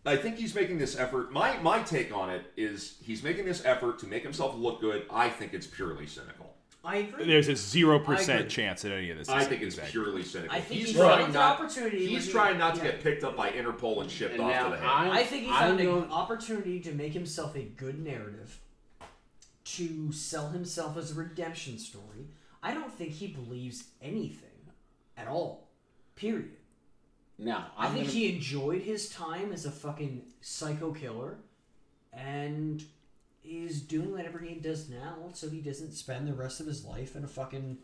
I 0.06 0.15
think 0.15 0.38
he's 0.38 0.56
making 0.56 0.77
this 0.80 0.97
effort. 0.97 1.31
My 1.31 1.57
my 1.57 1.81
take 1.84 2.14
on 2.15 2.30
it 2.30 2.43
is 2.57 2.97
he's 3.03 3.22
making 3.23 3.45
this 3.45 3.64
effort 3.65 3.99
to 3.99 4.07
make 4.07 4.23
himself 4.23 4.56
look 4.57 4.80
good. 4.81 5.06
I 5.11 5.30
think 5.30 5.53
it's 5.53 5.68
purely 5.68 6.06
cynical. 6.07 6.47
I 6.85 6.95
agree. 6.97 7.27
There's 7.27 7.49
a 7.49 7.57
zero 7.57 7.99
I 7.99 8.03
percent 8.03 8.39
agree. 8.39 8.49
chance 8.51 8.84
that 8.84 8.93
any 8.93 9.11
of 9.11 9.18
this. 9.18 9.27
I 9.27 9.41
is 9.41 9.47
think 9.47 9.61
it's 9.61 9.76
exact. 9.76 9.91
purely 9.91 10.23
cynical. 10.23 10.56
I 10.56 10.61
think 10.61 10.80
he's 10.80 10.89
he 10.91 10.95
trying 10.95 11.10
found 11.18 11.26
an 11.27 11.34
not. 11.34 11.60
opportunity 11.60 11.99
He's 12.07 12.11
when 12.11 12.22
he- 12.22 12.31
trying 12.31 12.57
not 12.57 12.76
to 12.76 12.81
yeah. 12.85 12.91
get 12.91 13.03
picked 13.03 13.23
up 13.26 13.35
by 13.35 13.49
Interpol 13.51 14.01
and 14.01 14.10
shipped 14.10 14.35
And 14.35 14.41
off 14.43 14.51
now 14.51 14.64
to 14.65 14.69
the 14.72 14.77
head. 14.77 14.85
I'm- 14.88 15.11
I 15.11 15.23
think 15.23 15.43
he 15.43 15.49
I 15.51 15.60
found 15.60 15.80
an 15.81 15.85
don't- 15.88 16.10
opportunity 16.11 16.80
to 16.80 16.93
make 16.93 17.11
himself 17.11 17.53
a 17.57 17.64
good 17.64 17.99
narrative, 18.01 18.57
to 19.80 20.11
sell 20.11 20.49
himself 20.49 20.97
as 20.97 21.11
a 21.11 21.15
redemption 21.15 21.77
story. 21.80 22.27
I 22.61 22.73
don't 22.73 22.91
think 22.91 23.11
he 23.11 23.27
believes 23.27 23.85
anything 24.01 24.49
at 25.18 25.27
all. 25.27 25.69
Period. 26.15 26.57
Now, 27.38 27.68
i 27.77 27.88
I'm 27.88 27.93
think 27.93 28.07
gonna, 28.07 28.19
he 28.19 28.35
enjoyed 28.35 28.81
his 28.81 29.10
time 29.10 29.53
as 29.53 29.65
a 29.65 29.72
fucking 29.72 30.23
psycho 30.41 30.91
killer, 30.91 31.38
and 32.11 32.84
is 33.45 33.81
doing 33.81 34.11
whatever 34.11 34.39
he 34.39 34.56
does 34.56 34.89
now, 34.89 35.30
so 35.34 35.49
he 35.49 35.61
doesn't 35.61 35.93
spend 35.93 36.27
the 36.27 36.34
rest 36.34 36.60
of 36.60 36.68
his 36.68 36.84
life 36.84 37.15
in 37.15 37.23
a 37.23 37.27
fucking 37.27 37.77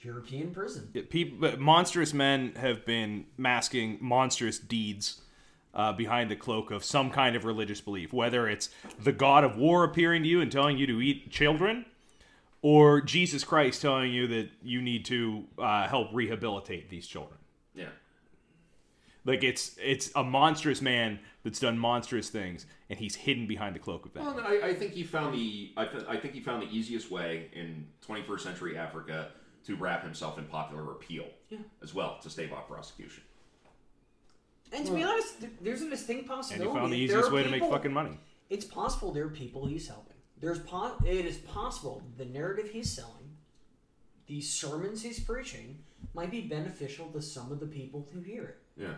European 0.00 0.50
prison. 0.50 0.90
Yeah, 0.92 1.02
People, 1.08 1.56
monstrous 1.58 2.12
men 2.12 2.52
have 2.56 2.84
been 2.84 3.24
masking 3.38 3.96
monstrous 4.02 4.58
deeds 4.58 5.22
uh, 5.74 5.92
behind 5.92 6.30
the 6.30 6.36
cloak 6.36 6.70
of 6.70 6.84
some 6.84 7.10
kind 7.10 7.36
of 7.36 7.44
religious 7.44 7.80
belief, 7.80 8.12
whether 8.12 8.48
it's 8.48 8.70
the 8.98 9.12
god 9.12 9.44
of 9.44 9.56
war 9.56 9.84
appearing 9.84 10.22
to 10.22 10.28
you 10.28 10.40
and 10.40 10.50
telling 10.50 10.78
you 10.78 10.86
to 10.86 11.00
eat 11.00 11.30
children, 11.30 11.84
or 12.62 13.00
Jesus 13.00 13.44
Christ 13.44 13.82
telling 13.82 14.12
you 14.12 14.26
that 14.28 14.50
you 14.62 14.82
need 14.82 15.04
to 15.06 15.44
uh, 15.58 15.86
help 15.86 16.08
rehabilitate 16.12 16.90
these 16.90 17.06
children. 17.06 17.38
Yeah. 17.74 17.86
Like 19.24 19.44
it's 19.44 19.76
it's 19.82 20.10
a 20.16 20.24
monstrous 20.24 20.80
man 20.80 21.20
that's 21.44 21.60
done 21.60 21.78
monstrous 21.78 22.30
things, 22.30 22.66
and 22.88 22.98
he's 22.98 23.14
hidden 23.14 23.46
behind 23.46 23.74
the 23.74 23.78
cloak 23.78 24.06
of 24.06 24.14
that. 24.14 24.22
Well, 24.22 24.40
I, 24.40 24.68
I 24.68 24.74
think 24.74 24.92
he 24.92 25.02
found 25.02 25.34
the 25.34 25.72
I, 25.76 25.84
th- 25.84 26.04
I 26.08 26.16
think 26.16 26.34
he 26.34 26.40
found 26.40 26.62
the 26.62 26.70
easiest 26.74 27.10
way 27.10 27.48
in 27.52 27.86
21st 28.06 28.40
century 28.40 28.78
Africa 28.78 29.28
to 29.64 29.76
wrap 29.76 30.02
himself 30.02 30.38
in 30.38 30.44
popular 30.44 30.92
appeal 30.92 31.26
yeah. 31.50 31.58
as 31.82 31.92
well 31.92 32.18
to 32.22 32.30
stave 32.30 32.52
off 32.52 32.68
prosecution. 32.68 33.22
And 34.72 34.86
to 34.86 34.92
be 34.92 35.02
hmm. 35.02 35.08
honest, 35.08 35.34
there's 35.62 35.82
a 35.82 35.90
distinct 35.90 36.22
and 36.22 36.30
possibility. 36.30 36.70
he 36.70 36.78
found 36.78 36.92
the 36.92 36.96
there 36.96 37.04
easiest 37.04 37.30
are 37.30 37.34
way 37.34 37.42
to 37.42 37.50
make 37.50 37.62
people- 37.62 37.70
fucking 37.76 37.92
money. 37.92 38.18
It's 38.50 38.64
possible 38.64 39.12
there 39.12 39.24
are 39.24 39.30
people 39.30 39.66
he's 39.66 39.88
helping. 39.88 40.16
There's 40.40 40.58
po- 40.60 40.96
It 41.04 41.26
is 41.26 41.36
possible 41.38 42.02
the 42.16 42.24
narrative 42.24 42.70
he's 42.70 42.90
selling, 42.90 43.36
the 44.26 44.40
sermons 44.40 45.02
he's 45.02 45.20
preaching, 45.20 45.78
might 46.14 46.30
be 46.30 46.42
beneficial 46.42 47.08
to 47.12 47.20
some 47.20 47.50
of 47.52 47.60
the 47.60 47.66
people 47.66 48.08
who 48.12 48.20
hear 48.20 48.44
it. 48.44 48.58
Yeah. 48.76 48.94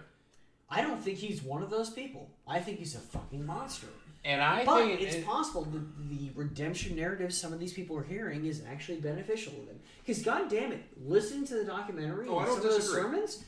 I 0.68 0.82
don't 0.82 1.02
think 1.02 1.18
he's 1.18 1.42
one 1.42 1.62
of 1.62 1.70
those 1.70 1.90
people. 1.90 2.30
I 2.46 2.60
think 2.60 2.78
he's 2.78 2.94
a 2.94 3.00
fucking 3.00 3.44
monster. 3.44 3.88
And 4.24 4.42
I 4.42 4.64
But 4.64 4.84
think 4.84 5.00
it's 5.00 5.14
it- 5.16 5.24
possible 5.26 5.62
the, 5.64 5.82
the 6.14 6.30
redemption 6.34 6.94
narrative 6.94 7.32
some 7.32 7.52
of 7.52 7.58
these 7.58 7.72
people 7.72 7.96
are 7.96 8.02
hearing 8.04 8.44
is 8.44 8.62
actually 8.70 9.00
beneficial 9.00 9.52
to 9.54 9.60
them. 9.66 9.80
Because, 10.04 10.22
god 10.22 10.50
damn 10.50 10.72
it, 10.72 10.82
listen 11.04 11.44
to 11.46 11.54
the 11.54 11.64
documentary 11.64 12.28
Oh, 12.28 12.36
I 12.36 12.40
and 12.40 12.46
don't 12.46 12.56
some 12.58 12.66
of 12.66 12.70
those 12.70 12.76
disagree. 12.76 13.02
sermons, 13.02 13.44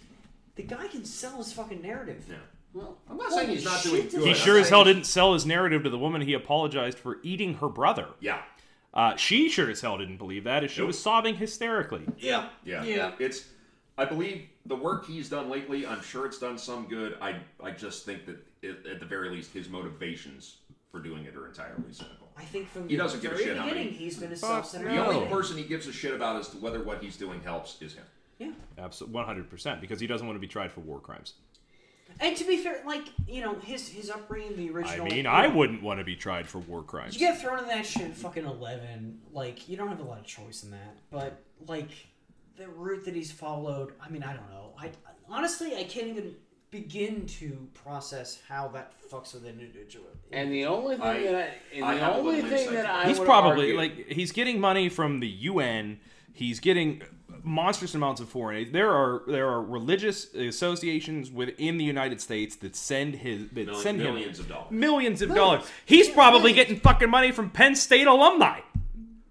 the 0.56 0.62
guy 0.62 0.86
can 0.88 1.04
sell 1.04 1.38
his 1.38 1.52
fucking 1.52 1.82
narrative. 1.82 2.24
Yeah. 2.28 2.36
well, 2.72 2.98
I'm 3.08 3.16
not 3.16 3.28
Holy 3.30 3.44
saying 3.46 3.56
he's 3.56 3.64
not 3.64 3.82
doing 3.82 4.02
does 4.04 4.14
good. 4.14 4.24
He 4.24 4.30
I'm 4.30 4.36
sure 4.36 4.58
as 4.58 4.68
saying 4.68 4.74
hell 4.74 4.84
didn't 4.84 5.04
sell 5.04 5.32
his 5.34 5.46
narrative 5.46 5.82
to 5.84 5.90
the 5.90 5.98
woman 5.98 6.22
he 6.22 6.34
apologized 6.34 6.98
for 6.98 7.18
eating 7.22 7.54
her 7.54 7.68
brother. 7.68 8.06
Yeah. 8.20 8.42
Uh, 8.94 9.16
she 9.16 9.48
sure 9.48 9.70
as 9.70 9.80
hell 9.80 9.96
didn't 9.98 10.18
believe 10.18 10.44
that, 10.44 10.64
as 10.64 10.70
she 10.70 10.80
Nope. 10.82 10.88
was 10.88 10.98
sobbing 10.98 11.36
hysterically. 11.36 12.02
Yeah. 12.18 12.48
Yeah. 12.64 12.84
Yeah. 12.84 13.12
It's 13.18 13.46
I 13.96 14.04
believe 14.04 14.48
the 14.66 14.76
work 14.76 15.06
he's 15.06 15.28
done 15.28 15.48
lately, 15.50 15.86
I'm 15.86 16.02
sure 16.02 16.26
it's 16.26 16.38
done 16.38 16.58
some 16.58 16.86
good. 16.88 17.16
I 17.20 17.36
I 17.62 17.70
just 17.70 18.04
think 18.04 18.26
that 18.26 18.36
it, 18.62 18.86
at 18.86 19.00
the 19.00 19.06
very 19.06 19.30
least 19.30 19.52
his 19.52 19.68
motivations 19.68 20.56
for 20.90 21.00
doing 21.00 21.24
it 21.24 21.34
are 21.34 21.46
entirely 21.48 21.90
cynical. 21.92 22.28
I 22.36 22.44
think 22.44 22.68
from 22.68 22.88
He 22.88 22.96
the 22.96 23.02
doesn't 23.02 23.20
give 23.22 23.32
a 23.32 23.34
very 23.34 23.46
shit 23.46 23.56
how 23.56 23.64
beginning, 23.64 23.86
many- 23.86 23.96
he's 23.96 24.18
been 24.18 24.32
a 24.32 24.36
Fuck 24.36 24.50
self-centered. 24.50 24.90
The 24.90 24.94
no. 24.96 25.10
only 25.10 25.28
person 25.28 25.56
he 25.56 25.64
gives 25.64 25.86
a 25.86 25.92
shit 25.92 26.14
about 26.14 26.36
as 26.36 26.48
to 26.50 26.56
whether 26.58 26.82
what 26.82 27.02
he's 27.02 27.16
doing 27.16 27.40
helps 27.42 27.80
is 27.80 27.94
him. 27.94 28.04
Yeah. 28.46 28.84
Absolutely, 28.84 29.14
one 29.14 29.24
hundred 29.26 29.48
percent, 29.50 29.80
because 29.80 30.00
he 30.00 30.06
doesn't 30.06 30.26
want 30.26 30.36
to 30.36 30.40
be 30.40 30.46
tried 30.48 30.72
for 30.72 30.80
war 30.80 31.00
crimes. 31.00 31.34
And 32.20 32.36
to 32.36 32.44
be 32.44 32.58
fair, 32.58 32.82
like 32.86 33.04
you 33.26 33.40
know, 33.42 33.54
his 33.60 33.88
his 33.88 34.10
upbringing, 34.10 34.56
the 34.56 34.70
original. 34.70 35.06
I 35.06 35.08
mean, 35.08 35.24
you 35.24 35.30
I 35.30 35.46
know, 35.46 35.54
wouldn't 35.56 35.82
want 35.82 35.98
to 35.98 36.04
be 36.04 36.14
tried 36.16 36.46
for 36.46 36.58
war 36.58 36.82
crimes. 36.82 37.14
You 37.14 37.20
get 37.20 37.40
thrown 37.40 37.58
in 37.60 37.68
that 37.68 37.86
shit 37.86 38.14
fucking 38.14 38.44
eleven. 38.44 39.20
Like 39.32 39.68
you 39.68 39.76
don't 39.76 39.88
have 39.88 40.00
a 40.00 40.04
lot 40.04 40.18
of 40.18 40.26
choice 40.26 40.62
in 40.62 40.70
that. 40.72 40.98
But 41.10 41.42
like 41.66 41.90
the 42.56 42.68
route 42.68 43.04
that 43.06 43.14
he's 43.14 43.32
followed, 43.32 43.94
I 44.00 44.10
mean, 44.10 44.22
I 44.22 44.34
don't 44.34 44.50
know. 44.50 44.74
I 44.78 44.90
honestly, 45.28 45.74
I 45.76 45.84
can't 45.84 46.08
even 46.08 46.34
begin 46.70 47.26
to 47.26 47.68
process 47.74 48.40
how 48.48 48.68
that 48.68 48.92
fucks 49.10 49.34
with 49.34 49.44
an 49.44 49.60
individual. 49.60 50.06
and 50.32 50.50
the 50.50 50.64
only 50.64 50.96
thing 50.96 51.04
I- 51.04 51.22
that 51.24 51.34
I, 51.34 51.76
and 51.76 51.84
I 51.84 51.94
the 51.96 52.12
only 52.14 52.40
thing 52.42 52.72
that 52.72 52.86
I 52.86 53.08
he's 53.08 53.18
would 53.18 53.26
probably 53.26 53.76
argue- 53.76 53.76
like 53.76 54.08
he's 54.08 54.32
getting 54.32 54.58
money 54.60 54.88
from 54.88 55.20
the 55.20 55.28
UN. 55.28 56.00
He's 56.32 56.60
getting 56.60 57.02
monstrous 57.44 57.94
amounts 57.94 58.20
of 58.20 58.28
foreign 58.28 58.56
aid. 58.56 58.72
There 58.72 58.90
are 58.90 59.22
there 59.26 59.48
are 59.48 59.62
religious 59.62 60.32
associations 60.34 61.30
within 61.30 61.78
the 61.78 61.84
United 61.84 62.20
States 62.20 62.56
that 62.56 62.76
send 62.76 63.16
his 63.16 63.48
that 63.50 63.66
Mil- 63.66 63.74
send 63.76 64.00
him 64.00 64.14
millions 64.14 64.38
of 64.38 64.48
dollars. 64.48 64.70
millions 64.70 65.22
of 65.22 65.34
dollars. 65.34 65.64
He's 65.84 66.08
probably 66.08 66.52
getting 66.52 66.78
fucking 66.78 67.10
money 67.10 67.32
from 67.32 67.50
Penn 67.50 67.74
State 67.74 68.06
alumni. 68.06 68.60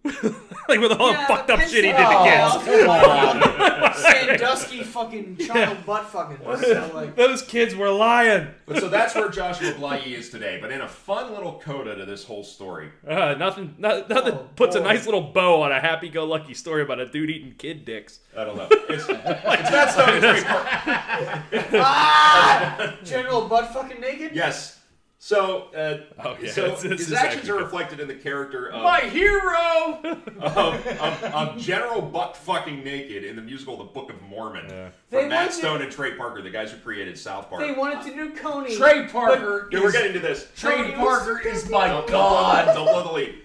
like 0.67 0.79
with 0.79 0.91
all 0.93 1.11
Yeah, 1.11 1.21
the 1.27 1.33
fucked 1.35 1.49
up 1.51 1.59
shit 1.61 1.83
he 1.85 1.91
did 1.91 1.97
to 1.97 2.07
Oh, 2.07 2.61
kids. 2.63 2.85
come. 2.85 3.93
Sandusky 3.93 4.83
fucking 4.83 5.37
child 5.47 5.85
butt 5.85 6.05
fucking. 6.05 6.37
So, 6.61 6.91
like, 6.93 7.15
Those 7.15 7.43
kids 7.43 7.75
were 7.75 7.89
lying. 7.91 8.47
But 8.65 8.79
so 8.79 8.89
that's 8.89 9.13
where 9.13 9.29
Joshua 9.29 9.73
Blahyi 9.73 10.13
is 10.17 10.29
today. 10.31 10.57
But 10.59 10.71
in 10.71 10.81
a 10.81 10.87
fun 10.87 11.31
little 11.33 11.59
coda 11.63 11.95
to 11.95 12.05
this 12.05 12.23
whole 12.23 12.43
story. 12.43 12.89
Uh, 13.07 13.35
nothing, 13.37 13.75
no- 13.77 14.03
nothing 14.09 14.33
Oh, 14.33 14.49
puts 14.55 14.75
a 14.75 14.79
nice 14.79 15.05
little 15.05 15.21
bow 15.21 15.61
on 15.61 15.71
a 15.71 15.79
happy-go-lucky 15.79 16.55
story 16.55 16.81
about 16.81 16.99
a 16.99 17.05
dude 17.07 17.29
eating 17.29 17.53
kid 17.57 17.85
dicks. 17.85 18.19
I 18.35 18.43
don't 18.45 18.57
know. 18.57 18.67
It's, 18.89 19.07
it's 19.07 19.71
not 19.71 19.89
Stone 19.91 20.09
and 20.09 20.21
Trey 20.21 20.43
Parker. 20.43 21.43
ah! 21.77 22.95
General 23.03 23.47
butt 23.47 23.71
fucking 23.73 24.01
naked. 24.01 24.31
Yes. 24.35 24.79
So, 25.23 25.67
uh, 25.75 25.99
Oh, 26.25 26.35
yeah, 26.41 26.51
so 26.51 26.69
this- 26.71 26.81
this 26.81 26.91
his 26.93 27.01
is 27.09 27.13
actions 27.13 27.35
actually 27.43 27.51
are 27.59 27.63
reflected 27.63 27.99
in 27.99 28.07
the 28.07 28.15
character 28.15 28.71
of, 28.71 28.81
my 28.81 29.01
hero. 29.01 29.99
of, 30.39 30.87
of, 30.87 31.23
of 31.23 31.57
General 31.59 32.01
Butt 32.01 32.35
fucking 32.35 32.83
Naked 32.83 33.23
in 33.23 33.35
the 33.35 33.41
musical 33.43 33.77
The 33.77 33.83
Book 33.83 34.09
of 34.09 34.19
Mormon 34.23 34.65
Yeah. 34.67 34.89
They 35.11 35.19
from 35.19 35.29
Matt 35.29 35.37
wanted- 35.41 35.53
Stone 35.53 35.81
and 35.83 35.91
Trey 35.91 36.15
Parker, 36.15 36.41
the 36.41 36.49
guys 36.49 36.71
who 36.71 36.79
created 36.79 37.19
South 37.19 37.51
Park. 37.51 37.61
They 37.61 37.71
wanted 37.71 38.03
to 38.09 38.15
do 38.15 38.33
Kony. 38.35 38.75
Trey 38.75 39.07
Parker. 39.09 39.69
yeah, 39.71 39.79
we're 39.81 39.91
getting 39.91 40.13
to 40.13 40.19
this. 40.19 40.47
Trey 40.57 40.91
Parker 40.93 41.39
is 41.47 41.69
my 41.69 41.87
Don't- 41.89 42.07
god. 42.09 42.73
Don't 42.73 42.85
blow 42.87 43.03
the 43.03 43.11
lead. 43.13 43.35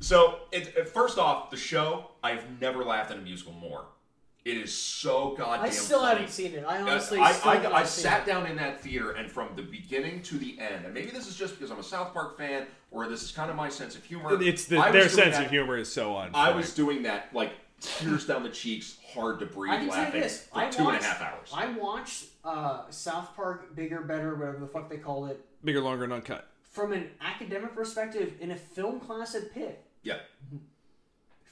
So, 0.00 0.38
it, 0.50 0.72
it- 0.78 0.88
first 0.88 1.18
off, 1.18 1.50
the 1.50 1.58
show, 1.58 2.10
I've 2.22 2.42
never 2.58 2.82
laughed 2.82 3.10
at 3.10 3.18
a 3.18 3.20
musical 3.20 3.52
more. 3.52 3.84
It 4.46 4.58
is 4.58 4.72
so 4.72 5.34
goddamn 5.36 5.64
I 5.66 5.70
still 5.70 6.02
funny. 6.02 6.18
haven't 6.20 6.30
seen 6.32 6.52
it. 6.54 6.64
I 6.64 6.80
honestly 6.80 7.18
I, 7.18 7.32
still 7.32 7.50
I, 7.50 7.54
haven't 7.56 7.72
I 7.72 7.82
seen 7.82 8.04
sat 8.04 8.22
it. 8.22 8.30
down 8.30 8.46
in 8.46 8.54
that 8.58 8.80
theater, 8.80 9.10
and 9.10 9.28
from 9.28 9.48
the 9.56 9.62
beginning 9.62 10.22
to 10.22 10.38
the 10.38 10.56
end, 10.60 10.84
and 10.84 10.94
maybe 10.94 11.10
this 11.10 11.26
is 11.26 11.34
just 11.34 11.56
because 11.56 11.72
I'm 11.72 11.80
a 11.80 11.82
South 11.82 12.14
Park 12.14 12.38
fan, 12.38 12.68
or 12.92 13.08
this 13.08 13.24
is 13.24 13.32
kind 13.32 13.50
of 13.50 13.56
my 13.56 13.68
sense 13.68 13.96
of 13.96 14.04
humor. 14.04 14.40
It's 14.40 14.66
the, 14.66 14.76
their 14.92 15.08
sense 15.08 15.34
that- 15.36 15.46
of 15.46 15.50
humor 15.50 15.76
is 15.76 15.92
so 15.92 16.14
on. 16.14 16.30
I 16.32 16.52
was 16.52 16.72
doing 16.74 17.02
that 17.02 17.34
like 17.34 17.54
tears 17.80 18.24
down 18.24 18.44
the 18.44 18.48
cheeks, 18.48 18.98
hard 19.12 19.40
to 19.40 19.46
breathe, 19.46 19.72
I 19.72 19.78
can 19.78 19.88
laughing 19.88 20.20
this. 20.20 20.46
for 20.46 20.60
I 20.60 20.70
two 20.70 20.86
and 20.88 20.96
a 20.96 21.02
half 21.02 21.20
hours. 21.20 21.50
I 21.52 21.66
watched 21.72 22.26
uh, 22.44 22.82
South 22.90 23.34
Park, 23.34 23.74
bigger, 23.74 24.00
better, 24.02 24.32
whatever 24.36 24.58
the 24.60 24.68
fuck 24.68 24.88
they 24.88 24.96
call 24.98 25.26
it, 25.26 25.44
bigger, 25.64 25.80
longer, 25.80 26.04
and 26.04 26.12
uncut. 26.12 26.46
from 26.62 26.92
an 26.92 27.10
academic 27.20 27.74
perspective 27.74 28.34
in 28.40 28.52
a 28.52 28.56
film 28.56 29.00
class 29.00 29.34
at 29.34 29.52
Pitt 29.52 29.82
yeah, 30.04 30.18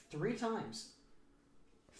three 0.09 0.33
times. 0.33 0.91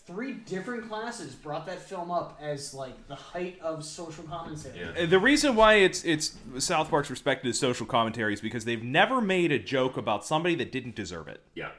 Three 0.05 0.33
different 0.33 0.87
classes 0.87 1.33
brought 1.33 1.65
that 1.65 1.81
film 1.81 2.11
up 2.11 2.37
as 2.39 2.75
like 2.75 3.07
the 3.07 3.15
height 3.15 3.59
of 3.59 3.83
social 3.83 4.23
commentary. 4.25 4.79
yeah. 4.79 5.03
Uh, 5.03 5.05
The 5.07 5.17
reason 5.17 5.55
why 5.55 5.75
it's 5.75 6.03
it's 6.05 6.37
South 6.59 6.89
Park's 6.91 7.09
respected 7.09 7.49
as 7.49 7.57
social 7.57 7.87
commentary 7.87 8.33
is 8.33 8.39
because 8.41 8.65
they've 8.65 8.83
never 8.83 9.19
made 9.19 9.51
a 9.51 9.57
joke 9.57 9.97
about 9.97 10.23
somebody 10.23 10.53
that 10.55 10.71
didn't 10.71 10.95
deserve 10.95 11.27
it. 11.27 11.41
yeah. 11.55 11.69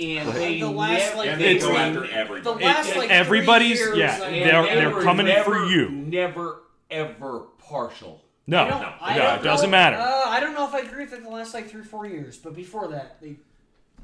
And 0.00 0.26
they 0.30 0.58
the 0.58 0.70
last, 0.70 1.16
like, 1.16 1.38
they 1.38 1.56
It's- 1.56 1.62
go 1.62 1.68
three- 2.00 2.10
after 2.12 2.40
The 2.40 2.52
last 2.52 2.88
It- 2.88 2.96
like 2.96 3.10
everybody's- 3.10 3.78
three 3.78 3.98
years, 3.98 4.18
yeah, 4.20 4.24
I- 4.24 4.28
and 4.28 4.50
they're- 4.50 4.74
they 4.74 4.90
they're 4.90 5.02
coming 5.02 5.26
never, 5.26 5.44
for 5.54 5.64
you. 5.66 5.90
Never 5.90 6.62
ever 6.90 7.40
partial. 7.58 8.24
No, 8.46 8.64
no, 8.68 8.80
no, 8.80 9.34
it 9.34 9.42
doesn't 9.44 9.70
know- 9.70 9.76
matter. 9.76 9.96
Uh, 9.98 10.24
I 10.26 10.40
don't 10.40 10.54
know 10.54 10.66
if 10.66 10.74
I 10.74 10.80
agree 10.80 11.04
with 11.04 11.12
it 11.12 11.22
the 11.22 11.28
last 11.30 11.54
like 11.54 11.70
three, 11.70 11.84
four 11.84 12.06
years, 12.06 12.36
but 12.38 12.54
before 12.54 12.88
that, 12.88 13.20
they 13.20 13.36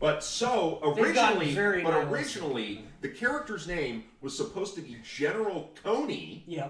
But 0.01 0.23
so 0.23 0.79
originally, 0.83 1.55
very 1.55 1.83
but 1.83 1.91
nihilistic. 1.91 2.43
originally, 2.43 2.85
the 3.01 3.09
character's 3.09 3.67
name 3.67 4.05
was 4.21 4.37
supposed 4.37 4.75
to 4.77 4.81
be 4.81 4.97
General 5.05 5.71
Kony. 5.85 6.43
yeah. 6.47 6.69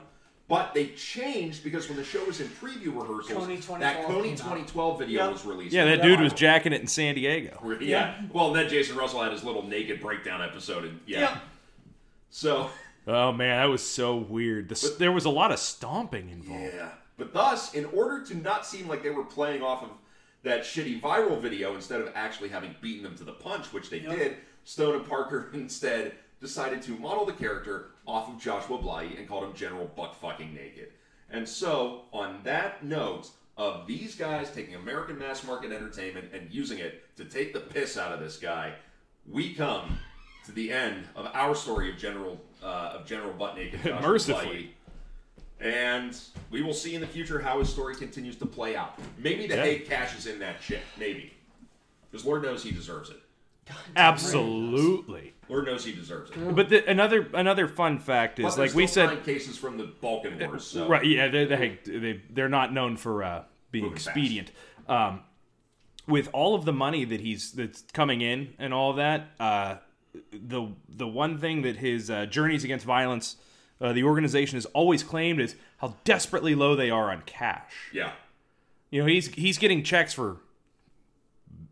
But 0.49 0.73
they 0.73 0.87
changed 0.87 1.63
because 1.63 1.89
when 1.89 1.99
the 1.99 2.05
show 2.05 2.25
was 2.25 2.41
in 2.41 2.49
preview 2.49 2.87
rehearsals, 2.99 3.47
Kony 3.47 3.61
that 3.81 4.07
Kony 4.07 4.23
came 4.23 4.33
out. 4.33 4.39
2012 4.39 4.99
video 4.99 5.25
Yep. 5.25 5.33
was 5.33 5.45
released. 5.45 5.75
yeah, 5.75 5.85
that 5.85 5.99
in 6.01 6.07
dude 6.07 6.21
was 6.21 6.33
jacking 6.33 6.73
it 6.73 6.81
in 6.81 6.87
San 6.87 7.17
Diego. 7.17 7.61
Yeah. 7.69 7.77
yeah. 7.83 8.15
Well, 8.33 8.55
then 8.55 8.67
Jason 8.71 8.97
Russell 8.97 9.23
had 9.23 9.31
his 9.33 9.45
little 9.45 9.63
naked 9.67 10.01
breakdown 10.01 10.41
episode, 10.41 10.85
and 10.87 11.01
yeah. 11.07 11.21
Yep. 11.21 11.33
So 12.31 12.71
Oh 13.07 13.33
man, 13.33 13.59
that 13.59 13.67
was 13.71 13.83
so 13.83 14.17
weird. 14.17 14.71
The, 14.71 14.95
there 14.99 15.13
was 15.13 15.27
a 15.27 15.31
lot 15.31 15.53
of 15.53 15.59
stomping 15.59 16.31
involved. 16.31 16.73
yeah. 16.75 16.91
But 17.19 17.35
thus, 17.35 17.75
in 17.75 17.85
order 17.87 18.25
to 18.27 18.35
not 18.37 18.65
seem 18.65 18.87
like 18.89 19.03
they 19.03 19.11
were 19.11 19.25
playing 19.25 19.61
off 19.63 19.83
of 19.83 19.91
that 20.43 20.63
shitty 20.63 21.01
viral 21.01 21.41
video 21.41 21.75
instead 21.75 22.01
of 22.01 22.11
actually 22.15 22.49
having 22.49 22.75
beaten 22.81 23.03
them 23.03 23.17
to 23.17 23.25
the 23.25 23.33
punch, 23.33 23.73
which 23.73 23.91
they 23.91 23.99
Yep. 23.99 24.17
did, 24.17 24.37
Stone 24.65 24.95
and 24.97 25.09
Parker 25.09 25.51
instead 25.55 26.13
decided 26.41 26.81
to 26.83 26.93
model 26.93 27.25
the 27.27 27.33
character 27.33 27.91
off 28.07 28.29
of 28.29 28.41
Joshua 28.41 28.79
Blahyi 28.79 29.19
and 29.19 29.29
called 29.29 29.45
him 29.45 29.55
General 29.55 29.87
Buck 29.97 30.15
Fucking 30.21 30.55
Naked. 30.55 30.93
And 31.31 31.47
so, 31.49 32.03
on 32.13 32.41
that 32.45 32.85
note 32.85 33.29
of 33.57 33.87
these 33.87 34.15
guys 34.15 34.51
taking 34.51 34.77
American 34.77 35.19
mass 35.19 35.45
market 35.45 35.73
entertainment 35.73 36.33
and 36.33 36.51
using 36.51 36.79
it 36.79 37.05
to 37.17 37.25
take 37.25 37.53
the 37.53 37.61
piss 37.61 37.99
out 37.99 38.13
of 38.13 38.21
this 38.21 38.39
guy, 38.39 38.75
we 39.29 39.53
come 39.53 39.99
to 40.47 40.53
the 40.53 40.73
end 40.73 41.05
of 41.17 41.27
our 41.35 41.55
story 41.55 41.91
of 41.91 41.99
General 41.99 42.41
uh, 42.63 42.93
of 42.95 43.05
General 43.07 43.33
Butt 43.33 43.57
Naked. 43.57 43.85
Mercifully. 44.01 44.47
Blahyi. 44.47 44.69
And 45.61 46.17
we 46.51 46.63
will 46.63 46.75
see 46.75 46.95
in 46.95 47.01
the 47.01 47.07
future 47.07 47.41
how 47.41 47.59
his 47.59 47.69
story 47.69 47.97
continues 47.97 48.37
to 48.37 48.47
play 48.47 48.77
out. 48.77 48.99
Maybe 49.19 49.47
the 49.47 49.57
Yeah. 49.57 49.65
hate 49.65 49.89
cashes 49.89 50.27
in 50.27 50.39
that 50.39 50.63
shit. 50.63 50.83
Maybe. 50.97 51.33
Because 52.11 52.25
Lord 52.25 52.43
knows 52.43 52.63
he 52.63 52.71
deserves 52.71 53.11
it. 53.11 53.21
Absolutely. 53.97 55.35
Lord 55.49 55.67
knows 55.67 55.85
he 55.85 55.93
deserves 55.93 56.31
it. 56.31 56.55
But 56.55 56.69
the, 56.69 56.89
another 56.89 57.29
another 57.35 57.69
fun 57.69 57.99
fact 57.99 58.39
is, 58.39 58.57
there's 58.57 58.71
like 58.71 58.75
we 58.77 58.87
said, 58.87 59.07
nine 59.07 59.23
cases 59.23 59.59
from 59.59 59.77
the 59.77 59.85
Balkan 60.01 60.39
Wars. 60.39 60.65
So. 60.65 60.89
Right? 60.89 61.05
Yeah, 61.05 61.29
they, 61.29 61.45
they, 61.45 61.79
they 61.85 62.23
they're 62.31 62.49
not 62.49 62.73
known 62.73 62.97
for 62.97 63.23
uh, 63.23 63.45
being 63.71 63.85
Moving 63.85 63.97
fast. 63.99 64.09
expedient. 64.09 64.51
Um, 64.89 65.21
with 66.07 66.31
all 66.33 66.55
of 66.55 66.65
the 66.65 66.73
money 66.73 67.05
that 67.05 67.21
he's 67.21 67.53
that's 67.53 67.83
coming 67.93 68.21
in 68.23 68.55
and 68.59 68.73
all 68.73 68.95
that, 68.95 69.29
uh, 69.39 69.77
the 70.33 70.69
the 70.89 71.07
one 71.07 71.39
thing 71.39 71.63
that 71.63 71.77
his 71.77 72.11
uh, 72.11 72.27
journeys 72.27 72.65
against 72.65 72.87
violence 72.87 73.37
uh, 73.81 73.93
the 73.93 74.03
organization 74.05 74.57
has 74.57 74.67
always 74.67 75.03
claimed 75.03 75.41
is 75.41 75.55
how 75.79 75.95
desperately 76.05 76.55
low 76.55 76.75
they 76.77 76.91
are 76.91 77.11
on 77.11 77.23
cash. 77.27 77.73
Yeah. 77.93 78.13
You 78.91 79.03
know, 79.03 79.07
he's 79.07 79.29
he's 79.35 79.59
getting 79.59 79.83
checks 79.83 80.13
for 80.15 80.39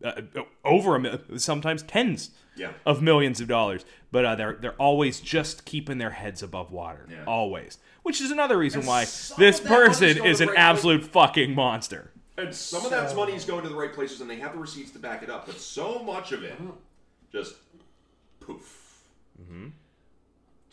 uh, 0.03 0.21
over 0.63 0.95
a 0.95 0.99
mil- 0.99 1.19
sometimes 1.37 1.81
tens 1.83 2.29
Yeah. 2.55 2.71
of 2.85 3.01
millions 3.01 3.41
of 3.41 3.47
dollars, 3.47 3.83
but 4.11 4.23
uh, 4.25 4.35
they're 4.35 4.53
they're 4.53 4.73
always 4.81 5.19
just 5.19 5.65
keeping 5.65 5.97
their 5.97 6.11
heads 6.11 6.43
above 6.43 6.71
water, 6.71 7.07
Yeah. 7.09 7.23
always. 7.25 7.79
Which 8.03 8.21
is 8.21 8.31
another 8.31 8.57
reason 8.57 8.81
And 8.81 8.87
why 8.87 9.01
this 9.01 9.31
of 9.31 9.37
that 9.63 9.69
money's 9.69 9.97
person 9.99 10.25
is 10.25 10.39
an 10.41 10.49
right 10.49 10.57
absolute 10.59 11.03
fucking 11.03 11.53
monster. 11.55 12.11
And 12.37 12.53
some 12.53 12.85
of 12.85 12.91
that 12.91 13.13
money 13.15 13.33
is 13.33 13.43
going 13.45 13.63
to 13.63 13.69
the 13.69 13.75
right 13.75 13.91
places, 13.91 14.21
and 14.21 14.29
they 14.29 14.35
have 14.37 14.53
the 14.53 14.59
receipts 14.59 14.91
to 14.91 14.99
back 14.99 15.23
it 15.23 15.29
up. 15.31 15.47
But 15.47 15.59
so 15.59 16.03
much 16.03 16.31
of 16.31 16.43
it, 16.43 16.53
just 17.31 17.55
poof. 18.39 19.01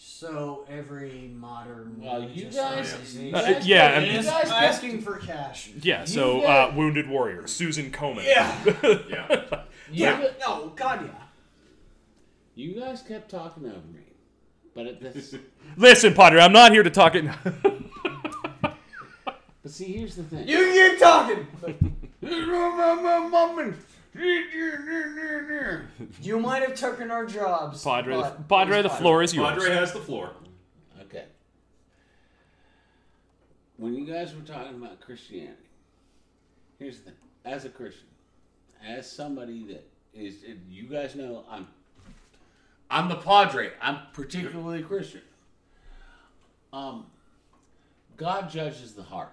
So 0.06 0.66
every 0.68 1.30
modern. 1.34 1.96
Well, 1.98 2.22
you 2.22 2.44
guys- 2.50 2.92
organization 2.92 3.26
you 3.26 3.34
Uh, 3.34 3.60
yeah, 3.64 3.98
and- 3.98 4.06
you 4.06 4.18
is 4.18 4.26
guys 4.26 4.48
got- 4.50 4.62
asking 4.64 5.00
for 5.00 5.16
cash. 5.18 5.70
Yeah. 5.80 6.04
So, 6.04 6.42
got- 6.42 6.70
uh, 6.70 6.76
wounded 6.76 7.08
warrior 7.08 7.46
Susan 7.46 7.90
Komen. 7.90 8.24
Yeah. 8.24 8.54
Yeah. 9.08 9.62
you 9.90 10.04
Yeah. 10.04 10.20
got- 10.20 10.38
No, 10.40 10.72
God, 10.76 11.06
yeah. 11.06 11.22
You 12.54 12.78
guys 12.80 13.02
kept 13.02 13.30
talking 13.30 13.64
over 13.66 13.86
me, 13.92 14.02
but 14.74 14.86
at 14.86 15.00
this, 15.00 15.34
Listen, 15.76 16.12
Potter, 16.14 16.38
I'm 16.38 16.52
not 16.52 16.70
here 16.72 16.82
to 16.82 16.90
talk 16.90 17.14
it. 17.14 17.24
but 18.62 18.74
see, 19.66 19.86
here's 19.96 20.16
the 20.16 20.22
thing. 20.24 20.46
You 20.46 20.90
keep 20.90 20.98
talking. 21.00 21.46
You 26.22 26.38
might 26.38 26.62
have 26.62 26.74
taken 26.74 27.10
our 27.10 27.26
jobs. 27.26 27.82
Padre, 27.82 28.16
the, 28.16 28.22
but 28.22 28.48
Padre, 28.48 28.82
the 28.82 28.88
floor 28.88 29.22
is 29.22 29.34
yours. 29.34 29.50
Padre 29.50 29.74
has 29.74 29.92
the 29.92 29.98
floor. 29.98 30.30
Okay. 31.02 31.24
When 33.76 33.94
you 33.94 34.06
guys 34.06 34.34
were 34.34 34.42
talking 34.42 34.76
about 34.76 35.00
Christianity, 35.00 35.68
here's 36.78 36.98
the 36.98 37.06
thing. 37.06 37.14
As 37.44 37.64
a 37.64 37.68
Christian, 37.68 38.06
as 38.86 39.10
somebody 39.10 39.66
that 39.66 39.86
is, 40.14 40.36
you 40.70 40.84
guys 40.84 41.14
know, 41.14 41.44
I'm, 41.50 41.66
I'm 42.90 43.08
the 43.08 43.16
Padre. 43.16 43.72
I'm 43.82 43.98
particularly 44.12 44.82
Christian. 44.82 45.22
Um, 46.72 47.06
God 48.16 48.48
judges 48.48 48.94
the 48.94 49.02
heart, 49.02 49.32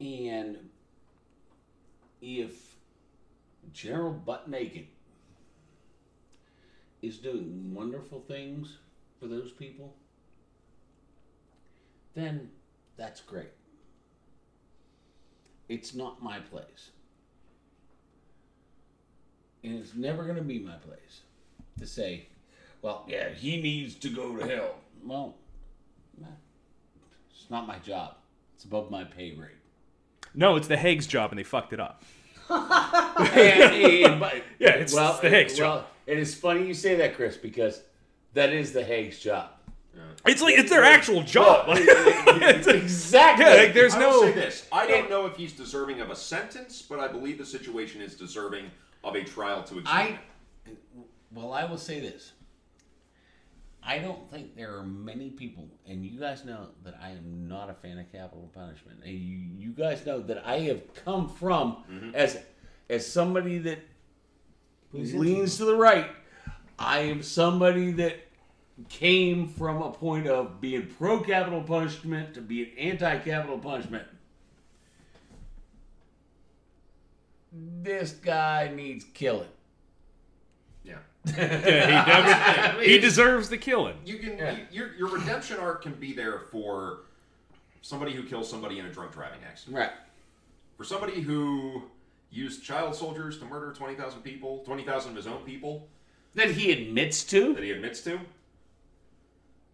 and 0.00 0.56
if 2.20 2.76
General 3.72 4.12
Butt 4.12 4.48
Naked 4.48 4.86
is 7.02 7.18
doing 7.18 7.72
wonderful 7.74 8.20
things 8.20 8.78
for 9.18 9.26
those 9.26 9.52
people, 9.52 9.94
then 12.14 12.50
that's 12.96 13.20
great. 13.20 13.52
It's 15.68 15.94
not 15.94 16.22
my 16.22 16.40
place. 16.40 16.90
And 19.62 19.78
it's 19.78 19.94
never 19.94 20.24
going 20.24 20.36
to 20.36 20.42
be 20.42 20.58
my 20.58 20.76
place 20.76 21.20
to 21.78 21.86
say, 21.86 22.26
well, 22.82 23.04
yeah, 23.06 23.30
he 23.30 23.60
needs 23.60 23.94
to 23.96 24.08
go 24.08 24.36
to 24.36 24.46
hell. 24.46 24.74
Well, 25.04 25.36
it's 27.30 27.50
not 27.50 27.66
my 27.66 27.78
job. 27.78 28.16
It's 28.54 28.64
above 28.64 28.90
my 28.90 29.04
pay 29.04 29.32
rate. 29.32 29.59
No, 30.34 30.56
it's 30.56 30.68
the 30.68 30.76
Hague's 30.76 31.06
job, 31.06 31.30
and 31.30 31.38
they 31.38 31.42
fucked 31.44 31.72
it 31.72 31.80
up. 31.80 32.02
And- 32.48 33.74
and- 33.74 34.20
but- 34.20 34.34
Yeah, 34.58 34.70
it's- 34.70 34.92
it's 34.94 35.18
the 35.20 35.30
Hague's 35.30 35.56
job. 35.56 35.78
well, 35.80 35.86
it 36.06 36.18
is 36.18 36.34
funny 36.34 36.66
you 36.66 36.74
say 36.74 36.96
that, 36.96 37.14
Chris, 37.16 37.36
because 37.36 37.82
that 38.34 38.52
is 38.52 38.72
the 38.72 38.84
Hague's 38.84 39.18
job. 39.20 39.50
It's 40.24 40.40
like 40.40 40.56
it's 40.58 40.70
their 40.70 40.84
actual 40.84 41.22
job. 41.22 41.68
exactly. 41.76 43.44
yeah, 43.44 43.54
like 43.54 43.74
there's 43.74 43.94
I 43.94 44.06
will 44.06 44.22
say 44.22 44.32
this: 44.32 44.66
I 44.72 44.86
don't 44.86 45.10
know 45.10 45.26
if 45.26 45.36
he's 45.36 45.52
deserving 45.52 46.00
of 46.00 46.10
a 46.10 46.16
sentence, 46.16 46.80
but 46.82 47.00
I 47.00 47.08
believe 47.08 47.38
the 47.38 47.44
situation 47.46 48.00
is 48.00 48.14
deserving 48.16 48.66
of 49.02 49.14
a 49.16 49.24
trial 49.24 49.62
to 49.64 49.78
examine. 49.80 50.18
I, 50.66 50.70
well, 51.32 51.52
I 51.52 51.64
will 51.64 51.78
say 51.78 52.00
this. 52.00 52.32
I 53.82 53.98
don't 53.98 54.30
think 54.30 54.56
there 54.56 54.76
are 54.76 54.82
many 54.82 55.30
people, 55.30 55.68
and 55.86 56.04
you 56.04 56.20
guys 56.20 56.44
know 56.44 56.68
that 56.84 56.98
I 57.02 57.10
am 57.10 57.48
not 57.48 57.70
a 57.70 57.74
fan 57.74 57.98
of 57.98 58.12
capital 58.12 58.50
punishment. 58.54 58.98
And 59.04 59.14
you, 59.14 59.38
you 59.56 59.70
guys 59.70 60.04
know 60.04 60.20
that 60.20 60.46
I 60.46 60.60
have 60.60 60.94
come 60.94 61.28
from 61.28 61.84
mm-hmm. 61.90 62.14
as 62.14 62.38
as 62.90 63.10
somebody 63.10 63.58
that 63.58 63.78
leans 64.92 65.56
to 65.58 65.64
the 65.64 65.76
right. 65.76 66.10
I 66.78 67.00
am 67.00 67.22
somebody 67.22 67.92
that 67.92 68.16
came 68.88 69.48
from 69.48 69.82
a 69.82 69.90
point 69.90 70.26
of 70.26 70.60
being 70.60 70.86
pro 70.98 71.20
capital 71.20 71.62
punishment 71.62 72.34
to 72.34 72.40
being 72.40 72.70
anti 72.78 73.18
capital 73.18 73.58
punishment. 73.58 74.06
This 77.52 78.12
guy 78.12 78.70
needs 78.74 79.04
killing. 79.14 79.48
Yeah. 81.24 81.34
Yeah, 81.36 81.86
he, 81.86 82.10
definitely- 82.10 82.88
he 82.88 82.98
deserves 82.98 83.48
the 83.48 83.58
killing. 83.58 83.96
You 84.04 84.18
can 84.18 84.38
you, 84.38 84.66
your 84.70 84.94
your 84.96 85.08
redemption 85.08 85.58
arc 85.58 85.82
can 85.82 85.92
be 85.94 86.12
there 86.12 86.40
for 86.50 87.00
somebody 87.82 88.12
who 88.12 88.22
kills 88.22 88.48
somebody 88.48 88.78
in 88.78 88.86
a 88.86 88.90
drunk 88.92 89.12
driving 89.12 89.40
accident. 89.46 89.76
Right. 89.76 89.90
For 90.76 90.84
somebody 90.84 91.20
who 91.20 91.82
used 92.30 92.62
child 92.62 92.94
soldiers 92.94 93.38
to 93.38 93.44
murder 93.44 93.72
twenty 93.72 93.94
thousand 93.94 94.22
people, 94.22 94.58
twenty 94.64 94.84
thousand 94.84 95.10
of 95.10 95.16
his 95.16 95.26
own 95.26 95.42
people 95.44 95.88
That 96.36 96.50
he 96.50 96.72
admits 96.72 97.22
to. 97.24 97.52
that 97.54 97.62
he 97.64 97.70
admits 97.72 98.00
to. 98.02 98.18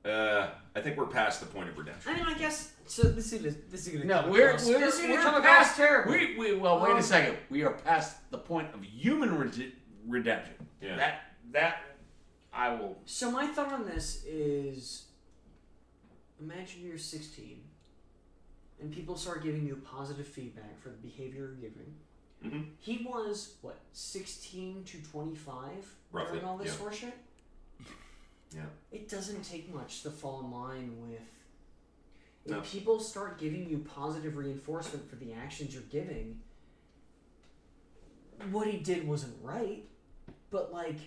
Uh, 0.04 0.50
I 0.76 0.80
think 0.80 0.96
we're 0.96 1.06
past 1.06 1.40
the 1.40 1.46
point 1.46 1.68
of 1.68 1.76
redemption. 1.76 2.12
I 2.12 2.16
mean, 2.16 2.26
I 2.26 2.34
guess. 2.38 2.72
So 2.86 3.02
this 3.02 3.32
is 3.32 3.56
this 3.70 3.86
is 3.88 3.92
gonna 3.92 4.04
No, 4.04 4.20
come 4.22 4.30
we're 4.30 4.48
across, 4.50 4.66
we're, 4.66 4.78
this 4.78 4.94
is 4.94 5.00
gonna 5.00 5.14
we're 5.14 5.22
come 5.22 5.34
across 5.34 5.66
past 5.66 5.76
terrible. 5.76 6.12
We, 6.12 6.36
we 6.38 6.54
well, 6.54 6.80
wait 6.80 6.92
Um, 6.92 6.98
a 6.98 7.02
second. 7.02 7.36
We 7.50 7.64
are 7.64 7.72
past 7.72 8.16
the 8.30 8.38
point 8.38 8.72
of 8.74 8.84
human 8.84 9.36
rede- 9.36 9.72
redemption. 10.06 10.54
Yeah. 10.80 10.96
That 10.96 11.20
that 11.52 11.82
I 12.52 12.74
will. 12.74 12.98
So 13.04 13.30
my 13.30 13.46
thought 13.46 13.72
on 13.72 13.86
this 13.86 14.24
is, 14.24 15.06
imagine 16.40 16.82
you're 16.86 16.98
16, 16.98 17.60
and 18.80 18.92
people 18.92 19.16
start 19.16 19.42
giving 19.42 19.66
you 19.66 19.76
positive 19.76 20.26
feedback 20.26 20.80
for 20.80 20.88
the 20.90 20.96
behavior 20.96 21.56
you're 21.60 21.70
giving. 21.70 21.94
Mhm. 22.44 22.70
He 22.78 23.04
was 23.08 23.56
what 23.62 23.78
16 23.92 24.84
to 24.84 25.02
25 25.02 25.96
Roughly, 26.12 26.32
during 26.32 26.44
all 26.46 26.58
this 26.58 26.78
yeah. 26.78 26.86
horseshit. 26.86 27.12
Yeah. 28.54 28.66
It 28.92 29.08
doesn't 29.08 29.42
take 29.42 29.72
much 29.72 30.02
to 30.02 30.10
fall 30.10 30.40
in 30.40 30.50
line 30.52 31.00
with. 31.08 31.20
If 32.44 32.50
No. 32.52 32.60
people 32.60 33.00
start 33.00 33.38
giving 33.38 33.68
you 33.68 33.78
positive 33.78 34.36
reinforcement 34.36 35.08
for 35.10 35.16
the 35.16 35.32
actions 35.32 35.74
you're 35.74 35.82
giving, 35.84 36.40
what 38.50 38.68
he 38.68 38.78
did 38.78 39.06
wasn't 39.08 39.42
right, 39.42 39.88
but 40.50 40.72
like, 40.72 40.98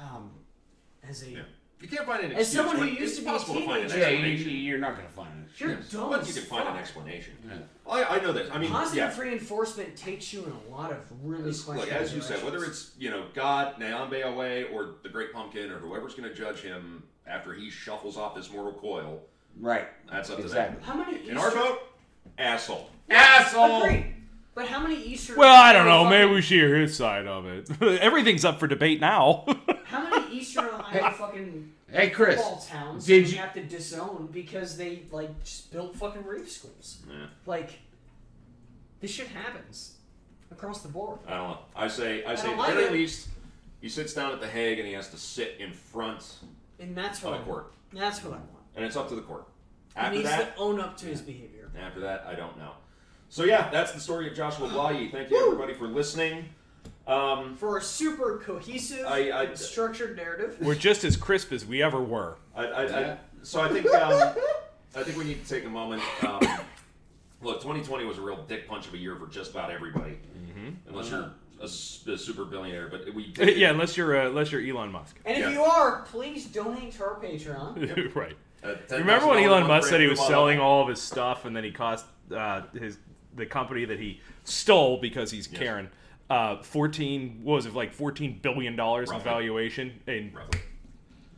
um, 0.00 0.30
as 1.08 1.22
a 1.22 1.30
Yeah. 1.30 1.38
You 1.80 1.88
can't 1.88 2.06
find 2.06 2.22
an 2.24 2.32
As 2.32 2.40
excuse. 2.40 2.56
someone 2.56 2.76
who 2.76 2.82
but 2.92 3.00
used 3.00 3.02
it's 3.02 3.16
to 3.16 3.22
be 3.22 3.28
a 3.28 3.32
possible 3.32 3.54
to 3.54 3.60
find 3.66 3.82
an 3.84 3.88
teenager- 3.88 3.98
Yeah, 3.98 4.08
you, 4.10 4.16
explanation. 4.34 4.50
you're 4.64 4.78
not 4.78 4.96
gonna 4.96 5.08
find 5.08 5.30
it. 5.46 5.60
you're 5.60 5.70
Yes. 5.70 5.88
dumb 5.90 6.10
But 6.10 6.26
you 6.28 6.34
can 6.34 6.42
find 6.42 6.68
an 6.68 6.76
explanation. 6.76 7.32
Yeah. 7.48 7.54
I, 7.90 8.04
I 8.04 8.20
know 8.20 8.32
this. 8.32 8.50
I 8.52 8.58
mean, 8.58 8.70
Positive 8.70 9.14
yeah. 9.16 9.20
reinforcement 9.22 9.96
takes 9.96 10.30
you 10.34 10.44
in 10.44 10.52
a 10.52 10.76
lot 10.76 10.92
of 10.92 10.98
really 11.24 11.48
It's 11.48 11.62
questionable 11.62 11.90
like 11.98 12.02
as 12.02 12.14
you 12.14 12.20
said, 12.20 12.44
whether 12.44 12.64
it's 12.66 12.90
you 12.98 13.10
know 13.10 13.24
God, 13.34 13.76
Nyanbe-a-weh, 13.80 14.64
or 14.64 14.96
the 15.02 15.08
Great 15.08 15.32
Pumpkin, 15.32 15.70
or 15.70 15.78
whoever's 15.78 16.14
going 16.14 16.28
to 16.28 16.34
judge 16.34 16.60
him 16.60 17.02
after 17.26 17.54
he 17.54 17.70
shuffles 17.70 18.18
off 18.18 18.34
this 18.34 18.50
mortal 18.52 18.74
coil, 18.74 19.22
Right. 19.58 19.88
that's 20.10 20.28
up 20.28 20.36
to 20.42 20.48
them. 20.48 20.76
how 20.82 20.94
many 20.96 21.16
them. 21.18 21.30
In 21.30 21.36
our 21.38 21.50
vote, 21.50 21.78
asshole. 22.36 22.90
Asshole. 23.08 23.84
Agreed. 23.84 24.16
But 24.54 24.66
how 24.68 24.80
many 24.80 24.96
Easter? 25.02 25.34
Well, 25.36 25.54
I 25.62 25.72
don't 25.72 25.86
know. 25.86 26.04
Maybe 26.10 26.30
we 26.30 26.42
should 26.42 26.58
hear 26.58 26.76
his 26.76 26.94
side 26.94 27.26
of 27.26 27.46
it. 27.46 27.70
Everything's 28.02 28.44
up 28.44 28.60
for 28.60 28.66
debate 28.66 29.00
now. 29.00 29.46
How 30.60 30.90
many 30.92 31.14
fucking 31.14 31.72
Hey, 31.90 32.10
Chris. 32.10 32.36
football 32.36 32.60
towns 32.60 33.06
did 33.06 33.30
you- 33.30 33.38
have 33.38 33.52
to 33.54 33.62
disown 33.64 34.28
because 34.32 34.76
they 34.76 35.02
like 35.10 35.42
just 35.44 35.72
built 35.72 35.96
fucking 35.96 36.24
reef 36.24 36.50
schools? 36.50 36.98
Yeah. 37.08 37.26
Like, 37.46 37.80
this 39.00 39.10
shit 39.10 39.28
happens 39.28 39.96
across 40.50 40.82
the 40.82 40.88
board. 40.88 41.18
I 41.26 41.30
don't 41.36 41.48
know. 41.50 41.58
I 41.74 41.88
say, 41.88 42.24
I 42.24 42.34
say, 42.34 42.44
don't 42.44 42.52
at 42.54 42.58
like 42.58 42.68
the 42.70 42.74
very 42.76 42.86
it. 42.88 42.92
least, 42.92 43.28
he 43.80 43.88
sits 43.88 44.12
down 44.14 44.32
at 44.32 44.40
the 44.40 44.48
Hague 44.48 44.78
and 44.78 44.86
he 44.86 44.94
has 44.94 45.08
to 45.10 45.16
sit 45.16 45.56
in 45.58 45.72
front 45.72 46.36
And 46.78 46.96
that's 46.96 47.22
what 47.22 47.30
the 47.30 47.36
I 47.36 47.38
want. 47.40 47.46
court, 47.48 47.72
That's 47.92 48.22
what 48.22 48.34
I 48.34 48.36
want. 48.36 48.50
and 48.76 48.84
it's 48.84 48.96
up 48.96 49.08
to 49.08 49.14
the 49.14 49.22
court. 49.22 49.46
He 49.94 50.00
After 50.00 50.16
needs 50.18 50.28
that, 50.28 50.54
to 50.56 50.60
own 50.62 50.78
up 50.80 50.96
to 50.98 51.06
his 51.06 51.20
behavior. 51.22 51.70
after 51.78 52.00
that, 52.00 52.24
I 52.26 52.34
don't 52.34 52.56
know. 52.58 52.72
So 53.28 53.44
yeah, 53.44 53.70
that's 53.70 53.92
the 53.92 54.00
story 54.00 54.28
of 54.28 54.34
Joshua 54.36 54.68
Blahyi. 54.68 55.10
Thank 55.10 55.30
you 55.30 55.44
everybody 55.46 55.72
for 55.74 55.86
listeing. 55.86 56.48
Um, 57.10 57.56
For 57.56 57.76
a 57.78 57.82
super 57.82 58.38
cohesive, 58.44 59.04
I- 59.06 59.32
I- 59.32 59.54
structured 59.54 60.16
narrative. 60.16 60.56
We're 60.60 60.74
just 60.76 61.02
as 61.04 61.16
crisp 61.16 61.52
as 61.52 61.66
we 61.66 61.82
ever 61.82 62.00
were. 62.00 62.36
I, 62.54 62.64
I, 62.66 62.84
Yeah. 62.86 62.98
I, 63.12 63.16
so 63.44 63.60
I 63.60 63.68
think 63.68 63.86
um, 63.92 64.34
I 64.94 65.02
think 65.02 65.16
we 65.18 65.24
need 65.24 65.42
to 65.44 65.48
take 65.48 65.64
a 65.64 65.68
moment. 65.68 66.02
Um, 66.26 66.40
look, 67.42 67.56
2020 67.60 68.04
was 68.04 68.18
a 68.18 68.20
real 68.20 68.44
dick 68.48 68.68
punch 68.68 68.86
of 68.86 68.94
a 68.94 68.98
year 68.98 69.16
for 69.16 69.26
just 69.26 69.50
about 69.50 69.70
everybody, 69.70 70.18
unless 70.88 71.10
you're 71.10 71.30
a 71.60 71.68
super 71.68 72.44
billionaire, 72.44 72.88
but 72.88 73.12
we 73.14 73.26
did. 73.32 73.56
yeah, 73.58 73.70
unless 73.70 73.96
you're 73.96 74.16
uh, 74.16 74.28
unless 74.28 74.52
you're 74.52 74.62
Elon 74.62 74.92
Musk. 74.92 75.18
And 75.24 75.36
if 75.38 75.44
Yeah. 75.44 75.52
you 75.52 75.62
are, 75.62 76.02
please 76.02 76.46
donate 76.46 76.92
to 76.92 77.04
our 77.04 77.18
Patreon. 77.20 78.14
right. 78.14 78.36
Uh, 78.62 78.74
Remember 78.90 79.26
when 79.28 79.42
Elon 79.42 79.66
Musk 79.66 79.88
said 79.88 80.00
he 80.00 80.06
was 80.06 80.18
new 80.20 80.26
selling 80.26 80.58
model. 80.58 80.70
all 80.72 80.82
of 80.82 80.88
his 80.88 81.00
stuff, 81.00 81.44
and 81.46 81.56
then 81.56 81.64
he 81.64 81.70
cost 81.72 82.04
uh, 82.34 82.62
his 82.78 82.98
the 83.36 83.46
company 83.46 83.84
that 83.86 83.98
he 83.98 84.20
stole 84.44 84.98
because 84.98 85.30
he's 85.30 85.48
Yes. 85.50 85.58
Karen 85.58 85.90
uh, 86.30 86.62
fourteen 86.62 87.40
what 87.42 87.54
was 87.56 87.66
it 87.66 87.74
like 87.74 87.92
fourteen 87.92 88.38
billion 88.40 88.76
dollars 88.76 89.10
in 89.10 89.20
valuation 89.20 90.00
in 90.06 90.32
Roughly. 90.34 90.60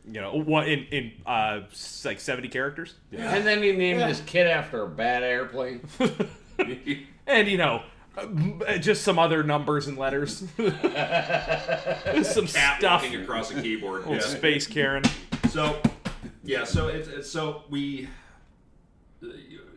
you 0.07 0.21
know 0.21 0.33
what 0.39 0.67
in 0.69 0.85
in 0.91 1.11
uh, 1.25 1.61
like 2.05 2.19
seventy 2.21 2.47
characters, 2.47 2.93
And 3.11 3.45
then 3.45 3.61
he 3.63 3.71
named 3.73 4.01
his 4.01 4.21
kid 4.25 4.47
after 4.47 4.83
a 4.83 4.87
bad 4.87 5.23
airplane. 5.23 5.81
and 7.27 7.47
you 7.47 7.57
know. 7.57 7.83
uh, 8.15 8.77
Just 8.77 9.01
some 9.03 9.17
other 9.17 9.41
numbers 9.43 9.87
and 9.87 9.97
letters, 9.97 10.43
some 10.57 12.45
Cat 12.47 12.77
stuff. 12.77 13.01
walking 13.01 13.21
across 13.21 13.49
a 13.49 13.59
keyboard. 13.59 14.05
Old 14.05 14.17
Yeah. 14.17 14.21
Space 14.21 14.67
Karen. 14.67 15.01
So, 15.49 15.81
yeah. 16.43 16.63
So 16.63 16.89
it's 16.89 17.07
it's 17.07 17.29
so 17.31 17.63
we 17.71 18.07
uh, 19.23 19.27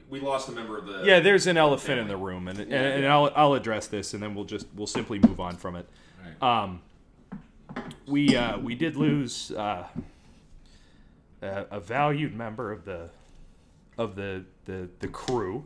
we 0.08 0.20
lost 0.20 0.48
a 0.48 0.52
member 0.52 0.78
of 0.78 0.86
the. 0.86 1.02
Yeah, 1.04 1.20
there's 1.20 1.46
an 1.46 1.56
elephant 1.56 2.00
in 2.00 2.08
the 2.08 2.16
room, 2.16 2.48
and 2.48 2.58
and, 2.58 2.72
and 2.72 3.06
I'll 3.06 3.32
I'll 3.34 3.54
address 3.54 3.86
this, 3.86 4.14
and 4.14 4.22
then 4.22 4.34
we'll 4.34 4.44
just 4.44 4.66
we'll 4.74 4.86
simply 4.86 5.18
move 5.18 5.40
on 5.40 5.56
from 5.56 5.76
it. 5.76 5.88
Um, 6.42 6.82
we 8.06 8.36
uh, 8.36 8.58
we 8.58 8.74
did 8.74 8.96
lose 8.96 9.50
uh, 9.52 9.86
a, 11.42 11.66
a 11.70 11.80
valued 11.80 12.34
member 12.34 12.72
of 12.72 12.84
the 12.84 13.10
of 13.98 14.16
the 14.16 14.44
the, 14.64 14.88
the 15.00 15.08
crew. 15.08 15.64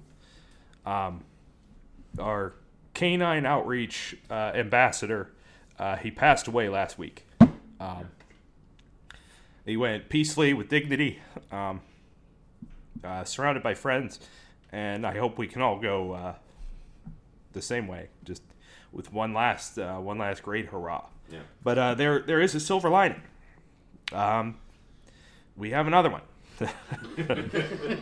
Um, 0.87 1.25
our 2.19 2.55
canine 2.95 3.47
outreach 3.47 4.17
uh, 4.31 4.53
ambassador, 4.55 5.31
uh, 5.79 5.97
he 5.97 6.11
passed 6.11 6.47
away 6.49 6.69
last 6.69 6.99
week. 6.99 7.25
Um, 7.79 8.09
he 9.65 9.77
went 9.77 10.09
peacefully 10.09 10.53
with 10.53 10.69
dignity. 10.69 11.21
Um, 11.53 11.81
uh, 13.05 13.25
surrounded 13.25 13.63
by 13.63 13.75
friends, 13.75 14.21
and 14.73 15.07
I 15.07 15.17
hope 15.19 15.39
we 15.39 15.47
can 15.47 15.63
all 15.63 15.79
go 15.79 16.13
uh, 16.13 16.35
the 17.53 17.63
same 17.63 17.87
way, 17.87 18.09
just 18.25 18.43
with 18.93 19.13
one 19.13 19.33
last 19.33 19.79
uh, 19.79 19.97
one 19.99 20.19
last 20.19 20.43
great 20.43 20.67
hurrah. 20.67 21.05
Yeah. 21.31 21.41
But 21.63 21.79
uh, 21.79 21.95
there 21.95 22.21
there 22.21 22.41
is 22.41 22.55
a 22.55 22.61
silver 22.61 22.91
lining. 22.91 23.23
Um, 24.13 24.57
we 25.57 25.71
have 25.71 25.87
another 25.87 26.11
one. 26.11 26.23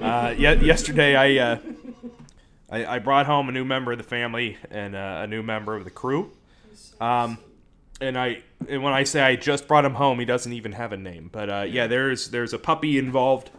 uh, 0.03 0.35
ye- 0.37 0.66
yesterday, 0.66 1.15
I, 1.15 1.53
uh, 1.53 1.59
I 2.70 2.97
I 2.97 2.99
brought 2.99 3.27
home 3.27 3.49
a 3.49 3.53
new 3.53 3.65
member 3.65 3.93
of 3.93 3.99
the 3.99 4.05
family 4.05 4.57
and 4.70 4.97
uh, 4.97 5.20
a 5.23 5.27
new 5.27 5.43
member 5.43 5.77
of 5.77 5.85
the 5.85 5.91
crew. 5.91 6.33
Um, 7.01 7.39
and 8.01 8.19
I 8.19 8.43
and 8.69 8.83
when 8.83 8.93
I 8.93 9.05
say 9.05 9.20
I 9.20 9.37
just 9.37 9.69
brought 9.69 9.85
him 9.85 9.95
home, 9.95 10.19
he 10.19 10.25
doesn't 10.25 10.53
even 10.53 10.73
have 10.73 10.93
a 10.93 10.97
name. 10.97 11.29
But 11.33 11.51
uh, 11.51 11.66
yeah, 11.69 11.87
there's 11.87 12.31
there's 12.31 12.53
a 12.53 12.59
puppy 12.59 12.99
involved. 12.99 13.51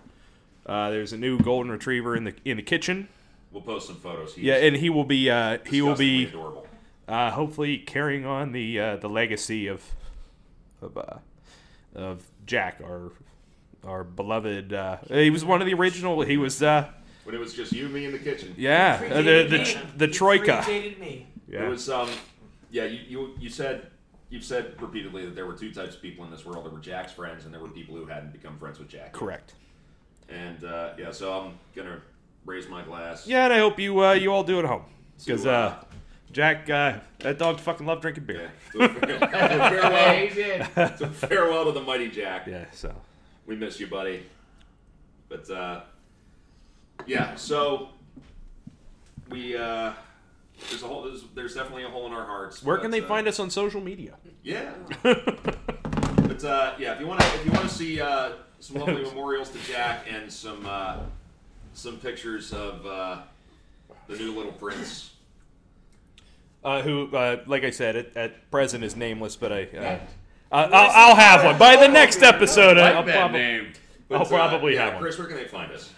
Uh, 0.69 0.89
there's 0.91 1.13
a 1.13 1.17
new 1.17 1.39
golden 1.39 1.71
retriever 1.71 2.15
in 2.15 2.23
the 2.25 2.33
in 2.45 2.57
the 2.57 2.63
kitchen. 2.63 3.07
We'll 3.51 3.63
post 3.63 3.87
some 3.87 3.95
photos. 3.95 4.35
He's 4.35 4.43
Yeah, 4.45 4.55
and 4.55 4.75
he 4.75 4.89
will 4.91 5.03
be 5.03 5.29
uh, 5.29 5.57
he 5.65 5.81
will 5.81 5.95
be 5.95 6.25
adorable. 6.25 6.67
uh, 7.07 7.31
hopefully 7.31 7.79
carrying 7.79 8.25
on 8.25 8.51
the 8.51 8.79
uh, 8.79 8.95
the 8.97 9.09
legacy 9.09 9.65
of 9.67 9.83
of 10.81 10.95
uh, 10.97 11.17
of 11.95 12.23
Jack, 12.45 12.79
our 12.83 13.11
our 13.83 14.03
beloved. 14.03 14.71
Uh, 14.73 14.97
he 15.09 15.31
was 15.31 15.43
one 15.43 15.61
of 15.61 15.65
the 15.65 15.73
original. 15.73 16.21
He 16.21 16.37
was 16.37 16.61
uh, 16.61 16.89
When 17.23 17.33
it 17.33 17.39
was 17.39 17.53
just 17.55 17.71
you, 17.71 17.89
me, 17.89 18.05
in 18.05 18.11
the 18.11 18.19
kitchen. 18.19 18.53
yeah 18.57 19.01
uh, 19.11 19.21
the 19.23 19.47
the 19.49 19.63
tr- 19.63 19.85
the 19.97 20.05
He 20.07 20.11
troika. 20.13 20.61
predated 20.63 20.99
me. 20.99 21.27
Yeah. 21.47 21.65
It 21.65 21.69
was 21.69 21.89
um, 21.89 22.09
yeah. 22.69 22.83
You, 22.85 22.99
you 23.07 23.33
you 23.39 23.49
said 23.49 23.87
you've 24.29 24.43
said 24.43 24.79
repeatedly 24.79 25.25
that 25.25 25.33
there 25.33 25.47
were 25.47 25.57
two 25.57 25.71
types 25.73 25.95
of 25.95 26.01
people 26.03 26.23
in 26.25 26.29
this 26.29 26.45
world. 26.45 26.63
There 26.65 26.71
were 26.71 26.79
Jack's 26.79 27.11
friends, 27.13 27.45
and 27.45 27.51
there 27.53 27.61
were 27.61 27.69
people 27.69 27.95
who 27.95 28.05
hadn't 28.05 28.31
become 28.33 28.59
friends 28.59 28.77
with 28.77 28.87
Jack. 28.89 29.13
correct. 29.13 29.55
And 30.31 30.63
uh, 30.63 30.91
yeah, 30.97 31.11
so 31.11 31.33
I'm 31.33 31.53
gonna 31.75 32.01
raise 32.45 32.67
my 32.67 32.83
glass. 32.83 33.27
Yeah, 33.27 33.45
and 33.45 33.53
I 33.53 33.59
hope 33.59 33.79
you 33.79 34.03
uh, 34.03 34.13
you 34.13 34.31
all 34.31 34.43
do 34.43 34.59
it 34.59 34.63
at 34.63 34.69
home 34.69 34.83
because 35.17 35.45
uh, 35.45 35.49
uh, 35.49 35.83
Jack 36.31 36.69
uh, 36.69 36.99
that 37.19 37.37
dog 37.37 37.59
fucking 37.59 37.85
loved 37.85 38.01
drinking 38.01 38.25
beer. 38.25 38.51
Yeah. 38.75 38.87
So, 38.87 38.87
farewell, 38.87 40.27
he 40.27 40.97
so 40.97 41.09
farewell 41.09 41.65
to 41.65 41.71
the 41.71 41.81
mighty 41.81 42.09
Jack. 42.09 42.47
Yeah, 42.47 42.65
so 42.71 42.93
We 43.45 43.55
miss 43.55 43.79
you, 43.79 43.87
buddy. 43.87 44.23
But 45.27 45.49
uh, 45.49 45.81
yeah, 47.05 47.35
so 47.35 47.89
we 49.29 49.55
uh, 49.57 49.93
there's 50.69 50.83
a 50.83 50.87
hole. 50.87 51.03
There's, 51.03 51.23
there's 51.35 51.55
definitely 51.55 51.83
a 51.83 51.89
hole 51.89 52.07
in 52.07 52.13
our 52.13 52.25
hearts. 52.25 52.63
where 52.63 52.77
can 52.77 52.91
they 52.91 53.01
uh, 53.01 53.07
find 53.07 53.27
us 53.27 53.39
on 53.39 53.49
social 53.49 53.81
media? 53.81 54.15
Yeah. 54.43 54.73
but 55.03 56.43
uh, 56.43 56.73
yeah, 56.77 56.93
if 56.93 56.99
you 56.99 57.07
want 57.07 57.21
to, 57.21 57.27
if 57.27 57.45
you 57.45 57.51
want 57.51 57.69
to 57.69 57.73
see 57.73 58.01
uh, 58.01 58.31
some 58.59 58.77
lovely 58.77 59.03
memorials 59.09 59.49
to 59.49 59.57
Jack 59.71 60.05
and 60.11 60.31
some 60.31 60.65
uh, 60.65 60.97
some 61.73 61.97
pictures 61.97 62.53
of 62.53 62.85
uh, 62.85 63.21
the 64.07 64.15
new 64.17 64.35
little 64.35 64.51
prince. 64.53 65.11
Uh, 66.63 66.81
who, 66.81 67.15
uh, 67.15 67.41
like 67.47 67.63
I 67.63 67.69
said, 67.69 67.95
at, 67.95 68.17
at 68.17 68.51
present 68.51 68.83
is 68.83 68.95
nameless, 68.95 69.37
but 69.37 69.53
I, 69.53 69.63
uh, 69.63 69.79
uh, 69.79 69.99
I'll, 70.51 71.09
I'll 71.11 71.15
have 71.15 71.45
one 71.45 71.57
by 71.57 71.77
the 71.77 71.87
next 71.87 72.21
episode. 72.21 72.75
Like 72.77 72.95
I'll 72.95 73.03
that 73.03 73.15
probably, 73.15 73.39
name. 73.39 73.67
I'll 74.11 74.19
But, 74.19 74.21
uh, 74.23 74.25
probably 74.25 74.73
yeah, 74.73 74.85
have 74.85 74.93
one. 74.95 75.03
Chris, 75.03 75.17
where 75.17 75.27
can 75.27 75.37
they 75.37 75.45
find 75.45 75.71
us? 75.71 75.93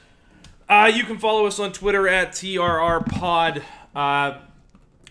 Uh, 0.70 0.92
you 0.94 1.04
can 1.04 1.18
follow 1.18 1.48
us 1.48 1.58
on 1.60 1.74
Twitter 1.74 2.08
at 2.08 2.30
TRRPod. 2.32 3.64
Uh, 3.96 4.38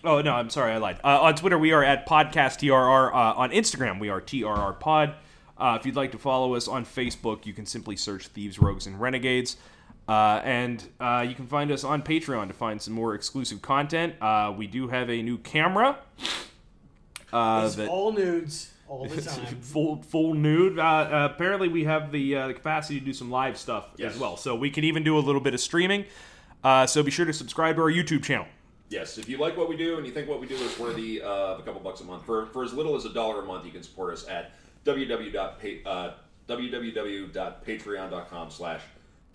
oh, 0.05 0.21
no, 0.21 0.33
I'm 0.33 0.49
sorry, 0.49 0.71
I 0.71 0.77
lied. 0.77 0.99
Uh, 1.03 1.21
on 1.21 1.35
Twitter, 1.35 1.57
we 1.59 1.71
are 1.73 1.83
at 1.83 2.07
Podcast 2.07 2.59
TRR. 2.59 3.11
Uh, 3.11 3.37
on 3.37 3.51
Instagram, 3.51 3.99
we 3.99 4.09
are 4.09 4.21
TRRPod. 4.21 5.15
Uh, 5.61 5.77
if 5.79 5.85
you'd 5.85 5.95
like 5.95 6.11
to 6.11 6.17
follow 6.17 6.55
us 6.55 6.67
on 6.67 6.83
Facebook, 6.83 7.45
you 7.45 7.53
can 7.53 7.67
simply 7.67 7.95
search 7.95 8.27
Thieves, 8.27 8.57
Rogues, 8.57 8.87
and 8.87 8.99
Renegades. 8.99 9.57
Uh, 10.09 10.41
and 10.43 10.83
uh, 10.99 11.23
you 11.27 11.35
can 11.35 11.45
find 11.45 11.71
us 11.71 11.83
on 11.83 12.01
Patreon 12.01 12.47
to 12.47 12.53
find 12.53 12.81
some 12.81 12.95
more 12.95 13.13
exclusive 13.13 13.61
content. 13.61 14.15
Uh, 14.19 14.51
we 14.57 14.65
do 14.65 14.87
have 14.87 15.09
a 15.11 15.21
new 15.21 15.37
camera. 15.37 15.97
Uh, 17.31 17.63
It's 17.65 17.75
that- 17.75 17.87
all 17.89 18.11
nudes 18.11 18.71
all 18.87 19.05
the 19.07 19.21
time. 19.21 19.45
full 19.61 20.01
full 20.01 20.33
nude. 20.33 20.79
Uh, 20.79 20.81
uh, 20.81 21.29
apparently, 21.31 21.67
we 21.67 21.83
have 21.83 22.11
the, 22.11 22.35
uh, 22.35 22.47
the 22.47 22.53
capacity 22.55 22.99
to 22.99 23.05
do 23.05 23.13
some 23.13 23.29
live 23.29 23.55
stuff 23.57 23.89
Yes. 23.97 24.15
as 24.15 24.19
well, 24.19 24.37
so 24.37 24.55
we 24.55 24.69
can 24.71 24.83
even 24.83 25.03
do 25.03 25.17
a 25.17 25.21
little 25.21 25.39
bit 25.41 25.53
of 25.53 25.59
streaming. 25.59 26.05
Uh, 26.63 26.85
so 26.87 27.01
be 27.03 27.11
sure 27.11 27.25
to 27.25 27.33
subscribe 27.33 27.75
to 27.75 27.83
our 27.83 27.91
YouTube 27.91 28.23
channel. 28.23 28.47
Yes, 28.89 29.17
if 29.17 29.29
you 29.29 29.37
like 29.37 29.55
what 29.55 29.69
we 29.69 29.77
do 29.77 29.97
and 29.97 30.05
you 30.05 30.11
think 30.11 30.27
what 30.27 30.41
we 30.41 30.47
do 30.47 30.55
is 30.55 30.77
worthy 30.77 31.21
of 31.21 31.59
a 31.59 31.63
couple 31.63 31.79
bucks 31.79 32.01
a 32.01 32.03
month, 32.03 32.25
for, 32.25 32.47
for 32.47 32.63
as 32.63 32.73
little 32.73 32.95
as 32.95 33.05
a 33.05 33.13
dollar 33.13 33.41
a 33.41 33.45
month, 33.45 33.65
you 33.65 33.71
can 33.71 33.81
support 33.83 34.11
us 34.13 34.27
at 34.27 34.51
uh, 34.85 36.11
www.patreon.com 36.47 38.51
slash 38.51 38.81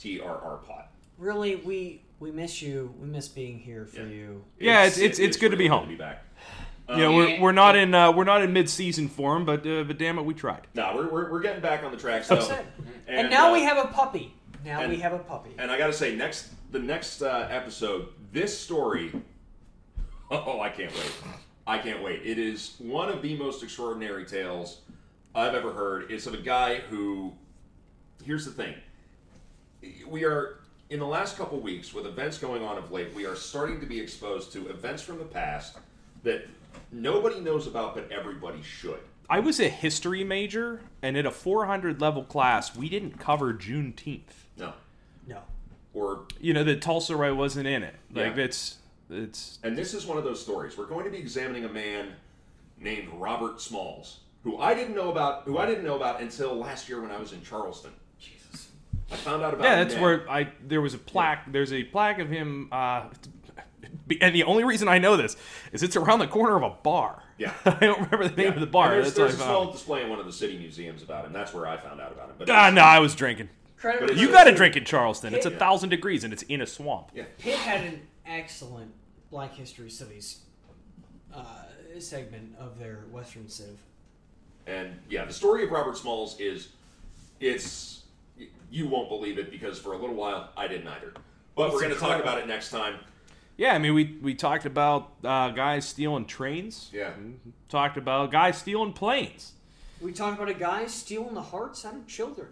trrpod. 0.00 0.84
really, 1.18 1.56
we 1.56 2.02
we 2.18 2.30
miss 2.30 2.62
you. 2.62 2.94
We 2.98 3.06
miss 3.06 3.28
being 3.28 3.58
here 3.58 3.86
for 3.86 4.00
Yeah. 4.00 4.06
you. 4.06 4.44
Yeah, 4.58 4.84
it's 4.84 4.98
it's, 4.98 5.18
it's 5.18 5.36
good 5.36 5.50
to 5.50 5.56
be 5.56 5.66
home. 5.66 5.84
To 5.84 5.88
be 5.88 5.96
back. 5.96 6.22
You 6.88 6.96
know, 6.98 7.16
we're, 7.16 7.40
we're 7.40 7.52
not 7.52 7.74
in 7.74 7.94
uh, 7.94 8.12
we're 8.12 8.24
not 8.24 8.42
in 8.42 8.52
mid 8.52 8.70
season 8.70 9.08
form, 9.08 9.44
but 9.44 9.66
uh, 9.66 9.82
but 9.84 9.98
damn 9.98 10.18
it, 10.18 10.22
we 10.24 10.34
tried. 10.34 10.66
No, 10.74 10.92
we're, 10.94 11.10
we're, 11.10 11.32
we're 11.32 11.40
getting 11.40 11.60
back 11.60 11.82
on 11.82 11.90
the 11.90 11.96
track. 11.96 12.22
So, 12.24 12.36
That's 12.36 12.50
it. 12.50 12.66
And, 13.08 13.28
now 13.28 13.50
uh, 13.50 13.54
we 13.54 13.64
have 13.64 13.84
a 13.84 13.88
puppy. 13.88 14.34
Now 14.64 14.80
and- 14.82 14.92
we 14.92 14.98
have 15.00 15.12
a 15.12 15.18
puppy. 15.18 15.50
And 15.58 15.70
I 15.70 15.78
got 15.78 15.88
to 15.88 15.92
say, 15.92 16.14
next 16.14 16.50
the 16.70 16.78
next 16.78 17.22
uh, 17.22 17.48
episode, 17.50 18.08
this 18.32 18.56
story. 18.58 19.12
Oh, 20.28 20.60
I 20.60 20.70
can't 20.70 20.92
wait! 20.92 21.12
I 21.68 21.78
can't 21.78 22.02
wait. 22.02 22.22
It 22.24 22.36
is 22.36 22.74
one 22.80 23.08
of 23.08 23.22
the 23.22 23.36
most 23.36 23.62
extraordinary 23.62 24.24
tales 24.24 24.80
I've 25.36 25.54
ever 25.54 25.72
heard. 25.72 26.10
is 26.10 26.26
of 26.26 26.34
a 26.34 26.38
guy 26.38 26.76
who. 26.76 27.32
Here's 28.24 28.44
the 28.46 28.50
thing. 28.50 28.74
We 30.08 30.24
are 30.24 30.60
in 30.88 30.98
the 30.98 31.06
last 31.06 31.36
couple 31.36 31.60
weeks 31.60 31.92
with 31.92 32.06
events 32.06 32.38
going 32.38 32.64
on 32.64 32.78
of 32.78 32.90
late. 32.90 33.14
We 33.14 33.26
are 33.26 33.36
starting 33.36 33.78
to 33.80 33.86
be 33.86 34.00
exposed 34.00 34.52
to 34.54 34.68
events 34.68 35.02
from 35.02 35.18
the 35.18 35.24
past 35.24 35.76
that 36.22 36.48
nobody 36.90 37.40
knows 37.40 37.66
about, 37.66 37.94
but 37.94 38.10
everybody 38.10 38.62
should. 38.62 38.98
I 39.28 39.40
was 39.40 39.60
a 39.60 39.68
history 39.68 40.24
major, 40.24 40.80
and 41.02 41.16
in 41.16 41.26
a 41.26 41.30
400 41.30 42.00
level 42.00 42.24
class, 42.24 42.74
we 42.74 42.88
didn't 42.88 43.18
cover 43.18 43.52
Juneteenth. 43.52 44.22
No, 44.56 44.72
no. 45.26 45.40
or 45.94 46.24
You 46.40 46.54
know 46.54 46.64
that 46.64 46.80
Tulsa 46.80 47.14
I 47.14 47.30
wasn't 47.32 47.66
in 47.66 47.82
it. 47.82 47.94
Like 48.12 48.36
Yeah. 48.36 48.44
it's 48.44 48.78
it's 49.10 49.58
And 49.62 49.76
this 49.76 49.94
is 49.94 50.06
one 50.06 50.16
of 50.18 50.24
those 50.24 50.40
stories. 50.40 50.78
We're 50.78 50.86
going 50.86 51.04
to 51.04 51.10
be 51.10 51.18
examining 51.18 51.64
a 51.64 51.68
man 51.68 52.14
named 52.78 53.08
Robert 53.14 53.60
Smalls, 53.60 54.20
who 54.46 54.58
I 54.58 54.74
didn't 54.74 54.94
know 54.94 55.10
about, 55.10 55.42
who 55.44 55.58
I 55.58 55.66
didn't 55.66 55.82
know 55.84 55.96
about 55.96 56.20
until 56.20 56.54
last 56.56 56.88
year 56.88 57.00
when 57.02 57.10
I 57.10 57.18
was 57.18 57.32
in 57.32 57.42
Charleston. 57.42 57.90
Jesus. 58.20 58.68
I 59.10 59.16
found 59.16 59.42
out 59.42 59.52
about. 59.54 59.64
yeah. 59.64 59.74
That's 59.82 59.94
then. 59.94 60.02
where 60.02 60.30
I 60.30 60.52
there 60.64 60.80
was 60.80 60.94
a 60.94 60.98
plaque. 60.98 61.50
There's 61.50 61.72
a 61.72 61.82
plaque 61.82 62.20
of 62.20 62.30
him. 62.30 62.68
Uh, 62.70 63.08
and 64.20 64.32
the 64.34 64.44
only 64.44 64.62
reason 64.62 64.86
I 64.86 64.98
know 64.98 65.16
this 65.16 65.36
is 65.72 65.82
it's 65.82 65.96
around 65.96 66.20
the 66.20 66.28
corner 66.28 66.56
of 66.56 66.62
a 66.62 66.70
bar. 66.82 67.22
Yeah. 67.38 67.52
I 67.64 67.74
don't 67.80 68.00
remember 68.02 68.28
the 68.28 68.36
name 68.36 68.46
Yeah. 68.46 68.54
of 68.54 68.60
the 68.60 68.66
bar. 68.66 68.86
And 68.86 68.94
there's 68.94 69.06
That's 69.14 69.16
there's 69.16 69.34
a 69.34 69.44
small 69.44 69.72
display 69.72 70.04
in 70.04 70.08
one 70.10 70.20
of 70.20 70.26
the 70.26 70.32
city 70.32 70.56
museums 70.58 71.02
about 71.02 71.24
him. 71.24 71.32
That's 71.32 71.52
where 71.52 71.66
I 71.66 71.76
found 71.76 72.00
out 72.00 72.12
about 72.12 72.28
him. 72.30 72.36
But 72.38 72.48
Ah, 72.50 72.70
no, 72.70 72.82
I 72.82 73.00
was 73.00 73.16
drinking. 73.16 73.48
Credit 73.76 74.06
But 74.06 74.16
You 74.16 74.30
got 74.30 74.44
to 74.44 74.54
drink 74.54 74.76
in 74.76 74.84
Charleston. 74.84 75.34
It's 75.34 75.44
a 75.46 75.50
Yeah. 75.50 75.58
thousand 75.58 75.88
degrees 75.88 76.22
and 76.22 76.32
it's 76.32 76.44
in 76.44 76.60
a 76.60 76.66
swamp. 76.66 77.10
Yeah. 77.14 77.24
Pitt 77.38 77.56
had 77.56 77.84
an 77.84 78.06
excellent 78.24 78.92
Black 79.30 79.54
History 79.54 79.90
Studies 79.90 80.38
uh, 81.34 81.42
segment 81.98 82.54
of 82.58 82.78
their 82.78 83.04
Western 83.10 83.48
Civ. 83.48 83.78
And 84.66 84.98
yeah, 85.08 85.24
the 85.24 85.32
story 85.32 85.64
of 85.64 85.70
Robert 85.70 85.96
Smalls 85.96 86.38
is 86.40 86.68
it's 87.40 88.02
you 88.70 88.88
won't 88.88 89.08
believe 89.08 89.38
it 89.38 89.50
because 89.50 89.78
for 89.78 89.92
a 89.92 89.98
little 89.98 90.16
while 90.16 90.50
I 90.56 90.68
didn't 90.68 90.88
either. 90.88 91.12
But 91.54 91.72
we're 91.72 91.80
going 91.80 91.94
to 91.94 91.98
talk 92.00 92.20
about 92.20 92.38
it 92.38 92.46
next 92.46 92.70
time. 92.70 92.96
Yeah, 93.56 93.74
I 93.74 93.78
mean, 93.78 93.94
we 93.94 94.18
we 94.20 94.34
talked 94.34 94.66
about 94.66 95.12
uh, 95.24 95.50
guys 95.50 95.86
stealing 95.86 96.26
trains. 96.26 96.90
Yeah. 96.92 97.12
Talked 97.68 97.96
about 97.96 98.30
guys 98.30 98.58
stealing 98.58 98.92
planes. 98.92 99.52
We 100.00 100.12
talked 100.12 100.36
about 100.36 100.50
a 100.50 100.54
guy 100.58 100.86
stealing 100.86 101.34
the 101.34 101.42
hearts 101.42 101.84
out 101.86 101.94
of 101.94 102.06
children. 102.06 102.48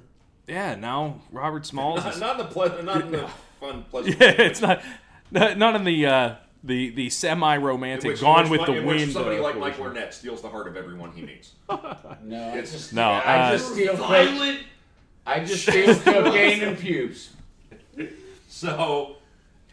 Yeah, 0.46 0.76
now 0.76 1.20
Robert 1.30 1.66
Smalls. 1.72 2.04
Not, 2.04 2.14
is, 2.14 2.20
not 2.20 2.40
in 2.40 2.46
the 2.46 2.52
ple- 2.52 2.82
not 2.82 3.00
in 3.02 3.12
the 3.12 3.28
fun 3.60 3.84
pleasant. 3.90 4.18
yeah, 4.18 4.30
it's 4.30 4.62
not 4.62 4.82
not 5.30 5.58
not 5.58 5.76
in 5.76 5.84
the 5.84 6.06
uh, 6.06 6.34
the 6.64 6.90
the 6.90 7.10
semi 7.10 7.56
romantic 7.58 8.18
Gone 8.20 8.46
in 8.46 8.50
with 8.50 8.64
the 8.66 8.72
in 8.74 8.86
which 8.86 8.98
Wind. 9.00 9.12
somebody 9.12 9.38
like 9.38 9.56
Mike 9.58 9.76
portion. 9.76 9.94
Lornett 9.96 10.14
steals 10.14 10.40
the 10.42 10.48
heart 10.48 10.66
of 10.66 10.76
everyone 10.76 11.12
he 11.12 11.22
meets. 11.22 11.52
No, 12.22 12.54
It's 12.54 12.72
just 12.72 12.92
No, 12.94 13.10
I 13.10 13.36
uh, 13.36 13.50
just 13.52 13.72
steal 13.72 13.96
Violent. 13.96 14.60
I 15.26 15.40
just 15.44 15.62
steal 15.62 15.94
cocaine 16.00 16.62
and 16.62 16.78
pubes. 16.78 17.30
so 18.48 19.16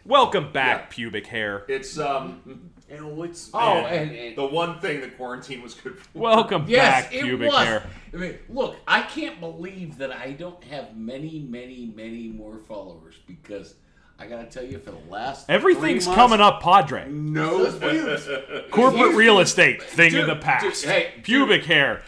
welcome 0.04 0.52
back, 0.52 0.80
Yeah. 0.80 0.86
pubic 0.94 1.26
hair. 1.26 1.64
it's 1.68 1.98
um 1.98 2.70
And 2.90 3.16
what's 3.16 3.50
Oh, 3.54 3.82
Man, 3.82 3.94
and, 4.08 4.16
and 4.16 4.36
the 4.36 4.46
one 4.46 4.78
thing 4.80 5.00
that 5.00 5.16
quarantine 5.16 5.62
was 5.62 5.72
good 5.74 5.98
for. 5.98 6.06
Welcome 6.18 6.66
yes, 6.68 7.04
back, 7.04 7.14
it 7.14 7.22
pubic 7.22 7.50
was. 7.50 7.64
hair. 7.66 7.86
I 8.12 8.16
mean, 8.18 8.38
look, 8.50 8.76
I 8.86 9.00
can't 9.02 9.40
believe 9.40 9.96
that 9.98 10.12
I 10.12 10.32
don't 10.32 10.62
have 10.64 10.94
many, 10.94 11.38
many, 11.40 11.90
many 11.96 12.28
more 12.28 12.58
followers 12.58 13.14
because 13.26 13.76
I 14.18 14.26
gotta 14.26 14.44
tell 14.46 14.64
you, 14.64 14.78
for 14.78 14.92
the 14.92 14.98
last 15.10 15.46
time. 15.46 15.54
Everything's 15.56 16.04
three 16.04 16.14
months, 16.14 16.32
coming 16.32 16.40
up, 16.40 16.62
Padre. 16.62 17.08
No, 17.10 17.70
Corporate 18.70 19.14
real 19.16 19.40
estate, 19.40 19.82
thing 19.82 20.12
Dude, 20.12 20.20
of 20.20 20.26
the 20.28 20.34
dude, 20.34 20.42
past. 20.42 20.84
hey, 20.84 21.14
pubic 21.22 21.64
hair. 21.64 22.02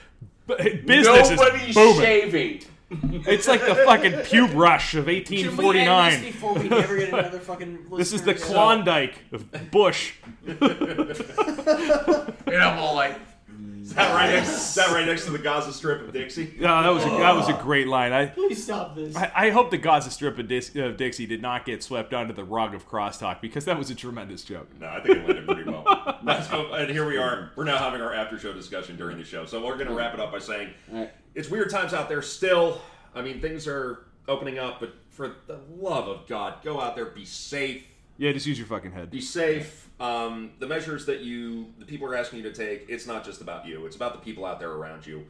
B- 0.46 0.54
Business 0.86 1.30
nobody's 1.30 1.68
is 1.70 1.74
booming. 1.74 2.00
shaving. 2.00 2.62
It's 3.26 3.48
like 3.48 3.66
the 3.66 3.74
fucking 3.74 4.12
pube 4.12 4.54
rush 4.54 4.94
of 4.94 5.06
Can 5.06 5.14
we 5.14 5.18
end 5.18 5.26
this 5.26 5.58
1849. 5.58 6.20
before 6.22 6.54
we 6.54 6.68
never 6.68 6.96
get 6.98 7.08
another 7.08 7.40
fucking? 7.40 7.86
This 7.96 8.12
is 8.12 8.22
the 8.22 8.32
listener? 8.32 8.46
Klondike 8.54 9.14
of 9.32 9.70
Bush. 9.72 10.12
And 10.46 10.62
I'm 12.56 12.78
all 12.78 12.94
like, 12.94 13.18
Is 13.84 13.92
that 13.92 14.14
right 14.14 14.30
next? 14.32 14.48
Is 14.48 14.74
that 14.76 14.92
right 14.92 15.04
next 15.06 15.26
to 15.26 15.30
the 15.30 15.38
Gaza 15.38 15.70
Strip 15.70 16.00
of 16.00 16.12
Dixie? 16.14 16.54
No, 16.58 16.82
that 16.82 16.88
was 16.88 17.04
a, 17.04 17.08
that 17.10 17.34
was 17.36 17.50
a 17.50 17.52
great 17.52 17.86
line. 17.86 18.12
I 18.14 18.26
Please 18.26 18.64
stop 18.64 18.96
this. 18.96 19.14
I, 19.14 19.30
I 19.34 19.50
hope 19.50 19.70
the 19.70 19.76
Gaza 19.76 20.10
Strip 20.10 20.38
of, 20.38 20.48
Dis, 20.48 20.74
of 20.74 20.96
Dixie 20.96 21.26
did 21.26 21.42
not 21.42 21.66
get 21.66 21.82
swept 21.82 22.14
under 22.14 22.32
the 22.32 22.44
rug 22.44 22.74
of 22.74 22.88
crosstalk 22.88 23.42
because 23.42 23.66
that 23.66 23.76
was 23.78 23.90
a 23.90 23.94
tremendous 23.94 24.42
joke. 24.42 24.68
No, 24.80 24.86
I 24.88 25.00
think 25.02 25.18
it 25.18 25.26
landed 25.26 25.46
pretty 25.46 25.70
well. 25.70 25.84
Let's 26.22 26.48
go- 26.48 26.72
and 26.72 26.90
here 26.90 27.06
we 27.06 27.18
are. 27.18 27.52
We're 27.56 27.64
now 27.64 27.76
having 27.76 28.00
our 28.00 28.14
after 28.14 28.38
show 28.38 28.54
discussion 28.54 28.96
during 28.96 29.18
the 29.18 29.24
show. 29.24 29.44
So 29.44 29.62
we're 29.62 29.76
going 29.76 29.88
to 29.88 29.94
wrap 29.94 30.14
it 30.14 30.20
up 30.20 30.32
by 30.32 30.38
saying 30.38 30.70
all 30.90 31.00
right. 31.00 31.12
it's 31.34 31.50
weird 31.50 31.68
times 31.68 31.92
out 31.92 32.08
there 32.08 32.22
still. 32.22 32.80
I 33.14 33.20
mean, 33.20 33.42
things 33.42 33.68
are 33.68 34.06
opening 34.26 34.58
up, 34.58 34.80
but 34.80 34.94
for 35.10 35.36
the 35.46 35.60
love 35.76 36.08
of 36.08 36.26
God, 36.26 36.64
go 36.64 36.80
out 36.80 36.96
there, 36.96 37.04
be 37.04 37.26
safe. 37.26 37.84
Yeah, 38.16 38.32
just 38.32 38.46
use 38.46 38.56
your 38.56 38.66
fucking 38.66 38.92
head. 38.92 39.10
Be 39.10 39.20
safe. 39.20 39.90
Um, 40.04 40.50
the 40.58 40.66
measures 40.66 41.06
that 41.06 41.20
you, 41.20 41.72
the 41.78 41.84
people 41.84 42.06
are 42.08 42.14
asking 42.14 42.40
you 42.40 42.50
to 42.50 42.52
take, 42.52 42.86
it's 42.88 43.06
not 43.06 43.24
just 43.24 43.40
about 43.40 43.66
you. 43.66 43.86
It's 43.86 43.96
about 43.96 44.12
the 44.12 44.18
people 44.20 44.44
out 44.44 44.58
there 44.60 44.70
around 44.72 45.06
you. 45.06 45.24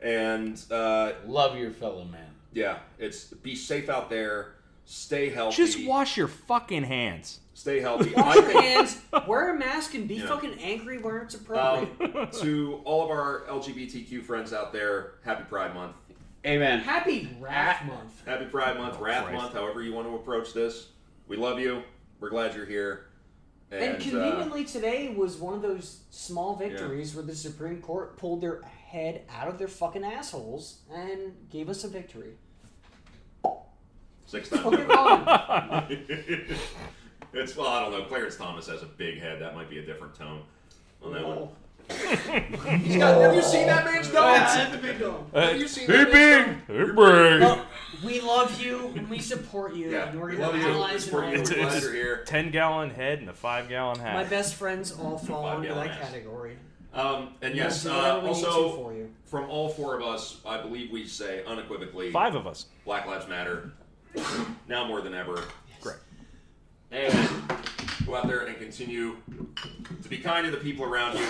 And 0.00 0.60
uh, 0.70 1.12
love 1.26 1.56
your 1.56 1.70
fellow 1.70 2.04
man. 2.04 2.30
yeah, 2.52 2.78
it's 2.98 3.24
be 3.24 3.54
safe 3.54 3.88
out 3.88 4.10
there. 4.10 4.54
Stay 4.84 5.30
healthy. 5.30 5.56
Just 5.56 5.84
wash 5.86 6.16
your 6.16 6.28
fucking 6.28 6.84
hands. 6.84 7.40
Stay 7.54 7.80
healthy. 7.80 8.12
Wash 8.14 8.36
your 8.36 8.62
hands. 8.62 9.00
Wear 9.26 9.54
a 9.54 9.58
mask 9.58 9.94
and 9.94 10.06
be 10.06 10.16
Yeah. 10.16 10.26
fucking 10.26 10.58
angry 10.60 10.98
where 10.98 11.18
it's 11.22 11.34
appropriate. 11.34 12.16
Um, 12.16 12.28
to 12.42 12.80
all 12.84 13.02
of 13.04 13.10
our 13.10 13.44
LGBTQ 13.48 14.22
friends 14.22 14.52
out 14.52 14.72
there, 14.72 15.14
happy 15.24 15.42
Pride 15.44 15.74
Month. 15.74 15.96
Amen. 16.46 16.78
Happy 16.80 17.28
Wrath 17.40 17.84
Month. 17.86 18.22
Happy 18.26 18.44
Pride 18.44 18.76
Month, 18.78 19.00
Wrath 19.00 19.24
Christ. 19.24 19.42
Month, 19.42 19.54
however 19.54 19.82
you 19.82 19.92
want 19.92 20.06
to 20.06 20.14
approach 20.14 20.52
this. 20.52 20.88
We 21.26 21.36
love 21.36 21.58
you. 21.58 21.82
We're 22.20 22.30
glad 22.30 22.54
you're 22.54 22.66
here. 22.66 23.05
And, 23.70 23.82
And, 23.82 23.96
uh, 23.96 24.04
conveniently 24.04 24.64
today 24.64 25.08
was 25.08 25.36
one 25.36 25.54
of 25.54 25.62
those 25.62 26.00
small 26.10 26.54
victories 26.54 27.14
where 27.14 27.24
the 27.24 27.34
Supreme 27.34 27.80
Court 27.82 28.16
pulled 28.16 28.40
their 28.40 28.62
head 28.62 29.22
out 29.28 29.48
of 29.48 29.58
their 29.58 29.68
fucking 29.68 30.04
assholes 30.04 30.82
and 30.92 31.34
gave 31.50 31.68
us 31.68 31.82
a 31.82 31.88
victory. 31.88 32.34
six 34.26 34.48
times. 34.48 34.64
Okay, 34.66 36.04
it's 37.32 37.56
well, 37.56 37.68
I 37.68 37.80
don't 37.80 37.92
know. 37.92 38.04
Clarence 38.04 38.36
Thomas 38.36 38.66
has 38.68 38.82
a 38.82 38.86
big 38.86 39.20
head. 39.20 39.40
That 39.40 39.54
might 39.54 39.70
be 39.70 39.78
a 39.78 39.82
different 39.86 40.14
tone 40.14 40.42
on 41.02 41.12
that 41.12 41.26
one. 41.26 41.48
He's 41.88 42.96
got, 42.96 43.20
have 43.20 43.34
you 43.34 43.42
seen 43.42 43.66
that 43.66 43.84
man's 43.84 44.08
dome? 44.08 44.14
That's 44.24 44.72
the 44.72 44.78
big 44.78 44.98
dome. 44.98 45.26
Have 45.32 45.56
you 45.58 45.68
seen 45.68 45.86
Hey, 45.86 46.04
that 46.04 46.12
man's 46.12 46.62
big. 46.66 46.76
dome? 46.76 46.76
Hey, 46.78 46.84
big. 46.84 46.96
Well, 47.42 47.66
we 48.04 48.20
love 48.20 48.60
you 48.60 48.92
and 48.96 49.08
we 49.08 49.18
support 49.20 49.74
you. 49.74 49.90
Yeah, 49.90 50.08
and 50.10 50.20
we're 50.20 50.30
we 50.30 50.36
gonna 50.36 50.48
love 50.48 50.56
you. 50.60 50.66
analyze 50.66 51.04
Support 51.04 51.24
and 51.24 51.32
you. 51.32 51.38
all 51.38 51.42
It's, 51.42 51.50
glad 51.52 51.72
it's 51.76 51.84
you're 51.84 51.94
here. 51.94 52.14
a 52.16 52.24
10 52.26 52.50
gallon 52.50 52.90
head 52.90 53.20
and 53.20 53.30
a 53.30 53.32
5 53.32 53.68
gallon 53.68 53.98
hat. 53.98 54.14
My 54.14 54.24
best 54.24 54.54
friends 54.56 54.92
all 54.92 55.16
fall 55.18 55.42
Five 55.42 55.56
into 55.58 55.68
gallon 55.68 55.88
that 55.88 56.00
ass. 56.00 56.10
category. 56.10 56.56
Um, 56.92 57.34
and 57.42 57.54
yes, 57.54 57.84
We'll 57.84 57.94
do 57.94 57.98
uh, 58.00 58.02
whatever 58.02 58.20
we 58.26 58.32
need 58.34 58.40
to 58.42 58.46
also 58.48 58.76
for 58.76 58.92
you. 58.94 59.10
from 59.26 59.50
all 59.50 59.68
four 59.68 59.94
of 59.98 60.02
us, 60.02 60.40
I 60.46 60.60
believe 60.60 60.90
we 60.90 61.06
say 61.06 61.44
unequivocally, 61.46 62.10
Five 62.10 62.34
of 62.34 62.46
us. 62.46 62.66
Black 62.84 63.06
Lives 63.06 63.28
Matter. 63.28 63.72
now 64.68 64.86
more 64.86 65.00
than 65.02 65.12
ever. 65.14 65.42
Correct. 65.82 66.00
And 66.90 67.12
go 68.06 68.14
out 68.14 68.28
there 68.28 68.40
and 68.46 68.56
continue 68.58 69.16
to 70.02 70.08
be 70.08 70.18
kind 70.18 70.44
to 70.46 70.50
the 70.50 70.56
people 70.58 70.84
around 70.84 71.18
you. 71.18 71.26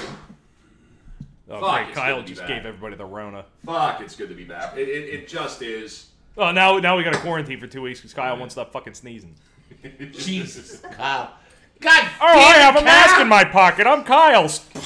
Oh, 1.48 1.60
Fuck, 1.60 1.84
great. 1.84 1.94
Kyle 1.94 2.16
good 2.16 2.22
to 2.22 2.24
be 2.24 2.28
just 2.34 2.40
back. 2.40 2.48
gave 2.48 2.66
everybody 2.66 2.96
the 2.96 3.04
Rona. 3.04 3.44
Fuck, 3.64 4.00
it's 4.00 4.16
good 4.16 4.28
to 4.28 4.34
be 4.34 4.44
back. 4.44 4.76
It, 4.76 4.88
it, 4.88 5.14
it 5.14 5.28
just 5.28 5.62
is. 5.62 6.08
Oh, 6.36 6.50
now 6.50 6.78
now 6.78 6.96
we 6.96 7.04
got 7.04 7.12
to 7.14 7.18
quarantine 7.20 7.58
for 7.60 7.66
two 7.66 7.82
weeks 7.82 8.00
because 8.00 8.12
Kyle 8.14 8.36
won't 8.36 8.52
stop 8.52 8.72
fucking 8.72 8.94
sneezing. 8.94 9.34
Jesus, 10.12 10.80
Kyle. 10.80 11.30
God. 11.80 12.08
Oh, 12.20 12.26
I 12.26 12.54
have 12.58 12.76
it, 12.76 12.82
a 12.82 12.84
mask 12.84 13.20
in 13.20 13.28
my 13.28 13.44
pocket. 13.44 13.86
I'm 13.86 14.02
Kyle's. 14.04 14.64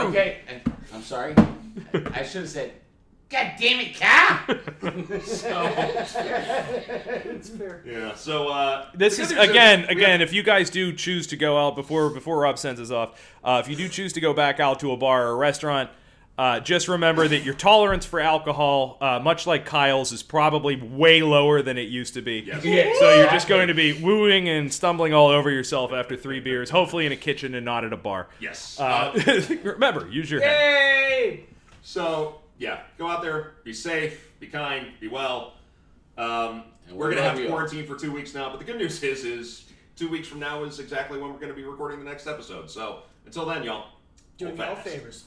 Okay, 0.00 0.38
I'm 0.94 1.02
sorry. 1.02 1.34
I 2.14 2.22
should 2.22 2.42
have 2.42 2.48
said, 2.48 2.72
God 3.30 3.52
damn 3.60 3.80
it, 3.80 3.94
Kyle. 3.98 4.40
It's 7.30 7.48
fair. 7.50 7.82
Yeah. 7.86 8.14
So 8.14 8.48
uh, 8.48 8.86
This 8.94 9.18
is 9.18 9.30
again, 9.32 9.80
we 9.88 9.94
again. 9.96 10.20
have- 10.20 10.28
If 10.28 10.32
you 10.32 10.42
guys 10.42 10.70
do 10.70 10.92
choose 10.92 11.26
to 11.28 11.36
go 11.36 11.58
out 11.58 11.76
before 11.76 12.10
before 12.10 12.38
Rob 12.40 12.58
sends 12.58 12.80
us 12.80 12.90
off, 12.90 13.20
uh, 13.44 13.60
if 13.64 13.68
you 13.70 13.76
do 13.76 13.88
choose 13.88 14.12
to 14.14 14.20
go 14.20 14.32
back 14.32 14.60
out 14.60 14.80
to 14.80 14.92
a 14.92 14.96
bar 14.96 15.26
or 15.28 15.30
a 15.32 15.36
restaurant, 15.36 15.90
uh, 16.38 16.60
just 16.60 16.86
remember 16.88 17.26
that 17.26 17.44
your 17.44 17.54
tolerance 17.54 18.06
for 18.06 18.20
alcohol, 18.20 18.96
uh, 19.00 19.18
much 19.18 19.46
like 19.46 19.66
Kyle's, 19.66 20.12
is 20.12 20.22
probably 20.22 20.76
way 20.76 21.20
lower 21.20 21.62
than 21.62 21.76
it 21.76 21.88
used 21.88 22.14
to 22.14 22.22
be. 22.22 22.44
Yes. 22.46 22.64
Yeah, 22.64 22.92
So 22.98 23.16
you're 23.16 23.30
just 23.30 23.48
going 23.48 23.66
to 23.68 23.74
be 23.74 23.92
wooing 24.00 24.48
and 24.48 24.72
stumbling 24.72 25.12
all 25.12 25.28
over 25.28 25.50
yourself 25.50 25.92
after 25.92 26.16
three 26.16 26.38
beers, 26.40 26.70
hopefully 26.70 27.06
in 27.06 27.12
a 27.12 27.16
kitchen 27.16 27.54
and 27.56 27.64
not 27.64 27.84
at 27.84 27.92
a 27.92 27.96
bar. 27.96 28.28
Yes. 28.40 28.78
Uh, 28.78 29.12
Uh, 29.26 29.40
remember, 29.64 30.08
use 30.08 30.30
your 30.30 30.40
head. 30.40 30.50
Yay! 30.60 31.44
so 31.82 32.40
yeah, 32.58 32.80
go 32.98 33.08
out 33.08 33.22
there, 33.22 33.54
be 33.64 33.72
safe, 33.72 34.32
be 34.40 34.46
kind, 34.46 34.88
be 35.00 35.08
well. 35.08 35.54
Um, 36.16 36.64
we're 36.92 37.08
we 37.08 37.14
gonna 37.14 37.28
have 37.28 37.46
quarantine 37.48 37.86
for 37.86 37.96
two 37.96 38.12
weeks 38.12 38.34
now, 38.34 38.50
but 38.50 38.58
the 38.58 38.64
good 38.64 38.78
news 38.78 39.02
is, 39.02 39.24
is 39.24 39.64
two 39.96 40.08
weeks 40.08 40.28
from 40.28 40.40
now 40.40 40.64
is 40.64 40.80
exactly 40.80 41.18
when 41.18 41.32
we're 41.32 41.38
gonna 41.38 41.54
be 41.54 41.64
recording 41.64 41.98
the 41.98 42.04
next 42.04 42.26
episode. 42.26 42.70
So 42.70 43.00
until 43.26 43.46
then, 43.46 43.62
y'all, 43.62 43.88
Doing 44.36 44.56
hold 44.56 44.68
y'all 44.68 44.76
fast. 44.76 44.88
favors. 44.88 45.24